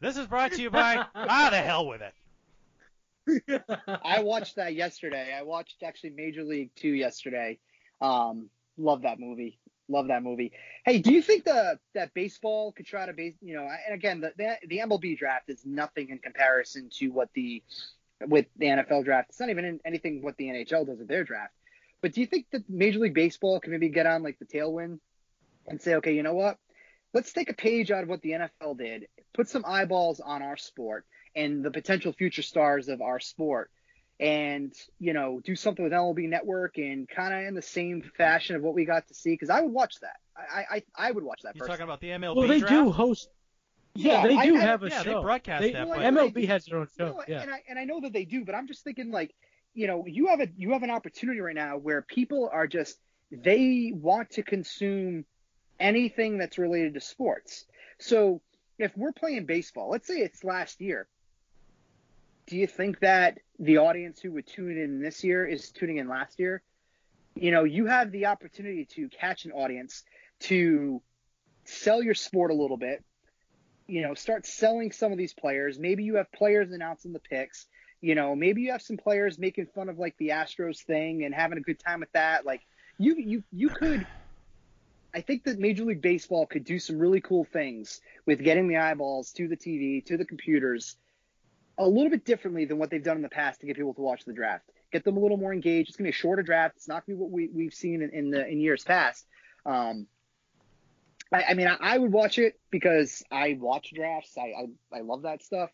This 0.00 0.16
is 0.16 0.26
brought 0.26 0.52
to 0.52 0.62
you 0.62 0.70
by 0.70 1.04
Ah, 1.14 1.48
the 1.50 1.58
hell 1.58 1.86
with 1.86 2.02
it. 2.02 2.14
I 4.04 4.20
watched 4.22 4.56
that 4.56 4.74
yesterday. 4.74 5.34
I 5.36 5.42
watched 5.42 5.82
actually 5.82 6.10
Major 6.10 6.44
League 6.44 6.70
Two 6.74 6.88
yesterday. 6.90 7.58
Um, 8.00 8.48
love 8.76 9.02
that 9.02 9.18
movie. 9.20 9.58
Love 9.88 10.08
that 10.08 10.22
movie. 10.22 10.52
Hey, 10.84 10.98
do 10.98 11.12
you 11.12 11.20
think 11.22 11.44
the 11.44 11.78
that 11.94 12.14
baseball 12.14 12.72
could 12.72 12.86
try 12.86 13.06
to 13.06 13.12
base? 13.12 13.34
You 13.42 13.54
know, 13.54 13.68
and 13.86 13.94
again, 13.94 14.20
the 14.20 14.32
the, 14.36 14.56
the 14.66 14.78
MLB 14.78 15.18
draft 15.18 15.50
is 15.50 15.64
nothing 15.64 16.10
in 16.10 16.18
comparison 16.18 16.90
to 16.98 17.08
what 17.08 17.28
the 17.34 17.62
with 18.26 18.46
the 18.56 18.66
NFL 18.66 19.04
draft. 19.04 19.30
It's 19.30 19.40
not 19.40 19.50
even 19.50 19.64
in 19.64 19.80
anything 19.84 20.22
what 20.22 20.36
the 20.36 20.46
NHL 20.46 20.86
does 20.86 20.98
with 20.98 21.08
their 21.08 21.24
draft. 21.24 21.52
But 22.00 22.12
do 22.12 22.20
you 22.20 22.26
think 22.26 22.46
that 22.52 22.68
Major 22.68 23.00
League 23.00 23.14
Baseball 23.14 23.60
can 23.60 23.72
maybe 23.72 23.88
get 23.88 24.06
on 24.06 24.22
like 24.22 24.38
the 24.38 24.44
tailwind 24.44 24.98
and 25.66 25.80
say, 25.80 25.96
okay, 25.96 26.14
you 26.14 26.22
know 26.22 26.34
what? 26.34 26.56
Let's 27.14 27.32
take 27.32 27.50
a 27.50 27.54
page 27.54 27.90
out 27.90 28.02
of 28.02 28.08
what 28.08 28.20
the 28.22 28.30
NFL 28.32 28.78
did, 28.78 29.06
put 29.34 29.48
some 29.48 29.64
eyeballs 29.66 30.20
on 30.20 30.42
our 30.42 30.56
sport 30.56 31.06
and 31.34 31.64
the 31.64 31.70
potential 31.70 32.12
future 32.12 32.42
stars 32.42 32.88
of 32.88 33.00
our 33.00 33.18
sport, 33.18 33.70
and 34.20 34.72
you 34.98 35.12
know, 35.12 35.40
do 35.44 35.56
something 35.56 35.84
with 35.84 35.92
MLB 35.92 36.28
Network 36.28 36.76
and 36.78 37.08
kind 37.08 37.32
of 37.34 37.40
in 37.48 37.54
the 37.54 37.62
same 37.62 38.02
fashion 38.16 38.56
of 38.56 38.62
what 38.62 38.74
we 38.74 38.84
got 38.84 39.06
to 39.08 39.14
see. 39.14 39.30
Because 39.30 39.50
I 39.50 39.60
would 39.60 39.72
watch 39.72 39.94
that. 40.00 40.16
I 40.36 40.64
I, 40.70 40.82
I 41.08 41.10
would 41.10 41.24
watch 41.24 41.40
that. 41.42 41.54
You're 41.54 41.66
personally. 41.66 41.78
talking 41.78 41.84
about 41.84 42.00
the 42.00 42.26
MLB 42.26 42.36
well, 42.36 42.48
they 42.48 42.58
draft? 42.60 42.72
do 42.74 42.90
host. 42.90 43.28
Yeah, 43.94 44.22
Yeah, 44.22 44.22
they 44.42 44.48
do 44.50 44.56
I- 44.56 44.60
have 44.60 44.82
a 44.82 44.88
yeah, 44.88 45.02
they 45.02 45.12
broadcast 45.14 45.62
They- 45.62 45.72
that, 45.72 45.88
but- 45.88 45.98
MLB 45.98 46.46
has 46.46 46.66
their 46.66 46.78
own 46.78 46.88
You 46.98 47.06
show. 47.06 47.12
know, 47.12 47.24
yeah. 47.26 47.42
and 47.42 47.50
I 47.50 47.62
and 47.68 47.78
I 47.78 47.84
know 47.84 48.00
that 48.02 48.12
they 48.12 48.24
do, 48.24 48.44
but 48.44 48.54
I'm 48.54 48.66
just 48.68 48.84
thinking 48.84 49.10
like, 49.10 49.34
you 49.78 49.86
know, 49.86 50.04
you 50.08 50.26
have 50.26 50.40
a 50.40 50.48
you 50.56 50.72
have 50.72 50.82
an 50.82 50.90
opportunity 50.90 51.38
right 51.38 51.54
now 51.54 51.76
where 51.76 52.02
people 52.02 52.50
are 52.52 52.66
just 52.66 52.98
they 53.30 53.92
want 53.94 54.30
to 54.30 54.42
consume 54.42 55.24
anything 55.78 56.36
that's 56.36 56.58
related 56.58 56.94
to 56.94 57.00
sports. 57.00 57.64
So 58.00 58.40
if 58.76 58.90
we're 58.96 59.12
playing 59.12 59.46
baseball, 59.46 59.88
let's 59.88 60.08
say 60.08 60.16
it's 60.16 60.42
last 60.42 60.80
year, 60.80 61.06
do 62.48 62.56
you 62.56 62.66
think 62.66 62.98
that 63.00 63.38
the 63.60 63.78
audience 63.78 64.18
who 64.18 64.32
would 64.32 64.48
tune 64.48 64.76
in 64.76 65.00
this 65.00 65.22
year 65.22 65.46
is 65.46 65.70
tuning 65.70 65.98
in 65.98 66.08
last 66.08 66.40
year? 66.40 66.60
You 67.36 67.52
know, 67.52 67.62
you 67.62 67.86
have 67.86 68.10
the 68.10 68.26
opportunity 68.26 68.84
to 68.96 69.08
catch 69.08 69.44
an 69.44 69.52
audience 69.52 70.02
to 70.40 71.00
sell 71.66 72.02
your 72.02 72.14
sport 72.14 72.50
a 72.50 72.54
little 72.54 72.78
bit, 72.78 73.04
you 73.86 74.02
know, 74.02 74.14
start 74.14 74.44
selling 74.44 74.90
some 74.90 75.12
of 75.12 75.18
these 75.18 75.34
players. 75.34 75.78
Maybe 75.78 76.02
you 76.02 76.16
have 76.16 76.32
players 76.32 76.72
announcing 76.72 77.12
the 77.12 77.20
picks. 77.20 77.68
You 78.00 78.14
know, 78.14 78.36
maybe 78.36 78.62
you 78.62 78.72
have 78.72 78.82
some 78.82 78.96
players 78.96 79.38
making 79.38 79.66
fun 79.74 79.88
of 79.88 79.98
like 79.98 80.16
the 80.18 80.28
Astros 80.28 80.82
thing 80.82 81.24
and 81.24 81.34
having 81.34 81.58
a 81.58 81.60
good 81.60 81.80
time 81.80 82.00
with 82.00 82.12
that. 82.12 82.46
Like 82.46 82.62
you 82.98 83.16
you 83.16 83.44
you 83.52 83.68
could 83.70 84.06
I 85.14 85.20
think 85.20 85.44
that 85.44 85.58
Major 85.58 85.84
League 85.84 86.02
Baseball 86.02 86.46
could 86.46 86.64
do 86.64 86.78
some 86.78 86.98
really 86.98 87.20
cool 87.20 87.44
things 87.44 88.00
with 88.26 88.42
getting 88.42 88.68
the 88.68 88.76
eyeballs 88.76 89.32
to 89.32 89.48
the 89.48 89.56
TV, 89.56 90.04
to 90.06 90.16
the 90.16 90.24
computers, 90.24 90.96
a 91.78 91.88
little 91.88 92.10
bit 92.10 92.24
differently 92.24 92.66
than 92.66 92.78
what 92.78 92.90
they've 92.90 93.02
done 93.02 93.16
in 93.16 93.22
the 93.22 93.28
past 93.28 93.60
to 93.60 93.66
get 93.66 93.76
people 93.76 93.94
to 93.94 94.00
watch 94.00 94.24
the 94.24 94.32
draft. 94.32 94.64
Get 94.92 95.04
them 95.04 95.16
a 95.16 95.20
little 95.20 95.36
more 95.36 95.52
engaged. 95.52 95.88
It's 95.88 95.96
gonna 95.96 96.06
be 96.06 96.10
a 96.10 96.12
shorter 96.12 96.42
draft. 96.42 96.76
It's 96.76 96.88
not 96.88 97.06
gonna 97.06 97.16
be 97.16 97.22
what 97.22 97.30
we, 97.30 97.48
we've 97.52 97.74
seen 97.74 98.02
in, 98.02 98.10
in 98.10 98.30
the 98.30 98.46
in 98.46 98.60
years 98.60 98.84
past. 98.84 99.26
Um, 99.64 100.06
I, 101.32 101.44
I 101.50 101.54
mean, 101.54 101.68
I, 101.68 101.76
I 101.80 101.98
would 101.98 102.12
watch 102.12 102.38
it 102.38 102.58
because 102.70 103.22
I 103.30 103.56
watch 103.60 103.92
drafts. 103.94 104.36
I 104.38 104.52
I, 104.94 104.98
I 104.98 105.00
love 105.00 105.22
that 105.22 105.42
stuff. 105.42 105.70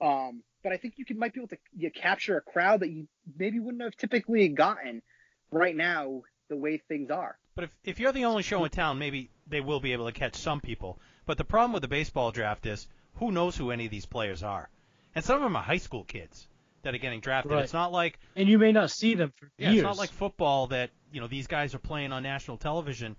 Um, 0.00 0.42
but 0.62 0.72
I 0.72 0.76
think 0.76 0.94
you 0.96 1.04
could 1.04 1.16
might 1.16 1.32
be 1.32 1.40
able 1.40 1.48
to 1.48 1.58
you 1.76 1.90
capture 1.90 2.36
a 2.36 2.40
crowd 2.40 2.80
that 2.80 2.90
you 2.90 3.06
maybe 3.36 3.60
wouldn't 3.60 3.82
have 3.82 3.96
typically 3.96 4.48
gotten 4.48 5.02
right 5.50 5.76
now 5.76 6.22
the 6.48 6.56
way 6.56 6.78
things 6.88 7.10
are. 7.10 7.38
But 7.54 7.64
if, 7.64 7.70
if 7.84 8.00
you're 8.00 8.12
the 8.12 8.24
only 8.26 8.42
show 8.42 8.64
in 8.64 8.70
town, 8.70 8.98
maybe 8.98 9.30
they 9.46 9.60
will 9.60 9.80
be 9.80 9.92
able 9.92 10.06
to 10.06 10.12
catch 10.12 10.36
some 10.36 10.60
people. 10.60 10.98
But 11.26 11.38
the 11.38 11.44
problem 11.44 11.72
with 11.72 11.82
the 11.82 11.88
baseball 11.88 12.30
draft 12.30 12.66
is 12.66 12.86
who 13.14 13.32
knows 13.32 13.56
who 13.56 13.70
any 13.70 13.84
of 13.86 13.90
these 13.90 14.06
players 14.06 14.42
are. 14.42 14.68
And 15.14 15.24
some 15.24 15.36
of 15.36 15.42
them 15.42 15.56
are 15.56 15.62
high 15.62 15.78
school 15.78 16.04
kids 16.04 16.46
that 16.82 16.94
are 16.94 16.98
getting 16.98 17.20
drafted. 17.20 17.52
Right. 17.52 17.64
It's 17.64 17.72
not 17.72 17.90
like 17.90 18.18
and 18.36 18.48
you 18.48 18.58
may 18.58 18.72
not 18.72 18.90
see 18.90 19.14
them 19.14 19.32
for 19.36 19.50
yeah, 19.58 19.70
years. 19.70 19.80
it's 19.80 19.84
not 19.84 19.98
like 19.98 20.10
football 20.10 20.68
that, 20.68 20.90
you 21.12 21.20
know, 21.20 21.26
these 21.26 21.46
guys 21.48 21.74
are 21.74 21.80
playing 21.80 22.12
on 22.12 22.22
national 22.22 22.56
television 22.58 23.16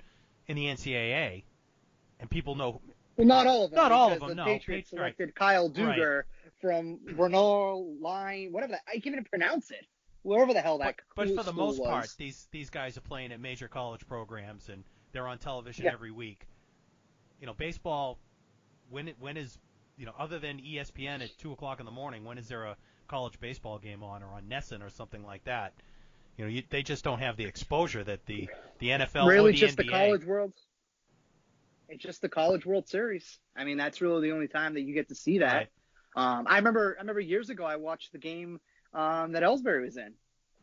in 0.47 0.55
the 0.55 0.65
NCAA 0.65 1.43
and 2.19 2.29
people 2.29 2.55
know 2.55 2.79
Well, 3.17 3.27
not 3.27 3.47
all 3.47 3.65
of 3.65 3.71
them. 3.71 3.77
Not 3.77 3.91
all 3.91 4.11
of 4.13 4.19
them, 4.19 4.29
The 4.29 4.35
no. 4.35 4.45
Patriots 4.45 4.89
Patri- 4.89 5.03
right. 5.03 5.15
selected 5.17 5.35
Kyle 5.35 5.69
Dugger 5.69 6.23
from 6.61 6.99
Renault 7.15 7.95
Line, 8.01 8.51
whatever 8.51 8.73
that. 8.73 8.81
I 8.87 8.93
can't 8.93 9.07
even 9.07 9.25
pronounce 9.25 9.71
it. 9.71 9.85
Wherever 10.23 10.53
the 10.53 10.61
hell 10.61 10.77
but, 10.77 10.85
that. 10.85 10.95
but 11.15 11.27
cool 11.27 11.37
for 11.37 11.43
the 11.43 11.53
most 11.53 11.79
was. 11.79 11.87
part, 11.89 12.13
these 12.17 12.47
these 12.51 12.69
guys 12.69 12.97
are 12.97 13.01
playing 13.01 13.31
at 13.31 13.39
major 13.39 13.67
college 13.67 14.05
programs 14.07 14.67
and 14.69 14.83
they're 15.13 15.27
on 15.27 15.37
television 15.37 15.85
Yeah. 15.85 15.93
every 15.93 16.11
week. 16.11 16.47
You 17.39 17.47
know, 17.47 17.53
baseball. 17.53 18.19
When 18.89 19.07
it, 19.07 19.15
when 19.19 19.37
is 19.37 19.57
you 19.97 20.05
know 20.05 20.13
other 20.17 20.39
than 20.39 20.59
ESPN 20.59 21.21
at 21.23 21.29
two 21.37 21.51
o'clock 21.51 21.79
in 21.79 21.85
the 21.85 21.91
morning, 21.91 22.25
when 22.25 22.37
is 22.37 22.47
there 22.47 22.65
a 22.65 22.75
college 23.07 23.39
baseball 23.39 23.77
game 23.79 24.03
on 24.03 24.23
or 24.23 24.27
on 24.33 24.43
NESN 24.49 24.83
or 24.83 24.89
something 24.89 25.23
like 25.23 25.43
that? 25.45 25.73
You 26.37 26.45
know, 26.45 26.51
you, 26.51 26.63
they 26.69 26.83
just 26.83 27.03
don't 27.03 27.19
have 27.19 27.37
the 27.37 27.45
exposure 27.45 28.03
that 28.03 28.25
the 28.25 28.49
the 28.79 28.89
NFL 28.89 29.25
or 29.25 29.29
really 29.29 29.51
the 29.51 29.57
just 29.57 29.77
NBA. 29.77 29.85
the 29.85 29.89
college 29.89 30.25
world. 30.25 30.53
It's 31.87 32.03
just 32.03 32.21
the 32.21 32.29
college 32.29 32.65
World 32.65 32.87
Series. 32.87 33.39
I 33.55 33.63
mean, 33.63 33.77
that's 33.77 33.99
really 33.99 34.27
the 34.29 34.33
only 34.33 34.47
time 34.47 34.75
that 34.75 34.81
you 34.81 34.93
get 34.93 35.09
to 35.09 35.15
see 35.15 35.39
that. 35.39 35.53
Right. 35.53 35.67
Um, 36.15 36.45
I 36.47 36.57
remember, 36.57 36.95
I 36.97 37.01
remember 37.01 37.21
years 37.21 37.49
ago, 37.49 37.65
I 37.65 37.75
watched 37.75 38.11
the 38.11 38.17
game 38.17 38.59
um, 38.93 39.33
that 39.33 39.43
Ellsbury 39.43 39.83
was 39.83 39.97
in. 39.97 40.13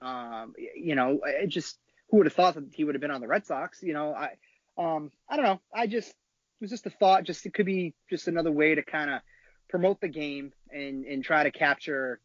Um, 0.02 0.54
you 0.76 0.94
know, 0.94 1.20
it 1.24 1.48
just 1.48 1.78
who 2.10 2.18
would 2.18 2.26
have 2.26 2.34
thought 2.34 2.54
that 2.54 2.64
he 2.72 2.84
would 2.84 2.94
have 2.94 3.00
been 3.00 3.10
on 3.10 3.20
the 3.20 3.28
Red 3.28 3.46
Sox? 3.46 3.82
You 3.82 3.94
know, 3.94 4.14
I, 4.14 4.30
um, 4.78 5.10
I 5.28 5.36
don't 5.36 5.44
know. 5.44 5.60
I 5.74 5.86
just 5.86 6.10
it 6.10 6.60
was 6.60 6.70
just 6.70 6.86
a 6.86 6.90
thought. 6.90 7.24
Just 7.24 7.44
it 7.46 7.54
could 7.54 7.66
be 7.66 7.94
just 8.08 8.28
another 8.28 8.52
way 8.52 8.74
to 8.74 8.82
kind 8.82 9.10
of 9.10 9.20
promote 9.68 10.00
the 10.00 10.08
game 10.08 10.52
and 10.70 11.04
and 11.04 11.24
try 11.24 11.42
to 11.44 11.50
capture 11.50 12.20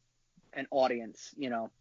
an 0.53 0.67
audience. 0.71 1.33
You 1.37 1.49
know, 1.49 1.71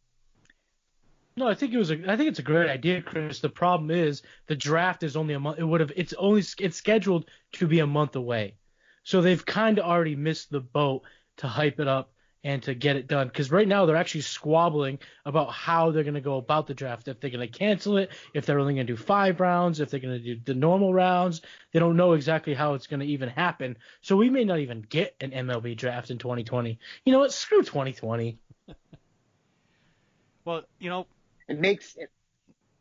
No, 1.37 1.49
I 1.49 1.55
think 1.55 1.73
it 1.73 1.79
was. 1.79 1.91
A, 1.91 2.11
I 2.11 2.17
think 2.17 2.29
it's 2.29 2.39
a 2.39 2.43
great 2.43 2.71
idea, 2.71 3.03
Chris. 3.03 3.41
The 3.41 3.49
problem 3.49 3.91
is 3.91 4.23
the 4.47 4.57
draft 4.57 5.03
is 5.03 5.17
only 5.17 5.35
a 5.35 5.41
month. 5.41 5.59
It 5.59 5.65
would 5.65 5.81
have. 5.81 5.93
It's 5.97 6.13
only. 6.15 6.43
It's 6.59 6.77
scheduled 6.77 7.27
to 7.53 7.67
be 7.67 7.81
a 7.81 7.87
month 7.87 8.17
away, 8.17 8.55
so 9.03 9.21
they've 9.21 9.45
kind 9.45 9.79
of 9.79 9.85
already 9.85 10.17
missed 10.17 10.51
the 10.51 10.61
boat 10.61 11.03
to 11.41 11.49
hype 11.49 11.79
it 11.81 11.89
up 11.89 12.11
and 12.43 12.63
to 12.63 12.73
get 12.75 12.97
it 12.97 13.07
done. 13.07 13.27
Because 13.29 13.51
right 13.51 13.69
now 13.69 13.85
they're 13.85 13.97
actually 13.97 14.23
squabbling 14.23 14.99
about 15.27 15.53
how 15.53 15.91
they're 15.91 16.05
going 16.05 16.15
to 16.15 16.23
go 16.23 16.39
about 16.39 16.67
the 16.67 16.73
draft. 16.73 17.07
If 17.07 17.21
they're 17.21 17.29
going 17.29 17.47
to 17.47 17.59
cancel 17.59 17.99
it, 17.99 18.11
if 18.33 18.47
they're 18.47 18.59
only 18.59 18.73
going 18.75 18.87
to 18.87 18.93
do 18.95 18.97
five 18.97 19.41
rounds, 19.41 19.79
if 19.81 19.91
they're 19.91 20.01
going 20.01 20.19
to 20.23 20.35
do 20.37 20.41
the 20.43 20.55
normal 20.55 20.95
rounds. 20.95 21.43
They 21.73 21.81
don't 21.81 21.97
know 21.97 22.15
exactly 22.15 22.55
how 22.55 22.73
it's 22.75 22.87
going 22.87 23.01
to 23.01 23.07
even 23.07 23.29
happen. 23.29 23.77
So 24.01 24.17
we 24.17 24.31
may 24.31 24.45
not 24.45 24.59
even 24.61 24.81
get 24.81 25.15
an 25.21 25.33
MLB 25.33 25.77
draft 25.77 26.11
in 26.11 26.17
2020. 26.17 26.79
You 27.05 27.13
know 27.13 27.19
what? 27.19 27.33
Screw 27.33 27.61
2020. 27.63 28.39
Well, 30.45 30.63
you 30.79 30.89
know, 30.91 31.07
it 31.49 31.59
makes 31.61 31.97
it. 31.97 32.11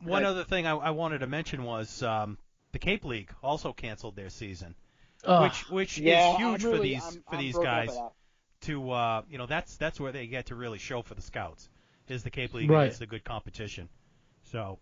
one 0.02 0.24
other 0.24 0.44
thing 0.46 0.66
I, 0.66 0.72
I 0.76 0.90
wanted 0.92 1.20
to 1.20 1.28
mention 1.28 1.64
was 1.64 2.02
um, 2.02 2.38
the 2.72 2.80
Cape 2.80 3.04
League 3.04 3.32
also 3.44 3.74
canceled 3.74 4.16
their 4.16 4.30
season, 4.30 4.76
Ugh. 5.26 5.44
which 5.44 5.70
which 5.70 5.98
Yeah, 5.98 6.32
is 6.32 6.38
huge 6.38 6.66
I'm 6.66 6.72
for 6.72 6.80
these 6.80 7.04
I'm- 7.04 7.24
for 7.30 7.36
I'm 7.36 7.40
these 7.42 7.54
broken 7.56 7.70
up 7.70 7.86
guys. 7.88 8.00
By 8.62 8.66
that. 8.66 8.72
to 8.74 8.92
uh, 8.92 9.22
you 9.30 9.38
know 9.38 9.46
that's 9.46 9.76
that's 9.78 10.00
where 10.00 10.12
they 10.12 10.28
get 10.28 10.48
to 10.48 10.56
really 10.56 10.78
show 10.78 11.02
for 11.02 11.16
the 11.16 11.22
scouts 11.22 11.70
is 12.08 12.24
the 12.24 12.30
Cape 12.30 12.54
League 12.54 12.70
Right. 12.70 12.86
against 12.86 13.00
the 13.00 13.06
good 13.06 13.24
competition. 13.24 13.88
So, 14.52 14.80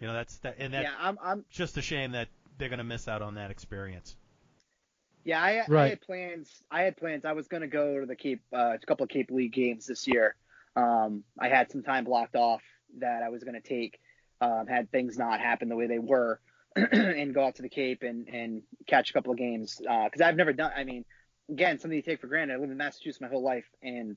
you 0.00 0.06
know 0.06 0.12
that's 0.12 0.36
that 0.38 0.56
and 0.58 0.74
that's 0.74 0.84
yeah, 0.84 0.94
I'm 0.98 1.18
I'm 1.22 1.44
just 1.50 1.76
a 1.76 1.82
shame 1.82 2.12
that 2.12 2.28
they're 2.58 2.68
going 2.68 2.78
to 2.78 2.84
miss 2.84 3.08
out 3.08 3.22
on 3.22 3.34
that 3.34 3.50
experience. 3.50 4.16
Yeah, 5.24 5.42
I, 5.42 5.64
I 5.68 5.88
had 5.88 6.00
plans. 6.02 6.48
I 6.70 6.82
had 6.82 6.96
plans. 6.96 7.24
I 7.24 7.32
was 7.32 7.48
going 7.48 7.62
to 7.62 7.66
go 7.66 7.98
to 8.00 8.06
the 8.06 8.14
Cape, 8.14 8.42
uh, 8.54 8.74
a 8.80 8.86
couple 8.86 9.02
of 9.04 9.10
Cape 9.10 9.30
League 9.32 9.52
games 9.52 9.86
this 9.86 10.06
year. 10.06 10.36
Um, 10.76 11.24
I 11.38 11.48
had 11.48 11.70
some 11.72 11.82
time 11.82 12.04
blocked 12.04 12.36
off 12.36 12.62
that 12.98 13.22
I 13.24 13.28
was 13.30 13.42
going 13.42 13.60
to 13.60 13.68
take. 13.68 13.98
Um, 14.40 14.66
had 14.68 14.90
things 14.92 15.18
not 15.18 15.40
happen 15.40 15.68
the 15.68 15.74
way 15.76 15.86
they 15.88 15.98
were, 15.98 16.38
and 16.76 17.34
go 17.34 17.44
out 17.44 17.56
to 17.56 17.62
the 17.62 17.68
Cape 17.68 18.02
and 18.02 18.28
and 18.28 18.62
catch 18.86 19.10
a 19.10 19.12
couple 19.14 19.32
of 19.32 19.38
games 19.38 19.78
because 19.80 20.20
I've 20.20 20.36
never 20.36 20.52
done. 20.52 20.70
I 20.76 20.84
mean, 20.84 21.04
again, 21.50 21.78
something 21.78 21.96
you 21.96 22.02
take 22.02 22.20
for 22.20 22.26
granted. 22.26 22.54
I 22.54 22.56
lived 22.58 22.72
in 22.72 22.78
Massachusetts 22.78 23.20
my 23.20 23.28
whole 23.28 23.42
life 23.42 23.66
and 23.82 24.16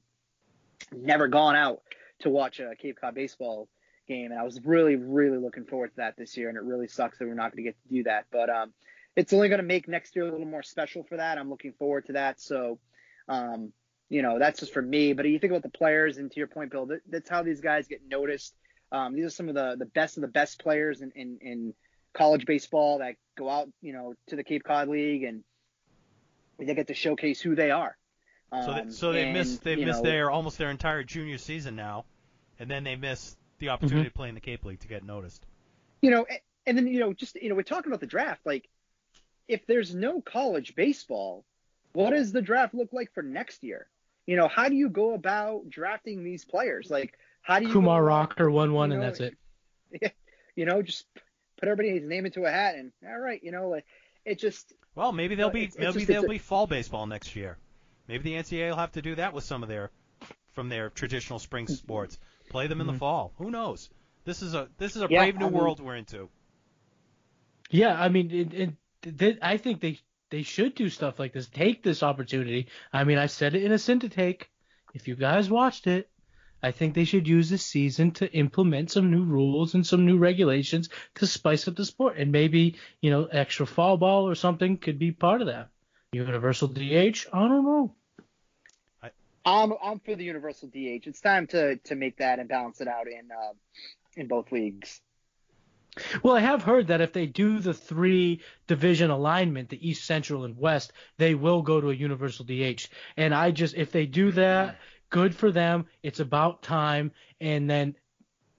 never 0.92 1.28
gone 1.28 1.56
out 1.56 1.82
to 2.20 2.30
watch 2.30 2.60
a 2.60 2.76
Cape 2.76 2.98
Cod 3.00 3.16
baseball 3.16 3.68
game, 4.08 4.32
and 4.32 4.40
I 4.40 4.44
was 4.44 4.60
really, 4.64 4.96
really 4.96 5.38
looking 5.38 5.66
forward 5.66 5.90
to 5.92 5.96
that 5.98 6.18
this 6.18 6.36
year. 6.36 6.50
And 6.50 6.58
it 6.58 6.64
really 6.64 6.88
sucks 6.88 7.18
that 7.20 7.28
we're 7.28 7.34
not 7.34 7.52
going 7.52 7.64
to 7.64 7.70
get 7.70 7.82
to 7.84 7.94
do 7.94 8.04
that, 8.04 8.26
but 8.32 8.50
um, 8.50 8.74
it's 9.16 9.34
only 9.34 9.50
going 9.50 9.60
to 9.60 9.66
make 9.66 9.88
next 9.88 10.16
year 10.16 10.28
a 10.28 10.32
little 10.32 10.48
more 10.48 10.64
special 10.64 11.04
for 11.04 11.18
that. 11.18 11.38
I'm 11.38 11.50
looking 11.50 11.74
forward 11.74 12.06
to 12.08 12.14
that. 12.14 12.42
So, 12.42 12.80
um, 13.28 13.72
you 14.10 14.22
know, 14.22 14.40
that's 14.40 14.60
just 14.60 14.74
for 14.74 14.82
me. 14.82 15.14
But 15.14 15.26
you 15.26 15.40
think 15.40 15.52
about 15.52 15.64
the 15.64 15.78
players, 15.78 16.18
and 16.18 16.32
to 16.32 16.38
your 16.38 16.48
point, 16.48 16.72
Bill, 16.72 16.88
that, 16.88 17.02
that's 17.10 17.30
how 17.30 17.44
these 17.44 17.62
guys 17.62 17.88
get 17.88 18.02
noticed. 18.08 18.56
Um, 18.92 19.14
these 19.14 19.26
are 19.26 19.30
some 19.30 19.50
of 19.50 19.56
the, 19.56 19.76
the 19.78 19.86
best 19.86 20.18
of 20.18 20.22
the 20.22 20.28
best 20.28 20.62
players 20.62 21.02
in, 21.02 21.12
in, 21.16 21.38
in 21.42 21.74
college 22.14 22.46
baseball 22.46 23.00
that 23.00 23.16
go 23.38 23.50
out, 23.50 23.70
you 23.82 23.94
know, 23.94 24.16
to 24.28 24.36
the 24.36 24.44
Cape 24.44 24.64
Cod 24.64 24.88
League 24.88 25.24
and 25.24 25.44
they 26.68 26.76
get 26.76 26.88
to 26.88 26.94
showcase 26.94 27.40
who 27.42 27.56
they 27.56 27.72
are. 27.72 27.98
So, 28.52 28.74
they, 28.74 28.80
Um, 28.82 28.92
so 28.92 29.12
they 29.14 29.24
and, 29.26 29.34
missed 29.34 29.64
they 29.64 29.76
missed 29.76 30.04
know, 30.04 30.10
their 30.10 30.32
almost 30.32 30.58
their 30.58 30.72
entire 30.72 31.04
junior 31.04 31.38
season 31.38 31.76
now, 31.76 32.06
and 32.60 32.70
then 32.70 32.84
they 32.84 32.96
miss 32.96 33.36
the 33.60 33.70
opportunity 33.70 34.10
to 34.10 34.14
play 34.14 34.30
in 34.30 34.36
the 34.36 34.42
Cape 34.42 34.66
League 34.66 34.80
to 34.80 34.88
get 34.88 35.04
noticed. 35.04 35.46
you 36.02 36.10
know, 36.12 36.26
a- 36.30 36.42
and 36.66 36.78
then 36.78 36.88
you 36.88 37.00
know, 37.00 37.14
just 37.14 37.36
you 37.36 37.50
know, 37.50 37.56
we're 37.56 37.64
talking 37.64 37.92
about 37.92 38.00
the 38.00 38.08
draft. 38.08 38.42
Like, 38.46 38.68
if 39.48 39.66
there's 39.68 39.94
no 39.94 40.22
college 40.22 40.76
baseball, 40.76 41.44
what 41.94 42.12
does 42.12 42.32
the 42.32 42.42
draft 42.42 42.74
look 42.74 42.94
like 42.94 43.12
for 43.14 43.22
next 43.24 43.64
year? 43.64 43.88
You 44.26 44.36
know, 44.38 44.48
how 44.48 44.70
do 44.70 44.76
you 44.76 44.90
go 44.90 45.14
about 45.14 45.70
drafting 45.70 46.24
these 46.24 46.46
players? 46.46 46.90
Like, 46.90 47.18
how 47.42 47.60
do 47.60 47.66
you 47.68 47.74
Kumar 47.74 48.02
go 48.02 48.06
about- 48.08 48.18
Rocker 48.30 48.50
won 48.52 48.74
one, 48.74 48.90
you 48.92 48.96
and 48.96 49.04
know, 49.04 49.08
that's 49.10 49.20
it. 50.02 50.14
You 50.56 50.66
know, 50.66 50.82
just 50.82 51.06
put 51.58 51.70
everybody's 51.70 52.06
name 52.08 52.26
into 52.26 52.44
a 52.46 52.52
hat, 52.52 52.76
and 52.76 52.92
all 53.08 53.18
right, 53.18 53.42
you 53.44 53.52
know, 53.52 53.70
like 53.70 53.86
it 54.26 54.40
just 54.40 54.74
Well, 54.96 55.12
maybe 55.12 55.36
there'll 55.36 55.52
be 55.52 55.64
it's- 55.64 55.76
it's 55.76 55.80
maybe 55.82 55.94
just- 55.94 56.08
there'll 56.08 56.28
be 56.28 56.38
fall 56.38 56.68
baseball 56.68 57.06
next 57.08 57.36
year. 57.36 57.58
Maybe 58.08 58.24
the 58.24 58.36
NCAA 58.36 58.70
will 58.70 58.78
have 58.78 58.92
to 58.94 59.02
do 59.02 59.16
that 59.16 59.34
with 59.34 59.44
some 59.44 59.64
of 59.64 59.70
their 59.70 59.92
from 60.54 60.68
their 60.70 60.90
traditional 60.90 61.40
spring 61.40 61.68
sports. 61.68 62.20
Play 62.50 62.68
them 62.68 62.82
in 62.82 62.88
the 62.88 62.94
Mhm. 62.94 63.00
fall. 63.00 63.34
Who 63.38 63.52
knows? 63.52 63.90
This 64.26 64.42
is 64.42 64.54
a 64.56 64.68
this 64.78 64.96
is 64.96 65.02
a 65.04 65.08
Yeah, 65.10 65.20
brave 65.20 65.38
new 65.38 65.46
I 65.46 65.50
mean- 65.50 65.58
world 65.60 65.80
we're 65.80 65.96
into. 65.96 66.30
Yeah, 67.70 68.00
I 68.02 68.10
mean, 68.10 68.32
it, 68.32 68.54
it, 68.54 69.18
th 69.18 69.38
I 69.42 69.58
think 69.58 69.80
they 69.80 70.00
they 70.32 70.44
should 70.44 70.76
do 70.76 70.90
stuff 70.90 71.18
like 71.20 71.34
this. 71.34 71.48
Take 71.50 71.82
this 71.84 72.04
opportunity. 72.04 72.68
I 72.94 73.04
mean, 73.04 73.18
I 73.18 73.28
said 73.28 73.56
it 73.56 73.64
in 73.64 73.72
a 73.72 73.78
sin 73.80 74.00
to 74.02 74.10
take. 74.10 74.50
If 74.94 75.08
you 75.08 75.16
guys 75.16 75.50
watched 75.50 75.88
it, 75.88 76.10
I 76.62 76.72
think 76.72 76.94
they 76.94 77.06
should 77.06 77.28
use 77.28 77.50
this 77.50 77.66
season 77.66 78.12
to 78.12 78.32
implement 78.34 78.92
some 78.92 79.12
new 79.12 79.24
rules 79.24 79.74
and 79.74 79.86
some 79.86 80.06
new 80.06 80.18
regulations 80.18 80.90
to 81.16 81.28
spice 81.28 81.68
up 81.68 81.76
the 81.76 81.86
sport. 81.86 82.18
And 82.18 82.32
maybe 82.32 82.76
you 83.02 83.12
know, 83.12 83.26
extra 83.26 83.66
foul 83.66 83.98
ball 83.98 84.28
or 84.28 84.36
something 84.36 84.78
could 84.78 85.00
be 85.00 85.12
part 85.12 85.42
of 85.42 85.48
that. 85.48 85.70
Universal 86.12 86.70
DH. 86.70 87.28
I 87.32 87.48
don't 87.48 87.66
know. 87.66 87.96
I'm 89.46 89.74
I'm 89.82 90.00
for 90.00 90.16
the 90.16 90.26
universal 90.26 90.68
DH. 90.68 91.08
It's 91.08 91.22
time 91.22 91.48
to 91.48 91.78
to 91.78 91.96
make 91.96 92.18
that 92.18 92.40
and 92.40 92.50
balance 92.50 92.82
it 92.82 92.88
out 92.88 93.08
in 93.08 93.30
uh, 93.32 93.54
in 94.16 94.28
both 94.28 94.52
leagues. 94.52 95.02
Well, 96.24 96.36
I 96.36 96.40
have 96.42 96.64
heard 96.64 96.88
that 96.88 97.02
if 97.02 97.14
they 97.14 97.26
do 97.26 97.60
the 97.60 97.74
three 97.74 98.42
division 98.68 99.10
alignment, 99.10 99.70
the 99.70 99.90
East, 99.90 100.06
Central, 100.06 100.46
and 100.46 100.58
West, 100.58 100.94
they 101.18 101.36
will 101.36 101.62
go 101.62 101.82
to 101.82 101.90
a 101.90 101.96
universal 101.96 102.46
DH. 102.46 102.88
And 103.18 103.34
I 103.34 103.52
just, 103.52 103.76
if 103.76 103.92
they 103.92 104.06
do 104.06 104.32
that, 104.34 104.78
good 105.10 105.36
for 105.36 105.52
them. 105.52 105.86
It's 106.04 106.20
about 106.20 106.62
time. 106.64 107.12
And 107.42 107.70
then 107.70 107.96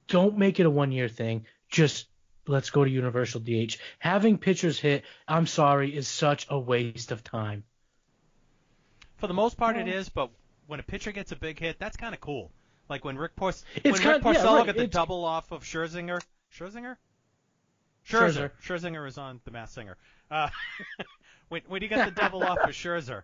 don't 0.09 0.39
make 0.39 0.61
it 0.61 0.67
a 0.67 0.71
one 0.71 0.93
year 0.93 1.09
thing. 1.09 1.47
Just 1.69 2.07
let's 2.47 2.71
go 2.71 2.85
to 2.85 2.91
universal 2.91 3.41
DH. 3.41 3.77
Having 3.99 4.39
pitchers 4.39 4.79
hit, 4.79 5.05
I'm 5.29 5.47
sorry, 5.47 5.95
is 5.95 6.09
such 6.09 6.47
a 6.51 6.59
waste 6.59 7.13
of 7.13 7.23
time. 7.23 7.65
For 9.17 9.27
the 9.27 9.35
most 9.35 9.57
part, 9.57 9.77
it 9.77 9.87
is. 9.89 10.09
But 10.09 10.31
when 10.67 10.81
a 10.81 10.83
pitcher 10.83 11.13
gets 11.13 11.33
a 11.33 11.37
big 11.37 11.59
hit, 11.59 11.79
that's 11.79 11.97
kind 11.97 12.15
of 12.15 12.21
cool. 12.21 12.51
Like 12.89 13.05
when 13.05 13.17
Rick 13.17 13.37
Porc- 13.37 13.63
It's 13.77 13.85
when 13.85 13.93
Rick 13.93 14.23
kind- 14.23 14.35
yeah, 14.37 14.43
Porcello 14.43 14.57
right, 14.59 14.67
got 14.67 14.75
the 14.77 14.83
it's- 14.85 14.91
double 14.93 15.25
off 15.25 15.53
of 15.53 15.63
Scherzinger. 15.63 16.21
Scherzinger. 16.53 16.97
Scherzer. 18.09 18.51
Scherzer. 18.51 18.51
Scherzinger 18.65 19.07
is 19.07 19.19
on 19.19 19.41
The 19.45 19.51
Masked 19.53 19.75
Singer. 19.75 19.97
Uh, 20.31 20.49
when 21.49 21.63
when 21.69 21.83
he 21.83 21.89
got 21.89 22.07
the 22.07 22.21
double 22.21 22.43
off 22.43 22.59
of 22.61 22.71
Scherzer, 22.71 23.23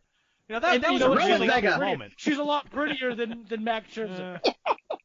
you 0.48 0.54
know 0.54 0.60
that, 0.60 0.74
And 0.76 0.84
that 0.84 0.92
was 0.92 1.02
a? 1.02 1.08
Really 1.10 1.48
really 1.48 1.48
She's 1.48 1.48
a 1.48 1.48
lot 1.48 1.60
prettier- 1.62 1.78
moment. 1.78 2.12
She's 2.16 2.38
a 2.38 2.44
lot 2.44 2.70
prettier 2.70 3.14
than 3.14 3.44
than 3.48 3.64
Max 3.64 3.94
Scherzer. 3.94 4.40
Uh, 4.44 4.52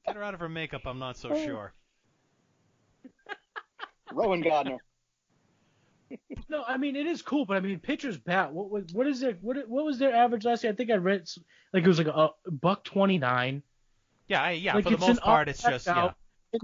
get 0.05 0.15
her 0.15 0.23
out 0.23 0.33
of 0.33 0.39
her 0.39 0.49
makeup. 0.49 0.81
I'm 0.85 0.99
not 0.99 1.17
so 1.17 1.35
sure. 1.35 1.73
Rowan 4.13 4.41
Gardner. 4.41 4.77
No, 6.49 6.63
I 6.67 6.75
mean 6.77 6.97
it 6.97 7.07
is 7.07 7.21
cool, 7.21 7.45
but 7.45 7.55
I 7.55 7.61
mean 7.61 7.79
pitchers 7.79 8.17
bat. 8.17 8.51
What 8.51 8.69
was 8.69 8.91
what 8.91 9.07
is 9.07 9.21
their 9.21 9.33
what 9.41 9.57
what 9.69 9.85
was 9.85 9.97
their 9.97 10.13
average 10.13 10.43
last 10.43 10.63
year? 10.63 10.73
I 10.73 10.75
think 10.75 10.91
I 10.91 10.95
read 10.95 11.25
like 11.71 11.83
it 11.83 11.87
was 11.87 11.97
like 11.97 12.07
a, 12.07 12.29
a 12.45 12.51
buck 12.51 12.83
twenty 12.83 13.17
nine. 13.17 13.63
Yeah, 14.27 14.43
I, 14.43 14.51
yeah. 14.51 14.75
Like, 14.75 14.83
for 14.83 14.89
the 14.89 14.95
it's 14.97 15.03
an 15.05 15.09
most 15.11 15.21
part, 15.21 15.47
it's 15.49 15.63
just 15.63 15.87
out. 15.87 16.15
yeah. 16.53 16.59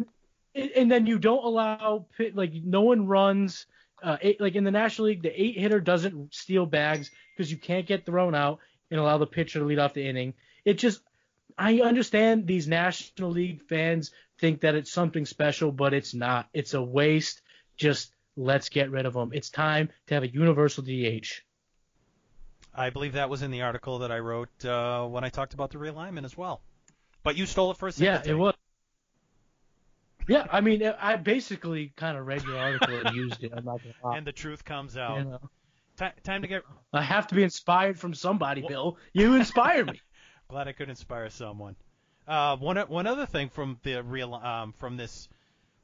And, 0.55 0.71
and 0.71 0.91
then 0.91 1.05
you 1.05 1.17
don't 1.19 1.43
allow 1.45 2.05
pit 2.17 2.35
like 2.35 2.51
no 2.53 2.81
one 2.81 3.07
runs. 3.07 3.65
Uh, 4.03 4.17
eight, 4.21 4.39
like 4.41 4.55
in 4.55 4.63
the 4.63 4.71
National 4.71 5.07
League, 5.07 5.23
the 5.23 5.41
eight 5.41 5.57
hitter 5.57 5.79
doesn't 5.79 6.33
steal 6.33 6.65
bags 6.67 7.09
because 7.35 7.49
you 7.49 7.57
can't 7.57 7.87
get 7.87 8.05
thrown 8.05 8.35
out 8.35 8.59
and 8.91 8.99
allow 8.99 9.17
the 9.17 9.27
pitcher 9.27 9.59
to 9.59 9.65
lead 9.65 9.79
off 9.79 9.93
the 9.93 10.07
inning. 10.07 10.33
It 10.65 10.77
just 10.77 11.01
I 11.57 11.79
understand 11.79 12.45
these 12.45 12.67
National 12.67 13.31
League 13.31 13.63
fans 13.63 14.11
think 14.39 14.61
that 14.61 14.75
it's 14.75 14.91
something 14.91 15.25
special, 15.25 15.71
but 15.71 15.93
it's 15.93 16.13
not. 16.13 16.47
It's 16.53 16.73
a 16.73 16.81
waste. 16.81 17.41
Just 17.77 18.13
let's 18.35 18.69
get 18.69 18.91
rid 18.91 19.05
of 19.05 19.13
them. 19.13 19.31
It's 19.33 19.49
time 19.49 19.89
to 20.07 20.13
have 20.13 20.23
a 20.23 20.27
universal 20.27 20.83
DH. 20.83 21.27
I 22.75 22.91
believe 22.91 23.13
that 23.13 23.29
was 23.29 23.41
in 23.41 23.49
the 23.49 23.63
article 23.63 23.99
that 23.99 24.11
I 24.11 24.19
wrote 24.19 24.63
uh, 24.63 25.05
when 25.07 25.23
I 25.23 25.29
talked 25.29 25.55
about 25.55 25.71
the 25.71 25.79
realignment 25.79 26.25
as 26.25 26.37
well. 26.37 26.61
But 27.23 27.35
you 27.35 27.47
stole 27.47 27.71
it 27.71 27.77
for 27.77 27.87
a 27.87 27.91
second. 27.91 28.25
Yeah, 28.25 28.31
it 28.31 28.35
was. 28.35 28.53
Yeah, 30.27 30.45
I 30.51 30.61
mean, 30.61 30.83
I 30.83 31.15
basically 31.15 31.93
kind 31.95 32.17
of 32.17 32.27
read 32.27 32.43
your 32.43 32.57
article 32.57 32.99
and 33.03 33.15
used 33.15 33.43
it. 33.43 33.51
I'm 33.55 33.65
not 33.65 33.81
gonna 33.81 33.95
lie. 34.03 34.17
And 34.17 34.27
the 34.27 34.33
truth 34.33 34.63
comes 34.63 34.95
out. 34.97 35.17
You 35.17 35.23
know, 35.23 35.49
Ti- 35.97 36.21
time 36.23 36.43
to 36.43 36.47
get. 36.47 36.63
I 36.93 37.01
have 37.01 37.27
to 37.27 37.35
be 37.35 37.43
inspired 37.43 37.99
from 37.99 38.13
somebody, 38.13 38.63
Bill. 38.67 38.97
You 39.13 39.35
inspire 39.35 39.83
me. 39.85 40.01
Glad 40.49 40.67
I 40.67 40.71
could 40.71 40.89
inspire 40.89 41.29
someone. 41.29 41.75
Uh, 42.27 42.55
one 42.57 42.77
o- 42.77 42.85
one 42.85 43.07
other 43.07 43.25
thing 43.25 43.49
from 43.49 43.79
the 43.83 44.03
real 44.03 44.33
um, 44.35 44.73
from 44.73 44.97
this 44.97 45.27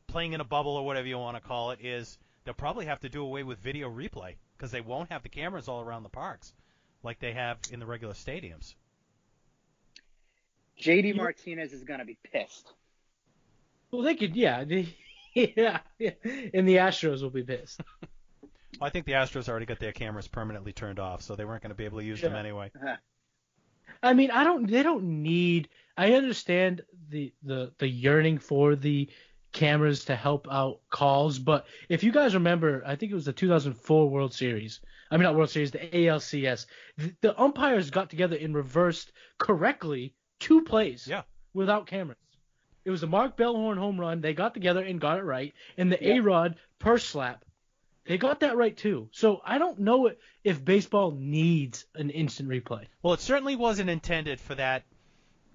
playing 0.08 0.34
in 0.34 0.42
a 0.42 0.46
bubble 0.46 0.76
or 0.76 0.86
whatever 0.86 1.08
you 1.08 1.18
want 1.18 1.38
to 1.38 1.42
call 1.42 1.72
it 1.72 1.80
is 1.82 2.18
they'll 2.44 2.54
probably 2.54 2.86
have 2.86 3.00
to 3.00 3.10
do 3.10 3.24
away 3.24 3.44
with 3.44 3.60
video 3.60 3.90
replay 3.90 4.36
because 4.58 4.72
they 4.72 4.82
won't 4.82 5.12
have 5.12 5.24
the 5.24 5.30
cameras 5.30 5.68
all 5.68 5.82
around 5.82 6.04
the 6.04 6.10
parks 6.10 6.54
like 7.02 7.20
they 7.20 7.34
have 7.34 7.58
in 7.72 7.80
the 7.80 7.86
regular 7.86 8.14
stadiums. 8.14 8.76
JD 10.82 11.16
Martinez 11.16 11.74
is 11.74 11.84
gonna 11.84 12.06
be 12.06 12.18
pissed. 12.32 12.72
Well, 13.92 14.02
they 14.02 14.16
could, 14.16 14.36
yeah, 14.36 14.64
they, 14.64 14.96
yeah, 15.34 15.80
yeah. 15.98 16.12
And 16.54 16.68
the 16.68 16.78
Astros 16.78 17.22
will 17.22 17.30
be 17.30 17.44
pissed. 17.44 17.82
Well, 18.84 18.90
I 18.90 18.92
think 18.92 19.06
the 19.06 19.14
Astros 19.14 19.48
already 19.48 19.66
got 19.66 19.80
their 19.80 19.94
cameras 19.94 20.28
permanently 20.28 20.74
turned 20.74 21.00
off, 21.00 21.22
so 21.22 21.38
they 21.38 21.46
weren't 21.46 21.64
going 21.64 21.70
to 21.70 21.76
be 21.76 21.86
able 21.86 22.00
to 22.00 22.04
use 22.04 22.20
them 22.20 22.36
anyway. 22.36 22.70
I 24.04 24.12
mean, 24.12 24.30
I 24.30 24.44
don't. 24.44 24.70
They 24.70 24.84
don't 24.84 25.24
need. 25.24 25.70
I 25.96 26.16
understand 26.16 26.82
the 27.08 27.34
the 27.44 27.72
the 27.78 27.88
yearning 27.88 28.40
for 28.40 28.76
the 28.76 29.10
cameras 29.54 30.04
to 30.06 30.18
help 30.18 30.50
out 30.52 30.82
calls, 30.90 31.40
but 31.40 31.66
if 31.88 32.04
you 32.04 32.12
guys 32.12 32.34
remember, 32.34 32.84
I 32.86 32.98
think 32.98 33.14
it 33.14 33.16
was 33.16 33.24
the 33.24 33.32
2004 33.32 34.10
World 34.10 34.34
Series. 34.34 34.82
I 35.10 35.16
mean, 35.16 35.24
not 35.24 35.36
World 35.36 35.50
Series, 35.50 35.72
the 35.72 35.80
ALCS. 35.80 36.66
The, 36.98 37.16
the 37.22 37.42
umpires 37.42 37.90
got 37.90 38.10
together 38.10 38.36
and 38.36 38.54
reversed 38.54 39.14
correctly 39.38 40.14
two 40.42 40.62
plays. 40.62 41.08
Yeah. 41.08 41.22
Without 41.54 41.88
cameras. 41.88 42.18
It 42.84 42.92
was 42.92 43.00
the 43.00 43.08
Mark 43.08 43.38
Bellhorn 43.38 43.78
home 43.78 43.98
run. 43.98 44.20
They 44.20 44.34
got 44.34 44.54
together 44.54 44.84
and 44.84 45.00
got 45.00 45.20
it 45.20 45.24
right, 45.24 45.54
and 45.78 45.90
the 45.90 46.00
Yeah. 46.02 46.16
A 46.16 46.20
Rod 46.22 46.56
purse 46.80 47.06
slap. 47.06 47.46
They 48.06 48.18
got 48.18 48.42
that 48.42 48.58
right 48.58 48.76
too. 48.76 49.08
So 49.12 49.42
I 49.46 49.58
don't 49.58 49.80
know 49.80 50.12
if 50.44 50.64
baseball 50.64 51.12
needs 51.12 51.86
an 51.96 52.10
instant 52.10 52.50
replay. 52.50 52.86
Well, 53.02 53.14
it 53.14 53.22
certainly 53.22 53.56
wasn't 53.56 53.90
intended 53.90 54.40
for 54.42 54.56
that 54.56 54.84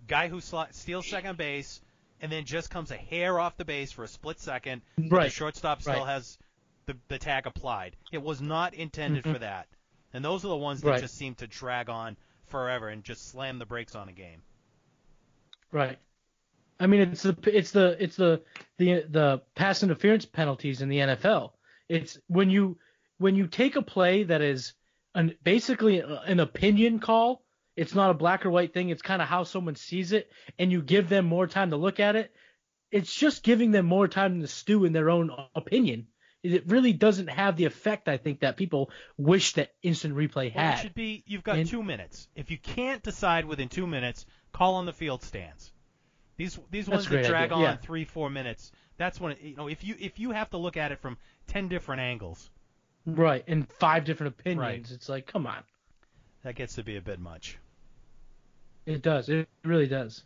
guy 0.07 0.29
who 0.29 0.39
sli- 0.39 0.73
steals 0.73 1.07
second 1.07 1.37
base 1.37 1.81
and 2.21 2.33
then 2.33 2.45
just 2.47 2.71
comes 2.71 2.91
a 2.91 2.97
hair 2.97 3.39
off 3.39 3.57
the 3.59 3.65
base 3.67 3.93
for 3.93 4.03
a 4.05 4.09
split 4.09 4.41
second. 4.41 4.81
but 4.97 5.25
The 5.25 5.31
shortstop 5.31 5.83
still 5.83 5.95
Right. 5.95 6.07
has 6.07 6.39
the, 6.87 6.97
the 7.09 7.19
tag 7.19 7.47
applied. 7.47 7.97
It 8.13 8.23
was 8.23 8.41
not 8.41 8.73
intended 8.73 9.25
Mhm. 9.25 9.33
for 9.35 9.39
that. 9.41 9.69
And 10.15 10.25
those 10.25 10.43
are 10.45 10.49
the 10.49 10.57
ones 10.57 10.81
that 10.81 10.89
Right. 10.89 11.01
just 11.03 11.17
seem 11.17 11.35
to 11.37 11.47
drag 11.47 11.91
on 11.91 12.17
forever 12.47 12.89
and 12.89 13.05
just 13.05 13.29
slam 13.29 13.59
the 13.59 13.67
brakes 13.67 13.95
on 13.95 14.09
a 14.09 14.13
game. 14.13 14.41
Right. 15.71 15.99
I 16.81 16.87
mean, 16.87 17.01
it's 17.03 17.23
the 17.23 17.37
it's 17.45 17.73
the 17.73 18.03
it's 18.03 18.17
the 18.17 18.41
the 18.79 19.05
the 19.11 19.43
pass 19.55 19.83
interference 19.83 20.25
penalties 20.25 20.81
in 20.81 20.89
the 20.89 20.99
NFL. 21.01 21.53
It's 21.89 22.19
when 22.27 22.51
you 22.51 22.79
when 23.19 23.35
you 23.35 23.47
take 23.47 23.77
a 23.77 23.83
play 23.83 24.25
that 24.25 24.41
is 24.43 24.75
an 25.15 25.35
basically 25.43 26.01
an 26.01 26.41
opinion 26.41 26.99
call. 27.01 27.43
It's 27.77 27.95
not 27.95 28.11
a 28.11 28.15
black 28.15 28.45
or 28.45 28.51
white 28.51 28.75
thing. 28.75 28.89
It's 28.89 29.03
kind 29.03 29.23
of 29.23 29.29
how 29.29 29.45
someone 29.45 29.77
sees 29.77 30.11
it, 30.13 30.31
and 30.59 30.73
you 30.73 30.83
give 30.83 31.09
them 31.09 31.27
more 31.27 31.47
time 31.47 31.71
to 31.71 31.77
look 31.77 32.01
at 32.01 32.17
it. 32.17 32.33
It's 32.91 33.15
just 33.15 33.45
giving 33.45 33.71
them 33.71 33.87
more 33.87 34.09
time 34.09 34.41
to 34.41 34.49
stew 34.49 34.85
in 34.85 34.93
their 34.93 35.11
own 35.11 35.31
opinion. 35.55 36.09
It 36.43 36.65
really 36.69 36.93
doesn't 36.93 37.29
have 37.29 37.57
the 37.57 37.67
effect 37.67 38.09
I 38.09 38.17
think 38.17 38.41
that 38.41 38.57
people 38.57 38.91
wish 39.17 39.53
that 39.55 39.71
instant 39.83 40.15
replay 40.17 40.55
Well, 40.55 40.65
had. 40.65 40.79
it 40.79 40.83
should 40.83 40.95
be 40.95 41.23
you've 41.27 41.43
got 41.45 41.59
And- 41.59 41.69
two 41.69 41.83
minutes. 41.83 42.29
If 42.35 42.51
you 42.51 42.59
can't 42.59 43.03
decide 43.03 43.45
within 43.45 43.69
two 43.69 43.87
minutes, 43.87 44.25
call 44.53 44.75
on 44.77 44.87
the 44.87 44.93
field 44.93 45.23
stands. 45.23 45.73
These 46.39 46.59
these 46.71 46.87
That's 46.87 47.09
ones 47.09 47.09
that 47.11 47.27
drag 47.27 47.53
idea, 47.53 47.57
on 47.57 47.63
yeah. 47.63 47.77
three 47.77 48.05
four 48.05 48.31
minutes. 48.31 48.73
That's 48.97 49.21
when 49.21 49.33
it, 49.33 49.41
you 49.43 49.57
know 49.57 49.69
if 49.69 49.85
you 49.85 49.95
if 49.99 50.19
you 50.19 50.31
have 50.31 50.49
to 50.51 50.57
look 50.57 50.79
at 50.79 50.91
it 50.93 51.01
from 51.01 51.19
ten 51.47 51.69
different 51.69 52.01
angles, 52.01 52.49
Right, 53.17 53.45
and 53.47 53.69
five 53.69 54.05
different 54.05 54.35
opinions. 54.39 54.61
Right. 54.61 54.91
It's 54.91 55.09
like, 55.09 55.27
come 55.27 55.47
on. 55.47 55.63
that 56.45 56.55
gets 56.55 56.75
to 56.75 56.83
be 56.83 56.97
a 56.97 57.01
bit 57.01 57.19
much. 57.19 57.59
It 58.87 59.03
does. 59.03 59.29
It 59.29 59.49
really 59.65 59.87
does. 59.87 60.25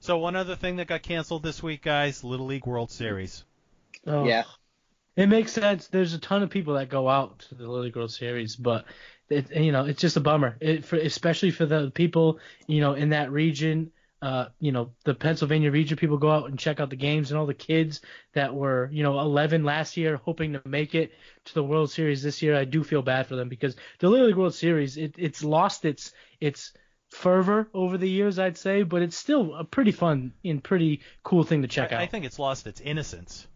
So 0.00 0.18
one 0.18 0.36
other 0.36 0.56
thing 0.56 0.76
that 0.76 0.88
got 0.88 1.02
canceled 1.02 1.42
this 1.42 1.62
week, 1.62 1.82
guys, 1.82 2.24
Little 2.24 2.46
League 2.46 2.66
World 2.66 2.90
Series. 2.90 3.44
Oh. 4.06 4.24
Yeah. 4.24 4.44
It 5.16 5.26
makes 5.28 5.52
sense. 5.52 5.88
There's 5.88 6.14
a 6.14 6.18
ton 6.18 6.42
of 6.42 6.50
people 6.50 6.74
that 6.74 6.88
go 6.88 7.08
out 7.08 7.40
to 7.50 7.54
the 7.54 7.62
Little 7.62 7.84
League 7.84 7.96
World 7.96 8.10
Series, 8.10 8.56
but 8.56 8.86
it, 9.28 9.54
you 9.54 9.70
know, 9.70 9.84
it's 9.84 10.00
just 10.00 10.16
a 10.16 10.20
bummer. 10.20 10.56
It, 10.60 10.84
for, 10.84 10.96
especially 10.96 11.50
for 11.50 11.66
the 11.66 11.90
people, 11.90 12.40
you 12.66 12.80
know, 12.80 12.94
in 12.94 13.10
that 13.10 13.30
region. 13.30 13.92
Uh, 14.22 14.46
you 14.60 14.70
know, 14.70 14.92
the 15.04 15.14
Pennsylvania 15.14 15.72
region 15.72 15.96
people 15.96 16.16
go 16.16 16.30
out 16.30 16.48
and 16.48 16.56
check 16.56 16.78
out 16.78 16.90
the 16.90 16.96
games, 16.96 17.30
and 17.30 17.38
all 17.40 17.46
the 17.46 17.52
kids 17.52 18.00
that 18.34 18.54
were, 18.54 18.88
you 18.92 19.02
know, 19.02 19.18
11 19.18 19.64
last 19.64 19.96
year, 19.96 20.16
hoping 20.16 20.52
to 20.52 20.62
make 20.64 20.94
it 20.94 21.12
to 21.46 21.54
the 21.54 21.64
World 21.64 21.90
Series 21.90 22.22
this 22.22 22.40
year. 22.40 22.56
I 22.56 22.64
do 22.64 22.84
feel 22.84 23.02
bad 23.02 23.26
for 23.26 23.34
them 23.34 23.48
because 23.48 23.74
the 23.98 24.08
Little 24.08 24.28
League 24.28 24.36
World 24.36 24.54
Series, 24.54 24.96
it, 24.96 25.16
it's 25.18 25.42
lost 25.42 25.84
its 25.84 26.12
its 26.40 26.72
fervor 27.08 27.68
over 27.74 27.98
the 27.98 28.08
years, 28.08 28.38
I'd 28.38 28.56
say, 28.56 28.84
but 28.84 29.02
it's 29.02 29.16
still 29.16 29.54
a 29.56 29.64
pretty 29.64 29.90
fun 29.92 30.32
and 30.44 30.62
pretty 30.62 31.00
cool 31.24 31.42
thing 31.42 31.62
to 31.62 31.68
check 31.68 31.92
I, 31.92 31.96
out. 31.96 32.02
I 32.02 32.06
think 32.06 32.24
it's 32.24 32.38
lost 32.38 32.66
its 32.68 32.80
innocence 32.80 33.46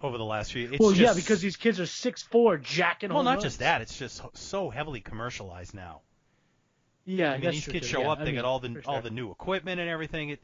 over 0.00 0.18
the 0.18 0.24
last 0.24 0.52
few. 0.52 0.70
It's 0.72 0.80
well, 0.80 0.92
yeah, 0.92 1.12
because 1.14 1.40
these 1.40 1.56
kids 1.56 1.78
are 1.78 1.86
six 1.86 2.22
four, 2.22 2.56
jacking. 2.56 3.12
well, 3.12 3.22
not 3.22 3.32
runs. 3.32 3.42
just 3.42 3.58
that. 3.60 3.82
It's 3.82 3.98
just 3.98 4.22
so 4.34 4.70
heavily 4.70 5.00
commercialized 5.00 5.74
now. 5.74 6.00
Yeah, 7.08 7.32
I 7.32 7.38
mean, 7.38 7.50
these 7.50 7.66
kids 7.66 7.86
show 7.86 8.06
Yeah, 8.06 8.08
up, 8.08 8.22
I 8.22 8.24
they 8.24 8.32
mean, 8.32 8.34
get 8.34 8.44
all 8.44 8.60
the 8.60 8.70
for 8.72 8.82
all 8.84 9.00
the 9.00 9.10
new 9.10 9.30
equipment 9.30 9.80
and 9.80 9.88
everything. 9.88 10.30
It, 10.30 10.42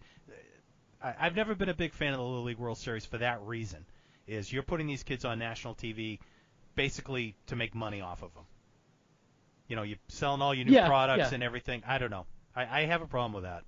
I, 1.00 1.14
I've 1.20 1.36
never 1.36 1.54
been 1.54 1.68
a 1.68 1.74
big 1.74 1.92
fan 1.94 2.12
of 2.14 2.18
the 2.18 2.24
Little 2.24 2.42
League 2.42 2.58
World 2.58 2.78
Series 2.78 3.06
for 3.06 3.18
that 3.18 3.40
reason. 3.42 3.86
Is 4.26 4.52
you're 4.52 4.62
putting 4.64 4.86
these 4.88 5.02
kids 5.04 5.24
on 5.24 5.38
national 5.38 5.74
TV 5.76 6.18
basically 6.74 7.36
to 7.46 7.56
make 7.56 7.74
money 7.74 8.00
off 8.00 8.22
of 8.22 8.34
them. 8.34 8.46
You 9.68 9.76
know, 9.76 9.82
you're 9.82 9.98
selling 10.08 10.40
all 10.40 10.54
your 10.54 10.64
new 10.64 10.74
Yeah, 10.74 10.78
products 10.78 11.30
yeah. 11.30 11.32
and 11.32 11.42
everything. 11.42 11.82
I 11.86 11.98
don't 11.98 12.10
know. 12.10 12.26
I, 12.54 12.80
I 12.80 12.84
have 12.86 13.02
a 13.02 13.06
problem 13.06 13.32
with 13.34 13.44
that. 13.44 13.64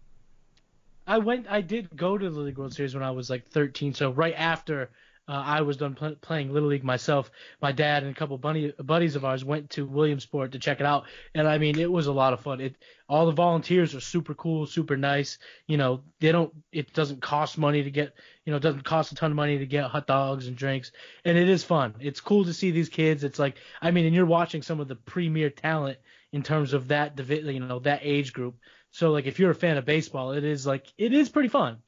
I 1.05 1.19
went. 1.19 1.49
I 1.51 1.63
did 1.63 1.97
go 1.97 2.17
to 2.17 2.31
the 2.31 2.39
League 2.41 2.59
World 2.59 2.73
Series 2.73 2.95
when 2.95 3.03
I 3.03 3.11
was 3.11 3.29
like 3.29 3.49
13. 3.49 3.93
So 3.93 4.13
right 4.13 4.35
after 4.35 4.93
uh, 5.29 5.43
I 5.45 5.63
was 5.63 5.77
done 5.77 5.95
pl- 5.95 6.17
playing 6.21 6.53
Little 6.53 6.69
League 6.69 6.85
myself, 6.85 7.31
my 7.61 7.73
dad 7.73 8.03
and 8.03 8.13
a 8.13 8.15
couple 8.15 8.39
buddy, 8.39 8.73
buddies 8.79 9.17
of 9.17 9.25
ours 9.25 9.45
went 9.45 9.71
to 9.71 9.85
Williamsport 9.85 10.53
to 10.53 10.59
check 10.59 10.81
it 10.81 10.87
out, 10.87 11.05
and 11.35 11.49
I 11.49 11.59
mean 11.59 11.79
it 11.79 11.91
was 11.91 12.07
a 12.07 12.13
lot 12.13 12.33
of 12.33 12.41
fun. 12.41 12.61
It 12.61 12.77
all 13.09 13.27
the 13.27 13.33
volunteers 13.33 13.95
are 13.95 14.01
super 14.01 14.35
cool, 14.35 14.67
super 14.67 14.97
nice. 14.97 15.39
You 15.67 15.77
know, 15.77 16.03
they 16.21 16.33
don't. 16.33 16.53
It 16.73 16.93
doesn't 16.93 17.23
cost 17.23 17.59
money 17.59 17.83
to 17.83 17.91
get. 17.91 18.15
You 18.45 18.53
know, 18.53 18.59
it 18.59 18.63
doesn't 18.63 18.85
cost 18.85 19.13
a 19.13 19.15
ton 19.17 19.33
of 19.33 19.37
money 19.37 19.59
to 19.59 19.67
get 19.67 19.91
hot 19.91 20.07
dogs 20.07 20.47
and 20.47 20.57
drinks, 20.57 20.93
and 21.25 21.37
it 21.37 21.49
is 21.49 21.65
fun. 21.65 21.95
It's 22.01 22.21
cool 22.21 22.45
to 22.45 22.55
see 22.55 22.71
these 22.71 22.89
kids. 22.89 23.25
It's 23.25 23.39
like 23.39 23.57
I 23.83 23.91
mean, 23.91 24.07
and 24.07 24.15
you're 24.15 24.27
watching 24.27 24.63
some 24.63 24.81
of 24.81 24.89
the 24.89 24.97
premier 24.97 25.51
talent 25.51 25.99
in 26.33 26.43
terms 26.43 26.73
of 26.73 26.89
that 26.89 27.19
you 27.19 27.61
know 27.61 27.81
that 27.81 28.01
age 28.03 28.33
group. 28.33 28.57
So 28.91 29.11
like 29.11 29.27
if 29.27 29.39
you're 29.39 29.51
a 29.51 29.55
fan 29.55 29.77
of 29.77 29.85
baseball, 29.85 30.33
it 30.33 30.45
is 30.45 30.67
like 30.67 30.87
it 30.97 31.13
is 31.13 31.29
pretty 31.29 31.49
fun. 31.49 31.79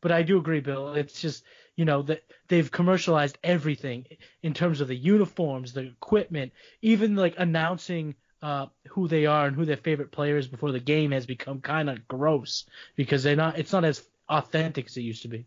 But 0.00 0.12
I 0.12 0.22
do 0.22 0.38
agree, 0.38 0.60
Bill. 0.60 0.92
It's 0.94 1.20
just 1.20 1.44
you 1.76 1.84
know 1.84 2.02
that 2.02 2.22
they've 2.48 2.70
commercialized 2.70 3.38
everything 3.42 4.06
in 4.42 4.54
terms 4.54 4.80
of 4.80 4.88
the 4.88 4.94
uniforms, 4.96 5.72
the 5.72 5.82
equipment, 5.82 6.52
even 6.82 7.16
like 7.16 7.34
announcing 7.38 8.14
uh, 8.42 8.66
who 8.88 9.08
they 9.08 9.26
are 9.26 9.46
and 9.46 9.56
who 9.56 9.64
their 9.64 9.76
favorite 9.76 10.12
player 10.12 10.36
is 10.36 10.46
before 10.46 10.70
the 10.72 10.80
game 10.80 11.10
has 11.12 11.26
become 11.26 11.60
kind 11.60 11.88
of 11.90 12.06
gross 12.06 12.64
because 12.96 13.22
they're 13.22 13.36
not. 13.36 13.58
It's 13.58 13.72
not 13.72 13.84
as 13.84 14.02
authentic 14.28 14.86
as 14.86 14.96
it 14.96 15.00
used 15.02 15.22
to 15.22 15.28
be. 15.28 15.46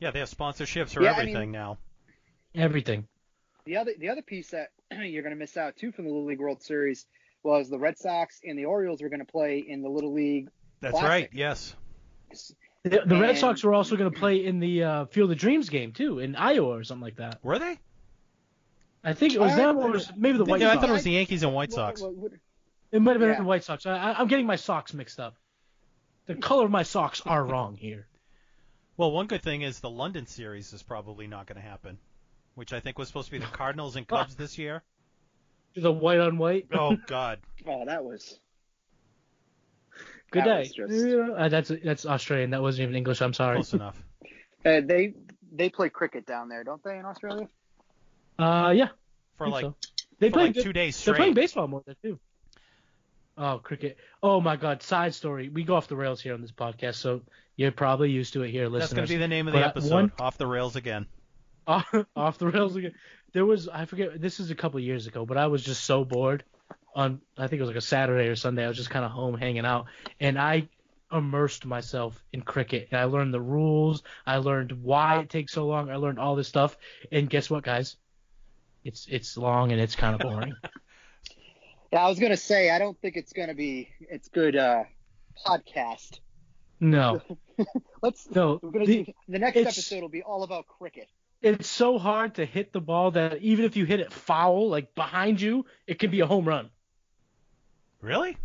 Yeah, 0.00 0.10
they 0.10 0.18
have 0.18 0.30
sponsorships 0.30 0.90
for 0.90 1.02
Yeah, 1.02 1.10
I 1.12 1.20
everything 1.20 1.40
mean- 1.40 1.52
now. 1.52 1.78
Everything. 2.54 3.06
The 3.66 3.76
other 3.78 3.92
the 3.98 4.08
other 4.08 4.22
piece 4.22 4.50
that 4.50 4.68
you're 4.90 5.22
going 5.22 5.34
to 5.34 5.38
miss 5.38 5.56
out 5.56 5.76
too 5.76 5.92
from 5.92 6.04
the 6.04 6.10
Little 6.10 6.26
League 6.26 6.40
World 6.40 6.62
Series 6.62 7.06
was 7.42 7.68
the 7.68 7.78
Red 7.78 7.98
Sox 7.98 8.40
and 8.44 8.58
the 8.58 8.64
Orioles 8.64 9.02
were 9.02 9.08
going 9.08 9.24
to 9.24 9.30
play 9.30 9.58
in 9.58 9.82
the 9.82 9.88
Little 9.88 10.12
League. 10.12 10.48
That's 10.80 10.92
Classic. 10.92 11.08
right. 11.08 11.28
Yes. 11.32 11.74
The, 12.90 13.02
the 13.04 13.18
Red 13.20 13.36
Sox 13.38 13.62
were 13.64 13.74
also 13.74 13.96
going 13.96 14.12
to 14.12 14.18
play 14.18 14.44
in 14.44 14.60
the 14.60 14.82
uh, 14.84 15.04
Field 15.06 15.30
of 15.32 15.38
Dreams 15.38 15.68
game 15.68 15.92
too 15.92 16.18
in 16.20 16.36
Iowa 16.36 16.68
or 16.76 16.84
something 16.84 17.02
like 17.04 17.16
that. 17.16 17.38
Were 17.42 17.58
they? 17.58 17.78
I 19.02 19.12
think 19.12 19.34
it 19.34 19.40
was 19.40 19.52
I- 19.52 19.56
them 19.56 19.76
or 19.78 19.90
was 19.90 20.10
maybe 20.16 20.38
the 20.38 20.44
White 20.44 20.60
yeah, 20.60 20.70
I 20.72 20.76
thought 20.76 20.88
it 20.90 20.92
was 20.92 21.02
the 21.04 21.12
Yankees 21.12 21.42
and 21.42 21.52
White 21.54 21.72
Sox. 21.72 22.00
what- 22.00 22.14
what- 22.14 22.32
It 22.92 23.00
might 23.02 23.12
have 23.12 23.20
been 23.20 23.30
Yeah. 23.30 23.38
the 23.38 23.44
White 23.44 23.64
Sox. 23.64 23.86
I, 23.86 23.96
I, 23.96 24.18
I'm 24.20 24.28
getting 24.28 24.46
my 24.46 24.56
socks 24.56 24.94
mixed 24.94 25.18
up. 25.20 25.34
The 26.26 26.34
color 26.36 26.64
of 26.64 26.70
my 26.70 26.82
socks 26.82 27.22
are 27.26 27.44
wrong 27.44 27.76
here. 27.76 28.06
Well, 28.96 29.12
one 29.12 29.26
good 29.26 29.42
thing 29.42 29.62
is 29.62 29.80
the 29.80 29.90
London 29.90 30.26
series 30.26 30.72
is 30.72 30.82
probably 30.82 31.26
not 31.26 31.46
going 31.46 31.60
to 31.60 31.66
happen, 31.68 31.98
which 32.54 32.72
I 32.72 32.80
think 32.80 32.98
was 32.98 33.08
supposed 33.08 33.26
to 33.26 33.32
be 33.32 33.38
the 33.38 33.46
Cardinals 33.46 33.96
and 33.96 34.06
Cubs 34.08 34.34
this 34.36 34.58
year. 34.58 34.82
The 35.74 35.92
white 35.92 36.20
on 36.20 36.38
white. 36.38 36.68
Oh 36.72 36.96
God. 37.06 37.40
Oh, 37.66 37.84
that 37.84 38.02
was 38.04 38.40
Good 40.30 40.44
that 40.44 40.64
day. 40.64 40.70
just- 40.74 40.92
Yeah, 40.92 41.30
uh, 41.36 41.48
that's 41.48 41.70
that's 41.84 42.06
Australian. 42.06 42.50
That 42.50 42.62
wasn't 42.62 42.84
even 42.84 42.96
English. 42.96 43.20
I'm 43.22 43.32
sorry. 43.34 43.56
Close 43.56 43.72
enough. 43.74 44.02
uh, 44.64 44.80
they 44.84 45.14
they 45.52 45.70
play 45.70 45.88
cricket 45.88 46.26
down 46.26 46.48
there, 46.48 46.64
don't 46.64 46.82
they, 46.82 46.98
in 46.98 47.04
Australia? 47.04 47.48
Uh, 48.38 48.72
yeah. 48.76 48.88
For 49.38 49.48
like 49.48 49.62
so. 49.62 49.74
They 50.18 50.28
for 50.28 50.34
play. 50.34 50.42
like 50.46 50.54
two 50.56 50.72
days 50.72 51.02
they're 51.04 51.14
playing 51.14 51.34
baseball 51.34 51.68
more 51.68 51.82
there 51.86 51.96
too. 52.02 52.18
Oh, 53.38 53.60
cricket. 53.62 53.98
Oh 54.22 54.40
my 54.40 54.56
God. 54.56 54.82
Side 54.82 55.14
story. 55.14 55.48
We 55.48 55.62
go 55.64 55.74
off 55.74 55.88
the 55.88 55.96
rails 55.96 56.20
here 56.22 56.32
on 56.34 56.40
this 56.40 56.52
podcast, 56.52 56.94
so 56.96 57.20
you're 57.54 57.70
probably 57.70 58.10
used 58.10 58.32
to 58.32 58.42
it 58.42 58.50
here, 58.50 58.68
That's 58.70 58.92
gonna 58.92 59.06
be 59.06 59.16
the 59.16 59.28
name 59.28 59.46
of 59.46 59.52
the 59.54 59.60
But, 59.60 59.68
episode. 59.68 59.94
one- 59.94 60.12
Off 60.18 60.38
the 60.38 60.46
rails 60.46 60.76
again. 60.76 61.06
off, 61.66 61.86
off 62.16 62.38
the 62.38 62.48
rails 62.48 62.76
again. 62.76 62.92
There 63.32 63.44
was 63.44 63.68
I 63.68 63.84
forget 63.84 64.20
this 64.20 64.40
is 64.40 64.50
a 64.50 64.54
couple 64.54 64.80
years 64.80 65.06
ago, 65.06 65.26
but 65.26 65.36
I 65.36 65.46
was 65.48 65.62
just 65.62 65.84
so 65.84 66.04
bored 66.04 66.44
on 66.96 67.20
I 67.38 67.46
think 67.46 67.60
it 67.60 67.62
was 67.62 67.68
like 67.68 67.76
a 67.76 67.80
Saturday 67.82 68.26
or 68.28 68.34
Sunday. 68.34 68.64
I 68.64 68.68
was 68.68 68.76
just 68.76 68.90
kind 68.90 69.04
of 69.04 69.12
home 69.12 69.36
hanging 69.38 69.64
out, 69.64 69.86
and 70.18 70.36
I 70.38 70.68
immersed 71.12 71.64
myself 71.64 72.20
in 72.32 72.42
cricket. 72.42 72.88
And 72.90 73.00
I 73.00 73.04
learned 73.04 73.32
the 73.32 73.40
rules. 73.40 74.02
I 74.26 74.38
learned 74.38 74.72
why 74.82 75.20
it 75.20 75.30
takes 75.30 75.52
so 75.52 75.66
long. 75.66 75.88
I 75.90 75.96
learned 75.96 76.18
all 76.18 76.34
this 76.34 76.48
stuff. 76.48 76.76
And 77.12 77.30
guess 77.30 77.48
what, 77.48 77.62
guys? 77.62 77.96
It's 78.82 79.06
it's 79.08 79.36
long 79.36 79.70
and 79.72 79.80
it's 79.80 79.94
kind 79.94 80.14
of 80.14 80.20
boring. 80.28 80.54
Yeah, 81.92 82.04
I 82.04 82.08
was 82.08 82.18
going 82.18 82.32
to 82.32 82.36
say 82.36 82.68
I 82.70 82.80
don't 82.80 83.00
think 83.00 83.16
it's 83.16 83.32
going 83.32 83.48
to 83.48 83.54
be 83.54 83.88
it's 84.00 84.28
good 84.28 84.56
uh, 84.56 84.82
podcast. 85.46 86.18
no, 86.80 87.22
Let's 88.02 88.28
no. 88.30 88.58
we're 88.60 88.70
gonna 88.72 88.86
The- 88.86 89.04
do, 89.04 89.12
the 89.28 89.38
next 89.38 89.56
episode 89.56 90.02
will 90.02 90.08
be 90.08 90.22
all 90.22 90.42
about 90.42 90.66
cricket. 90.66 91.08
it's 91.42 91.68
so 91.68 91.96
hard 91.98 92.34
to 92.34 92.44
hit 92.44 92.72
the 92.72 92.80
ball 92.80 93.12
that 93.12 93.38
even 93.40 93.64
if 93.64 93.76
you 93.76 93.84
hit 93.86 94.00
it 94.00 94.12
foul, 94.12 94.68
like 94.68 94.94
behind 94.96 95.40
you, 95.40 95.64
it 95.86 96.00
can 96.00 96.10
be 96.10 96.20
a 96.20 96.26
home 96.26 96.46
run. 96.46 96.70
Really? 98.06 98.38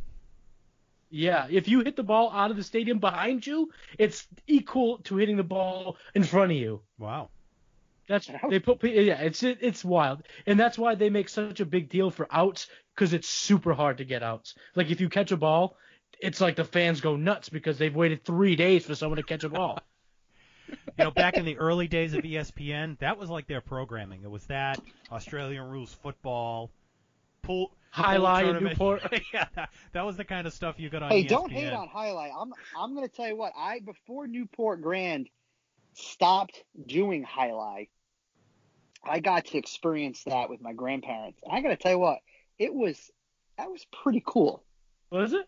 Yeah, 1.11 1.45
if 1.51 1.67
you 1.67 1.81
hit 1.81 1.95
the 1.95 2.01
ball 2.01 2.31
out 2.31 2.49
of 2.49 2.57
the 2.57 2.63
stadium 2.63 2.97
behind 2.97 3.45
you, 3.45 3.69
it's 3.99 4.27
equal 4.47 4.97
to 5.03 5.17
hitting 5.17 5.37
the 5.37 5.43
ball 5.43 5.97
in 6.15 6.23
front 6.23 6.51
of 6.51 6.57
you. 6.57 6.81
Wow. 6.97 7.29
That's 8.07 8.27
they 8.49 8.57
put 8.57 8.83
yeah, 8.83 9.21
it's 9.21 9.43
it, 9.43 9.59
it's 9.61 9.85
wild, 9.85 10.23
and 10.47 10.59
that's 10.59 10.79
why 10.79 10.95
they 10.95 11.11
make 11.11 11.29
such 11.29 11.59
a 11.59 11.65
big 11.65 11.89
deal 11.89 12.09
for 12.09 12.27
outs 12.31 12.67
because 12.95 13.13
it's 13.13 13.29
super 13.29 13.73
hard 13.73 13.99
to 13.99 14.03
get 14.03 14.23
outs. 14.23 14.55
Like 14.73 14.89
if 14.89 14.99
you 14.99 15.09
catch 15.09 15.31
a 15.31 15.37
ball, 15.37 15.77
it's 16.19 16.41
like 16.41 16.55
the 16.55 16.65
fans 16.65 16.99
go 16.99 17.15
nuts 17.15 17.49
because 17.49 17.77
they've 17.77 17.95
waited 17.95 18.25
three 18.25 18.55
days 18.55 18.85
for 18.85 18.95
someone 18.95 19.17
to 19.17 19.23
catch 19.23 19.43
a 19.43 19.49
ball. 19.49 19.79
You 20.97 21.05
know, 21.05 21.11
back 21.11 21.35
in 21.35 21.45
the 21.45 21.57
early 21.57 21.87
days 21.87 22.13
of 22.13 22.23
ESPN, 22.23 22.97
that 22.99 23.17
was 23.17 23.29
like 23.29 23.45
their 23.45 23.59
programming. 23.59 24.23
It 24.23 24.31
was 24.31 24.45
that 24.45 24.79
Australian 25.11 25.63
rules 25.69 25.93
football, 25.93 26.71
pool, 27.41 27.67
pool 27.67 27.77
Jai 27.95 28.17
alai 28.17 28.57
in. 28.57 28.63
Newport. 28.63 29.01
yeah, 29.33 29.47
that, 29.55 29.69
that 29.93 30.05
was 30.05 30.17
the 30.17 30.23
kind 30.25 30.47
of 30.47 30.53
stuff 30.53 30.75
you 30.79 30.89
got 30.89 31.03
on 31.03 31.11
Hey, 31.11 31.23
ESPN. 31.23 31.27
don't 31.29 31.51
hate 31.51 31.73
on 31.73 31.89
jai 31.93 32.07
alai. 32.07 32.29
I'm 32.37 32.53
I'm 32.77 32.95
going 32.95 33.07
to 33.07 33.13
tell 33.13 33.27
you 33.27 33.35
what. 33.35 33.53
I 33.57 33.79
before 33.79 34.27
Newport 34.27 34.81
Grand 34.81 35.29
stopped 35.93 36.63
doing 36.87 37.25
jai 37.35 37.49
alai, 37.49 37.89
I 39.03 39.19
got 39.19 39.45
to 39.45 39.57
experience 39.57 40.23
that 40.25 40.49
with 40.49 40.61
my 40.61 40.73
grandparents. 40.73 41.39
And 41.43 41.53
I 41.53 41.61
got 41.61 41.69
to 41.69 41.75
tell 41.77 41.91
you 41.91 41.99
what, 41.99 42.19
it 42.57 42.73
was 42.73 43.11
that 43.57 43.69
was 43.69 43.85
pretty 44.03 44.23
cool. 44.25 44.63
Was 45.11 45.33
it? 45.33 45.47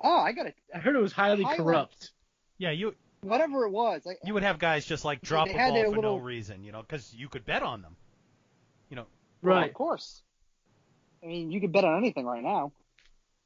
Oh, 0.00 0.18
I 0.18 0.32
got 0.32 0.44
to 0.44 0.54
I 0.74 0.78
heard 0.78 0.96
it 0.96 1.00
was 1.02 1.12
highly 1.12 1.44
Jai 1.44 1.54
alai. 1.54 1.56
corrupt. 1.58 2.10
Yeah, 2.58 2.70
you 2.72 2.94
whatever 3.20 3.64
it 3.66 3.70
was. 3.70 4.02
Like 4.04 4.18
you 4.24 4.34
would 4.34 4.42
have 4.42 4.58
guys 4.58 4.84
just 4.84 5.04
like 5.04 5.20
drop 5.20 5.46
They 5.46 5.54
a 5.54 5.58
had 5.58 5.68
ball 5.68 5.74
their 5.82 5.90
for 5.92 6.02
no 6.02 6.16
reason, 6.16 6.64
you 6.64 6.72
know, 6.72 6.82
because 6.82 7.14
you 7.14 7.28
could 7.28 7.44
bet 7.44 7.62
on 7.62 7.82
them. 7.82 7.94
You 8.90 8.96
know, 8.96 9.06
well, 9.42 9.56
Right. 9.58 9.68
of 9.68 9.74
course. 9.74 10.22
I 11.22 11.26
mean, 11.26 11.50
you 11.50 11.60
could 11.60 11.72
bet 11.72 11.84
on 11.84 11.96
anything 11.98 12.26
right 12.26 12.42
now. 12.42 12.72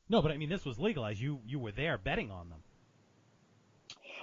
No, 0.09 0.21
but 0.23 0.31
I 0.31 0.37
mean, 0.37 0.49
this 0.49 0.65
was 0.65 0.79
legalized. 0.79 1.21
You 1.21 1.41
you 1.47 1.59
were 1.59 1.73
there 1.73 1.97
betting 1.99 2.31
on 2.31 2.49
them. 2.51 2.59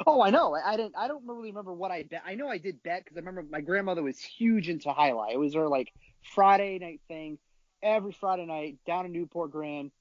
Oh, 0.08 0.22
I 0.22 0.30
know. 0.30 0.56
I, 0.56 0.74
I 0.74 0.78
didn't. 0.78 0.96
I 0.98 1.08
don't 1.08 1.26
really 1.28 1.50
remember 1.50 1.74
what 1.74 1.92
I 1.92 2.04
bet. 2.04 2.22
I 2.26 2.36
know 2.36 2.48
I 2.48 2.58
did 2.58 2.82
bet 2.84 3.04
because 3.04 3.18
I 3.18 3.20
remember 3.22 3.44
my 3.50 3.62
grandmother 3.62 4.02
was 4.04 4.20
huge 4.20 4.70
into 4.70 4.86
jai 4.86 5.12
alai. 5.12 5.34
It 5.34 5.40
was 5.40 5.54
her 5.56 5.68
like 5.68 5.92
Friday 6.34 6.80
night 6.80 7.02
thing. 7.08 7.38
Every 7.82 8.12
Friday 8.12 8.46
night 8.46 8.78
down 8.86 9.06
in 9.06 9.12
Newport 9.14 9.52
Grand, 9.52 9.92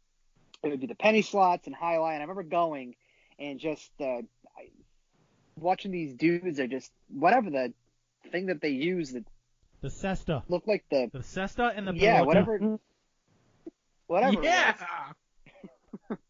it 0.62 0.68
would 0.68 0.80
be 0.80 0.86
the 0.86 0.94
penny 0.94 1.22
slots 1.22 1.66
and 1.66 1.74
jai 1.78 1.94
alai. 1.94 2.12
And 2.12 2.18
I 2.18 2.20
remember 2.26 2.42
going 2.44 2.94
and 3.38 3.58
just 3.58 3.90
uh, 4.00 4.04
I, 4.04 4.68
watching 5.56 5.90
these 5.90 6.14
dudes. 6.14 6.60
Are 6.60 6.66
just 6.68 6.92
whatever 7.08 7.50
the 7.50 7.72
thing 8.30 8.46
that 8.46 8.60
they 8.60 8.70
use 8.70 9.12
that 9.12 9.24
The 9.80 9.88
cesta. 9.88 10.42
looked 10.48 10.68
like 10.68 10.84
the 10.90 11.08
The 11.12 11.20
cesta 11.22 11.72
and 11.76 11.88
the 11.88 11.94
yeah 11.94 12.20
pelota. 12.20 12.26
whatever 12.26 12.78
whatever. 14.08 14.38
it 14.40 14.44
Yeah. 14.44 14.74
was. 16.10 16.18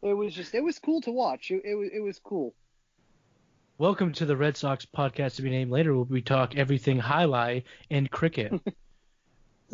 It 0.00 0.14
was 0.14 0.32
just 0.32 0.54
it 0.54 0.62
was 0.62 0.78
cool 0.78 1.00
to 1.02 1.10
watch. 1.10 1.50
It, 1.50 1.62
it 1.64 1.74
was 1.74 1.90
it 1.92 1.98
was 2.00 2.20
cool. 2.20 2.54
Welcome 3.78 4.12
to 4.14 4.26
the 4.26 4.36
Red 4.36 4.56
Sox 4.56 4.86
podcast 4.86 5.34
to 5.36 5.42
be 5.42 5.50
named 5.50 5.72
later, 5.72 5.92
where 5.94 6.04
we 6.04 6.22
talk 6.22 6.56
everything 6.56 6.98
high 7.00 7.24
jai 7.26 7.28
alai 7.28 7.62
and 7.90 8.08
cricket, 8.10 8.52
This 8.64 8.74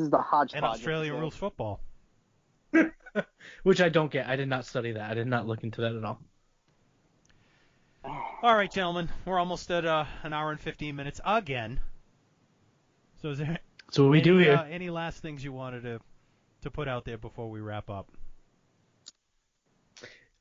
is 0.07 0.11
the 0.11 0.17
hodgepodge. 0.19 0.57
And 0.57 0.65
Australian 0.65 1.13
episode. 1.15 1.21
rules 1.21 1.37
football. 1.37 1.81
which 3.65 3.81
I 3.83 3.91
don't 3.91 4.11
get. 4.11 4.27
I 4.27 4.37
did 4.37 4.49
not 4.49 4.65
study 4.65 4.93
that. 4.93 5.11
I 5.11 5.15
did 5.15 5.27
not 5.27 5.47
look 5.47 5.63
into 5.63 5.83
that 5.83 5.95
at 5.95 6.05
all. 6.05 6.21
All 8.43 8.57
right, 8.57 8.71
gentlemen, 8.73 9.11
we're 9.27 9.39
almost 9.39 9.71
at 9.71 9.85
uh, 9.85 10.05
an 10.23 10.33
hour 10.33 10.51
and 10.51 10.61
15 10.61 10.97
minutes 10.97 11.21
again. 11.25 11.81
So 13.21 13.29
is 13.31 13.39
there 13.39 13.59
So 13.93 14.05
what 14.05 14.11
we 14.11 14.21
do 14.23 14.39
here. 14.39 14.55
uh, 14.57 14.65
any 14.65 14.89
last 14.91 15.21
things 15.21 15.45
you 15.45 15.53
wanted 15.53 15.83
to 15.83 16.01
to 16.65 16.71
put 16.71 16.89
out 16.89 17.05
there 17.05 17.19
before 17.19 17.51
we 17.51 17.61
wrap 17.61 17.89
up? 17.89 18.11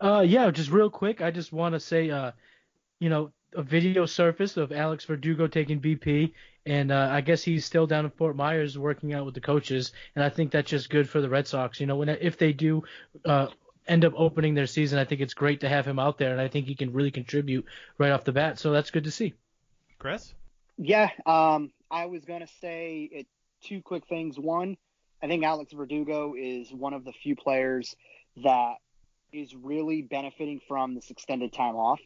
Uh, 0.01 0.21
yeah, 0.27 0.51
just 0.51 0.69
real 0.69 0.89
quick, 0.89 1.21
I 1.21 1.31
just 1.31 1.53
want 1.53 1.73
to 1.73 1.79
say, 1.79 2.09
uh, 2.09 2.31
you 2.99 3.09
know, 3.09 3.31
a 3.55 3.63
video 3.63 4.05
surfaced 4.05 4.57
of 4.57 4.71
Alex 4.71 5.05
Verdugo 5.05 5.47
taking 5.47 5.79
BP, 5.79 6.33
and 6.65 6.91
uh, 6.91 7.09
I 7.11 7.21
guess 7.21 7.43
he's 7.43 7.65
still 7.65 7.87
down 7.87 8.05
in 8.05 8.11
Fort 8.11 8.35
Myers 8.35 8.77
working 8.77 9.13
out 9.13 9.25
with 9.25 9.33
the 9.33 9.41
coaches, 9.41 9.93
and 10.15 10.23
I 10.23 10.29
think 10.29 10.51
that's 10.51 10.69
just 10.69 10.89
good 10.89 11.07
for 11.07 11.21
the 11.21 11.29
Red 11.29 11.47
Sox. 11.47 11.79
You 11.79 11.85
know, 11.85 11.95
when 11.95 12.09
if 12.09 12.37
they 12.37 12.51
do 12.51 12.83
uh, 13.25 13.47
end 13.87 14.05
up 14.05 14.13
opening 14.15 14.55
their 14.55 14.67
season, 14.67 14.99
I 14.99 15.05
think 15.05 15.21
it's 15.21 15.33
great 15.33 15.61
to 15.61 15.69
have 15.69 15.85
him 15.85 15.99
out 15.99 16.17
there, 16.17 16.31
and 16.31 16.41
I 16.41 16.47
think 16.47 16.67
he 16.67 16.75
can 16.75 16.91
really 16.93 17.11
contribute 17.11 17.65
right 17.97 18.11
off 18.11 18.23
the 18.23 18.31
bat. 18.31 18.59
So 18.59 18.71
that's 18.71 18.91
good 18.91 19.03
to 19.05 19.11
see. 19.11 19.33
Chris? 19.99 20.33
Yeah, 20.77 21.09
um, 21.25 21.71
I 21.91 22.07
was 22.07 22.25
gonna 22.25 22.47
say 22.59 23.09
it, 23.11 23.27
two 23.61 23.81
quick 23.81 24.05
things. 24.07 24.39
One, 24.39 24.77
I 25.23 25.27
think 25.27 25.45
Alex 25.45 25.71
Verdugo 25.71 26.33
is 26.37 26.69
one 26.73 26.93
of 26.93 27.05
the 27.05 27.13
few 27.13 27.33
players 27.37 27.95
that 28.43 28.73
is 29.31 29.55
really 29.55 30.01
benefiting 30.01 30.59
from 30.67 30.95
this 30.95 31.09
extended 31.09 31.53
time 31.53 31.75
off 31.77 32.01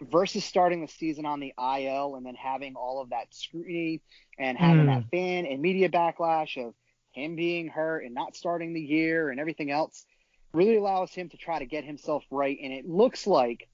versus 0.00 0.44
starting 0.44 0.80
the 0.80 0.86
season 0.86 1.26
on 1.26 1.40
the 1.40 1.52
IL 1.58 2.14
and 2.14 2.24
then 2.24 2.36
having 2.36 2.76
all 2.76 3.02
of 3.02 3.10
that 3.10 3.34
scrutiny 3.34 4.00
and 4.38 4.56
having 4.56 4.82
Hmm. 4.82 4.86
that 4.86 5.04
fan 5.10 5.46
and 5.46 5.60
media 5.60 5.88
backlash 5.88 6.56
of 6.64 6.72
him 7.10 7.34
being 7.34 7.66
hurt 7.66 8.04
and 8.04 8.14
not 8.14 8.36
starting 8.36 8.72
the 8.72 8.80
year 8.80 9.30
and 9.30 9.40
everything 9.40 9.72
else 9.72 10.06
really 10.52 10.76
allows 10.76 11.12
him 11.12 11.28
to 11.28 11.36
try 11.36 11.58
to 11.58 11.66
get 11.66 11.82
himself 11.82 12.24
right. 12.30 12.56
And 12.62 12.72
it 12.72 12.88
looks 12.88 13.26
like 13.26 13.68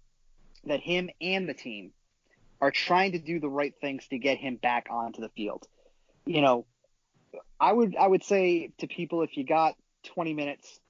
that 0.65 0.81
him 0.81 1.11
and 1.21 1.47
the 1.47 1.55
team 1.55 1.93
are 2.63 2.71
trying 2.71 3.13
to 3.13 3.19
do 3.19 3.41
the 3.41 3.49
right 3.51 3.75
things 3.79 4.09
to 4.09 4.19
get 4.19 4.39
him 4.39 4.57
back 4.57 4.87
onto 4.91 5.21
the 5.21 5.29
field. 5.29 5.69
You 6.25 6.41
know, 6.41 6.67
I 7.61 7.73
would 7.73 7.97
I 7.97 8.07
would 8.07 8.25
say 8.25 8.73
to 8.79 8.87
people 8.87 9.23
if 9.23 9.37
you 9.37 9.45
got 9.45 9.77
20 10.15 10.35
minutes, 10.35 10.81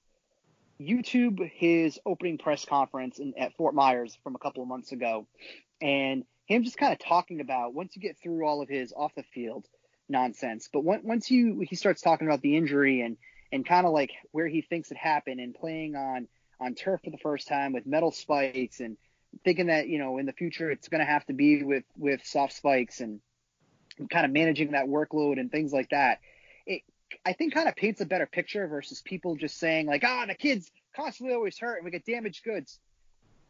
YouTube 0.81 1.51
his 1.55 1.99
opening 2.05 2.39
press 2.39 2.65
conference 2.65 3.19
in, 3.19 3.35
at 3.39 3.55
Fort 3.57 3.75
Myers 3.75 4.19
from 4.23 4.35
a 4.35 4.39
couple 4.39 4.63
of 4.63 4.69
months 4.69 4.93
ago, 4.93 5.27
and 5.81 6.25
him 6.47 6.65
just 6.65 6.77
kind 6.77 6.93
of 6.93 6.99
talking 6.99 7.41
about 7.41 7.75
once 7.75 7.97
you 7.97 8.03
get 8.03 8.19
through 8.19 8.47
all 8.47 8.63
of 8.63 8.69
his 8.69 8.93
off 8.97 9.15
the 9.15 9.23
field 9.35 9.67
nonsense, 10.09 10.69
but 10.73 10.85
when, 10.85 11.01
once 11.03 11.31
you 11.31 11.65
he 11.69 11.77
starts 11.77 12.01
talking 12.01 12.27
about 12.27 12.43
the 12.43 12.57
injury 12.57 13.01
and 13.01 13.17
and 13.53 13.65
kind 13.65 13.87
of 13.87 13.93
like 13.93 14.11
where 14.33 14.49
he 14.49 14.61
thinks 14.61 14.91
it 14.91 14.97
happened 14.97 15.41
and 15.41 15.55
playing 15.55 15.95
on 15.95 16.29
on 16.61 16.75
turf 16.75 17.01
for 17.05 17.11
the 17.11 17.19
first 17.19 17.49
time 17.49 17.73
with 17.73 17.87
metal 17.87 18.11
spikes 18.11 18.81
and 18.81 18.97
thinking 19.45 19.67
that 19.67 19.89
you 19.89 19.99
know 19.99 20.19
in 20.19 20.27
the 20.27 20.33
future 20.33 20.71
it's 20.71 20.89
going 20.89 21.01
to 21.01 21.11
have 21.11 21.25
to 21.27 21.33
be 21.33 21.63
with 21.63 21.85
with 21.97 22.25
soft 22.25 22.53
spikes 22.55 23.01
and 23.01 23.21
kind 24.11 24.27
of 24.27 24.33
managing 24.33 24.73
that 24.73 24.87
workload 24.87 25.39
and 25.39 25.51
things 25.51 25.73
like 25.73 25.91
that 25.91 26.19
it 26.67 26.83
i 27.25 27.33
think 27.33 27.55
kind 27.55 27.69
of 27.69 27.77
paints 27.77 28.01
a 28.01 28.07
better 28.07 28.27
picture 28.27 28.67
versus 28.67 29.01
people 29.03 29.37
just 29.37 29.59
saying 29.59 29.87
like 29.87 30.03
ah 30.05 30.27
the 30.27 30.35
kid's 30.35 30.71
constantly 30.97 31.35
always 31.35 31.59
hurt 31.59 31.77
and 31.77 31.85
we 31.85 31.91
get 31.91 32.05
damaged 32.05 32.43
goods. 32.43 32.81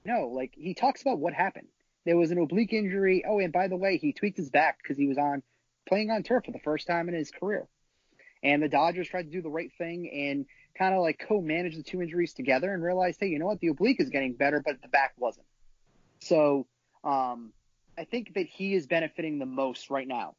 No 0.05 0.29
like 0.29 0.53
he 0.55 0.75
talks 0.75 1.01
about 1.01 1.19
what 1.19 1.33
happened. 1.33 1.69
There 2.05 2.17
was 2.17 2.31
an 2.31 2.39
oblique 2.39 2.73
injury. 2.73 3.25
Oh 3.27 3.39
and 3.39 3.53
by 3.53 3.69
the 3.69 3.77
way 3.77 3.97
he 3.97 4.13
tweaked 4.13 4.37
his 4.37 4.51
back 4.51 4.79
because 4.83 4.99
he 4.99 5.07
was 5.07 5.17
on 5.17 5.43
playing 5.89 6.11
on 6.11 6.23
turf 6.23 6.45
for 6.45 6.51
the 6.51 6.59
first 6.59 6.87
time 6.87 7.09
in 7.09 7.15
his 7.15 7.31
career. 7.31 7.69
And 8.43 8.63
the 8.63 8.69
dodgers 8.69 9.09
tried 9.09 9.25
to 9.25 9.31
do 9.31 9.41
the 9.41 9.49
right 9.49 9.73
thing 9.79 10.11
and 10.13 10.47
kind 10.77 10.95
of 10.95 11.01
like 11.01 11.25
co-manage 11.27 11.77
the 11.77 11.83
two 11.83 12.03
injuries 12.03 12.35
together 12.35 12.73
and 12.75 12.83
realized 12.83 13.19
hey 13.21 13.29
you 13.29 13.39
know 13.39 13.47
what? 13.47 13.61
The 13.61 13.69
oblique 13.69 14.01
is 14.01 14.11
getting 14.11 14.35
better 14.35 14.61
but 14.65 14.83
the 14.83 14.89
back 14.89 15.15
wasn't. 15.17 15.47
So 16.21 16.67
um, 17.05 17.53
I 17.97 18.05
think 18.05 18.35
that 18.35 18.47
he 18.47 18.75
is 18.75 18.87
benefiting 18.87 19.39
the 19.39 19.47
most 19.47 19.91
right 19.91 20.09
now 20.09 20.35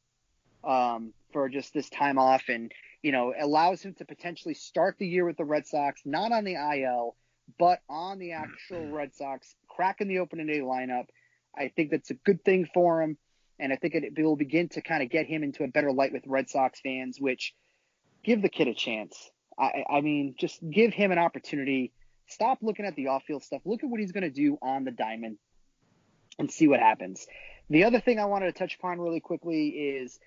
um, 0.64 1.12
for 1.32 1.48
just 1.48 1.74
this 1.74 1.88
time 1.90 2.18
off, 2.18 2.44
and 2.48 2.72
you 3.02 3.12
know 3.12 3.34
allows 3.38 3.82
him 3.82 3.94
to 3.94 4.04
potentially 4.04 4.54
start 4.54 4.96
the 4.98 5.06
year 5.06 5.24
with 5.24 5.36
the 5.36 5.44
Red 5.44 5.66
Sox, 5.66 6.00
not 6.04 6.32
on 6.32 6.44
the 6.44 6.54
IL, 6.54 7.16
but 7.58 7.80
on 7.88 8.18
the 8.18 8.32
actual 8.32 8.88
Red 8.90 9.14
Sox, 9.14 9.54
cracking 9.68 10.08
the 10.08 10.18
opening 10.18 10.46
day 10.46 10.60
lineup. 10.60 11.06
I 11.56 11.72
think 11.74 11.90
that's 11.90 12.10
a 12.10 12.14
good 12.14 12.44
thing 12.44 12.68
for 12.72 13.02
him, 13.02 13.16
and 13.58 13.72
I 13.72 13.76
think 13.76 13.94
it, 13.94 14.04
it 14.04 14.22
will 14.22 14.36
begin 14.36 14.68
to 14.70 14.80
kind 14.80 15.02
of 15.02 15.10
get 15.10 15.26
him 15.26 15.42
into 15.42 15.64
a 15.64 15.68
better 15.68 15.92
light 15.92 16.12
with 16.12 16.24
Red 16.26 16.48
Sox 16.48 16.80
fans, 16.80 17.18
which 17.20 17.54
give 18.22 18.42
the 18.42 18.48
kid 18.48 18.68
a 18.68 18.74
chance. 18.74 19.30
I, 19.58 19.84
I 19.90 20.00
mean, 20.00 20.34
just 20.38 20.60
give 20.68 20.92
him 20.92 21.10
an 21.10 21.18
opportunity. 21.18 21.92
Stop 22.26 22.58
looking 22.62 22.84
at 22.84 22.94
the 22.94 23.08
off-field 23.08 23.42
stuff. 23.42 23.62
Look 23.64 23.82
at 23.82 23.90
what 23.90 24.00
he's 24.00 24.12
going 24.12 24.22
to 24.22 24.30
do 24.30 24.58
on 24.62 24.84
the 24.84 24.90
diamond 24.90 25.38
and 26.38 26.50
see 26.50 26.68
what 26.68 26.80
happens. 26.80 27.26
The 27.70 27.84
other 27.84 28.00
thing 28.00 28.18
I 28.18 28.26
wanted 28.26 28.46
to 28.46 28.52
touch 28.52 28.76
upon 28.76 29.00
really 29.00 29.20
quickly 29.20 29.68
is 29.68 30.18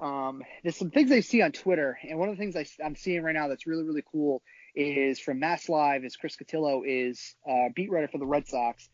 um, 0.00 0.42
there's 0.62 0.76
some 0.76 0.90
things 0.90 1.12
I 1.12 1.20
see 1.20 1.42
on 1.42 1.52
Twitter, 1.52 1.98
and 2.08 2.18
one 2.18 2.28
of 2.28 2.36
the 2.36 2.40
things 2.40 2.56
I, 2.56 2.84
am 2.84 2.96
seeing 2.96 3.22
right 3.22 3.34
now 3.34 3.48
that's 3.48 3.66
really 3.66 3.84
really 3.84 4.04
cool 4.10 4.42
is 4.74 5.20
from 5.20 5.38
Mass 5.38 5.68
Live. 5.68 6.04
Is 6.04 6.16
Chris 6.16 6.36
Cotillo 6.36 6.82
is 6.84 7.36
uh, 7.48 7.68
beat 7.74 7.90
writer 7.90 8.08
for 8.08 8.18
the 8.18 8.26
Red 8.26 8.48
Sox, 8.48 8.88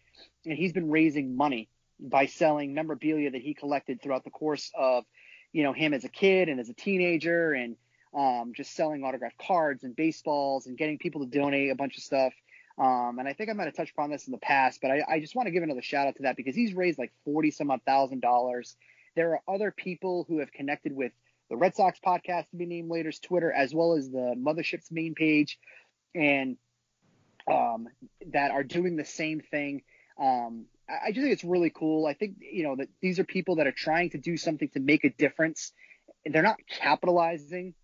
and 0.45 0.57
he's 0.57 0.73
been 0.73 0.91
raising 0.91 1.37
money 1.37 1.69
by 1.99 2.27
selling 2.27 2.75
memorabilia 2.75 3.31
that 3.31 3.41
he 3.41 3.55
collected 3.55 4.03
throughout 4.03 4.25
the 4.25 4.31
course 4.31 4.71
of 4.79 5.05
you 5.53 5.63
know 5.63 5.73
him 5.73 5.95
as 5.95 6.05
a 6.05 6.09
kid 6.09 6.49
and 6.49 6.61
as 6.61 6.69
a 6.69 6.75
teenager, 6.75 7.53
and 7.53 7.77
um, 8.15 8.53
just 8.55 8.75
selling 8.75 9.03
autographed 9.03 9.39
cards 9.39 9.85
and 9.85 9.97
baseballs 9.97 10.67
and 10.67 10.77
getting 10.77 10.99
people 10.99 11.25
to 11.25 11.31
donate 11.31 11.71
a 11.71 11.77
bunch 11.77 11.97
of 11.97 12.03
stuff. 12.03 12.35
Um, 12.79 13.19
and 13.19 13.29
I 13.29 13.33
think 13.33 13.51
I 13.51 13.53
might 13.53 13.65
have 13.65 13.77
touched 13.77 13.93
upon 13.93 14.11
this 14.11 14.27
in 14.27 14.33
the 14.33 14.39
past, 14.39 14.81
but 14.81 14.91
I, 14.91 15.03
I 15.09 15.21
just 15.21 15.35
want 15.35 15.47
to 15.47 15.51
give 15.51 15.63
another 15.63 15.83
shout 15.83 16.07
out 16.07 16.17
to 16.17 16.23
that 16.23 16.37
because 16.37 16.55
he's 16.55 16.75
raised 16.75 16.99
like 16.99 17.13
forty 17.25 17.51
some 17.51 17.71
odd 17.71 17.81
thousand 17.87 18.21
dollars. 18.21 18.77
There 19.17 19.33
are 19.33 19.55
other 19.55 19.71
people 19.71 20.25
who 20.29 20.39
have 20.39 20.53
connected 20.53 20.95
with 20.95 21.13
the 21.49 21.57
Red 21.57 21.75
Sox 21.75 21.99
podcast 22.05 22.51
to 22.51 22.57
be 22.57 22.67
named 22.67 22.91
later's 22.91 23.19
Twitter, 23.19 23.53
as 23.53 23.75
well 23.75 23.95
as 23.95 24.11
the 24.11 24.35
Mothership's 24.39 24.91
main 24.91 25.15
page, 25.15 25.59
and 26.15 26.57
um, 27.51 27.89
that 28.33 28.51
are 28.53 28.63
doing 28.63 28.97
the 28.97 29.05
same 29.05 29.41
thing. 29.41 29.83
Um, 30.19 30.67
I, 30.89 31.09
I 31.09 31.13
just 31.13 31.23
think 31.23 31.33
it's 31.33 31.45
really 31.45 31.71
cool. 31.71 32.07
I 32.07 32.15
think 32.15 32.37
you 32.41 32.63
know 32.63 32.77
that 32.77 32.89
these 33.01 33.19
are 33.19 33.25
people 33.25 33.57
that 33.57 33.67
are 33.67 33.73
trying 33.73 34.11
to 34.11 34.19
do 34.19 34.37
something 34.37 34.69
to 34.71 34.81
make 34.81 35.05
a 35.05 35.11
difference. 35.11 35.73
They're 36.25 36.43
not 36.43 36.61
capitalizing 36.69 37.75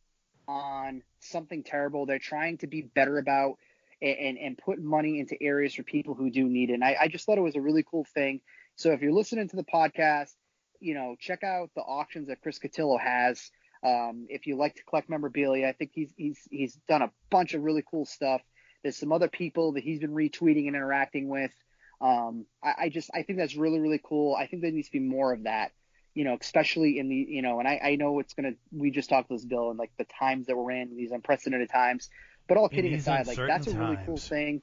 on 0.47 1.03
something 1.20 1.65
terrible. 1.65 2.07
They're 2.07 2.19
trying 2.19 2.59
to 2.59 2.66
be 2.66 2.82
better 2.82 3.19
about 3.19 3.57
and, 4.01 4.39
and, 4.39 4.59
put 4.59 4.78
money 4.78 5.19
into 5.19 5.43
areas 5.43 5.74
for 5.74 5.82
people 5.82 6.15
who 6.15 6.31
do 6.31 6.44
need 6.44 6.69
it. 6.69 6.74
And 6.74 6.85
I, 6.85 6.97
I 7.01 7.09
just 7.09 7.24
thought 7.24 7.39
it 7.39 7.43
was 7.43 7.57
a 7.57 7.61
really 7.61 7.82
cool 7.82 8.05
thing. 8.05 8.43
So 8.77 8.93
if 8.93 9.01
you're 9.01 9.12
listening 9.12 9.48
to 9.48 9.57
the 9.57 9.65
podcast, 9.65 10.35
you 10.81 10.94
know, 10.94 11.16
check 11.19 11.43
out 11.44 11.70
the 11.74 11.82
auctions 11.82 12.28
that 12.28 12.40
Chris 12.43 12.59
Cotillo 12.59 12.98
has. 13.01 13.51
Um, 13.82 14.27
if 14.28 14.47
you 14.47 14.57
like 14.57 14.74
to 14.77 14.82
collect 14.85 15.09
memorabilia, 15.09 15.69
I 15.69 15.73
think 15.73 15.90
he's 15.94 16.12
he's 16.16 16.39
he's 16.51 16.74
done 16.89 17.03
a 17.03 17.11
bunch 17.31 17.55
of 17.55 17.62
really 17.62 17.85
cool 17.89 18.07
stuff. 18.07 18.40
There's 18.82 18.97
some 18.97 19.12
other 19.12 19.28
people 19.28 19.73
that 19.73 19.82
he's 19.82 20.01
been 20.01 20.15
retweeting 20.15 20.66
and 20.66 20.77
interacting 20.77 21.28
with. 21.28 21.53
Um, 22.01 22.47
I, 22.62 22.74
I 22.78 22.89
just 22.89 23.11
I 23.15 23.23
think 23.23 23.39
that's 23.39 23.57
really 23.57 23.81
really 23.81 24.01
cool. 24.03 24.35
I 24.35 24.47
think 24.47 24.62
there 24.62 24.70
needs 24.70 24.89
to 24.89 24.93
be 24.93 25.01
more 25.01 25.32
of 25.32 25.44
that. 25.44 25.73
You 26.15 26.24
know, 26.24 26.36
especially 26.40 26.98
in 26.98 27.09
the 27.09 27.15
you 27.15 27.43
know, 27.43 27.59
and 27.59 27.69
I, 27.69 27.81
I 27.82 27.97
know 27.97 28.19
it's 28.20 28.35
gonna. 28.35 28.53
We 28.73 28.90
just 28.90 29.11
talked 29.11 29.28
this 29.28 29.44
bill 29.44 29.70
and 29.70 29.78
like 29.78 29.93
the 29.98 30.05
times 30.05 30.47
that 30.47 30.57
we're 30.57 30.70
in, 30.73 30.97
these 30.97 31.12
unprecedented 31.12 31.69
times. 31.70 32.09
But 32.48 32.57
all 32.57 32.69
kidding 32.69 32.94
aside, 32.94 33.27
like 33.27 33.36
that's 33.36 33.66
a 33.66 33.77
really 33.77 33.98
cool 34.07 34.16
times. 34.16 34.62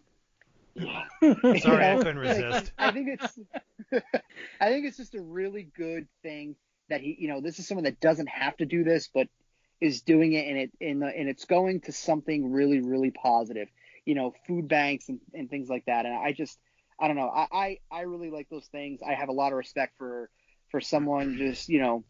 Sorry, 0.79 1.85
I 1.85 1.95
couldn't 1.97 2.17
resist. 2.17 2.71
I 2.77 2.91
think 2.91 3.19
it's 3.19 3.39
I 4.61 4.69
think 4.69 4.85
it's 4.85 4.97
just 4.97 5.15
a 5.15 5.21
really 5.21 5.69
good 5.75 6.07
thing 6.21 6.55
that 6.89 7.01
he, 7.01 7.15
you 7.19 7.27
know, 7.27 7.41
this 7.41 7.59
is 7.59 7.67
someone 7.67 7.85
that 7.85 7.99
doesn't 7.99 8.27
have 8.27 8.57
to 8.57 8.65
do 8.65 8.83
this, 8.83 9.09
but 9.13 9.27
is 9.81 10.01
doing 10.01 10.33
it 10.33 10.47
and 10.47 10.57
it 10.57 10.71
and, 10.81 11.01
the, 11.01 11.07
and 11.07 11.29
it's 11.29 11.45
going 11.45 11.81
to 11.81 11.91
something 11.91 12.51
really 12.51 12.79
really 12.79 13.11
positive 13.11 13.67
you 14.05 14.15
know 14.15 14.33
food 14.47 14.67
banks 14.67 15.09
and, 15.09 15.19
and 15.33 15.49
things 15.49 15.69
like 15.69 15.85
that. 15.85 16.05
And 16.05 16.15
i 16.15 16.31
just 16.31 16.57
i 16.99 17.07
don't 17.07 17.17
know. 17.17 17.29
I, 17.29 17.47
I 17.51 17.77
i 17.91 18.01
really 18.01 18.31
like 18.31 18.49
those 18.49 18.67
things. 18.67 19.01
I 19.05 19.13
have 19.13 19.29
a 19.29 19.33
lot 19.33 19.51
of 19.51 19.57
respect 19.57 19.97
for 19.97 20.29
for 20.69 20.81
someone 20.81 21.37
just 21.37 21.69
you 21.69 21.81
know 21.81 22.03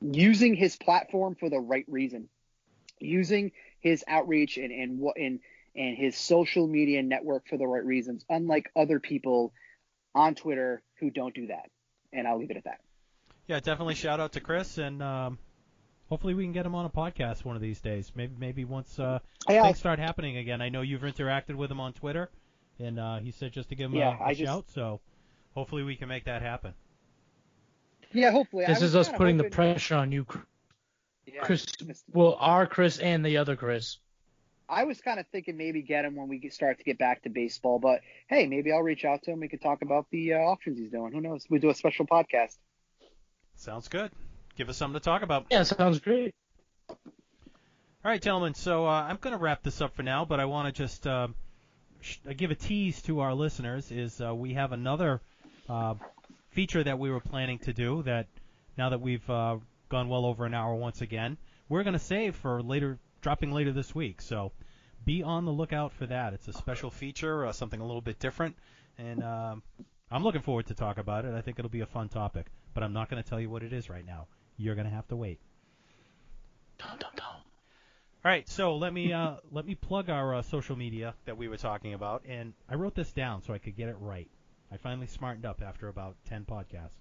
using 0.00 0.54
his 0.54 0.76
platform 0.76 1.34
for 1.34 1.48
the 1.48 1.60
right 1.60 1.86
reason 1.88 2.28
using 3.00 3.52
his 3.80 4.04
outreach 4.06 4.56
and 4.56 4.72
and 4.72 4.98
what 4.98 5.16
and 5.16 5.40
and 5.76 5.96
his 5.96 6.16
social 6.16 6.66
media 6.66 7.02
network 7.02 7.46
for 7.48 7.56
the 7.56 7.66
right 7.66 7.84
reasons 7.84 8.24
unlike 8.28 8.70
other 8.76 9.00
people 9.00 9.52
on 10.14 10.34
twitter 10.34 10.82
who 11.00 11.10
don't 11.10 11.34
do 11.34 11.46
that 11.48 11.68
and 12.12 12.26
i'll 12.28 12.38
leave 12.38 12.50
it 12.50 12.56
at 12.56 12.64
that 12.64 12.80
Yeah, 13.46 13.60
definitely 13.60 13.94
shout 13.94 14.20
out 14.20 14.32
to 14.32 14.40
Chris, 14.40 14.78
and 14.78 15.02
um, 15.02 15.38
hopefully 16.08 16.32
we 16.32 16.44
can 16.44 16.52
get 16.52 16.64
him 16.64 16.74
on 16.74 16.86
a 16.86 16.88
podcast 16.90 17.44
one 17.44 17.56
of 17.56 17.60
these 17.62 17.78
days. 17.82 18.10
Maybe 18.14 18.32
maybe 18.38 18.64
once 18.64 18.98
uh, 18.98 19.18
Hey, 19.46 19.58
I'll- 19.58 19.64
things 19.66 19.78
start 19.78 19.98
happening 19.98 20.38
again. 20.38 20.62
I 20.62 20.70
know 20.70 20.80
you've 20.80 21.02
interacted 21.02 21.54
with 21.56 21.70
him 21.70 21.78
on 21.78 21.92
Twitter, 21.92 22.30
and 22.78 22.98
uh, 22.98 23.18
he 23.18 23.32
said 23.32 23.52
just 23.52 23.68
to 23.68 23.74
give 23.74 23.90
him 23.90 23.98
Yeah, 23.98 24.16
a, 24.18 24.22
a 24.22 24.26
I 24.28 24.32
just- 24.34 24.44
shout. 24.46 24.64
So 24.70 25.00
hopefully 25.54 25.82
we 25.82 25.94
can 25.96 26.08
make 26.08 26.24
that 26.24 26.40
happen. 26.40 26.72
yeah 28.12 28.30
hopefully 28.30 28.64
This 28.66 28.80
was 28.80 28.90
is 28.90 28.96
us 28.96 29.06
kinda 29.08 29.18
putting 29.18 29.36
the 29.36 29.50
pressure 29.50 29.96
on 29.96 30.10
you, 30.12 30.24
yeah, 31.26 31.42
Chris. 31.42 31.66
Mr. 31.66 32.02
Well, 32.14 32.36
our 32.40 32.66
Chris 32.66 32.98
and 32.98 33.24
the 33.26 33.36
other 33.38 33.56
Chris. 33.56 33.98
I 34.68 34.84
was 34.84 35.00
kind 35.00 35.20
of 35.20 35.26
thinking 35.28 35.56
maybe 35.56 35.82
get 35.82 36.04
him 36.04 36.16
when 36.16 36.28
we 36.28 36.48
start 36.48 36.78
to 36.78 36.84
get 36.84 36.98
back 36.98 37.22
to 37.22 37.30
baseball, 37.30 37.78
but 37.78 38.00
hey, 38.28 38.46
maybe 38.46 38.72
I'll 38.72 38.82
reach 38.82 39.04
out 39.04 39.22
to 39.24 39.32
him. 39.32 39.40
We 39.40 39.48
could 39.48 39.60
talk 39.60 39.82
about 39.82 40.06
the 40.10 40.34
uh, 40.34 40.38
auctions 40.38 40.78
he's 40.78 40.90
doing. 40.90 41.12
Who 41.12 41.20
knows? 41.20 41.44
We 41.50 41.58
do 41.58 41.70
a 41.70 41.74
special 41.74 42.06
podcast. 42.06 42.56
Sounds 43.56 43.88
good. 43.88 44.10
Give 44.56 44.68
us 44.68 44.76
something 44.76 44.98
to 44.98 45.04
talk 45.04 45.22
about. 45.22 45.46
Yeah, 45.50 45.64
sounds 45.64 46.00
great. 46.00 46.34
All 46.88 48.10
right, 48.10 48.20
gentlemen. 48.20 48.54
So 48.54 48.86
uh, 48.86 49.02
I'm 49.02 49.16
going 49.20 49.36
to 49.36 49.42
wrap 49.42 49.62
this 49.62 49.80
up 49.80 49.94
for 49.94 50.02
now, 50.02 50.24
but 50.24 50.40
I 50.40 50.44
want 50.44 50.74
to 50.74 50.82
just 50.82 51.06
uh, 51.06 51.28
sh- 52.00 52.18
give 52.36 52.50
a 52.50 52.54
tease 52.54 53.02
to 53.02 53.20
our 53.20 53.34
listeners. 53.34 53.90
Is 53.90 54.20
uh, 54.20 54.34
we 54.34 54.54
have 54.54 54.72
another 54.72 55.20
uh, 55.68 55.94
feature 56.50 56.84
that 56.84 56.98
we 56.98 57.10
were 57.10 57.20
planning 57.20 57.58
to 57.60 57.72
do 57.72 58.02
that 58.04 58.26
now 58.76 58.90
that 58.90 59.00
we've 59.00 59.28
uh, 59.28 59.56
gone 59.88 60.08
well 60.08 60.26
over 60.26 60.44
an 60.44 60.54
hour 60.54 60.74
once 60.74 61.00
again, 61.00 61.36
we're 61.68 61.82
going 61.82 61.94
to 61.94 61.98
save 61.98 62.36
for 62.36 62.62
later, 62.62 62.98
dropping 63.24 63.52
later 63.52 63.72
this 63.72 63.94
week. 63.94 64.20
So 64.20 64.52
be 65.04 65.22
on 65.22 65.46
the 65.46 65.50
lookout 65.50 65.92
for 65.92 66.06
that. 66.06 66.34
It's 66.34 66.46
a 66.46 66.52
special 66.52 66.90
feature, 66.90 67.46
uh, 67.46 67.52
something 67.52 67.80
a 67.80 67.84
little 67.84 68.02
bit 68.02 68.18
different, 68.20 68.54
and 68.98 69.24
um, 69.24 69.62
I'm 70.10 70.22
looking 70.22 70.42
forward 70.42 70.66
to 70.66 70.74
talk 70.74 70.98
about 70.98 71.24
it. 71.24 71.34
I 71.34 71.40
think 71.40 71.58
it'll 71.58 71.70
be 71.70 71.80
a 71.80 71.86
fun 71.86 72.10
topic, 72.10 72.46
but 72.74 72.82
I'm 72.82 72.92
not 72.92 73.08
going 73.08 73.22
to 73.22 73.28
tell 73.28 73.40
you 73.40 73.48
what 73.48 73.62
it 73.62 73.72
is 73.72 73.88
right 73.88 74.04
now. 74.04 74.26
You're 74.58 74.74
going 74.74 74.86
to 74.86 74.94
have 74.94 75.08
to 75.08 75.16
wait. 75.16 75.40
Dun, 76.78 76.98
dun, 76.98 77.10
dun. 77.16 77.26
All 77.26 78.30
right, 78.30 78.46
so 78.46 78.76
let 78.76 78.92
me 78.92 79.12
uh, 79.12 79.36
let 79.50 79.66
me 79.66 79.74
plug 79.74 80.10
our 80.10 80.34
uh, 80.34 80.42
social 80.42 80.76
media 80.76 81.14
that 81.24 81.38
we 81.38 81.48
were 81.48 81.56
talking 81.56 81.94
about, 81.94 82.24
and 82.28 82.52
I 82.68 82.74
wrote 82.74 82.94
this 82.94 83.10
down 83.10 83.42
so 83.42 83.54
I 83.54 83.58
could 83.58 83.76
get 83.76 83.88
it 83.88 83.96
right. 84.00 84.28
I 84.70 84.76
finally 84.76 85.06
smartened 85.06 85.46
up 85.46 85.62
after 85.62 85.88
about 85.88 86.16
ten 86.28 86.44
podcasts. 86.44 87.00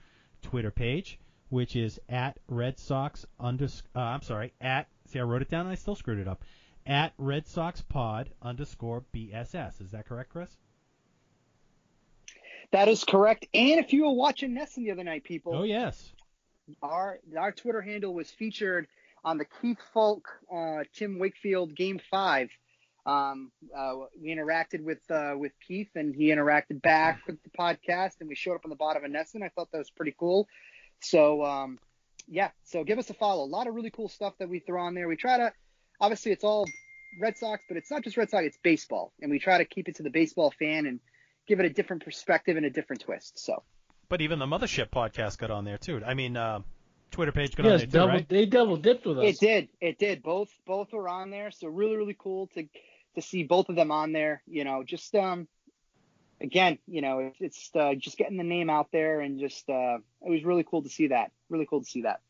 Twitter 0.43 0.71
page, 0.71 1.19
which 1.49 1.77
is 1.77 1.99
at 2.09 2.39
Red 2.49 2.79
Sox 2.79 3.27
unders. 3.41 3.83
Uh, 3.95 4.01
I'm 4.01 4.23
sorry, 4.23 4.53
at 4.61 4.87
see 5.07 5.19
I 5.19 5.23
wrote 5.23 5.43
it 5.43 5.51
down 5.51 5.63
and 5.63 5.71
I 5.71 5.75
still 5.77 5.95
screwed 5.95 6.19
it 6.19 6.29
up. 6.29 6.43
At 6.87 7.13
Red 7.19 7.49
Sox 7.49 7.81
Pod 7.81 8.31
underscore 8.41 9.05
BSS. 9.13 9.81
Is 9.83 9.91
that 9.91 10.07
correct, 10.07 10.31
Chris? 10.31 10.51
That 12.73 12.89
is 12.89 13.05
correct. 13.05 13.47
And 13.55 13.81
if 13.81 13.93
you 13.93 14.05
were 14.05 14.13
watching 14.15 14.55
NESN 14.55 14.77
the 14.85 14.91
other 14.91 15.05
night, 15.05 15.25
people, 15.25 15.55
Oh 15.55 15.63
yes. 15.63 16.13
our 16.83 17.19
our 17.39 17.53
Twitter 17.53 17.81
handle 17.81 18.13
was 18.15 18.31
featured 18.31 18.89
on 19.27 19.39
the 19.39 19.45
Keith 19.61 19.81
Foulke 19.95 20.31
uh, 20.55 20.85
Tim 20.95 21.19
Wakefield 21.19 21.75
Game 21.75 22.01
Five. 22.11 22.49
Um, 23.05 23.53
uh, 23.77 23.95
we 24.21 24.35
interacted 24.35 24.83
with 24.83 25.03
uh, 25.11 25.35
with 25.37 25.53
Keith, 25.67 25.91
and 25.97 26.15
he 26.15 26.29
interacted 26.29 26.81
back 26.81 27.21
with 27.27 27.43
the 27.43 27.51
podcast, 27.51 28.13
and 28.21 28.29
we 28.29 28.37
showed 28.37 28.55
up 28.55 28.65
on 28.65 28.71
the 28.71 28.77
bottom 28.77 29.05
of 29.05 29.11
NESN. 29.11 29.43
I 29.43 29.49
thought 29.51 29.71
that 29.73 29.79
was 29.79 29.91
pretty 29.91 30.15
cool. 30.19 30.49
So 31.01 31.45
um, 31.45 31.79
yeah, 32.29 32.51
so 32.65 32.85
give 32.85 32.99
us 32.99 33.11
a 33.11 33.15
follow. 33.15 33.45
A 33.45 33.47
lot 33.47 33.67
of 33.67 33.75
really 33.75 33.91
cool 33.91 34.09
stuff 34.09 34.35
that 34.39 34.49
we 34.49 34.61
throw 34.61 34.83
on 34.83 34.95
there. 34.95 35.09
We 35.09 35.17
try 35.17 35.37
to, 35.37 35.53
obviously, 36.01 36.33
it's 36.33 36.45
all 36.45 36.67
Red 37.21 37.37
Sox, 37.37 37.65
but 37.69 37.77
it's 37.77 37.91
not 37.91 38.03
just 38.03 38.17
Red 38.17 38.31
Sox; 38.31 38.47
it's 38.47 38.59
baseball, 38.63 39.13
and 39.21 39.31
we 39.31 39.39
try 39.41 39.59
to 39.59 39.65
keep 39.65 39.89
it 39.89 39.97
to 39.97 40.03
the 40.05 40.11
baseball 40.11 40.53
fan 40.57 40.87
and 40.87 41.01
give 41.49 41.61
it 41.61 41.67
a 41.67 41.71
different 41.71 42.05
perspective 42.05 42.57
and 42.57 42.65
a 42.65 42.71
different 42.71 43.03
twist. 43.03 43.39
So. 43.39 43.63
But 44.09 44.21
even 44.21 44.39
the 44.39 44.47
Mothership 44.47 44.91
podcast 44.91 45.39
got 45.39 45.51
on 45.51 45.65
there 45.65 45.79
too. 45.79 46.01
I 46.07 46.15
mean, 46.15 46.37
uh, 46.37 46.61
Twitter 47.11 47.33
page 47.33 47.57
got 47.57 47.67
on 47.67 47.73
Yes, 47.73 47.87
there 47.89 48.03
too, 48.03 48.09
right? 48.09 48.29
they 48.29 48.47
double 48.47 48.77
dipped 48.77 49.07
with 49.07 49.19
us. 49.19 49.25
It 49.25 49.41
did. 49.41 49.69
It 49.81 49.99
did. 49.99 50.23
Both 50.23 50.51
both 50.67 50.93
were 50.93 51.09
on 51.09 51.31
there. 51.31 51.51
So 51.51 51.69
really, 51.69 51.97
really 51.97 52.17
cool 52.19 52.49
to 52.49 52.69
to 53.15 53.23
see 53.23 53.45
both 53.45 53.69
of 53.69 53.77
them 53.77 53.91
on 53.91 54.13
there. 54.13 54.43
You 54.47 54.65
know, 54.65 54.83
just 54.83 55.15
um 55.15 55.49
again, 56.41 56.79
you 56.87 57.01
know, 57.01 57.19
it's, 57.21 57.41
it's 57.41 57.71
uh, 57.75 57.95
just 57.95 58.19
getting 58.19 58.37
the 58.37 58.45
name 58.45 58.69
out 58.69 58.89
there 58.93 59.21
and 59.21 59.41
just 59.41 59.69
uh 59.71 59.99
it 60.23 60.31
was 60.31 60.45
really 60.45 60.65
cool 60.65 60.83
to 60.83 60.89
see 60.89 61.09
that. 61.09 61.33
Really 61.49 61.67
cool 61.67 61.81
to 61.81 61.87
see 61.87 62.03
that. 62.03 62.21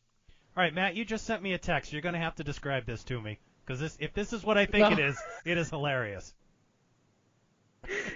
All 0.55 0.63
right, 0.63 0.73
Matt, 0.73 0.95
you 0.95 1.05
just 1.05 1.25
sent 1.25 1.43
me 1.43 1.53
a 1.53 1.57
text. 1.57 1.91
You're 1.91 2.01
gonna 2.01 2.17
have 2.19 2.35
to 2.35 2.43
describe 2.43 2.85
this 2.85 3.03
to 3.05 3.21
me 3.21 3.39
because 3.65 3.79
this, 3.79 3.97
if 3.99 4.13
this 4.13 4.31
is 4.33 4.43
what 4.43 4.57
I 4.57 4.65
think 4.65 4.89
No. 4.89 4.91
it 4.93 4.99
is, 4.99 5.17
it 5.45 5.57
is 5.57 5.69
hilarious. 5.69 6.33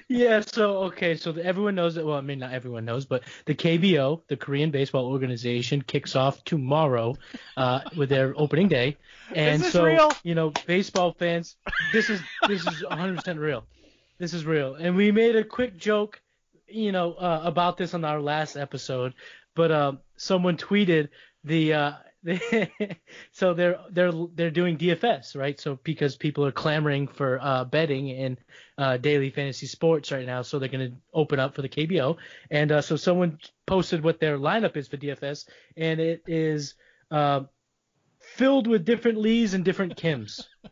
Yeah, 0.08 0.42
so 0.42 0.78
okay, 0.84 1.16
so 1.16 1.32
the, 1.32 1.46
everyone 1.46 1.76
knows 1.76 1.96
that. 1.96 2.06
Well, 2.06 2.18
I 2.18 2.22
mean, 2.22 2.40
not 2.40 2.52
everyone 2.52 2.84
knows, 2.84 3.06
but 3.06 3.24
the 3.46 3.56
KBO, 3.56 4.22
the 4.28 4.36
Korean 4.36 4.70
Baseball 4.72 5.06
Organization, 5.06 5.82
kicks 5.82 6.16
off 6.16 6.44
tomorrow 6.44 7.16
uh, 7.56 7.82
with 7.96 8.10
their 8.10 8.34
opening 8.38 8.68
day, 8.68 8.98
and 9.34 9.62
this 9.62 9.72
so 9.72 9.86
real? 9.86 10.12
you 10.24 10.36
know, 10.36 10.52
baseball 10.66 11.14
fans, 11.14 11.56
this 11.94 12.10
is 12.10 12.20
this 12.48 12.62
is 12.62 12.84
100% 12.84 13.40
real. 13.40 13.64
This 14.18 14.34
is 14.34 14.46
real, 14.46 14.76
and 14.76 14.96
we 14.98 15.12
made 15.12 15.36
a 15.36 15.44
quick 15.44 15.78
joke, 15.78 16.22
you 16.68 16.92
know, 16.92 17.14
uh, 17.14 17.42
about 17.46 17.78
this 17.78 17.94
on 17.94 18.04
our 18.04 18.20
last 18.20 18.58
episode, 18.58 19.14
but 19.56 19.72
um, 19.72 20.00
someone 20.18 20.58
tweeted 20.58 21.10
the. 21.44 21.74
Uh, 21.74 21.92
so 23.32 23.54
they're 23.54 23.80
they're 23.92 24.12
they're 24.36 24.52
doing 24.52 24.78
DFS 24.78 25.36
right? 25.36 25.60
So 25.60 25.80
because 25.84 26.16
people 26.16 26.46
are 26.46 26.52
clamoring 26.52 27.08
for 27.08 27.40
uh, 27.42 27.66
betting 27.66 28.10
in 28.10 28.38
uh, 28.78 28.98
daily 28.98 29.30
fantasy 29.30 29.66
sports 29.66 30.12
right 30.12 30.26
now 30.26 30.42
so 30.42 30.60
they're 30.60 30.70
going 30.70 30.92
to 30.92 30.98
open 31.14 31.40
up 31.40 31.56
for 31.56 31.62
the 31.62 31.70
KBO 31.70 32.18
and 32.52 32.72
uh, 32.72 32.82
so 32.82 32.96
someone 32.96 33.40
posted 33.66 34.04
what 34.04 34.20
their 34.20 34.38
lineup 34.38 34.78
is 34.78 34.88
for 34.88 34.98
DFS 34.98 35.48
and 35.78 36.00
it 36.00 36.24
is 36.28 36.76
uh, 37.10 37.42
filled 38.20 38.68
with 38.68 38.86
different 38.86 39.18
Lees 39.18 39.54
and 39.54 39.66
different 39.66 39.96
Kims 39.96 40.46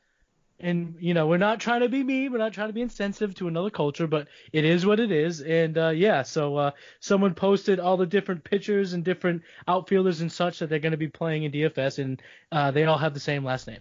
and 0.59 0.95
you 0.99 1.13
know 1.13 1.27
we're 1.27 1.37
not 1.37 1.59
trying 1.59 1.81
to 1.81 1.89
be 1.89 2.03
mean 2.03 2.31
we're 2.31 2.37
not 2.37 2.53
trying 2.53 2.69
to 2.69 2.73
be 2.73 2.81
insensitive 2.81 3.35
to 3.35 3.47
another 3.47 3.69
culture 3.69 4.07
but 4.07 4.27
it 4.51 4.65
is 4.65 4.85
what 4.85 4.99
it 4.99 5.11
is. 5.11 5.41
And 5.41 5.77
uh, 5.77 5.89
yeah 5.89 6.23
so 6.23 6.55
uh, 6.57 6.71
someone 6.99 7.33
posted 7.33 7.79
all 7.79 7.97
the 7.97 8.05
different 8.05 8.43
pitchers 8.43 8.93
and 8.93 9.03
different 9.03 9.43
outfielders 9.67 10.21
and 10.21 10.31
such 10.31 10.59
that 10.59 10.69
they're 10.69 10.79
going 10.79 10.91
to 10.91 10.97
be 10.97 11.07
playing 11.07 11.43
in 11.43 11.51
DFS 11.51 11.99
and 11.99 12.21
uh, 12.51 12.71
they 12.71 12.85
all 12.85 12.97
have 12.97 13.13
the 13.13 13.19
same 13.19 13.43
last 13.43 13.67
name. 13.67 13.79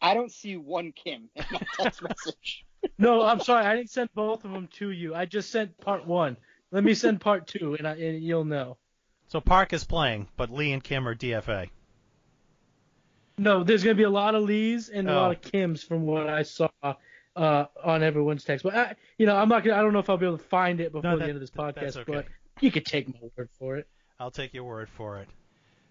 I 0.00 0.14
don't 0.14 0.32
see 0.32 0.56
one 0.56 0.92
Kim 0.92 1.28
in 1.34 1.44
my 1.52 1.60
text 1.78 2.02
message. 2.02 2.64
no 2.98 3.22
I'm 3.22 3.40
sorry 3.40 3.64
I 3.64 3.76
didn't 3.76 3.90
send 3.90 4.10
both 4.14 4.44
of 4.44 4.52
them 4.52 4.68
to 4.74 4.90
you. 4.90 5.14
I 5.14 5.26
just 5.26 5.50
sent 5.50 5.78
part 5.78 6.06
one. 6.06 6.36
Let 6.70 6.84
me 6.84 6.94
send 6.94 7.20
part 7.20 7.46
two 7.46 7.74
and, 7.74 7.86
I, 7.86 7.92
and 7.92 8.22
you'll 8.22 8.44
know. 8.44 8.78
So 9.28 9.40
Park 9.40 9.72
is 9.72 9.84
playing, 9.84 10.28
but 10.36 10.50
Lee 10.50 10.72
and 10.72 10.82
Kim 10.82 11.08
are 11.08 11.14
DFA. 11.14 11.70
No, 13.38 13.64
there's 13.64 13.82
gonna 13.82 13.94
be 13.94 14.02
a 14.02 14.10
lot 14.10 14.34
of 14.34 14.42
Lees 14.42 14.88
and 14.88 15.08
oh. 15.08 15.12
a 15.12 15.14
lot 15.14 15.28
oh. 15.28 15.30
of 15.32 15.40
Kims 15.40 15.86
from 15.86 16.06
what 16.06 16.28
I 16.28 16.42
saw 16.42 16.68
uh, 17.36 17.64
on 17.82 18.02
everyone's 18.02 18.44
text. 18.44 18.62
But 18.62 18.74
I, 18.74 18.94
you 19.18 19.26
know, 19.26 19.36
I'm 19.36 19.48
not 19.48 19.64
gonna. 19.64 19.76
I 19.76 19.82
don't 19.82 19.92
know 19.92 20.00
if 20.00 20.10
I'll 20.10 20.18
be 20.18 20.26
able 20.26 20.38
to 20.38 20.44
find 20.44 20.80
it 20.80 20.92
before 20.92 21.10
no, 21.10 21.18
that, 21.18 21.24
the 21.24 21.30
end 21.30 21.36
of 21.36 21.40
this 21.40 21.50
podcast. 21.50 21.96
Okay. 21.96 22.12
But 22.12 22.26
you 22.60 22.70
could 22.70 22.86
take 22.86 23.08
my 23.08 23.28
word 23.36 23.48
for 23.58 23.76
it. 23.76 23.88
I'll 24.20 24.30
take 24.30 24.54
your 24.54 24.64
word 24.64 24.88
for 24.88 25.18
it. 25.18 25.28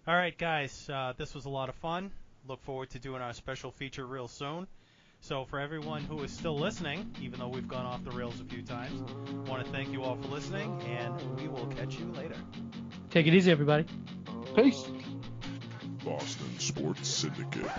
All 0.06 0.14
right, 0.14 0.36
guys, 0.36 0.88
uh, 0.92 1.12
this 1.16 1.34
was 1.34 1.44
a 1.44 1.48
lot 1.50 1.68
of 1.68 1.74
fun. 1.76 2.10
Look 2.48 2.62
forward 2.62 2.90
to 2.90 2.98
doing 2.98 3.22
our 3.22 3.32
special 3.32 3.70
feature 3.70 4.06
real 4.06 4.26
soon. 4.26 4.66
So 5.20 5.44
for 5.44 5.60
everyone 5.60 6.02
who 6.02 6.20
is 6.24 6.32
still 6.32 6.58
listening, 6.58 7.14
even 7.20 7.38
though 7.38 7.48
we've 7.48 7.68
gone 7.68 7.86
off 7.86 8.02
the 8.02 8.10
rails 8.10 8.40
a 8.40 8.44
few 8.44 8.62
times, 8.62 9.00
want 9.48 9.64
to 9.64 9.70
thank 9.70 9.92
you 9.92 10.02
all 10.02 10.16
for 10.16 10.26
listening, 10.28 10.82
and 10.82 11.40
we 11.40 11.46
will 11.46 11.66
catch 11.66 12.00
you 12.00 12.06
later. 12.06 12.34
Take 13.10 13.28
it 13.28 13.34
easy, 13.34 13.52
everybody. 13.52 13.86
Peace. 14.56 14.84
Boston 16.04 16.58
Sports 16.58 17.08
Syndicate. 17.08 17.70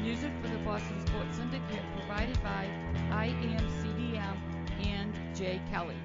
Music 0.00 0.30
for 0.40 0.48
the 0.48 0.58
Boston 0.64 1.06
Sports 1.06 1.36
Syndicate 1.36 1.84
provided 1.98 2.42
by 2.42 2.66
iamCDM 3.10 4.36
and 4.86 5.14
J. 5.36 5.60
Kelley. 5.70 5.96